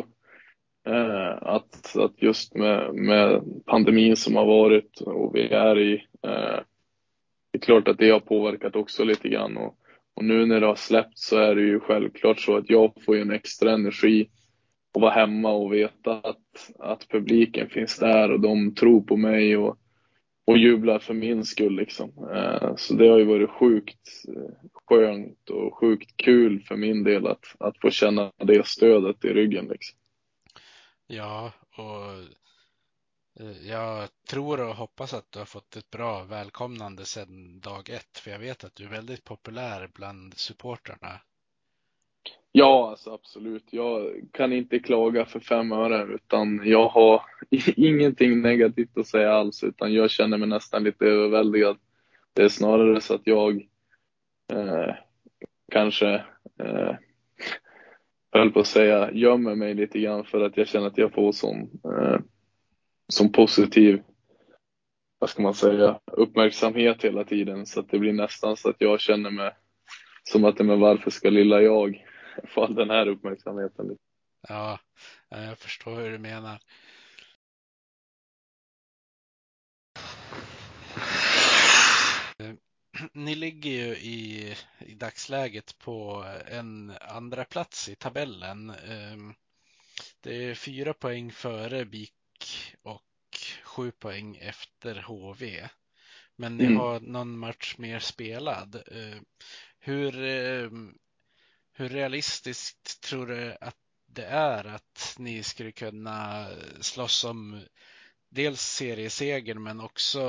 Eh, 0.87 1.43
att, 1.43 1.97
att 1.97 2.23
just 2.23 2.55
med, 2.55 2.95
med 2.95 3.43
pandemin 3.67 4.17
som 4.17 4.37
har 4.37 4.47
varit 4.47 5.01
och 5.01 5.35
vi 5.35 5.49
är 5.49 5.79
i. 5.79 5.95
Eh, 6.23 6.61
det 7.51 7.59
är 7.59 7.61
klart 7.61 7.89
att 7.89 7.99
det 7.99 8.11
har 8.11 8.21
påverkat 8.21 8.77
också 8.77 9.05
lite 9.05 9.29
grann. 9.29 9.57
Och, 9.57 9.79
och 10.15 10.25
nu 10.25 10.47
när 10.47 10.61
det 10.61 10.67
har 10.67 10.75
släppt 10.75 11.19
så 11.19 11.37
är 11.37 11.55
det 11.55 11.63
ju 11.63 11.81
självklart 11.81 12.41
så 12.41 12.57
att 12.57 12.71
jag 12.71 12.93
får 13.05 13.17
ju 13.17 13.23
en 13.23 13.31
extra 13.31 13.73
energi 13.73 14.29
att 14.95 15.03
vara 15.03 15.13
hemma 15.13 15.51
och 15.51 15.73
veta 15.73 16.13
att, 16.13 16.71
att 16.79 17.09
publiken 17.09 17.69
finns 17.69 17.99
där 17.99 18.31
och 18.31 18.41
de 18.41 18.75
tror 18.75 19.01
på 19.01 19.17
mig 19.17 19.57
och, 19.57 19.79
och 20.47 20.59
jublar 20.59 20.99
för 20.99 21.15
min 21.15 21.45
skull 21.45 21.77
liksom. 21.77 22.29
Eh, 22.35 22.77
så 22.77 22.95
det 22.95 23.09
har 23.09 23.19
ju 23.19 23.25
varit 23.25 23.51
sjukt 23.51 24.09
eh, 24.29 24.69
skönt 24.73 25.51
och 25.51 25.79
sjukt 25.79 26.17
kul 26.17 26.61
för 26.61 26.77
min 26.77 27.05
del 27.05 27.27
att, 27.27 27.45
att 27.59 27.79
få 27.79 27.91
känna 27.91 28.33
det 28.37 28.67
stödet 28.67 29.25
i 29.25 29.29
ryggen 29.29 29.67
liksom. 29.67 29.99
Ja, 31.07 31.53
och 31.77 32.13
eh, 33.41 33.69
jag 33.69 34.09
tror 34.31 34.61
och 34.61 34.75
hoppas 34.75 35.15
att 35.15 35.33
du 35.33 35.39
har 35.39 35.47
fått 35.47 35.77
ett 35.77 35.91
bra 35.91 36.25
välkomnande 36.25 37.05
sedan 37.05 37.61
dag 37.61 37.91
ett, 37.91 38.19
för 38.19 38.31
jag 38.31 38.39
vet 38.39 38.65
att 38.65 38.75
du 38.75 38.85
är 38.85 38.89
väldigt 38.89 39.25
populär 39.25 39.91
bland 39.95 40.35
supportrarna. 40.35 41.21
Ja, 42.53 42.91
alltså 42.91 43.11
absolut. 43.11 43.65
Jag 43.71 44.13
kan 44.33 44.53
inte 44.53 44.79
klaga 44.79 45.25
för 45.25 45.41
fem 45.41 45.73
öre 45.73 46.15
utan 46.15 46.61
jag 46.65 46.89
har 46.89 47.23
ingenting 47.77 48.43
negativt 48.43 48.99
att 48.99 49.07
säga 49.07 49.33
alls 49.33 49.65
utan 49.65 49.93
jag 49.93 50.11
känner 50.11 50.39
mig 50.39 50.49
nästan 50.49 50.85
lite 50.85 51.05
överväldigad. 51.05 51.77
Det 52.33 52.43
är 52.43 52.49
snarare 52.49 53.01
så 53.01 53.15
att 53.15 53.27
jag 53.27 53.67
eh, 54.53 54.95
kanske, 55.73 56.15
eh, 56.61 56.95
höll 58.33 58.53
på 58.53 58.61
att 58.61 58.67
säga, 58.67 59.13
gömmer 59.13 59.55
mig 59.55 59.75
lite 59.75 59.99
grann 59.99 60.25
för 60.25 60.41
att 60.41 60.57
jag 60.57 60.69
känner 60.69 60.87
att 60.87 60.99
jag 60.99 61.13
får 61.13 61.33
sån, 61.33 61.61
eh, 61.85 62.21
sån 63.09 63.33
positiv, 63.33 64.03
vad 65.19 65.31
ska 65.31 65.43
man 65.43 65.55
säga, 65.55 66.01
uppmärksamhet 66.13 67.05
hela 67.05 67.25
tiden 67.25 67.67
så 67.67 67.81
att 67.81 67.91
det 67.91 67.99
blir 67.99 68.13
nästan 68.13 68.57
så 68.57 68.71
att 68.71 68.77
jag 68.79 69.01
känner 69.01 69.31
mig 69.31 69.51
som 70.23 70.45
att, 70.45 70.59
men 70.59 70.81
varför 70.81 71.11
ska 71.11 71.31
lilla 71.31 71.63
jag 71.63 72.08
få 72.55 72.65
all 72.65 72.75
den 72.75 72.91
här 72.91 73.07
uppmärksamheten? 73.09 73.97
Ja, 74.49 74.79
jag 75.29 75.59
förstår 75.59 75.97
hur 75.97 76.11
du 76.11 76.19
menar. 76.19 76.61
Eh, 82.39 82.55
Ni 83.13 83.35
ligger 83.35 83.71
ju 83.71 83.97
i, 83.97 84.55
i 84.79 84.95
dagsläget 84.95 85.79
på 85.79 86.25
en 86.47 86.93
andra 87.01 87.45
plats 87.45 87.89
i 87.89 87.95
tabellen. 87.95 88.71
Ehm, 88.71 89.35
Det 90.21 90.45
är 90.45 90.55
fyra 90.55 90.95
poäng 90.95 91.33
före 91.33 91.85
BIK 91.85 92.77
och 92.83 93.03
sju 93.65 93.91
poäng 93.91 94.37
efter 94.37 94.95
HV. 95.03 95.69
Men 96.37 96.57
ni 96.59 96.65
Mm. 96.65 96.77
har 96.77 97.01
någon 97.01 97.39
match 97.39 97.75
mer 97.79 97.99
spelad. 97.99 98.75
Eh, 98.75 99.21
Hur, 99.81 100.25
eh, 100.25 100.71
hur 101.79 101.89
realistiskt 101.89 103.03
tror 103.03 103.27
du 103.27 103.57
att 103.61 103.77
det 104.07 104.25
är 104.25 104.65
att 104.65 105.17
ni 105.19 105.43
skulle 105.43 105.73
kunna 105.73 106.47
slåss 106.81 107.25
om 107.25 107.61
dels 108.29 108.61
seriesegern 108.61 109.63
men 109.63 109.81
också 109.81 110.21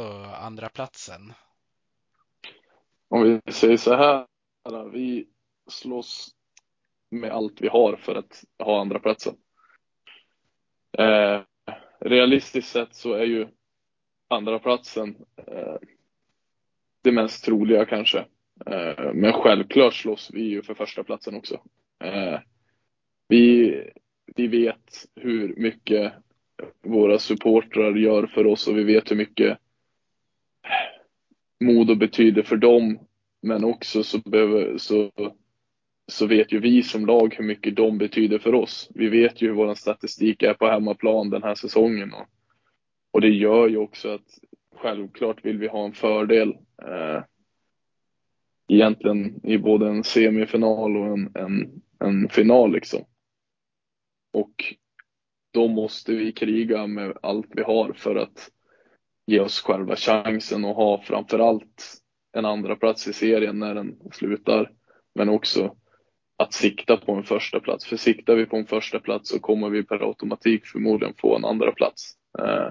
andra 0.42 0.70
platsen? 0.70 1.34
Om 3.08 3.42
vi 3.46 3.52
säger 3.52 3.78
så 3.78 3.96
här, 3.96 4.28
vi 4.92 5.28
slåss 5.68 6.36
med 7.10 7.32
allt 7.32 7.62
vi 7.62 7.68
har 7.68 7.96
för 7.96 8.16
att 8.16 8.44
ha 8.60 8.82
andra 8.82 9.00
platsen. 9.00 9.36
Eh, 10.98 11.42
realistiskt 12.00 12.72
sett 12.72 12.96
så 12.96 13.14
är 13.14 13.26
ju 13.26 13.48
andra 14.28 14.60
platsen 14.60 15.26
eh, 15.48 15.76
det 17.02 17.12
mest 17.12 17.46
troliga 17.46 17.86
kanske. 17.86 18.26
Eh, 18.66 19.14
men 19.14 19.34
självklart 19.34 19.94
slåss 19.94 20.30
vi 20.34 20.42
ju 20.42 20.62
för 20.62 20.74
första 20.74 21.04
platsen 21.04 21.36
också. 21.36 21.62
Eh, 22.04 22.40
vi, 23.28 23.76
vi 24.36 24.48
vet 24.48 25.06
hur 25.16 25.56
mycket 25.58 26.14
våra 26.82 27.20
supportrar 27.20 27.96
gör 27.96 28.28
för 28.28 28.46
oss 28.46 28.68
och 28.68 28.78
vi 28.78 28.84
vet 28.84 29.12
hur 29.12 29.16
mycket 29.16 29.58
Modo 31.60 31.96
betyder 31.96 32.44
för 32.44 32.58
dem. 32.58 33.00
Men 33.42 33.64
också 33.64 34.04
så, 34.04 34.18
behöver, 34.18 34.78
så, 34.78 35.12
så 36.08 36.28
vet 36.28 36.52
ju 36.52 36.60
vi 36.60 36.84
som 36.84 37.06
lag 37.06 37.36
hur 37.38 37.46
mycket 37.46 37.76
de 37.76 37.98
betyder 37.98 38.40
för 38.40 38.56
oss. 38.56 38.92
Vi 38.96 39.10
vet 39.10 39.42
ju 39.42 39.48
hur 39.48 39.56
vår 39.56 39.76
statistik 39.76 40.44
är 40.44 40.54
på 40.54 40.68
hemmaplan 40.68 41.30
den 41.30 41.44
här 41.44 41.56
säsongen. 41.56 42.14
Och, 42.14 42.26
och 43.12 43.22
det 43.22 43.30
gör 43.30 43.68
ju 43.68 43.78
också 43.78 44.10
att 44.10 44.40
självklart 44.76 45.46
vill 45.46 45.58
vi 45.58 45.68
ha 45.68 45.86
en 45.86 45.94
fördel. 45.94 46.50
Eh, 46.82 47.24
Egentligen 48.70 49.46
i 49.46 49.58
både 49.58 49.88
en 49.88 50.04
semifinal 50.04 50.98
och 50.98 51.06
en, 51.06 51.32
en, 51.36 51.82
en 52.00 52.30
final 52.30 52.72
liksom. 52.72 53.06
Och 54.34 54.76
då 55.54 55.68
måste 55.68 56.12
vi 56.12 56.32
kriga 56.32 56.88
med 56.88 57.18
allt 57.22 57.48
vi 57.50 57.64
har 57.64 57.94
för 57.94 58.16
att 58.16 58.50
ge 59.26 59.40
oss 59.40 59.62
själva 59.62 59.96
chansen 59.96 60.66
och 60.66 60.76
ha 60.76 61.02
framförallt 61.02 61.94
en 62.38 62.46
andra 62.46 62.76
plats 62.76 63.08
i 63.08 63.14
serien 63.14 63.60
när 63.60 63.76
den 63.76 63.96
slutar. 64.12 64.72
Men 65.16 65.30
också 65.30 65.76
att 66.38 66.54
sikta 66.54 66.98
på 66.98 67.12
en 67.12 67.24
första 67.24 67.60
plats. 67.60 67.86
För 67.86 67.98
siktar 67.98 68.36
vi 68.36 68.46
på 68.46 68.58
en 68.58 68.66
första 68.66 69.00
plats 69.00 69.30
så 69.30 69.40
kommer 69.40 69.70
vi 69.70 69.84
per 69.84 70.08
automatik 70.08 70.66
förmodligen 70.66 71.14
få 71.18 71.36
en 71.36 71.46
andra 71.46 71.72
plats. 71.72 72.12
Eh, 72.40 72.68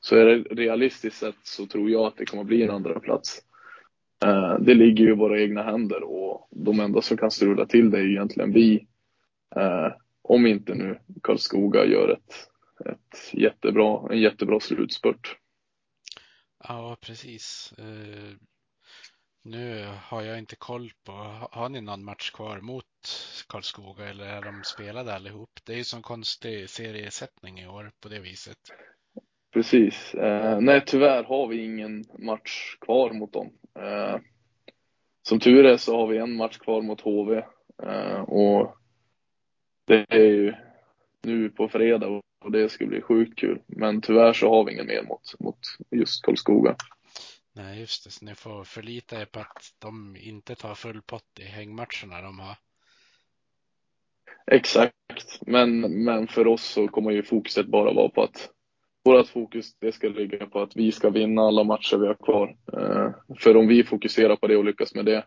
så 0.00 0.16
är 0.16 0.24
det 0.24 0.36
realistiskt 0.36 1.18
sett 1.18 1.34
så 1.42 1.66
tror 1.66 1.90
jag 1.90 2.06
att 2.06 2.16
det 2.16 2.26
kommer 2.26 2.44
bli 2.44 2.62
en 2.62 2.70
andra 2.70 3.00
plats. 3.00 3.42
Eh, 4.24 4.58
det 4.60 4.74
ligger 4.74 5.04
ju 5.04 5.10
i 5.10 5.16
våra 5.16 5.40
egna 5.40 5.62
händer 5.62 6.02
och 6.02 6.48
de 6.50 6.80
enda 6.80 7.02
som 7.02 7.16
kan 7.16 7.30
strula 7.30 7.66
till 7.66 7.90
det 7.90 7.98
är 7.98 8.06
egentligen 8.10 8.52
vi. 8.52 8.86
Eh, 9.56 9.92
om 10.22 10.46
inte 10.46 10.74
nu 10.74 10.98
Karlskoga 11.22 11.84
gör 11.84 12.08
ett, 12.08 12.48
ett 12.86 13.34
jättebra, 13.34 14.12
en 14.12 14.20
jättebra 14.20 14.60
slutspurt. 14.60 15.36
Ja, 16.68 16.96
precis. 17.00 17.74
Eh, 17.78 18.36
nu 19.44 19.86
har 20.02 20.22
jag 20.22 20.38
inte 20.38 20.56
koll 20.56 20.92
på, 21.04 21.12
ha- 21.12 21.48
har 21.52 21.68
ni 21.68 21.80
någon 21.80 22.04
match 22.04 22.30
kvar 22.30 22.60
mot 22.60 22.84
Karlskoga 23.48 24.08
eller 24.08 24.24
är 24.26 24.42
de 24.42 24.62
spelade 24.64 25.14
allihop? 25.14 25.50
Det 25.64 25.72
är 25.72 25.76
ju 25.76 25.84
sån 25.84 26.02
konstig 26.02 26.70
seriesättning 26.70 27.60
i 27.60 27.66
år 27.68 27.90
på 28.00 28.08
det 28.08 28.20
viset. 28.20 28.58
Precis. 29.52 30.14
Eh, 30.14 30.60
nej, 30.60 30.82
tyvärr 30.86 31.24
har 31.24 31.46
vi 31.48 31.64
ingen 31.64 32.04
match 32.18 32.76
kvar 32.80 33.12
mot 33.12 33.32
dem. 33.32 33.52
Eh, 33.78 34.18
som 35.22 35.40
tur 35.40 35.64
är 35.64 35.76
så 35.76 35.96
har 35.96 36.06
vi 36.06 36.18
en 36.18 36.36
match 36.36 36.58
kvar 36.58 36.82
mot 36.82 37.00
HV 37.00 37.42
eh, 37.82 38.20
och 38.20 38.76
det 39.86 40.06
är 40.08 40.24
ju 40.24 40.54
nu 41.22 41.50
på 41.50 41.68
fredag 41.68 42.22
och 42.44 42.52
det 42.52 42.68
ska 42.68 42.86
bli 42.86 43.00
sjukt 43.00 43.38
kul. 43.38 43.62
Men 43.66 44.00
tyvärr 44.00 44.32
så 44.32 44.48
har 44.48 44.64
vi 44.64 44.72
ingen 44.72 44.86
mer 44.86 45.02
mot, 45.02 45.40
mot 45.40 45.58
just 45.90 46.22
Karlskoga. 46.22 46.76
Nej, 47.52 47.80
just 47.80 48.04
det, 48.04 48.10
så 48.10 48.24
ni 48.24 48.34
får 48.34 48.64
förlita 48.64 49.20
er 49.20 49.24
på 49.24 49.40
att 49.40 49.74
de 49.78 50.16
inte 50.16 50.54
tar 50.54 50.74
full 50.74 51.02
pott 51.02 51.38
i 51.40 51.44
hängmatcherna 51.44 52.22
de 52.22 52.40
har. 52.40 52.56
Exakt, 54.46 55.40
men, 55.40 55.80
men 56.04 56.28
för 56.28 56.46
oss 56.46 56.64
så 56.64 56.88
kommer 56.88 57.10
ju 57.10 57.22
fokuset 57.22 57.66
bara 57.66 57.92
vara 57.92 58.08
på 58.08 58.22
att 58.22 58.50
vårt 59.04 59.28
fokus 59.28 59.74
det 59.78 59.92
ska 59.92 60.08
ligga 60.08 60.46
på 60.46 60.62
att 60.62 60.76
vi 60.76 60.92
ska 60.92 61.10
vinna 61.10 61.42
alla 61.42 61.64
matcher 61.64 61.96
vi 61.96 62.06
har 62.06 62.14
kvar. 62.14 62.56
Eh, 62.72 63.34
för 63.38 63.56
om 63.56 63.68
vi 63.68 63.84
fokuserar 63.84 64.36
på 64.36 64.46
det 64.46 64.56
och 64.56 64.64
lyckas 64.64 64.94
med 64.94 65.04
det, 65.04 65.26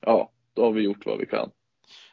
ja, 0.00 0.32
då 0.54 0.64
har 0.64 0.72
vi 0.72 0.82
gjort 0.82 1.06
vad 1.06 1.18
vi 1.18 1.26
kan. 1.26 1.50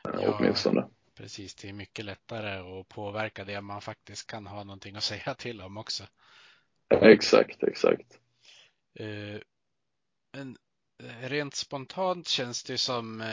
Eh, 0.07 0.19
Ja. 0.21 0.37
Åtminstone. 0.39 0.87
Precis, 1.17 1.55
det 1.55 1.69
är 1.69 1.73
mycket 1.73 2.05
lättare 2.05 2.79
att 2.79 2.87
påverka 2.87 3.45
det 3.45 3.61
man 3.61 3.81
faktiskt 3.81 4.27
kan 4.27 4.47
ha 4.47 4.63
någonting 4.63 4.95
att 4.95 5.03
säga 5.13 5.33
till 5.33 5.61
om 5.61 5.77
också. 5.77 6.03
Exakt, 7.01 7.63
exakt. 7.63 8.19
Eh, 8.99 9.41
Men 10.33 10.57
rent 11.21 11.55
spontant 11.55 12.27
känns 12.27 12.63
det 12.63 12.77
som, 12.77 13.23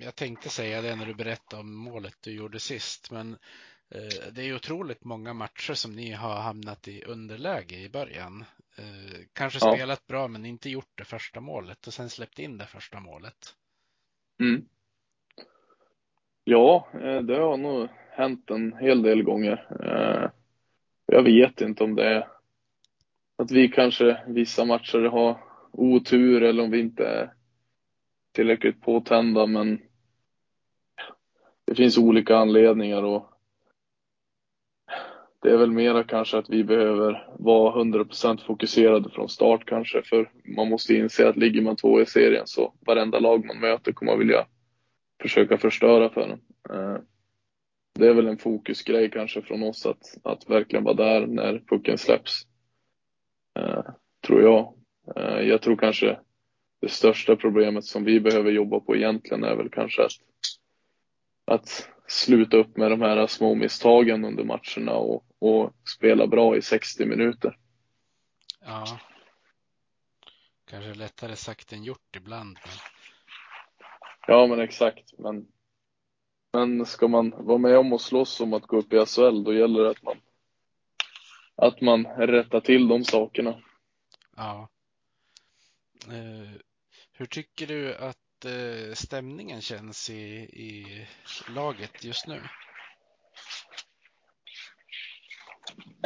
jag 0.00 0.14
tänkte 0.14 0.48
säga 0.48 0.82
det 0.82 0.96
när 0.96 1.06
du 1.06 1.14
berättade 1.14 1.60
om 1.60 1.74
målet 1.74 2.16
du 2.20 2.32
gjorde 2.32 2.60
sist, 2.60 3.10
men 3.10 3.36
det 4.32 4.42
är 4.42 4.54
otroligt 4.54 5.04
många 5.04 5.32
matcher 5.34 5.74
som 5.74 5.92
ni 5.92 6.12
har 6.12 6.34
hamnat 6.40 6.88
i 6.88 7.04
underläge 7.04 7.76
i 7.76 7.88
början. 7.88 8.44
Kanske 9.32 9.58
Ja. 9.62 9.74
spelat 9.74 10.06
bra 10.06 10.28
men 10.28 10.46
inte 10.46 10.70
gjort 10.70 10.92
det 10.94 11.04
första 11.04 11.40
målet 11.40 11.86
och 11.86 11.94
sen 11.94 12.10
släppt 12.10 12.38
in 12.38 12.58
det 12.58 12.66
första 12.66 13.00
målet. 13.00 13.54
Mm. 14.40 14.64
Ja, 16.44 16.88
eh, 16.94 17.20
det 17.20 17.36
har 17.36 17.56
nog 17.56 17.88
hänt 18.10 18.50
en 18.50 18.76
hel 18.76 19.02
del 19.02 19.22
gånger. 19.22 19.66
Eh, 19.84 20.30
Jag 21.06 21.22
vet 21.22 21.60
inte 21.60 21.84
om 21.84 21.94
det 21.94 22.04
är 22.04 22.28
att 23.36 23.50
vi 23.50 23.68
kanske 23.68 24.22
vissa 24.26 24.64
matcher 24.64 24.98
har 24.98 25.38
otur 25.72 26.42
eller 26.42 26.62
om 26.62 26.70
vi 26.70 26.80
inte 26.80 27.04
är 27.06 27.32
tillräckligt 28.32 28.80
påtända, 28.80 29.46
men 29.46 29.82
det 31.64 31.74
finns 31.74 31.98
olika 31.98 32.36
anledningar 32.36 33.02
och 33.02 33.33
det 35.44 35.50
är 35.50 35.56
väl 35.56 35.70
mera 35.70 36.04
kanske 36.04 36.38
att 36.38 36.50
vi 36.50 36.64
behöver 36.64 37.28
vara 37.38 37.84
100% 37.84 38.46
fokuserade 38.46 39.10
från 39.10 39.28
start 39.28 39.64
kanske, 39.66 40.02
för 40.02 40.30
man 40.56 40.68
måste 40.68 40.94
inse 40.94 41.28
att 41.28 41.36
ligger 41.36 41.62
man 41.62 41.76
två 41.76 42.00
i 42.00 42.06
serien 42.06 42.46
så 42.46 42.74
varenda 42.86 43.18
lag 43.18 43.44
man 43.44 43.60
möter 43.60 43.92
kommer 43.92 44.16
vilja 44.16 44.46
försöka 45.22 45.58
förstöra 45.58 46.10
för 46.10 46.20
en. 46.20 46.40
Eh, 46.70 46.98
det 47.94 48.08
är 48.08 48.14
väl 48.14 48.26
en 48.26 48.38
fokusgrej 48.38 49.10
kanske 49.10 49.42
från 49.42 49.62
oss 49.62 49.86
att, 49.86 50.02
att 50.22 50.50
verkligen 50.50 50.84
vara 50.84 50.94
där 50.94 51.26
när 51.26 51.58
pucken 51.58 51.98
släpps. 51.98 52.46
Eh, 53.58 53.84
tror 54.26 54.42
jag. 54.42 54.74
Eh, 55.16 55.40
jag 55.40 55.62
tror 55.62 55.76
kanske 55.76 56.18
det 56.80 56.88
största 56.88 57.36
problemet 57.36 57.84
som 57.84 58.04
vi 58.04 58.20
behöver 58.20 58.50
jobba 58.50 58.80
på 58.80 58.96
egentligen 58.96 59.44
är 59.44 59.56
väl 59.56 59.70
kanske 59.70 60.02
att, 60.02 60.12
att 61.44 61.88
sluta 62.06 62.56
upp 62.56 62.76
med 62.76 62.90
de 62.90 63.00
här 63.00 63.26
små 63.26 63.54
misstagen 63.54 64.24
under 64.24 64.44
matcherna 64.44 64.92
och, 64.92 65.24
och 65.44 65.74
spela 65.88 66.26
bra 66.26 66.56
i 66.56 66.62
60 66.62 67.06
minuter. 67.06 67.58
Ja. 68.60 69.00
Kanske 70.64 70.94
lättare 70.94 71.36
sagt 71.36 71.72
än 71.72 71.84
gjort 71.84 72.16
ibland. 72.16 72.58
Men... 72.64 72.74
Ja, 74.26 74.46
men 74.46 74.60
exakt. 74.60 75.18
Men, 75.18 75.46
men 76.52 76.86
ska 76.86 77.08
man 77.08 77.30
vara 77.30 77.58
med 77.58 77.78
om 77.78 77.92
och 77.92 78.00
slåss 78.00 78.40
om 78.40 78.52
att 78.52 78.66
gå 78.66 78.76
upp 78.76 78.92
i 78.92 79.06
SHL, 79.06 79.44
då 79.44 79.54
gäller 79.54 79.84
det 79.84 79.90
att 79.90 80.02
man, 80.02 80.20
att 81.54 81.80
man 81.80 82.06
rättar 82.06 82.60
till 82.60 82.88
de 82.88 83.04
sakerna. 83.04 83.62
Ja. 84.36 84.68
Eh, 86.08 86.60
hur 87.12 87.26
tycker 87.26 87.66
du 87.66 87.94
att 87.94 88.44
eh, 88.44 88.94
stämningen 88.94 89.60
känns 89.60 90.10
i, 90.10 90.24
i 90.42 91.06
laget 91.48 92.04
just 92.04 92.26
nu? 92.26 92.40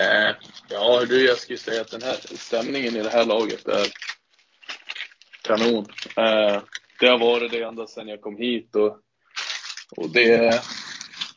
Eh, 0.01 0.35
ja, 0.71 1.05
du, 1.09 1.27
jag 1.27 1.39
skulle 1.39 1.59
säga 1.59 1.81
att 1.81 1.91
den 1.91 2.03
här 2.03 2.15
stämningen 2.37 2.97
i 2.97 3.03
det 3.03 3.11
här 3.11 3.27
laget 3.27 3.69
är 3.69 3.87
kanon. 5.43 5.87
Eh, 6.17 6.63
det 7.01 7.07
har 7.07 7.19
varit 7.19 7.51
det 7.53 7.63
ända 7.63 7.87
sedan 7.87 8.09
jag 8.09 8.21
kom 8.21 8.37
hit 8.37 8.77
och, 8.77 8.99
och 9.97 10.11
det, 10.13 10.35
är- 10.35 10.61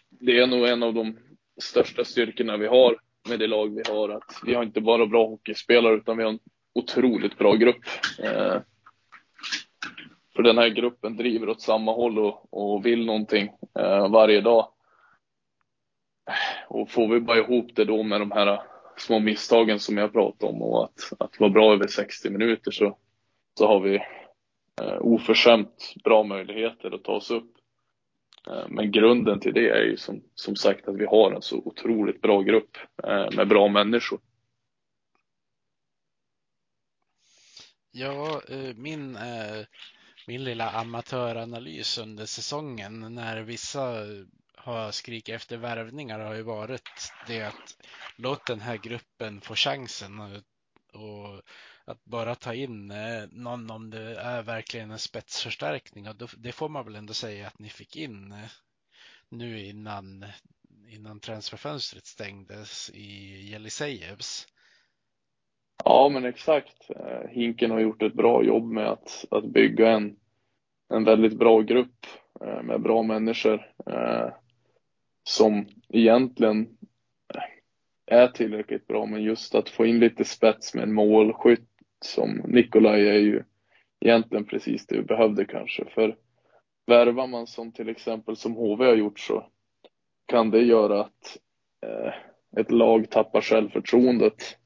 det 0.10 0.38
är 0.40 0.48
nog 0.48 0.68
en 0.68 0.84
av 0.84 0.94
de 0.94 1.18
största 1.62 2.06
styrkorna 2.06 2.58
vi 2.58 2.68
har 2.68 2.98
med 3.30 3.40
det 3.40 3.48
lag 3.48 3.76
vi 3.76 3.92
har. 3.92 4.10
Att 4.10 4.40
vi 4.46 4.54
har 4.54 4.64
inte 4.64 4.82
bara 4.82 5.06
bra 5.06 5.28
hockeyspelare 5.28 5.96
utan 5.96 6.18
vi 6.18 6.24
har 6.24 6.32
en 6.32 6.40
otroligt 6.76 7.38
bra 7.38 7.54
grupp. 7.54 7.84
Eh, 8.24 8.58
för 10.36 10.44
den 10.44 10.58
här 10.58 10.70
gruppen 10.70 11.18
driver 11.18 11.50
åt 11.50 11.62
samma 11.62 11.92
håll 11.94 12.20
och, 12.20 12.54
och 12.54 12.86
vill 12.86 13.06
någonting 13.06 13.50
eh, 13.80 14.10
varje 14.12 14.42
dag. 14.42 14.68
Och 16.74 16.90
får 16.90 17.08
vi 17.08 17.20
bara 17.20 17.38
ihop 17.38 17.76
det 17.76 17.86
då 17.86 18.04
med 18.04 18.22
de 18.22 18.32
här 18.32 18.62
små 18.98 19.20
misstagen 19.20 19.80
som 19.80 19.98
jag 19.98 20.14
pratade 20.14 20.52
om 20.52 20.62
och 20.62 20.84
att, 20.84 21.14
att 21.20 21.40
vara 21.40 21.50
bra 21.50 21.74
över 21.74 21.88
60 21.88 22.30
minuter 22.30 22.72
så, 22.72 22.98
så 23.58 23.68
har 23.68 23.80
vi 23.80 23.96
eh, 24.82 24.98
oförskämt 25.00 25.94
bra 26.04 26.24
möjligheter 26.24 26.96
att 26.96 27.04
ta 27.04 27.12
oss 27.12 27.32
upp. 27.32 27.52
Eh, 28.48 28.68
men 28.70 28.92
grunden 28.92 29.40
till 29.40 29.54
det 29.54 29.70
är 29.70 29.84
ju 29.84 29.98
som, 29.98 30.24
som 30.36 30.56
sagt 30.56 30.88
att 30.88 30.98
vi 30.98 31.06
har 31.06 31.32
en 31.32 31.42
så 31.42 31.58
otroligt 31.58 32.22
bra 32.22 32.42
grupp 32.42 32.78
eh, 33.04 33.28
med 33.36 33.48
bra 33.48 33.68
människor. 33.68 34.20
Ja, 37.92 38.42
eh, 38.50 38.76
min, 38.76 39.16
eh, 39.16 39.66
min 40.28 40.44
lilla 40.44 40.70
amatöranalys 40.70 41.98
under 41.98 42.26
säsongen 42.26 43.16
när 43.16 43.42
vissa 43.42 43.96
har 44.64 44.92
skrikit 44.92 45.36
efter 45.36 45.58
värvningar 45.58 46.20
har 46.20 46.34
ju 46.34 46.42
varit 46.42 47.14
det 47.28 47.42
att 47.42 47.78
låt 48.16 48.46
den 48.46 48.60
här 48.60 48.78
gruppen 48.78 49.42
få 49.42 49.56
chansen 49.56 50.20
och, 50.20 50.30
och 51.02 51.42
att 51.86 52.06
bara 52.06 52.36
ta 52.36 52.54
in 52.54 52.92
eh, 52.92 53.24
någon 53.32 53.72
om 53.72 53.90
det 53.90 54.20
är 54.20 54.44
verkligen 54.44 54.92
en 54.92 55.00
spetsförstärkning. 55.00 56.08
Och 56.08 56.16
det 56.38 56.52
får 56.52 56.70
man 56.70 56.86
väl 56.86 56.96
ändå 56.96 57.14
säga 57.14 57.48
att 57.48 57.60
ni 57.60 57.70
fick 57.70 57.96
in 57.96 58.32
eh, 58.32 58.50
nu 59.30 59.66
innan, 59.66 60.26
innan 60.90 61.20
transferfönstret 61.20 62.06
stängdes 62.06 62.92
i 62.94 63.42
Jelisejevs. 63.52 64.48
Ja, 65.84 66.10
men 66.14 66.26
exakt. 66.26 66.90
Eh, 66.90 67.30
Hinken 67.30 67.72
har 67.72 67.80
gjort 67.80 68.02
ett 68.02 68.14
bra 68.14 68.44
jobb 68.44 68.72
med 68.72 68.88
att, 68.88 69.26
att 69.32 69.46
bygga 69.46 69.92
en, 69.92 70.16
en 70.94 71.04
väldigt 71.04 71.38
bra 71.40 71.62
grupp 71.62 72.06
med 72.64 72.82
bra 72.82 73.04
människor 73.04 73.72
som 75.24 75.66
egentligen 75.90 76.78
är 78.06 78.28
tillräckligt 78.28 78.88
bra, 78.88 79.06
men 79.06 79.24
just 79.24 79.56
att 79.56 79.70
få 79.70 79.86
in 79.86 80.00
lite 80.00 80.24
spets 80.26 80.74
med 80.74 80.84
en 80.84 80.94
målskytt 80.94 81.68
som 82.06 82.42
Nikolaj 82.48 83.10
är 83.10 83.20
ju 83.20 83.44
egentligen 84.00 84.46
precis 84.46 84.88
det 84.88 84.98
vi 84.98 85.04
behövde 85.04 85.46
kanske. 85.46 85.86
För 85.86 86.18
värvar 86.88 87.28
man 87.28 87.48
som 87.48 87.72
till 87.72 87.90
exempel 87.90 88.36
som 88.36 88.56
HV 88.56 88.86
har 88.86 88.96
gjort 88.96 89.20
så 89.20 89.48
kan 90.26 90.52
det 90.52 90.62
göra 90.62 91.02
att 91.02 91.38
eh, 91.86 92.14
ett 92.58 92.72
lag 92.72 93.10
tappar 93.10 93.42
självförtroendet 93.42 94.58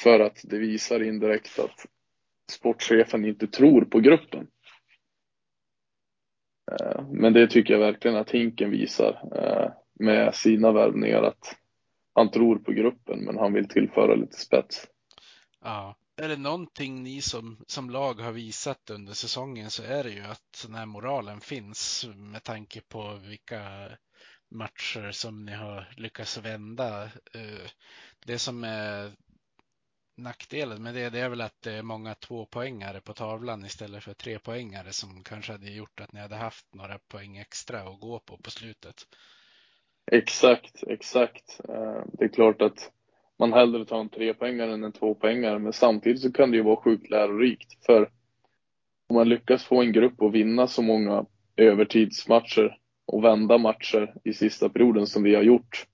för 0.00 0.20
att 0.20 0.40
det 0.44 0.58
visar 0.58 1.02
indirekt 1.02 1.58
att 1.58 1.86
sportchefen 2.52 3.24
inte 3.24 3.46
tror 3.46 3.84
på 3.84 4.00
gruppen. 4.00 4.46
Eh, 6.72 7.04
Men 7.10 7.32
det 7.32 7.46
tycker 7.46 7.74
jag 7.74 7.80
verkligen 7.80 8.16
att 8.16 8.30
Hinken 8.30 8.70
visar 8.70 9.20
eh, 9.36 9.81
med 10.02 10.34
sina 10.34 10.72
värvningar 10.72 11.22
att 11.22 11.56
han 12.14 12.30
tror 12.30 12.58
på 12.58 12.72
gruppen 12.72 13.24
men 13.24 13.38
han 13.38 13.52
vill 13.52 13.68
tillföra 13.68 14.14
lite 14.14 14.36
spets. 14.36 14.86
Ja. 15.60 15.96
Är 16.16 16.28
det 16.28 16.36
någonting 16.36 17.02
ni 17.02 17.22
som, 17.22 17.64
som 17.66 17.90
lag 17.90 18.14
har 18.14 18.32
visat 18.32 18.90
under 18.90 19.12
säsongen 19.12 19.70
så 19.70 19.82
är 19.82 20.04
det 20.04 20.10
ju 20.10 20.22
att 20.22 20.64
den 20.66 20.74
här 20.74 20.86
moralen 20.86 21.40
finns 21.40 22.06
med 22.14 22.42
tanke 22.42 22.80
på 22.80 23.14
vilka 23.14 23.88
matcher 24.50 25.10
som 25.10 25.44
ni 25.44 25.52
har 25.52 25.88
lyckats 25.96 26.38
vända. 26.38 27.04
Eh, 27.04 27.70
det 28.26 28.38
som 28.38 28.64
är 28.64 29.12
nackdelen 30.16 30.82
med 30.82 30.94
det, 30.94 31.10
det 31.10 31.20
är 31.20 31.28
väl 31.28 31.40
att 31.40 31.62
det 31.62 31.72
är 31.72 31.82
många 31.82 32.14
tvåpoängare 32.14 33.00
på 33.00 33.14
tavlan 33.14 33.64
istället 33.64 34.04
för 34.04 34.14
trepoängare 34.14 34.92
som 34.92 35.24
kanske 35.24 35.52
hade 35.52 35.70
gjort 35.70 36.00
att 36.00 36.12
ni 36.12 36.20
hade 36.20 36.36
haft 36.36 36.74
några 36.74 36.98
poäng 36.98 37.36
extra 37.36 37.82
att 37.82 38.00
gå 38.00 38.18
på 38.20 38.38
på 38.38 38.50
slutet. 38.50 39.06
Exakt, 40.10 40.82
exakt. 40.86 41.60
Eh, 41.68 42.04
det 42.12 42.24
är 42.24 42.28
klart 42.28 42.62
att 42.62 42.90
man 43.38 43.52
hellre 43.52 43.84
tar 43.84 44.00
en 44.00 44.08
trepoängare 44.08 44.72
än 44.72 44.84
en 44.84 44.92
tvåpoängare 44.92 45.58
men 45.58 45.72
samtidigt 45.72 46.20
så 46.20 46.32
kan 46.32 46.50
det 46.50 46.56
ju 46.56 46.62
vara 46.62 46.76
sjukt 46.76 47.10
lärorikt 47.10 47.84
för 47.86 48.10
om 49.08 49.16
man 49.16 49.28
lyckas 49.28 49.64
få 49.64 49.82
en 49.82 49.92
grupp 49.92 50.22
att 50.22 50.32
vinna 50.32 50.66
så 50.66 50.82
många 50.82 51.26
övertidsmatcher 51.56 52.78
och 53.06 53.24
vända 53.24 53.58
matcher 53.58 54.14
i 54.24 54.32
sista 54.32 54.68
perioden 54.68 55.06
som 55.06 55.22
vi 55.22 55.34
har 55.34 55.42
gjort 55.42 55.86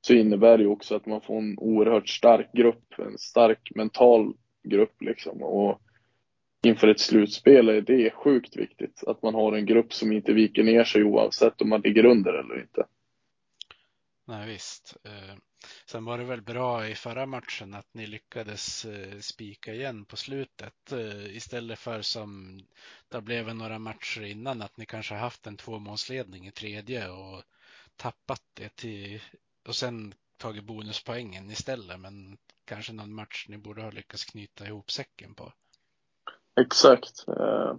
så 0.00 0.14
innebär 0.14 0.58
det 0.58 0.62
ju 0.62 0.68
också 0.68 0.96
att 0.96 1.06
man 1.06 1.20
får 1.20 1.38
en 1.38 1.58
oerhört 1.58 2.08
stark 2.08 2.52
grupp, 2.52 2.98
en 2.98 3.18
stark 3.18 3.72
mental 3.74 4.34
grupp 4.68 5.02
liksom. 5.02 5.42
Och 5.42 5.80
inför 6.66 6.88
ett 6.88 7.00
slutspel 7.00 7.68
är 7.68 7.80
det 7.80 8.10
sjukt 8.10 8.56
viktigt 8.56 9.04
att 9.06 9.22
man 9.22 9.34
har 9.34 9.52
en 9.52 9.66
grupp 9.66 9.92
som 9.92 10.12
inte 10.12 10.32
viker 10.32 10.62
ner 10.62 10.84
sig 10.84 11.04
oavsett 11.04 11.60
om 11.60 11.68
man 11.68 11.80
ligger 11.80 12.04
under 12.06 12.32
eller 12.32 12.60
inte. 12.60 12.84
Nej, 14.24 14.46
visst. 14.46 14.96
Eh, 15.04 15.36
Sen 15.86 16.04
var 16.04 16.18
det 16.18 16.24
väl 16.24 16.42
bra 16.42 16.88
i 16.88 16.94
förra 16.94 17.26
matchen 17.26 17.74
att 17.74 17.94
ni 17.94 18.06
lyckades 18.06 18.84
eh, 18.84 19.18
spika 19.18 19.74
igen 19.74 20.04
på 20.04 20.16
slutet 20.16 20.92
eh, 20.92 21.36
istället 21.36 21.78
för 21.78 22.02
som 22.02 22.60
det 23.08 23.20
blev 23.20 23.54
några 23.54 23.78
matcher 23.78 24.22
innan 24.22 24.62
att 24.62 24.76
ni 24.76 24.86
kanske 24.86 25.14
haft 25.14 25.46
en 25.46 25.56
tvåmålsledning 25.56 26.46
i 26.46 26.52
tredje 26.52 27.10
och 27.10 27.42
tappat 27.96 28.42
det 28.54 28.76
till 28.76 29.20
och 29.66 29.76
sen 29.76 30.14
tagit 30.36 30.64
bonuspoängen 30.64 31.50
istället. 31.50 32.00
Men 32.00 32.38
kanske 32.64 32.92
någon 32.92 33.14
match 33.14 33.46
ni 33.48 33.58
borde 33.58 33.82
ha 33.82 33.90
lyckats 33.90 34.24
knyta 34.24 34.66
ihop 34.66 34.90
säcken 34.90 35.34
på. 35.34 35.52
Exakt. 36.60 37.28
Eh, 37.28 37.76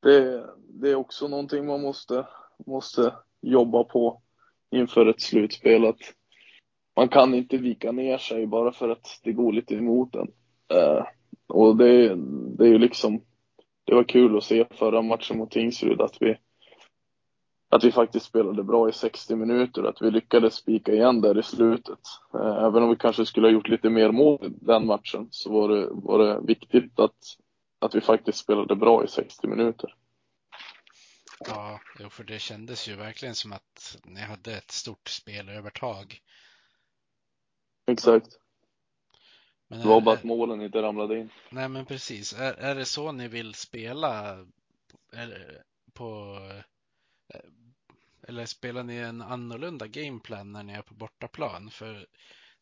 det, 0.00 0.46
det 0.68 0.90
är 0.90 0.94
också 0.94 1.28
någonting 1.28 1.66
man 1.66 1.80
måste, 1.80 2.26
måste 2.66 3.14
jobba 3.40 3.84
på 3.84 4.22
inför 4.70 5.06
ett 5.06 5.20
slutspel. 5.20 5.84
Att 5.84 6.00
man 6.96 7.08
kan 7.08 7.34
inte 7.34 7.56
vika 7.56 7.92
ner 7.92 8.18
sig 8.18 8.46
bara 8.46 8.72
för 8.72 8.88
att 8.88 9.20
det 9.24 9.32
går 9.32 9.52
lite 9.52 9.74
emot 9.74 10.14
en. 10.14 10.28
Eh, 10.78 11.06
och 11.46 11.76
det, 11.76 12.14
det 12.58 12.64
är 12.64 12.68
ju 12.68 12.78
liksom, 12.78 13.20
det 13.84 13.94
var 13.94 14.04
kul 14.04 14.36
att 14.36 14.44
se 14.44 14.64
förra 14.70 15.02
matchen 15.02 15.38
mot 15.38 15.50
Tingsryd 15.50 16.00
att 16.00 16.16
vi, 16.20 16.36
att 17.68 17.84
vi 17.84 17.92
faktiskt 17.92 18.26
spelade 18.26 18.62
bra 18.62 18.88
i 18.88 18.92
60 18.92 19.36
minuter, 19.36 19.82
att 19.84 20.02
vi 20.02 20.10
lyckades 20.10 20.54
spika 20.54 20.92
igen 20.92 21.20
där 21.20 21.38
i 21.38 21.42
slutet. 21.42 21.98
Eh, 22.34 22.64
även 22.64 22.82
om 22.82 22.90
vi 22.90 22.96
kanske 22.96 23.26
skulle 23.26 23.46
ha 23.46 23.52
gjort 23.52 23.68
lite 23.68 23.90
mer 23.90 24.10
mål 24.10 24.38
i 24.46 24.64
den 24.64 24.86
matchen 24.86 25.28
så 25.30 25.52
var 25.52 25.68
det, 25.68 25.88
var 25.90 26.18
det 26.18 26.40
viktigt 26.46 27.00
att, 27.00 27.16
att 27.78 27.94
vi 27.94 28.00
faktiskt 28.00 28.38
spelade 28.38 28.76
bra 28.76 29.04
i 29.04 29.08
60 29.08 29.46
minuter. 29.46 29.94
Ja, 31.38 31.80
jo, 31.98 32.10
för 32.10 32.24
det 32.24 32.38
kändes 32.38 32.88
ju 32.88 32.96
verkligen 32.96 33.34
som 33.34 33.52
att 33.52 33.96
ni 34.04 34.20
hade 34.20 34.56
ett 34.56 34.70
stort 34.70 35.08
spelövertag. 35.08 36.20
Exakt. 37.86 38.38
Men 39.68 39.80
Det 39.80 39.86
var 39.88 39.96
är- 39.96 40.00
bara 40.00 40.14
att 40.14 40.24
målen 40.24 40.62
inte 40.62 40.82
ramlade 40.82 41.18
in. 41.18 41.30
Nej, 41.50 41.68
men 41.68 41.86
precis. 41.86 42.32
Är, 42.32 42.52
är 42.54 42.74
det 42.74 42.84
så 42.84 43.12
ni 43.12 43.28
vill 43.28 43.54
spela? 43.54 44.38
Eller, 45.12 45.62
på, 45.92 46.38
eh, 47.34 47.40
eller 48.28 48.46
spelar 48.46 48.82
ni 48.82 48.96
en 48.96 49.22
annorlunda 49.22 49.86
gameplan 49.86 50.52
när 50.52 50.62
ni 50.62 50.72
är 50.72 50.82
på 50.82 50.94
bortaplan? 50.94 51.70
För 51.70 52.06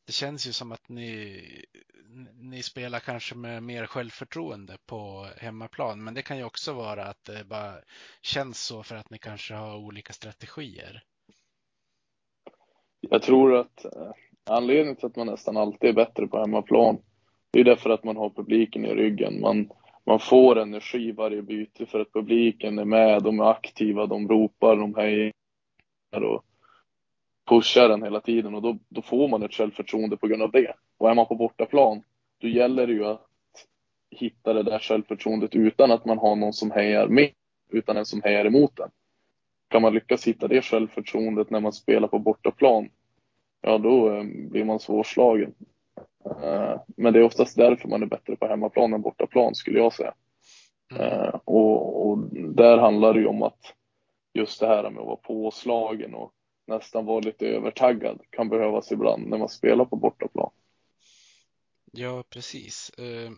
det 0.06 0.12
känns 0.12 0.46
ju 0.46 0.52
som 0.52 0.72
att 0.72 0.88
ni, 0.88 1.40
ni 2.40 2.62
spelar 2.62 2.98
kanske 2.98 3.34
med 3.34 3.62
mer 3.62 3.86
självförtroende 3.86 4.76
på 4.86 5.28
hemmaplan. 5.36 6.04
Men 6.04 6.14
det 6.14 6.22
kan 6.22 6.38
ju 6.38 6.44
också 6.44 6.72
vara 6.72 7.04
att 7.04 7.24
det 7.24 7.44
bara 7.44 7.74
känns 8.22 8.64
så 8.64 8.82
för 8.82 8.96
att 8.96 9.10
ni 9.10 9.18
kanske 9.18 9.54
har 9.54 9.76
olika 9.76 10.12
strategier. 10.12 11.02
Jag 13.00 13.22
tror 13.22 13.56
att 13.56 13.84
eh, 13.84 14.12
anledningen 14.44 14.96
till 14.96 15.06
att 15.06 15.16
man 15.16 15.26
nästan 15.26 15.56
alltid 15.56 15.90
är 15.90 15.94
bättre 15.94 16.26
på 16.26 16.38
hemmaplan, 16.38 16.98
det 17.50 17.60
är 17.60 17.64
därför 17.64 17.90
att 17.90 18.04
man 18.04 18.16
har 18.16 18.30
publiken 18.30 18.84
i 18.84 18.94
ryggen. 18.94 19.40
Man, 19.40 19.70
man 20.06 20.20
får 20.20 20.58
energi 20.58 21.12
varje 21.12 21.42
byte 21.42 21.86
för 21.86 22.00
att 22.00 22.12
publiken 22.12 22.78
är 22.78 22.84
med, 22.84 23.22
de 23.22 23.40
är 23.40 23.50
aktiva, 23.50 24.06
de 24.06 24.28
ropar, 24.28 24.76
de 24.76 24.94
hejar 24.94 25.32
och 26.22 26.44
pushar 27.48 27.88
den 27.88 28.02
hela 28.02 28.20
tiden 28.20 28.54
och 28.54 28.62
då, 28.62 28.78
då 28.88 29.02
får 29.02 29.28
man 29.28 29.42
ett 29.42 29.54
självförtroende 29.54 30.16
på 30.16 30.26
grund 30.26 30.42
av 30.42 30.50
det. 30.50 30.74
Och 30.98 31.10
är 31.10 31.14
man 31.14 31.26
på 31.26 31.34
bortaplan, 31.34 32.02
då 32.40 32.48
gäller 32.48 32.86
det 32.86 32.92
ju 32.92 33.04
att 33.04 33.26
hitta 34.10 34.52
det 34.52 34.62
där 34.62 34.78
självförtroendet 34.78 35.54
utan 35.54 35.90
att 35.90 36.04
man 36.04 36.18
har 36.18 36.36
någon 36.36 36.52
som 36.52 36.70
hejar 36.70 37.08
med, 37.08 37.30
utan 37.70 37.96
en 37.96 38.06
som 38.06 38.22
hejar 38.22 38.44
emot 38.44 38.76
den. 38.76 38.90
Kan 39.68 39.82
man 39.82 39.94
lyckas 39.94 40.26
hitta 40.26 40.48
det 40.48 40.62
självförtroendet 40.62 41.50
när 41.50 41.60
man 41.60 41.72
spelar 41.72 42.08
på 42.08 42.18
bortaplan, 42.18 42.88
ja 43.60 43.78
då 43.78 44.16
eh, 44.16 44.24
blir 44.24 44.64
man 44.64 44.80
svårslagen. 44.80 45.54
Eh, 46.42 46.80
Men 46.96 47.12
det 47.12 47.18
är 47.18 47.24
oftast 47.24 47.56
därför 47.56 47.88
man 47.88 48.02
är 48.02 48.06
bättre 48.06 48.36
på 48.36 48.46
hemmaplan 48.46 48.92
än 48.92 49.02
bortaplan 49.02 49.54
skulle 49.54 49.78
jag 49.78 49.92
säga. 49.92 50.14
Mm. 50.94 51.02
Eh, 51.02 51.40
Och, 51.44 52.06
och 52.06 52.18
där 52.34 52.78
handlar 52.78 53.14
det 53.14 53.20
ju 53.20 53.26
om 53.26 53.42
att 53.42 53.74
just 54.34 54.60
det 54.60 54.66
här 54.66 54.90
med 54.90 55.00
att 55.00 55.06
vara 55.06 55.16
påslagen 55.16 56.14
och 56.14 56.32
nästan 56.66 57.04
vara 57.04 57.20
lite 57.20 57.46
övertaggad 57.46 58.20
kan 58.30 58.48
behövas 58.48 58.92
ibland 58.92 59.26
när 59.26 59.38
man 59.38 59.48
spelar 59.48 59.84
på 59.84 59.96
bortaplan. 59.96 60.50
Ja, 61.92 62.22
precis. 62.30 62.90
Eh, 62.98 63.30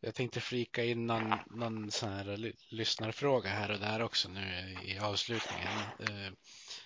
Jag 0.00 0.14
tänkte 0.14 0.40
flika 0.40 0.84
in 0.84 1.06
någon, 1.06 1.32
någon 1.50 1.90
sån 1.90 2.08
här 2.08 2.36
ly- 2.36 2.56
lyssnarfråga 2.68 3.50
här 3.50 3.70
och 3.72 3.78
där 3.80 4.02
också 4.02 4.28
nu 4.28 4.76
i 4.84 4.98
avslutningen. 4.98 5.78
Eh, 6.00 6.32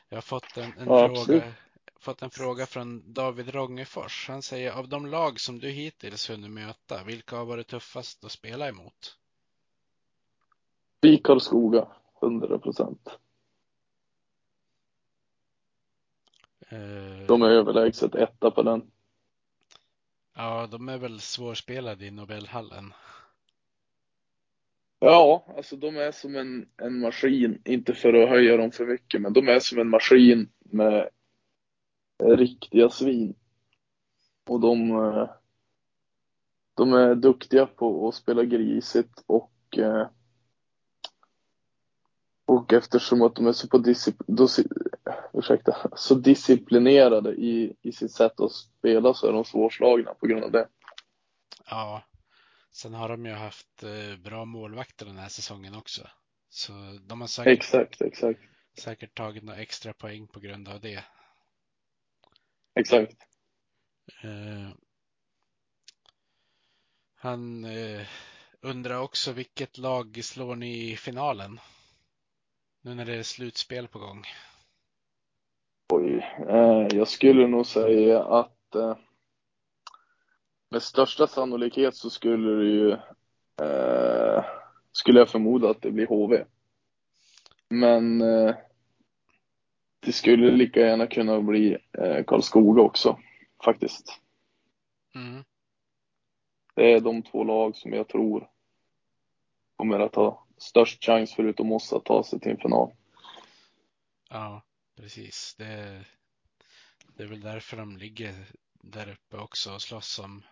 Jag 0.08 0.16
har 0.16 0.22
fått 0.22 0.56
en, 0.56 0.72
en 0.78 0.86
Ja, 0.88 1.04
absolut. 1.04 1.42
fråga, 1.42 1.52
fått 2.00 2.22
en 2.22 2.30
fråga 2.30 2.66
från 2.66 3.12
David 3.12 3.48
Rongefors. 3.54 4.28
Han 4.28 4.42
säger 4.42 4.72
av 4.72 4.88
de 4.88 5.06
lag 5.06 5.40
som 5.40 5.58
du 5.58 5.70
hittills 5.70 6.30
hunnit 6.30 6.50
möta, 6.50 7.04
vilka 7.04 7.36
har 7.36 7.44
varit 7.44 7.68
tuffast 7.68 8.24
att 8.24 8.32
spela 8.32 8.68
emot? 8.68 9.18
I 11.02 11.18
Karlskoga, 11.18 11.88
100 12.22 12.58
procent. 12.58 13.08
Eh, 13.08 13.14
De 17.26 17.42
är 17.42 17.50
överlägset 17.50 18.14
etta 18.14 18.50
på 18.50 18.62
den. 18.62 18.90
Ja, 20.36 20.68
de 20.70 20.88
är 20.88 20.98
väl 20.98 21.20
svårspelade 21.20 22.06
i 22.06 22.10
Nobelhallen. 22.10 22.92
Ja, 24.98 25.46
alltså 25.56 25.76
de 25.76 25.96
är 25.96 26.12
som 26.12 26.36
en, 26.36 26.68
en 26.76 27.00
maskin, 27.00 27.62
inte 27.64 27.94
för 27.94 28.14
att 28.14 28.28
höja 28.28 28.56
dem 28.56 28.70
för 28.70 28.86
mycket, 28.86 29.20
men 29.20 29.32
de 29.32 29.48
är 29.48 29.60
som 29.60 29.78
en 29.78 29.88
maskin 29.88 30.48
med 30.58 31.08
riktiga 32.24 32.90
svin. 32.90 33.34
Och 34.46 34.60
de, 34.60 34.90
eh, 34.90 35.30
de 36.74 36.92
är 36.92 37.14
duktiga 37.14 37.66
på 37.66 38.08
att 38.08 38.14
spela 38.14 38.44
grisigt 38.44 39.24
och 39.26 39.78
eh, 39.78 40.06
och 42.46 42.72
eftersom 42.72 43.22
att 43.22 43.34
de 43.36 43.46
är 43.46 43.52
så, 43.52 43.68
på 43.68 43.78
discip- 43.78 44.24
dosi- 44.26 44.72
ursäkta, 45.32 45.90
så 45.96 46.14
disciplinerade 46.14 47.34
i, 47.34 47.76
i 47.82 47.92
sitt 47.92 48.12
sätt 48.12 48.40
att 48.40 48.52
spela 48.52 49.14
så 49.14 49.28
är 49.28 49.32
de 49.32 49.44
svårslagna 49.44 50.14
på 50.14 50.26
grund 50.26 50.44
av 50.44 50.50
det. 50.52 50.68
Ja, 51.70 52.02
sen 52.70 52.94
har 52.94 53.08
de 53.08 53.26
ju 53.26 53.32
haft 53.32 53.82
eh, 53.82 54.16
bra 54.24 54.44
målvakter 54.44 55.06
den 55.06 55.18
här 55.18 55.28
säsongen 55.28 55.74
också. 55.74 56.08
Så 56.48 56.72
de 57.02 57.20
har 57.20 57.28
säkert, 57.28 57.52
Exakt, 57.58 58.00
exakt, 58.00 58.40
säkert 58.78 59.14
tagit 59.14 59.42
några 59.42 59.58
extra 59.58 59.92
poäng 59.92 60.28
på 60.28 60.40
grund 60.40 60.68
av 60.68 60.80
det. 60.80 61.04
exakt. 62.74 63.16
Eh, 64.22 64.68
han 67.14 67.64
eh, 67.64 68.06
undrar 68.60 68.98
också 68.98 69.32
vilket 69.32 69.78
lag 69.78 70.24
slår 70.24 70.56
ni 70.56 70.90
i 70.92 70.96
finalen? 70.96 71.60
Nu 72.84 72.94
när 72.94 73.04
det 73.04 73.14
är 73.14 73.22
slutspel 73.22 73.88
på 73.88 73.98
gång. 73.98 74.24
Oj, 75.92 76.26
eh, 76.48 76.86
jag 76.96 77.08
skulle 77.08 77.46
nog 77.46 77.66
säga 77.66 78.24
att 78.24 78.74
eh, 78.74 78.96
med 80.70 80.82
största 80.82 81.26
sannolikhet 81.26 81.96
så 81.96 82.10
skulle 82.10 82.50
det 82.50 82.70
ju, 82.70 82.90
eh, 83.66 84.44
skulle 84.92 85.18
jag 85.18 85.28
förmoda 85.28 85.70
att 85.70 85.82
det 85.82 85.90
blir 85.90 86.06
HV. 86.06 86.44
Men 87.68 88.20
eh, 88.20 88.54
det 90.00 90.12
skulle 90.12 90.50
lika 90.50 90.80
gärna 90.80 91.06
kunna 91.06 91.40
bli 91.40 91.78
eh, 91.98 92.24
Karlskoga 92.24 92.82
också, 92.82 93.18
faktiskt. 93.64 94.20
Mm. 95.14 95.44
Det 96.74 96.92
är 96.92 97.00
de 97.00 97.22
två 97.22 97.44
lag 97.44 97.76
som 97.76 97.92
jag 97.92 98.08
tror 98.08 98.50
kommer 99.76 100.00
att 100.00 100.14
ha 100.14 100.46
störst 100.62 101.04
chans 101.04 101.34
förutom 101.34 101.72
oss 101.72 101.92
att 101.92 102.04
ta 102.04 102.24
sig 102.24 102.40
till 102.40 102.50
en 102.50 102.58
final. 102.58 102.92
Ja, 104.30 104.62
precis. 104.96 105.54
Det, 105.58 106.04
det 107.16 107.22
är 107.22 107.26
väl 107.26 107.40
därför 107.40 107.76
de 107.76 107.96
ligger 107.96 108.34
där 108.72 109.10
uppe 109.10 109.36
också 109.36 109.74
och 109.74 109.82
slåss 109.82 110.18
om 110.18 110.42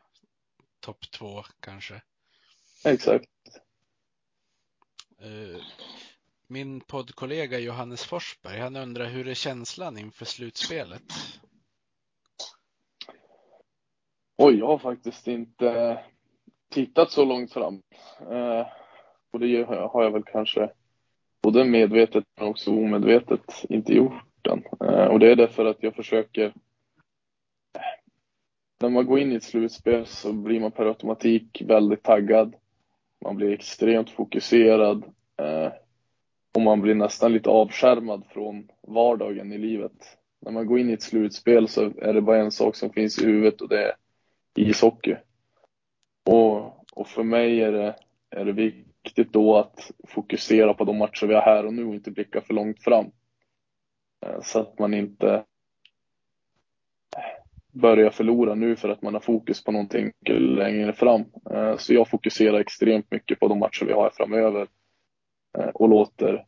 topp 0.80 1.10
två 1.10 1.42
kanske. 1.60 2.02
Exakt. 2.84 3.30
Eh, 5.18 5.62
Min 6.46 6.80
poddkollega 6.80 7.58
Johannes 7.58 8.04
Forsberg, 8.04 8.60
han 8.60 8.76
undrar 8.76 9.06
hur 9.06 9.28
är 9.28 9.34
känslan 9.34 9.98
inför 9.98 10.24
slutspelet? 10.24 11.02
Oj, 14.36 14.58
jag 14.58 14.66
har 14.66 14.78
faktiskt 14.78 15.26
inte 15.26 16.04
tittat 16.68 17.10
så 17.10 17.24
långt 17.24 17.52
fram. 17.52 17.82
Och 19.30 19.40
det 19.40 19.62
har 19.64 20.02
jag, 20.02 20.10
väl 20.10 20.22
kanske 20.22 20.70
både 21.42 21.64
medvetet 21.64 22.24
men 22.38 22.48
också 22.48 22.70
omedvetet 22.70 23.64
inte 23.68 23.94
gjort 23.94 24.22
den. 24.42 24.62
Eh, 24.80 25.04
och 25.04 25.18
det 25.18 25.30
är 25.30 25.36
därför 25.36 25.64
att 25.64 25.82
jag 25.82 25.94
försöker 25.94 26.46
eh, 26.46 26.52
när 28.80 28.88
man 28.88 29.06
går 29.06 29.18
in 29.18 29.32
i 29.32 29.36
ett 29.36 29.44
slutspel 29.44 30.06
så 30.06 30.32
blir 30.32 30.60
man 30.60 30.72
per 30.72 30.86
automatik 30.86 31.62
väldigt 31.66 32.02
taggad. 32.02 32.54
Man 33.24 33.36
blir 33.36 33.52
extremt 33.52 34.10
fokuserad 34.10 35.04
eh, 35.36 35.72
och 36.54 36.62
man 36.62 36.80
blir 36.80 36.94
nästan 36.94 37.32
lite 37.32 37.50
avskärmad 37.50 38.24
från 38.26 38.68
vardagen 38.82 39.52
i 39.52 39.58
livet. 39.58 40.16
När 40.40 40.52
man 40.52 40.66
går 40.66 40.78
in 40.78 40.90
i 40.90 40.92
ett 40.92 41.02
slutspel 41.02 41.68
så 41.68 41.92
är 42.02 42.12
det 42.14 42.20
bara 42.20 42.38
en 42.38 42.50
sak 42.50 42.76
som 42.76 42.90
finns 42.90 43.22
i 43.22 43.26
huvudet 43.26 43.60
och 43.60 43.68
det 43.68 43.82
är 43.82 43.94
ishockey. 44.54 45.16
Och, 46.24 46.84
och 46.92 47.08
för 47.08 47.22
mig 47.22 47.60
är 47.60 47.72
det, 47.72 47.96
är 48.30 48.44
det 48.44 48.52
viktigt 49.04 49.32
då 49.32 49.56
att 49.56 49.90
fokusera 50.08 50.74
på 50.74 50.84
de 50.84 50.98
matcher 50.98 51.26
vi 51.26 51.34
har 51.34 51.42
här 51.42 51.66
och 51.66 51.74
nu 51.74 51.84
och 51.84 51.94
inte 51.94 52.10
blicka 52.10 52.40
för 52.40 52.54
långt 52.54 52.82
fram. 52.82 53.10
Eh, 54.26 54.40
så 54.42 54.60
att 54.60 54.78
man 54.78 54.94
inte 54.94 55.44
börjar 57.72 58.10
förlora 58.10 58.54
nu 58.54 58.76
för 58.76 58.88
att 58.88 59.02
man 59.02 59.14
har 59.14 59.20
fokus 59.20 59.64
på 59.64 59.72
någonting 59.72 60.12
längre 60.38 60.92
fram. 60.92 61.24
Eh, 61.50 61.76
så 61.76 61.94
jag 61.94 62.08
fokuserar 62.08 62.60
extremt 62.60 63.10
mycket 63.10 63.40
på 63.40 63.48
de 63.48 63.58
matcher 63.58 63.84
vi 63.84 63.92
har 63.92 64.10
framöver 64.10 64.68
eh, 65.58 65.68
och 65.68 65.88
låter 65.88 66.44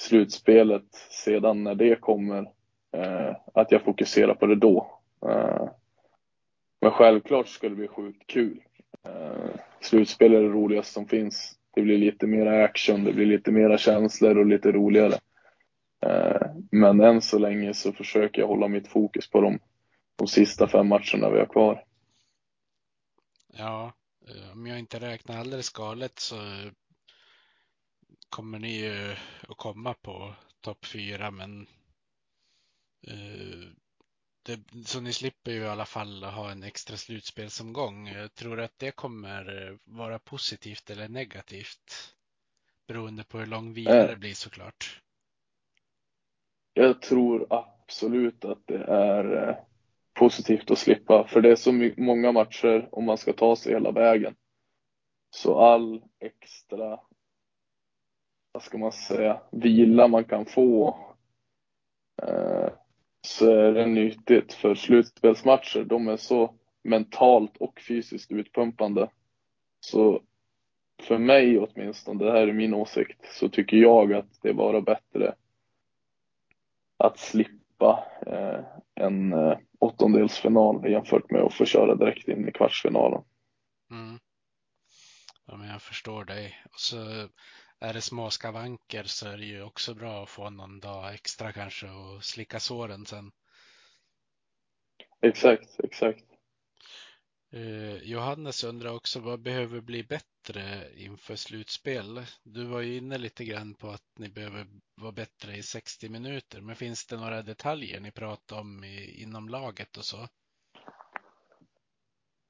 slutspelet 0.00 0.94
sedan 1.10 1.64
när 1.64 1.74
det 1.74 2.00
kommer, 2.00 2.52
att 3.54 3.72
jag 3.72 3.82
fokuserar 3.82 4.34
på 4.34 4.46
det 4.46 4.54
då. 4.54 5.00
Men 6.80 6.90
självklart 6.90 7.48
ska 7.48 7.68
det 7.68 7.74
bli 7.74 7.88
sjukt 7.88 8.26
kul. 8.26 8.62
Slutspel 9.80 10.34
är 10.34 10.42
det 10.42 10.48
roligaste 10.48 10.92
som 10.92 11.06
finns. 11.06 11.58
Det 11.76 11.82
blir 11.82 11.98
lite 11.98 12.26
mer 12.26 12.46
action, 12.46 13.04
det 13.04 13.12
blir 13.12 13.26
lite 13.26 13.52
mera 13.52 13.78
känslor 13.78 14.38
och 14.38 14.46
lite 14.46 14.72
roligare. 14.72 15.18
Eh, 16.06 16.46
men 16.70 17.00
än 17.00 17.22
så 17.22 17.38
länge 17.38 17.74
så 17.74 17.92
försöker 17.92 18.40
jag 18.40 18.48
hålla 18.48 18.68
mitt 18.68 18.88
fokus 18.88 19.30
på 19.30 19.40
de 19.40 19.58
de 20.16 20.26
sista 20.28 20.68
fem 20.68 20.88
matcherna 20.88 21.30
vi 21.30 21.38
har 21.38 21.46
kvar. 21.46 21.84
Ja, 23.46 23.92
eh, 24.28 24.52
om 24.52 24.66
jag 24.66 24.78
inte 24.78 25.00
räknar 25.00 25.38
alldeles 25.38 25.70
galet 25.70 26.18
så 26.18 26.36
kommer 28.28 28.58
ni 28.58 28.80
ju 28.80 29.16
att 29.48 29.56
komma 29.56 29.94
på 29.94 30.34
topp 30.60 30.86
fyra, 30.86 31.30
men 31.30 31.66
eh, 33.06 33.68
det, 34.46 34.86
så 34.86 35.00
ni 35.00 35.12
slipper 35.12 35.50
ju 35.50 35.60
i 35.62 35.68
alla 35.68 35.84
fall 35.84 36.24
ha 36.24 36.50
en 36.50 36.62
extra 36.62 36.96
slutspelsomgång. 36.96 38.08
Jag 38.08 38.34
tror 38.34 38.60
att 38.60 38.78
det 38.78 38.90
kommer 38.90 39.78
vara 39.84 40.18
positivt 40.18 40.90
eller 40.90 41.08
negativt 41.08 42.14
beroende 42.88 43.24
på 43.24 43.38
hur 43.38 43.46
lång 43.46 43.72
vila 43.72 44.02
äh. 44.02 44.08
det 44.08 44.16
blir 44.16 44.34
såklart. 44.34 45.02
Jag 46.74 47.02
tror 47.02 47.46
absolut 47.50 48.44
att 48.44 48.66
det 48.66 48.84
är 48.84 49.56
positivt 50.14 50.70
att 50.70 50.78
slippa, 50.78 51.26
för 51.28 51.40
det 51.40 51.50
är 51.50 51.56
så 51.56 51.72
många 51.96 52.32
matcher 52.32 52.88
om 52.92 53.04
man 53.04 53.18
ska 53.18 53.32
ta 53.32 53.56
sig 53.56 53.72
hela 53.72 53.90
vägen. 53.90 54.34
Så 55.30 55.58
all 55.58 56.02
extra, 56.20 57.00
vad 58.52 58.62
ska 58.62 58.78
man 58.78 58.92
säga, 58.92 59.42
vila 59.52 60.08
man 60.08 60.24
kan 60.24 60.46
få 60.46 60.98
eh, 62.22 62.68
är 63.40 63.72
det 63.72 63.86
nyttigt 63.86 64.52
för 64.52 64.74
slutspelsmatcher, 64.74 65.84
de 65.84 66.08
är 66.08 66.16
så 66.16 66.54
mentalt 66.82 67.56
och 67.56 67.80
fysiskt 67.80 68.32
utpumpande. 68.32 69.10
Så 69.80 70.22
för 71.02 71.18
mig 71.18 71.58
åtminstone, 71.58 72.24
det 72.24 72.32
här 72.32 72.48
är 72.48 72.52
min 72.52 72.74
åsikt, 72.74 73.24
så 73.32 73.48
tycker 73.48 73.76
jag 73.76 74.12
att 74.12 74.42
det 74.42 74.48
är 74.48 74.54
bara 74.54 74.80
bättre 74.80 75.34
att 76.96 77.18
slippa 77.18 78.04
eh, 78.26 78.64
en 78.94 79.32
eh, 79.32 79.58
åttondelsfinal 79.78 80.90
jämfört 80.90 81.30
med 81.30 81.42
att 81.42 81.54
få 81.54 81.64
köra 81.64 81.94
direkt 81.94 82.28
in 82.28 82.48
i 82.48 82.52
kvartsfinalen. 82.52 83.22
Mm. 83.90 84.18
Ja, 85.46 85.56
men 85.56 85.68
jag 85.68 85.82
förstår 85.82 86.24
dig. 86.24 86.62
Och 86.64 86.80
så 86.80 86.96
är 87.80 87.94
det 87.94 88.00
små 88.00 88.30
skavanker 88.30 89.04
så 89.04 89.28
är 89.28 89.36
det 89.36 89.44
ju 89.44 89.62
också 89.62 89.94
bra 89.94 90.22
att 90.22 90.30
få 90.30 90.50
någon 90.50 90.80
dag 90.80 91.14
extra 91.14 91.52
kanske 91.52 91.90
och 91.90 92.24
slicka 92.24 92.60
såren 92.60 93.06
sen. 93.06 93.32
Exakt, 95.20 95.80
exakt. 95.80 96.24
Eh, 97.52 97.96
Johannes 97.96 98.64
undrar 98.64 98.94
också 98.94 99.20
vad 99.20 99.42
behöver 99.42 99.80
bli 99.80 100.04
bättre 100.04 100.92
inför 100.96 101.36
slutspel? 101.36 102.26
Du 102.42 102.64
var 102.64 102.80
ju 102.80 102.96
inne 102.96 103.18
lite 103.18 103.44
grann 103.44 103.74
på 103.74 103.88
att 103.88 104.18
ni 104.18 104.28
behöver 104.28 104.66
vara 104.94 105.12
bättre 105.12 105.56
i 105.56 105.62
60 105.62 106.08
minuter, 106.08 106.60
men 106.60 106.76
finns 106.76 107.06
det 107.06 107.16
några 107.16 107.42
detaljer 107.42 108.00
ni 108.00 108.10
pratar 108.10 108.60
om 108.60 108.84
i, 108.84 109.22
inom 109.22 109.48
laget 109.48 109.96
och 109.96 110.04
så? 110.04 110.18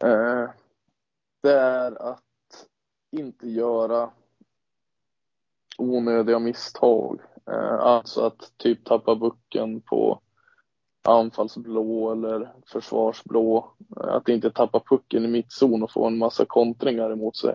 Eh, 0.04 0.50
det 1.42 1.52
är 1.52 2.12
att 2.12 2.66
inte 3.12 3.48
göra 3.48 4.12
onödiga 5.78 6.38
misstag. 6.38 7.20
Eh, 7.50 7.80
alltså 7.80 8.20
att 8.20 8.52
typ 8.56 8.84
tappa 8.84 9.14
bucken 9.14 9.80
på 9.80 10.20
anfallsblå 11.02 12.12
eller 12.12 12.52
försvarsblå. 12.66 13.72
Eh, 14.00 14.14
att 14.14 14.28
inte 14.28 14.50
tappa 14.50 14.80
pucken 14.80 15.24
i 15.24 15.28
mittzon 15.28 15.82
och 15.82 15.92
få 15.92 16.06
en 16.06 16.18
massa 16.18 16.44
kontringar 16.44 17.10
emot 17.10 17.36
sig. 17.36 17.54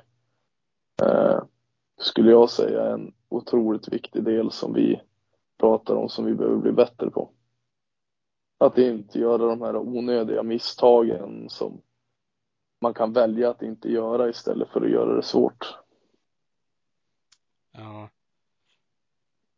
Eh, 1.03 1.43
skulle 1.99 2.31
jag 2.31 2.49
säga 2.49 2.81
är 2.81 2.93
en 2.93 3.14
otroligt 3.30 3.93
viktig 3.93 4.23
del 4.23 4.52
som 4.52 4.73
vi 4.73 5.02
pratar 5.60 5.95
om 5.95 6.10
som 6.10 6.26
vi 6.26 6.34
behöver 6.34 6.57
bli 6.57 6.72
bättre 6.72 7.10
på. 7.10 7.30
Att 8.57 8.77
inte 8.77 9.19
göra 9.19 9.45
de 9.45 9.61
här 9.61 9.77
onödiga 9.77 10.43
misstagen 10.43 11.49
som 11.49 11.81
man 12.81 12.93
kan 12.93 13.14
välja 13.14 13.49
att 13.49 13.61
inte 13.61 13.91
göra 13.91 14.30
istället 14.30 14.69
för 14.69 14.81
att 14.81 14.91
göra 14.91 15.15
det 15.15 15.23
svårt. 15.23 15.81
Ja. 17.72 18.10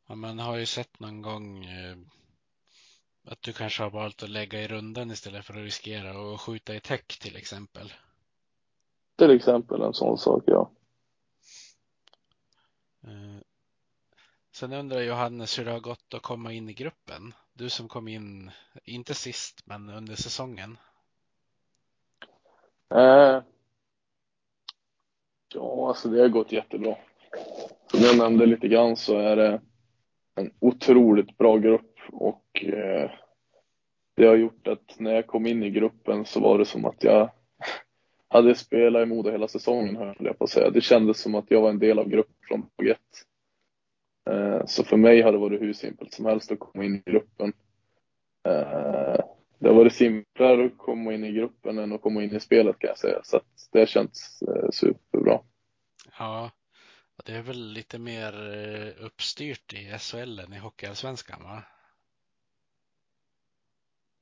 ja 0.07 0.15
man 0.15 0.39
har 0.39 0.57
ju 0.57 0.65
sett 0.65 0.99
någon 0.99 1.21
gång 1.21 1.65
eh 1.65 1.97
att 3.25 3.41
du 3.41 3.53
kanske 3.53 3.83
har 3.83 3.89
valt 3.89 4.23
att 4.23 4.29
lägga 4.29 4.61
i 4.61 4.67
rundan 4.67 5.11
istället 5.11 5.45
för 5.45 5.53
att 5.53 5.59
riskera 5.59 6.33
att 6.33 6.41
skjuta 6.41 6.75
i 6.75 6.79
täck 6.79 7.19
till 7.19 7.35
exempel. 7.35 7.93
Till 9.15 9.31
exempel 9.31 9.81
en 9.81 9.93
sån 9.93 10.17
sak, 10.17 10.43
ja. 10.45 10.71
Eh, 13.03 13.41
sen 14.51 14.73
undrar 14.73 15.01
Johannes 15.01 15.59
hur 15.59 15.65
det 15.65 15.71
har 15.71 15.79
gått 15.79 16.13
att 16.13 16.21
komma 16.21 16.53
in 16.53 16.69
i 16.69 16.73
gruppen. 16.73 17.33
Du 17.53 17.69
som 17.69 17.87
kom 17.87 18.07
in, 18.07 18.51
inte 18.83 19.13
sist, 19.13 19.61
men 19.65 19.89
under 19.89 20.15
säsongen. 20.15 20.77
Eh, 22.89 23.41
ja, 25.53 25.87
alltså 25.87 26.09
det 26.09 26.21
har 26.21 26.29
gått 26.29 26.51
jättebra. 26.51 26.95
Som 27.93 28.01
jag 28.03 28.17
nämnde 28.17 28.45
lite 28.45 28.67
grann 28.67 28.95
så 28.95 29.17
är 29.17 29.35
det 29.35 29.61
en 30.35 30.51
otroligt 30.59 31.37
bra 31.37 31.57
grupp 31.57 31.97
och 32.11 32.65
eh, 32.65 33.11
det 34.15 34.25
har 34.25 34.35
gjort 34.35 34.67
att 34.67 34.99
när 34.99 35.13
jag 35.13 35.27
kom 35.27 35.45
in 35.45 35.63
i 35.63 35.69
gruppen 35.69 36.25
så 36.25 36.39
var 36.39 36.57
det 36.57 36.65
som 36.65 36.85
att 36.85 37.03
jag 37.03 37.31
hade 38.27 38.55
spelat 38.55 39.03
i 39.03 39.05
Modo 39.05 39.31
hela 39.31 39.47
säsongen 39.47 39.95
höll 39.95 40.15
jag 40.19 40.37
på 40.37 40.43
att 40.43 40.49
säga. 40.49 40.69
Det 40.69 40.81
kändes 40.81 41.21
som 41.21 41.35
att 41.35 41.51
jag 41.51 41.61
var 41.61 41.69
en 41.69 41.79
del 41.79 41.99
av 41.99 42.09
gruppen 42.09 42.35
från 42.47 42.61
dag 42.61 42.87
ett. 42.87 42.99
Eh, 44.29 44.65
så 44.65 44.83
för 44.83 44.97
mig 44.97 45.21
har 45.21 45.31
det 45.31 45.37
varit 45.37 45.61
hur 45.61 45.73
simpelt 45.73 46.13
som 46.13 46.25
helst 46.25 46.51
att 46.51 46.59
komma 46.59 46.85
in 46.85 46.95
i 46.95 47.11
gruppen. 47.11 47.53
Eh, 48.47 49.23
det 49.59 49.67
har 49.67 49.75
varit 49.75 49.93
simplare 49.93 50.65
att 50.65 50.77
komma 50.77 51.13
in 51.13 51.23
i 51.23 51.31
gruppen 51.31 51.79
än 51.79 51.93
att 51.93 52.01
komma 52.01 52.23
in 52.23 52.35
i 52.35 52.39
spelet 52.39 52.79
kan 52.79 52.87
jag 52.87 52.97
säga. 52.97 53.19
Så 53.23 53.37
att 53.37 53.69
det 53.71 53.79
har 53.79 53.85
känts 53.85 54.41
eh, 54.41 54.69
superbra. 54.71 55.39
Ja, 56.19 56.51
det 57.25 57.33
är 57.33 57.41
väl 57.41 57.73
lite 57.73 57.99
mer 57.99 58.33
eh, 58.53 59.05
uppstyrt 59.05 59.73
i 59.73 59.97
SHL 59.99 60.39
än 60.39 60.53
i 60.53 60.57
Hockeyallsvenskan 60.57 61.43
va? 61.43 61.63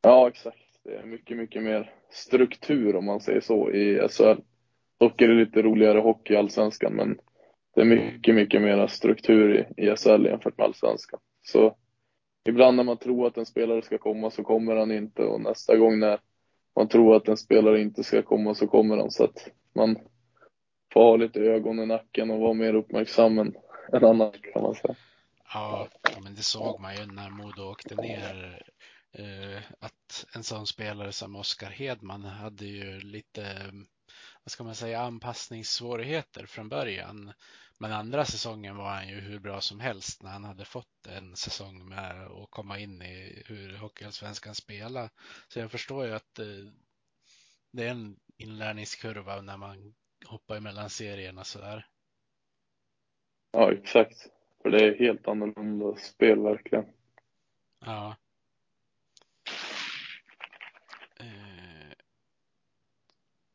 Ja, 0.01 0.27
exakt. 0.27 0.57
Det 0.83 0.95
är 0.95 1.05
mycket, 1.05 1.37
mycket 1.37 1.63
mer 1.63 1.93
struktur 2.09 2.95
om 2.95 3.05
man 3.05 3.21
säger 3.21 3.41
så 3.41 3.71
i 3.71 4.07
SHL. 4.09 4.41
Dock 4.97 5.21
är 5.21 5.27
det 5.27 5.33
lite 5.45 5.61
roligare 5.61 5.99
hockey 5.99 6.33
i 6.33 6.37
Allsvenskan, 6.37 6.93
men 6.93 7.19
det 7.75 7.81
är 7.81 7.85
mycket, 7.85 8.35
mycket 8.35 8.61
mer 8.61 8.87
struktur 8.87 9.55
i, 9.55 9.83
i 9.83 9.95
SHL 9.95 10.25
jämfört 10.25 10.57
med 10.57 10.65
Allsvenskan. 10.65 11.19
Så 11.41 11.77
ibland 12.49 12.77
när 12.77 12.83
man 12.83 12.97
tror 12.97 13.27
att 13.27 13.37
en 13.37 13.45
spelare 13.45 13.81
ska 13.81 13.97
komma 13.97 14.29
så 14.31 14.43
kommer 14.43 14.75
han 14.75 14.91
inte 14.91 15.23
och 15.23 15.41
nästa 15.41 15.77
gång 15.77 15.99
när 15.99 16.19
man 16.75 16.87
tror 16.87 17.15
att 17.15 17.27
en 17.27 17.37
spelare 17.37 17.81
inte 17.81 18.03
ska 18.03 18.21
komma 18.21 18.55
så 18.55 18.67
kommer 18.67 18.97
han. 18.97 19.11
Så 19.11 19.23
att 19.23 19.49
man 19.73 19.97
få 20.93 21.03
ha 21.03 21.15
lite 21.15 21.39
ögon 21.39 21.79
i 21.79 21.85
nacken 21.85 22.31
och 22.31 22.39
vara 22.39 22.53
mer 22.53 22.73
uppmärksam 22.73 23.39
än, 23.39 23.55
än 23.93 24.05
annars 24.05 24.41
kan 24.53 24.63
man 24.63 24.75
säga. 24.75 24.95
Ja, 25.53 25.87
men 26.23 26.35
det 26.35 26.43
såg 26.43 26.79
man 26.79 26.95
ju 26.95 27.05
när 27.05 27.29
Modo 27.29 27.63
åkte 27.63 27.95
ner 27.95 28.61
Eh, 29.13 29.61
att 29.79 30.25
en 30.35 30.43
sån 30.43 30.67
spelare 30.67 31.11
som 31.11 31.35
Oskar 31.35 31.69
Hedman 31.69 32.23
hade 32.23 32.65
ju 32.65 32.99
lite, 32.99 33.71
vad 34.43 34.51
ska 34.51 34.63
man 34.63 34.75
säga, 34.75 35.01
anpassningssvårigheter 35.01 36.45
från 36.45 36.69
början. 36.69 37.33
Men 37.79 37.91
andra 37.91 38.25
säsongen 38.25 38.77
var 38.77 38.89
han 38.89 39.09
ju 39.09 39.19
hur 39.19 39.39
bra 39.39 39.61
som 39.61 39.79
helst 39.79 40.23
när 40.23 40.29
han 40.31 40.43
hade 40.43 40.65
fått 40.65 41.07
en 41.07 41.35
säsong 41.35 41.89
med 41.89 42.21
att 42.21 42.49
komma 42.49 42.79
in 42.79 43.01
i 43.01 43.43
hur 43.45 43.77
Hockeyallsvenskan 43.77 44.55
spelar. 44.55 45.09
Så 45.47 45.59
jag 45.59 45.71
förstår 45.71 46.05
ju 46.05 46.13
att 46.13 46.39
eh, 46.39 46.45
det 47.71 47.83
är 47.83 47.91
en 47.91 48.19
inlärningskurva 48.37 49.41
när 49.41 49.57
man 49.57 49.93
hoppar 50.25 50.55
emellan 50.57 50.89
serierna 50.89 51.43
sådär. 51.43 51.87
Ja, 53.51 53.71
exakt. 53.73 54.27
För 54.61 54.69
det 54.69 54.85
är 54.85 54.99
helt 54.99 55.27
annorlunda 55.27 55.95
spel 55.95 56.39
verkligen. 56.39 56.85
Ja. 57.79 58.15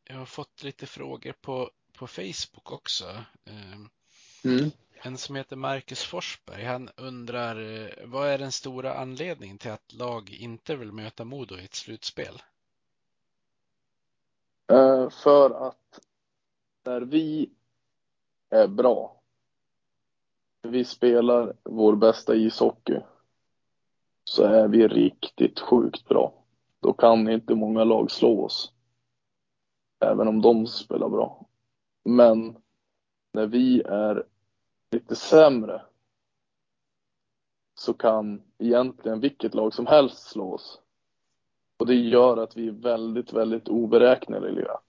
Jag 0.08 0.16
har 0.16 0.26
fått 0.26 0.62
lite 0.62 0.86
frågor 0.86 1.32
på, 1.32 1.70
på 1.92 2.06
Facebook 2.06 2.72
också. 2.72 3.24
Ehm, 3.44 3.88
mm. 4.44 4.70
En 4.92 5.18
som 5.18 5.36
heter 5.36 5.56
Marcus 5.56 6.04
Forsberg, 6.04 6.64
han 6.64 6.90
undrar 6.96 7.60
eh, 7.60 7.90
vad 8.04 8.28
är 8.28 8.38
den 8.38 8.52
stora 8.52 8.94
anledningen 8.94 9.58
till 9.58 9.70
att 9.70 9.92
lag 9.92 10.30
inte 10.30 10.76
vill 10.76 10.92
möta 10.92 11.24
Modo 11.24 11.58
i 11.58 11.64
ett 11.64 11.74
slutspel? 11.74 12.42
Eh, 14.72 15.10
för 15.10 15.68
att 15.68 16.00
när 16.86 17.00
vi 17.00 17.50
är 18.50 18.68
bra, 18.68 19.20
när 20.62 20.70
vi 20.70 20.84
spelar 20.84 21.56
vår 21.62 21.96
bästa 21.96 22.34
ishockey, 22.34 23.00
så 24.24 24.42
är 24.42 24.68
vi 24.68 24.88
riktigt 24.88 25.60
sjukt 25.60 26.08
bra. 26.08 26.32
Då 26.80 26.92
kan 26.92 27.28
inte 27.28 27.54
många 27.54 27.84
lag 27.84 28.10
slå 28.10 28.44
oss. 28.44 28.72
Även 30.00 30.28
om 30.28 30.42
de 30.42 30.66
spelar 30.66 31.08
bra. 31.08 31.46
Men 32.04 32.56
när 33.32 33.46
vi 33.46 33.82
är 33.82 34.26
lite 34.90 35.16
sämre 35.16 35.82
så 37.74 37.94
kan 37.94 38.42
egentligen 38.58 39.20
vilket 39.20 39.54
lag 39.54 39.74
som 39.74 39.86
helst 39.86 40.28
slå 40.28 40.52
oss. 40.52 40.80
Och 41.76 41.86
det 41.86 41.94
gör 41.94 42.36
att 42.36 42.56
vi 42.56 42.68
är 42.68 42.72
väldigt, 42.72 43.32
väldigt 43.32 43.68
oberäkneliga. 43.68 44.80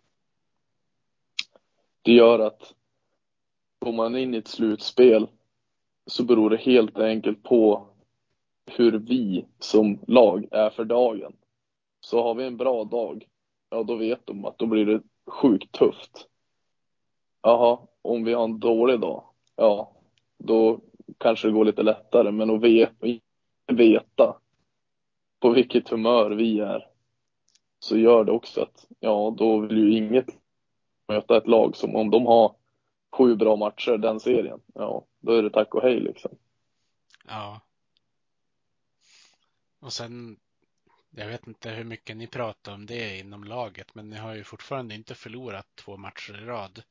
Det 2.08 2.14
gör 2.14 2.40
att 2.40 2.74
går 3.80 3.94
man 3.94 4.16
in 4.16 4.34
i 4.34 4.38
ett 4.38 4.48
slutspel 4.48 5.28
så 6.06 6.24
beror 6.24 6.50
det 6.50 6.58
helt 6.58 6.98
enkelt 6.98 7.44
på 7.44 7.88
hur 8.66 8.92
vi 9.00 9.46
som 9.60 10.00
lag 10.08 10.48
är 10.52 10.70
för 10.70 10.86
dagen. 10.86 11.34
Så 12.00 12.24
har 12.24 12.36
vi 12.36 12.44
en 12.44 12.58
bra 12.58 12.84
dag, 12.84 13.26
ja 13.70 13.84
då 13.84 13.96
vet 13.96 14.26
de 14.26 14.46
att 14.46 14.58
då 14.58 14.66
blir 14.66 14.86
det 14.86 15.02
sjukt 15.26 15.72
tufft. 15.72 16.28
Jaha, 17.42 17.80
om 18.02 18.24
vi 18.24 18.34
har 18.34 18.44
en 18.44 18.60
dålig 18.60 19.00
dag, 19.00 19.24
ja 19.56 19.92
då 20.38 20.80
kanske 21.18 21.48
det 21.48 21.54
går 21.54 21.66
lite 21.66 21.84
lättare. 21.84 22.32
Men 22.32 22.50
att 22.50 22.62
veta 23.68 24.38
på 25.40 25.50
vilket 25.50 25.90
humör 25.90 26.32
vi 26.32 26.60
är 26.60 26.88
så 27.80 27.98
gör 27.98 28.24
det 28.24 28.32
också 28.32 28.62
att, 28.62 28.88
ja 29.00 29.36
då 29.38 29.60
vill 29.60 29.78
ju 29.78 29.98
inget 29.98 30.28
möta 31.08 31.38
ett 31.38 31.48
lag 31.48 31.76
som 31.76 31.96
om 31.96 32.12
de 32.12 32.26
har 32.26 32.56
sju 33.12 33.36
bra 33.36 33.56
matcher 33.56 33.98
den 33.98 34.20
serien, 34.20 34.60
ja 34.74 35.06
då 35.20 35.34
är 35.34 35.44
det 35.44 35.50
tack 35.50 35.76
och 35.76 35.82
hej 35.82 36.00
liksom. 36.00 36.32
Ja. 37.28 37.62
Och 39.80 39.94
sen, 39.94 40.38
jag 41.10 41.28
vet 41.28 41.48
inte 41.48 41.70
hur 41.70 41.84
mycket 41.84 42.18
ni 42.18 42.28
pratar 42.28 42.74
om 42.74 42.86
det 42.86 43.20
inom 43.20 43.44
laget, 43.44 43.96
men 43.96 44.10
ni 44.10 44.18
har 44.18 44.36
ju 44.36 44.44
fortfarande 44.44 44.96
inte 44.96 45.16
förlorat 45.16 45.68
två 45.76 45.98
matcher 45.98 46.42
i 46.42 46.46
rad. 46.46 46.84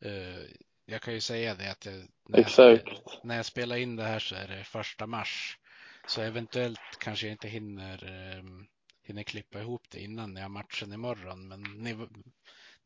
Eh, 0.00 0.44
jag 0.84 1.02
kan 1.02 1.14
ju 1.14 1.20
säga 1.20 1.54
det 1.54 1.70
att 1.70 1.86
jag, 1.86 1.94
när, 2.28 2.38
Exakt. 2.38 2.86
Jag, 2.86 3.24
när 3.24 3.36
jag 3.36 3.46
spelar 3.46 3.76
in 3.76 3.96
det 3.96 4.02
här 4.02 4.18
så 4.18 4.34
är 4.34 4.48
det 4.48 4.64
första 4.64 5.06
mars. 5.06 5.58
Så 6.06 6.22
eventuellt 6.22 6.80
kanske 6.98 7.26
jag 7.26 7.34
inte 7.34 7.48
hinner, 7.48 8.04
um, 8.38 8.66
hinner 9.02 9.22
klippa 9.22 9.60
ihop 9.60 9.82
det 9.90 10.00
innan 10.00 10.36
jag 10.36 10.42
har 10.42 10.48
matchen 10.48 10.92
imorgon. 10.92 11.48
Men 11.48 11.62
ni, 11.62 12.06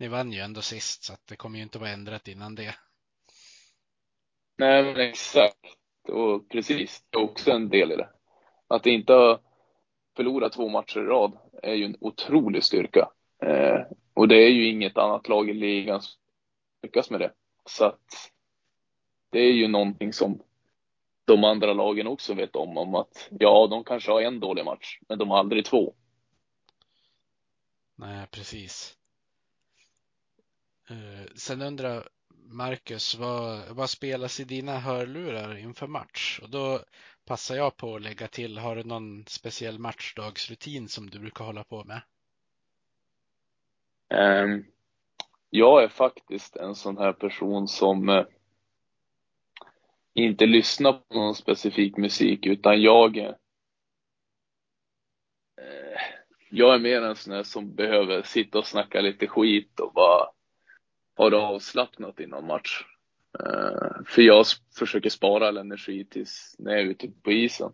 ni 0.00 0.08
vann 0.08 0.32
ju 0.32 0.40
ändå 0.40 0.62
sist 0.62 1.04
så 1.04 1.12
att 1.12 1.26
det 1.26 1.36
kommer 1.36 1.56
ju 1.56 1.62
inte 1.62 1.78
vara 1.78 1.90
ändrat 1.90 2.28
innan 2.28 2.54
det. 2.54 2.74
Nej 4.58 4.84
men 4.84 4.96
exakt. 4.96 5.76
Och 6.08 6.48
precis, 6.48 7.04
det 7.10 7.18
är 7.18 7.22
också 7.22 7.50
en 7.50 7.68
del 7.68 7.92
i 7.92 7.96
det. 7.96 8.08
Att 8.68 8.86
inte 8.86 9.38
förlora 10.16 10.48
två 10.48 10.68
matcher 10.68 11.00
i 11.00 11.02
rad 11.02 11.38
är 11.62 11.74
ju 11.74 11.84
en 11.84 11.96
otrolig 12.00 12.64
styrka. 12.64 13.10
Eh, 13.42 13.80
och 14.14 14.28
det 14.28 14.36
är 14.36 14.48
ju 14.48 14.68
inget 14.68 14.98
annat 14.98 15.28
lag 15.28 15.50
i 15.50 15.54
ligan 15.54 16.02
som 16.02 16.20
lyckas 16.82 17.10
med 17.10 17.20
det. 17.20 17.32
Så 17.66 17.84
att 17.84 18.32
det 19.30 19.38
är 19.38 19.52
ju 19.52 19.68
någonting 19.68 20.12
som 20.12 20.42
de 21.24 21.44
andra 21.44 21.72
lagen 21.72 22.06
också 22.06 22.34
vet 22.34 22.56
om, 22.56 22.78
om 22.78 22.94
att 22.94 23.28
ja, 23.30 23.66
de 23.70 23.84
kanske 23.84 24.12
har 24.12 24.22
en 24.22 24.40
dålig 24.40 24.64
match, 24.64 24.98
men 25.08 25.18
de 25.18 25.30
har 25.30 25.38
aldrig 25.38 25.64
två. 25.64 25.94
Nej, 27.96 28.26
precis. 28.30 28.99
Eh, 30.90 31.26
sen 31.34 31.62
undrar 31.62 32.08
Marcus, 32.44 33.14
vad, 33.14 33.68
vad 33.68 33.90
spelas 33.90 34.40
i 34.40 34.44
dina 34.44 34.78
hörlurar 34.78 35.56
inför 35.56 35.86
match? 35.86 36.40
Och 36.42 36.50
då 36.50 36.80
passar 37.24 37.56
jag 37.56 37.76
på 37.76 37.94
att 37.94 38.02
lägga 38.02 38.28
till, 38.28 38.58
har 38.58 38.76
du 38.76 38.84
någon 38.84 39.24
speciell 39.26 39.78
matchdagsrutin 39.78 40.88
som 40.88 41.10
du 41.10 41.18
brukar 41.18 41.44
hålla 41.44 41.64
på 41.64 41.84
med? 41.84 42.00
Um, 44.08 44.66
jag 45.50 45.82
är 45.82 45.88
faktiskt 45.88 46.56
en 46.56 46.74
sån 46.74 46.98
här 46.98 47.12
person 47.12 47.68
som 47.68 48.08
uh, 48.08 48.24
inte 50.14 50.46
lyssnar 50.46 50.92
på 50.92 51.14
någon 51.14 51.34
specifik 51.34 51.96
musik, 51.96 52.46
utan 52.46 52.82
jag 52.82 53.16
uh, 53.16 53.30
jag 56.48 56.74
är 56.74 56.78
mer 56.78 57.02
en 57.02 57.16
sån 57.16 57.32
här 57.32 57.42
som 57.42 57.74
behöver 57.74 58.22
sitta 58.22 58.58
och 58.58 58.66
snacka 58.66 59.00
lite 59.00 59.26
skit 59.26 59.80
och 59.80 59.92
bara 59.92 60.30
ha 61.16 61.30
det 61.30 61.36
avslappnat 61.36 62.20
innan 62.20 62.46
match. 62.46 62.84
Uh, 63.40 64.04
för 64.06 64.22
jag 64.22 64.46
försöker 64.78 65.10
spara 65.10 65.48
all 65.48 65.56
energi 65.56 66.04
tills 66.04 66.56
när 66.58 66.72
jag 66.72 66.80
är 66.80 66.84
ute 66.84 67.08
på 67.22 67.32
isen. 67.32 67.72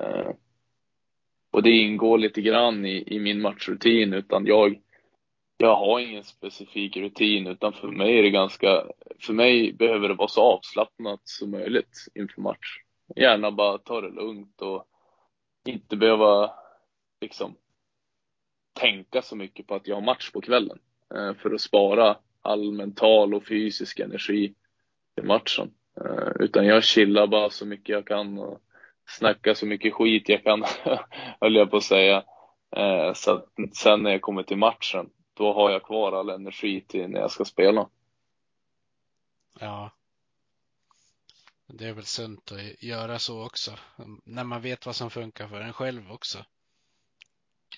Uh, 0.00 0.30
och 1.50 1.62
det 1.62 1.70
ingår 1.70 2.18
lite 2.18 2.40
grann 2.40 2.86
i, 2.86 3.04
i 3.06 3.18
min 3.18 3.40
matchrutin, 3.40 4.12
utan 4.12 4.46
jag, 4.46 4.80
jag 5.56 5.76
har 5.76 6.00
ingen 6.00 6.24
specifik 6.24 6.96
rutin, 6.96 7.46
utan 7.46 7.72
för 7.72 7.88
mig 7.88 8.18
är 8.18 8.22
det 8.22 8.30
ganska, 8.30 8.86
för 9.20 9.32
mig 9.32 9.72
behöver 9.72 10.08
det 10.08 10.14
vara 10.14 10.28
så 10.28 10.42
avslappnat 10.42 11.20
som 11.24 11.50
möjligt 11.50 12.06
inför 12.14 12.40
match. 12.40 12.80
Gärna 13.16 13.50
bara 13.50 13.78
ta 13.78 14.00
det 14.00 14.10
lugnt 14.10 14.62
och 14.62 14.84
inte 15.64 15.96
behöva 15.96 16.52
liksom 17.20 17.54
tänka 18.72 19.22
så 19.22 19.36
mycket 19.36 19.66
på 19.66 19.74
att 19.74 19.86
jag 19.86 19.96
har 19.96 20.02
match 20.02 20.30
på 20.30 20.40
kvällen. 20.40 20.78
Uh, 21.14 21.34
för 21.34 21.54
att 21.54 21.60
spara 21.60 22.16
all 22.46 22.72
mental 22.72 23.34
och 23.34 23.46
fysisk 23.46 24.00
energi 24.00 24.54
i 25.16 25.22
matchen. 25.22 25.70
Uh, 26.00 26.32
utan 26.40 26.66
jag 26.66 26.84
chillar 26.84 27.26
bara 27.26 27.50
så 27.50 27.66
mycket 27.66 27.88
jag 27.88 28.06
kan 28.06 28.38
och 28.38 28.60
snackar 29.06 29.54
så 29.54 29.66
mycket 29.66 29.94
skit 29.94 30.28
jag 30.28 30.44
kan, 30.44 30.64
höll 31.40 31.56
jag 31.56 31.70
på 31.70 31.76
att 31.76 31.84
säga. 31.84 32.24
Uh, 32.76 33.12
så 33.14 33.32
att 33.32 33.46
sen 33.76 34.02
när 34.02 34.10
jag 34.10 34.22
kommer 34.22 34.42
till 34.42 34.56
matchen, 34.56 35.10
då 35.34 35.52
har 35.52 35.70
jag 35.70 35.82
kvar 35.82 36.12
all 36.12 36.30
energi 36.30 36.80
till 36.80 37.08
när 37.08 37.20
jag 37.20 37.30
ska 37.30 37.44
spela. 37.44 37.88
Ja. 39.60 39.90
Det 41.66 41.88
är 41.88 41.92
väl 41.92 42.04
sunt 42.04 42.52
att 42.52 42.82
göra 42.82 43.18
så 43.18 43.46
också. 43.46 43.72
När 44.24 44.44
man 44.44 44.62
vet 44.62 44.86
vad 44.86 44.96
som 44.96 45.10
funkar 45.10 45.48
för 45.48 45.60
en 45.60 45.72
själv 45.72 46.12
också. 46.12 46.38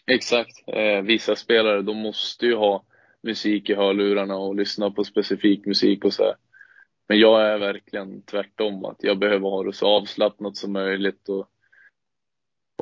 Exakt. 0.07 0.69
Eh, 0.69 1.03
vissa 1.03 1.37
spelare, 1.37 1.83
de 1.83 1.97
måste 1.97 2.47
ju 2.47 2.55
ha 2.55 2.85
musik 3.23 3.71
i 3.71 3.75
hörlurarna 3.75 4.37
och 4.37 4.55
lyssna 4.55 4.91
på 4.91 5.05
specifik 5.05 5.67
musik 5.67 6.05
och 6.05 6.13
så 6.13 6.25
här. 6.25 6.37
Men 7.09 7.19
jag 7.19 7.43
är 7.43 7.59
verkligen 7.59 8.23
tvärtom, 8.23 8.85
att 8.85 9.03
jag 9.03 9.19
behöver 9.19 9.49
ha 9.49 9.65
det 9.65 9.73
så 9.73 9.87
avslappnat 9.87 10.57
som 10.57 10.73
möjligt 10.73 11.29
och, 11.29 11.49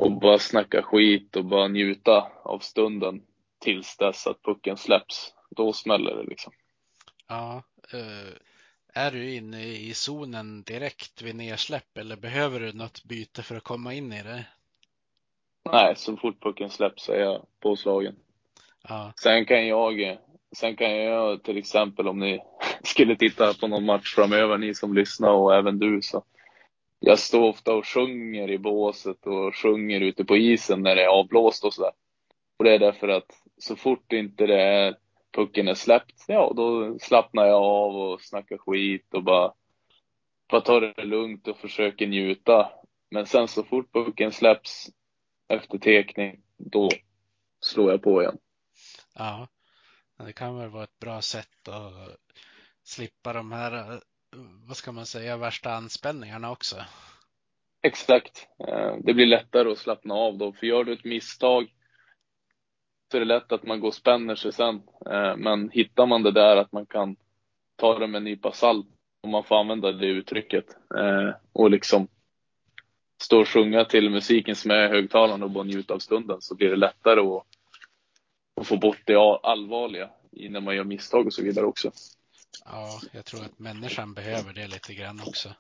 och 0.01 0.13
bara 0.21 0.39
snacka 0.39 0.83
skit 0.83 1.37
och 1.37 1.45
bara 1.45 1.69
njuta 1.69 2.33
av 2.45 2.59
stunden 2.59 3.23
tills 3.59 3.97
dess 3.97 4.27
att 4.27 4.43
pucken 4.43 4.77
släpps. 4.77 5.35
Då 5.51 5.73
smäller 5.73 6.17
det 6.17 6.23
liksom. 6.23 6.53
Ja. 7.29 7.63
Uh, 7.95 8.33
är 8.95 9.11
du 9.11 9.35
inne 9.35 9.65
i 9.65 9.95
zonen 9.95 10.63
direkt 10.63 11.23
vid 11.23 11.37
nedsläpp 11.37 11.99
eller 11.99 12.17
behöver 12.17 12.61
du 12.61 12.73
något 12.73 13.05
byte 13.05 13.43
för 13.43 13.57
att 13.57 13.65
komma 13.65 13.95
in 13.95 14.13
i 14.13 14.23
det? 14.23 14.47
Nej, 15.73 15.97
så 15.97 16.17
fort 16.17 16.43
pucken 16.43 16.71
släpps 16.71 17.09
är 17.09 17.21
jag 17.21 17.47
påslagen. 17.61 18.17
Ja. 18.89 19.13
Sen 19.17 19.47
kan 19.47 19.67
jag, 19.67 20.19
sen 20.57 20.77
kan 20.77 20.97
jag 20.97 21.43
till 21.43 21.59
exempel 21.59 22.09
om 22.09 22.19
ni 22.19 22.41
skulle 22.83 23.17
titta 23.17 23.55
på 23.55 23.69
någon 23.69 23.85
match 23.85 24.15
framöver, 24.15 24.59
ni 24.59 24.75
som 24.75 24.95
lyssnar 24.95 25.31
och 25.31 25.55
även 25.55 25.79
du, 25.79 26.03
så 26.03 26.25
jag 27.01 27.19
står 27.19 27.49
ofta 27.49 27.75
och 27.75 27.87
sjunger 27.87 28.51
i 28.51 28.59
båset 28.59 29.27
och 29.27 29.57
sjunger 29.57 30.01
ute 30.01 30.25
på 30.25 30.37
isen 30.37 30.83
när 30.83 30.97
det 30.97 31.03
är 31.03 31.09
avblåst 31.09 31.65
och 31.65 31.75
sådär. 31.75 31.93
Och 32.57 32.65
det 32.65 32.75
är 32.75 32.79
därför 32.79 33.09
att 33.09 33.33
så 33.59 33.77
fort 33.77 34.13
inte 34.13 34.47
det 34.47 34.63
är, 34.63 34.97
pucken 35.33 35.69
är 35.69 35.75
släppt, 35.75 36.25
ja 36.29 36.53
då 36.57 36.99
slappnar 36.99 37.47
jag 37.47 37.63
av 37.63 37.97
och 37.97 38.21
snackar 38.21 38.59
skit 38.59 39.15
och 39.15 39.25
bara, 39.25 39.53
bara 40.51 40.61
tar 40.61 40.81
det 40.81 41.05
lugnt 41.05 41.49
och 41.49 41.57
försöker 41.57 42.07
njuta. 42.07 42.71
Men 43.11 43.27
sen 43.27 43.49
så 43.49 43.63
fort 43.63 43.93
pucken 43.93 44.33
släpps 44.33 44.87
efter 45.49 45.79
tekning, 45.79 46.41
då 46.57 46.89
slår 47.61 47.91
jag 47.91 48.03
på 48.03 48.23
igen. 48.23 48.39
Ja, 49.15 49.49
det 50.17 50.33
kan 50.33 50.59
väl 50.59 50.69
vara 50.69 50.85
ett 50.85 50.99
bra 50.99 51.21
sätt 51.23 51.69
att 51.69 52.17
slippa 52.83 53.33
de 53.33 53.53
här, 53.53 54.01
vad 54.67 54.77
ska 54.77 54.93
man 54.93 55.07
säga, 55.07 55.37
värsta 55.37 55.75
anspänningarna 55.75 56.51
också. 56.51 56.77
Exakt. 57.83 58.49
Eh, 58.69 58.97
det 59.05 59.15
blir 59.15 59.27
lättare 59.27 59.73
att 59.73 59.79
slappna 59.79 60.15
av 60.15 60.39
då, 60.39 60.53
för 60.53 60.67
gör 60.67 60.85
du 60.85 60.93
ett 60.93 61.05
misstag 61.05 61.73
så 63.11 63.17
är 63.17 63.21
det 63.21 63.27
lätt 63.27 63.53
att 63.53 63.63
man 63.63 63.81
går 63.81 63.89
och 63.89 63.95
spänner 63.95 64.35
sig 64.35 64.53
sen. 64.53 64.83
Eh, 65.11 65.37
men 65.37 65.71
hittar 65.71 66.07
man 66.07 66.23
det 66.23 66.33
där 66.33 66.57
att 66.57 66.73
man 66.73 66.87
kan 66.87 67.17
ta 67.77 67.99
det 67.99 68.07
med 68.07 68.19
en 68.19 68.25
nypa 68.25 68.53
salt, 68.53 68.87
om 69.21 69.31
man 69.31 69.45
får 69.45 69.61
använda 69.61 69.93
det 69.93 70.07
uttrycket, 70.07 70.65
eh, 70.99 71.35
och 71.53 71.71
liksom 71.71 72.09
stå 73.23 73.41
och 73.41 73.49
sjunga 73.49 73.85
till 73.85 74.11
musiken 74.11 74.55
som 74.55 74.71
är 74.71 74.89
högtalande 74.89 75.47
och 75.47 75.53
bara 75.53 75.65
njuta 75.65 75.95
av 75.95 75.99
stunden 75.99 76.41
så 76.41 76.55
blir 76.55 76.71
det 76.71 76.77
lättare 76.77 77.21
att, 77.21 77.47
att 78.57 78.67
få 78.67 78.77
bort 78.77 79.01
det 79.05 79.17
allvarliga 79.43 80.11
i 80.33 80.49
när 80.49 80.61
man 80.61 80.77
gör 80.77 80.85
misstag 80.85 81.27
och 81.27 81.33
så 81.33 81.43
vidare 81.43 81.67
också. 81.67 81.93
Ja, 82.65 83.01
jag 83.13 83.25
tror 83.25 83.45
att 83.45 83.59
människan 83.59 84.15
behöver 84.15 84.53
det 84.53 84.67
lite 84.67 84.95
grann 84.95 85.21
också. 85.21 85.55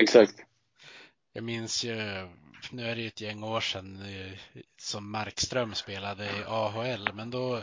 Exakt. 0.00 0.34
Jag 1.32 1.44
minns 1.44 1.84
ju, 1.84 1.96
nu 2.72 2.88
är 2.88 2.94
det 2.94 3.00
ju 3.00 3.06
ett 3.06 3.20
gäng 3.20 3.42
år 3.42 3.60
sedan 3.60 4.02
eh, 4.02 4.62
som 4.76 5.10
Markström 5.10 5.74
spelade 5.74 6.24
i 6.24 6.44
AHL, 6.46 7.12
men 7.14 7.30
då 7.30 7.62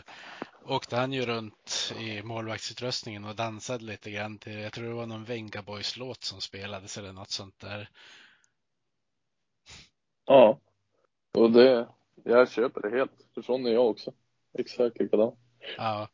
åkte 0.64 0.96
han 0.96 1.12
ju 1.12 1.26
runt 1.26 1.92
i 1.98 2.22
målvaktsutrustningen 2.22 3.24
och 3.24 3.36
dansade 3.36 3.84
lite 3.84 4.10
grann 4.10 4.38
till, 4.38 4.58
jag 4.58 4.72
tror 4.72 4.88
det 4.88 4.94
var 4.94 5.06
någon 5.06 5.24
Venga 5.24 5.62
Boys 5.62 5.96
låt 5.96 6.24
som 6.24 6.40
spelades 6.40 6.98
eller 6.98 7.12
något 7.12 7.30
sånt 7.30 7.58
där. 7.58 7.90
Ja. 10.24 10.60
Och 11.32 11.50
det, 11.50 11.88
jag 12.24 12.50
köper 12.50 12.80
det 12.80 12.96
helt. 12.96 13.26
För 13.34 13.42
sån 13.42 13.66
är 13.66 13.70
jag 13.70 13.90
också. 13.90 14.12
Exakt 14.58 14.98
likadan. 14.98 15.36
Ja. 15.76 16.08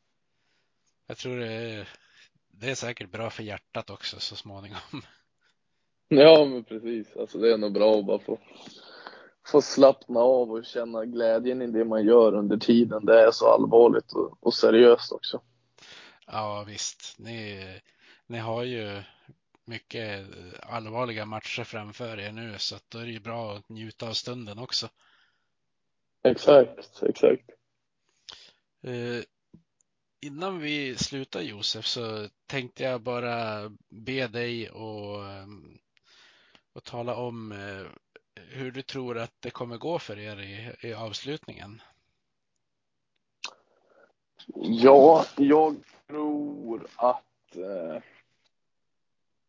Jag 1.07 1.17
tror 1.17 1.37
det 1.37 1.53
är, 1.53 1.89
det 2.49 2.71
är 2.71 2.75
säkert 2.75 3.11
bra 3.11 3.31
för 3.31 3.43
hjärtat 3.43 3.91
också 3.91 4.21
så 4.21 4.37
småningom. 4.37 4.79
Ja, 6.09 6.45
men 6.45 6.65
precis. 6.65 7.17
Alltså 7.17 7.39
det 7.39 7.53
är 7.53 7.59
nog 7.59 7.73
bra 7.73 7.99
att 7.99 8.07
bara 8.07 8.19
få, 8.19 8.39
få 9.47 9.63
slappna 9.63 10.21
av 10.21 10.51
och 10.51 10.65
känna 10.65 11.05
glädjen 11.05 11.63
i 11.63 11.67
det 11.67 11.85
man 11.85 12.05
gör 12.07 12.35
under 12.35 12.57
tiden. 12.57 13.05
Det 13.05 13.21
är 13.21 13.31
så 13.31 13.49
allvarligt 13.49 14.13
och, 14.13 14.39
och 14.41 14.55
seriöst 14.55 15.13
också. 15.13 15.41
Ja, 16.27 16.65
visst. 16.67 17.19
Ni, 17.19 17.65
ni 18.27 18.39
har 18.39 18.63
ju 18.63 19.03
mycket 19.65 20.27
allvarliga 20.63 21.27
matcher 21.27 21.65
framför 21.65 22.21
er 22.21 22.33
nu 22.33 22.55
så 22.59 22.77
att 22.77 22.91
då 22.91 22.99
är 22.99 23.05
det 23.05 23.13
ju 23.13 23.21
bra 23.21 23.53
att 23.57 23.69
njuta 23.69 24.09
av 24.09 24.13
stunden 24.13 24.59
också. 24.59 24.89
Exakt, 26.25 27.03
exakt. 27.03 27.51
Eh, 28.83 29.25
innan 30.27 30.59
vi 30.59 30.97
slutar 30.97 31.41
Josef 31.41 31.87
så 31.87 32.29
tänkte 32.47 32.83
jag 32.83 33.03
bara 33.03 33.69
be 33.89 34.27
dig 34.27 34.71
och, 34.71 35.25
ehm, 35.25 35.79
och 36.73 36.85
tala 36.85 37.17
om 37.17 37.53
eh, 37.53 37.87
hur 38.35 38.73
du 38.73 38.83
tror 38.83 39.19
att 39.19 39.33
det 39.41 39.51
kommer 39.51 39.79
gå 39.79 39.99
för 39.99 40.19
er 40.19 40.41
i, 40.41 40.89
i 40.89 40.95
avslutningen. 40.95 41.83
Ja, 44.55 45.25
jag 45.37 45.77
tror 46.07 46.87
att 46.97 47.57
eh, 47.57 48.03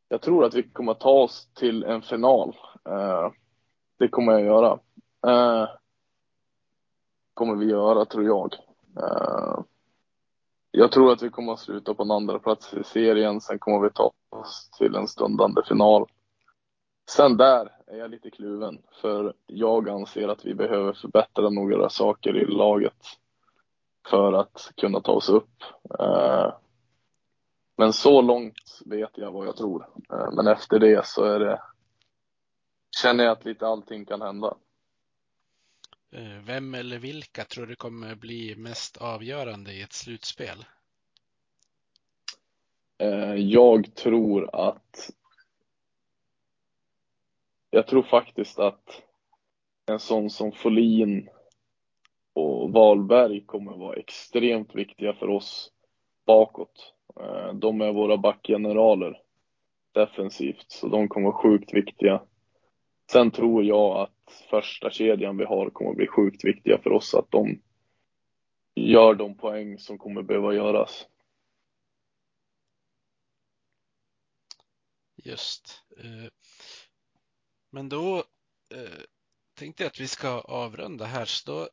jag 0.07 0.21
tror 0.21 0.45
att 0.45 0.53
vi 0.53 0.63
kommer 0.63 0.93
ta 0.93 1.09
oss 1.09 1.49
till 1.53 1.83
en 1.83 2.01
final. 2.01 2.57
Eh, 2.89 3.31
det 3.97 4.07
kommer 4.07 4.31
jag 4.31 4.41
göra. 4.41 4.79
Eh, 5.27 5.69
kommer 7.35 7.55
vi 7.55 7.65
göra, 7.65 8.05
tror 8.05 8.25
jag. 8.25 8.53
Eh, 8.97 9.59
jag 10.71 10.91
tror 10.91 11.11
att 11.11 11.23
vi 11.23 11.29
kommer 11.29 11.53
att 11.53 11.59
sluta 11.59 11.93
på 11.93 12.03
en 12.03 12.11
andra 12.11 12.39
plats 12.39 12.73
i 12.73 12.83
serien. 12.83 13.41
Sen 13.41 13.59
kommer 13.59 13.79
vi 13.79 13.89
ta 13.89 14.11
oss 14.29 14.69
till 14.77 14.95
en 14.95 15.07
stundande 15.07 15.61
final. 15.67 16.05
Sen 17.09 17.37
där 17.37 17.71
är 17.87 17.97
jag 17.97 18.11
lite 18.11 18.31
kluven, 18.31 18.81
för 19.01 19.33
jag 19.45 19.89
anser 19.89 20.27
att 20.27 20.45
vi 20.45 20.53
behöver 20.53 20.93
förbättra 20.93 21.49
några 21.49 21.89
saker 21.89 22.37
i 22.37 22.45
laget 22.45 23.03
för 24.09 24.33
att 24.33 24.71
kunna 24.77 25.01
ta 25.01 25.11
oss 25.11 25.29
upp. 25.29 25.63
Eh, 25.99 26.53
men 27.77 27.93
så 27.93 28.21
långt 28.21 28.81
vet 28.85 29.17
jag 29.17 29.31
vad 29.31 29.47
jag 29.47 29.57
tror. 29.57 29.89
Eh, 30.11 30.31
men 30.31 30.47
efter 30.47 30.79
det 30.79 31.05
så 31.05 31.23
är 31.23 31.39
det, 31.39 31.61
känner 33.01 33.23
jag 33.23 33.31
att 33.31 33.45
lite 33.45 33.67
allting 33.67 34.05
kan 34.05 34.21
hända. 34.21 34.55
Eh, 36.11 36.39
vem 36.45 36.73
eller 36.73 36.99
vilka 36.99 37.43
tror 37.43 37.65
du 37.65 37.75
kommer 37.75 38.15
bli 38.15 38.55
mest 38.55 38.97
avgörande 38.97 39.73
i 39.73 39.81
ett 39.81 39.93
slutspel? 39.93 40.65
Eh, 42.97 43.35
jag 43.35 43.95
tror 43.95 44.55
att 44.55 45.11
jag 47.69 47.87
tror 47.87 48.03
faktiskt 48.03 48.59
att 48.59 49.01
en 49.85 49.99
sån 49.99 50.29
som 50.29 50.51
Folin 50.51 51.29
och 52.33 52.71
Wahlberg 52.71 53.45
kommer 53.45 53.77
vara 53.77 53.95
extremt 53.95 54.75
viktiga 54.75 55.13
för 55.13 55.29
oss 55.29 55.71
bakåt. 56.25 56.93
Eh, 57.19 57.53
de 57.53 57.81
är 57.81 57.91
våra 57.93 58.17
backgeneraler 58.17 59.21
defensivt, 59.91 60.65
så 60.67 60.87
de 60.87 61.07
kommer 61.07 61.31
vara 61.31 61.41
sjukt 61.41 61.73
viktiga. 61.73 62.21
Sen 63.11 63.31
tror 63.31 63.63
jag 63.63 63.97
att 63.97 64.43
första 64.49 64.89
kedjan 64.89 65.37
vi 65.37 65.45
har 65.45 65.69
kommer 65.69 65.93
bli 65.93 66.07
sjukt 66.07 66.43
viktiga 66.43 66.77
för 66.77 66.91
oss, 66.91 67.13
att 67.13 67.31
de 67.31 67.61
gör 68.75 69.15
de 69.15 69.37
poäng 69.37 69.79
som 69.79 69.97
kommer 69.97 70.21
behöva 70.21 70.53
göras. 70.53 71.07
Just. 75.15 75.83
Eh, 75.97 76.31
Men 77.71 77.89
då 77.89 78.17
eh, 78.75 79.03
tänkte 79.57 79.83
jag 79.83 79.89
att 79.89 79.99
vi 79.99 80.07
ska 80.07 80.41
avrunda 80.41 81.05
här, 81.05 81.25
så 81.25 81.51
då 81.51 81.69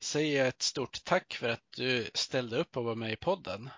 säger 0.00 0.38
jag 0.38 0.48
ett 0.48 0.62
stort 0.62 1.04
tack 1.04 1.34
för 1.34 1.48
att 1.48 1.72
du 1.76 2.10
ställde 2.14 2.58
upp 2.60 2.76
och 2.76 2.84
var 2.84 2.94
med 2.94 3.12
i 3.12 3.16
podden. 3.16 3.70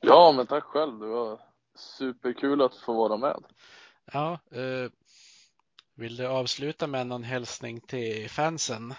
Ja, 0.00 0.32
men 0.36 0.46
tack 0.46 0.64
själv. 0.64 0.98
Det 0.98 1.06
var 1.06 1.40
superkul 1.74 2.62
att 2.62 2.76
få 2.76 2.92
vara 2.92 3.16
med. 3.16 3.44
Ja, 4.12 4.38
eh, 4.50 4.90
vill 6.02 6.16
du 6.16 6.26
avsluta 6.26 6.86
med 6.86 7.06
någon 7.06 7.22
hälsning 7.22 7.80
till 7.80 8.30
fansen? 8.30 8.94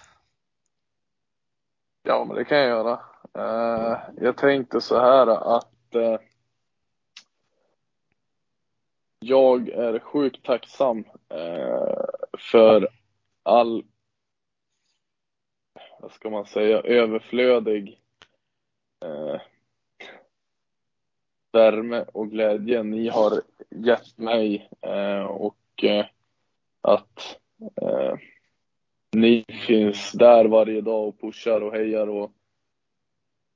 Ja, 2.04 2.26
men 2.28 2.36
det 2.36 2.46
kan 2.46 2.58
jag 2.58 2.68
göra. 2.68 3.00
Uh, 3.38 3.98
jag 4.18 4.38
tänkte 4.38 4.82
så 4.82 5.00
här 5.00 5.56
att 5.58 5.96
uh, 5.96 6.20
jag 9.20 9.70
är 9.70 10.00
sjukt 10.00 10.46
tacksam 10.46 11.00
uh, 11.34 12.06
för 12.52 12.88
all, 13.44 13.84
vad 16.00 16.12
ska 16.12 16.30
man 16.30 16.46
säga, 16.46 16.82
överflödig 16.82 18.00
värme 21.52 22.06
och 22.14 22.30
glädje 22.30 22.84
ni 22.84 23.10
har 23.10 23.42
gett 23.70 24.18
mig 24.18 24.70
och 25.28 25.84
att 26.84 27.40
eh, 27.82 28.16
ni 29.16 29.46
finns 29.68 30.12
där 30.12 30.46
varje 30.46 30.82
dag 30.82 31.08
och 31.08 31.22
pushar 31.22 31.62
och 31.62 31.74
hejar 31.74 32.08
och 32.08 32.32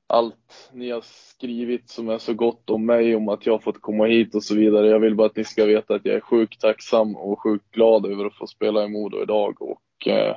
allt 0.07 0.69
ni 0.73 0.91
har 0.91 1.01
skrivit 1.01 1.89
som 1.89 2.09
är 2.09 2.17
så 2.17 2.33
gott 2.33 2.69
om 2.69 2.85
mig, 2.85 3.15
om 3.15 3.29
att 3.29 3.45
jag 3.45 3.53
har 3.53 3.59
fått 3.59 3.81
komma 3.81 4.05
hit 4.05 4.35
och 4.35 4.43
så 4.43 4.55
vidare. 4.55 4.87
Jag 4.87 4.99
vill 4.99 5.15
bara 5.15 5.27
att 5.27 5.35
ni 5.35 5.43
ska 5.43 5.65
veta 5.65 5.95
att 5.95 6.05
jag 6.05 6.15
är 6.15 6.21
sjukt 6.21 6.61
tacksam 6.61 7.15
och 7.15 7.43
sjukt 7.43 7.71
glad 7.71 8.05
över 8.05 8.25
att 8.25 8.37
få 8.37 8.47
spela 8.47 8.83
i 8.83 8.87
Modo 8.87 9.21
idag 9.21 9.61
och 9.61 10.07
eh, 10.07 10.35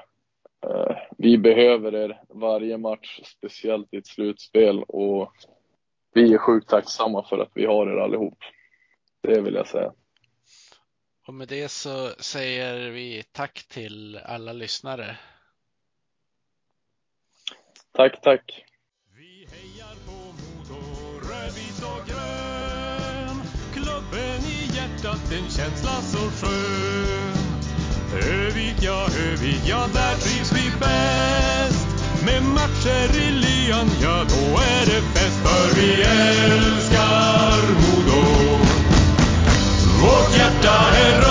eh, 0.67 0.97
vi 1.19 1.39
behöver 1.39 1.95
er 1.95 2.21
varje 2.29 2.79
match, 2.79 3.21
speciellt 3.25 3.95
i 3.95 3.97
ett 3.97 4.07
slutspel 4.07 4.83
och 4.83 5.33
vi 6.15 6.35
är 6.35 6.39
sjukt 6.39 6.69
tacksamma 6.69 7.25
för 7.25 7.39
att 7.39 7.51
vi 7.55 7.67
har 7.67 7.87
er 7.87 7.97
allihop. 7.97 8.39
Det 9.21 9.41
vill 9.41 9.55
jag 9.55 9.67
säga. 9.67 9.93
Och 11.31 11.35
med 11.35 11.48
det 11.48 11.69
så 11.69 12.11
säger 12.19 12.90
vi 12.90 13.23
tack 13.32 13.65
till 13.69 14.16
alla 14.16 14.52
lyssnare. 14.52 15.16
Tack, 17.97 18.23
tack. 18.23 18.65
Vi 19.16 19.47
hejar 19.51 19.94
på 20.07 20.12
Modo, 20.12 20.81
rödvit 21.28 21.82
och 21.93 22.07
grön. 22.09 23.36
Klubben 23.73 24.40
i 24.57 24.77
hjärtat, 24.77 25.32
en 25.32 25.51
känsla 25.51 26.01
så 26.12 26.19
skön. 26.19 27.61
Övik, 28.15 28.77
ja, 28.82 29.07
Övik, 29.28 29.62
ja, 29.69 29.86
där 29.94 30.15
trivs 30.15 30.52
vi 30.52 30.70
bäst. 30.81 31.89
Med 32.24 32.43
matcher 32.43 33.09
i 33.24 33.31
lyan, 33.31 33.89
ja, 34.02 34.24
då 34.32 34.44
är 34.77 34.86
det 34.86 35.02
fest. 35.15 35.39
För 35.44 35.81
vi 35.81 36.02
älskar 36.02 37.62
Modo. 37.74 37.90
Vårt 40.02 40.36
hjärta 40.36 40.74
är 40.94 41.30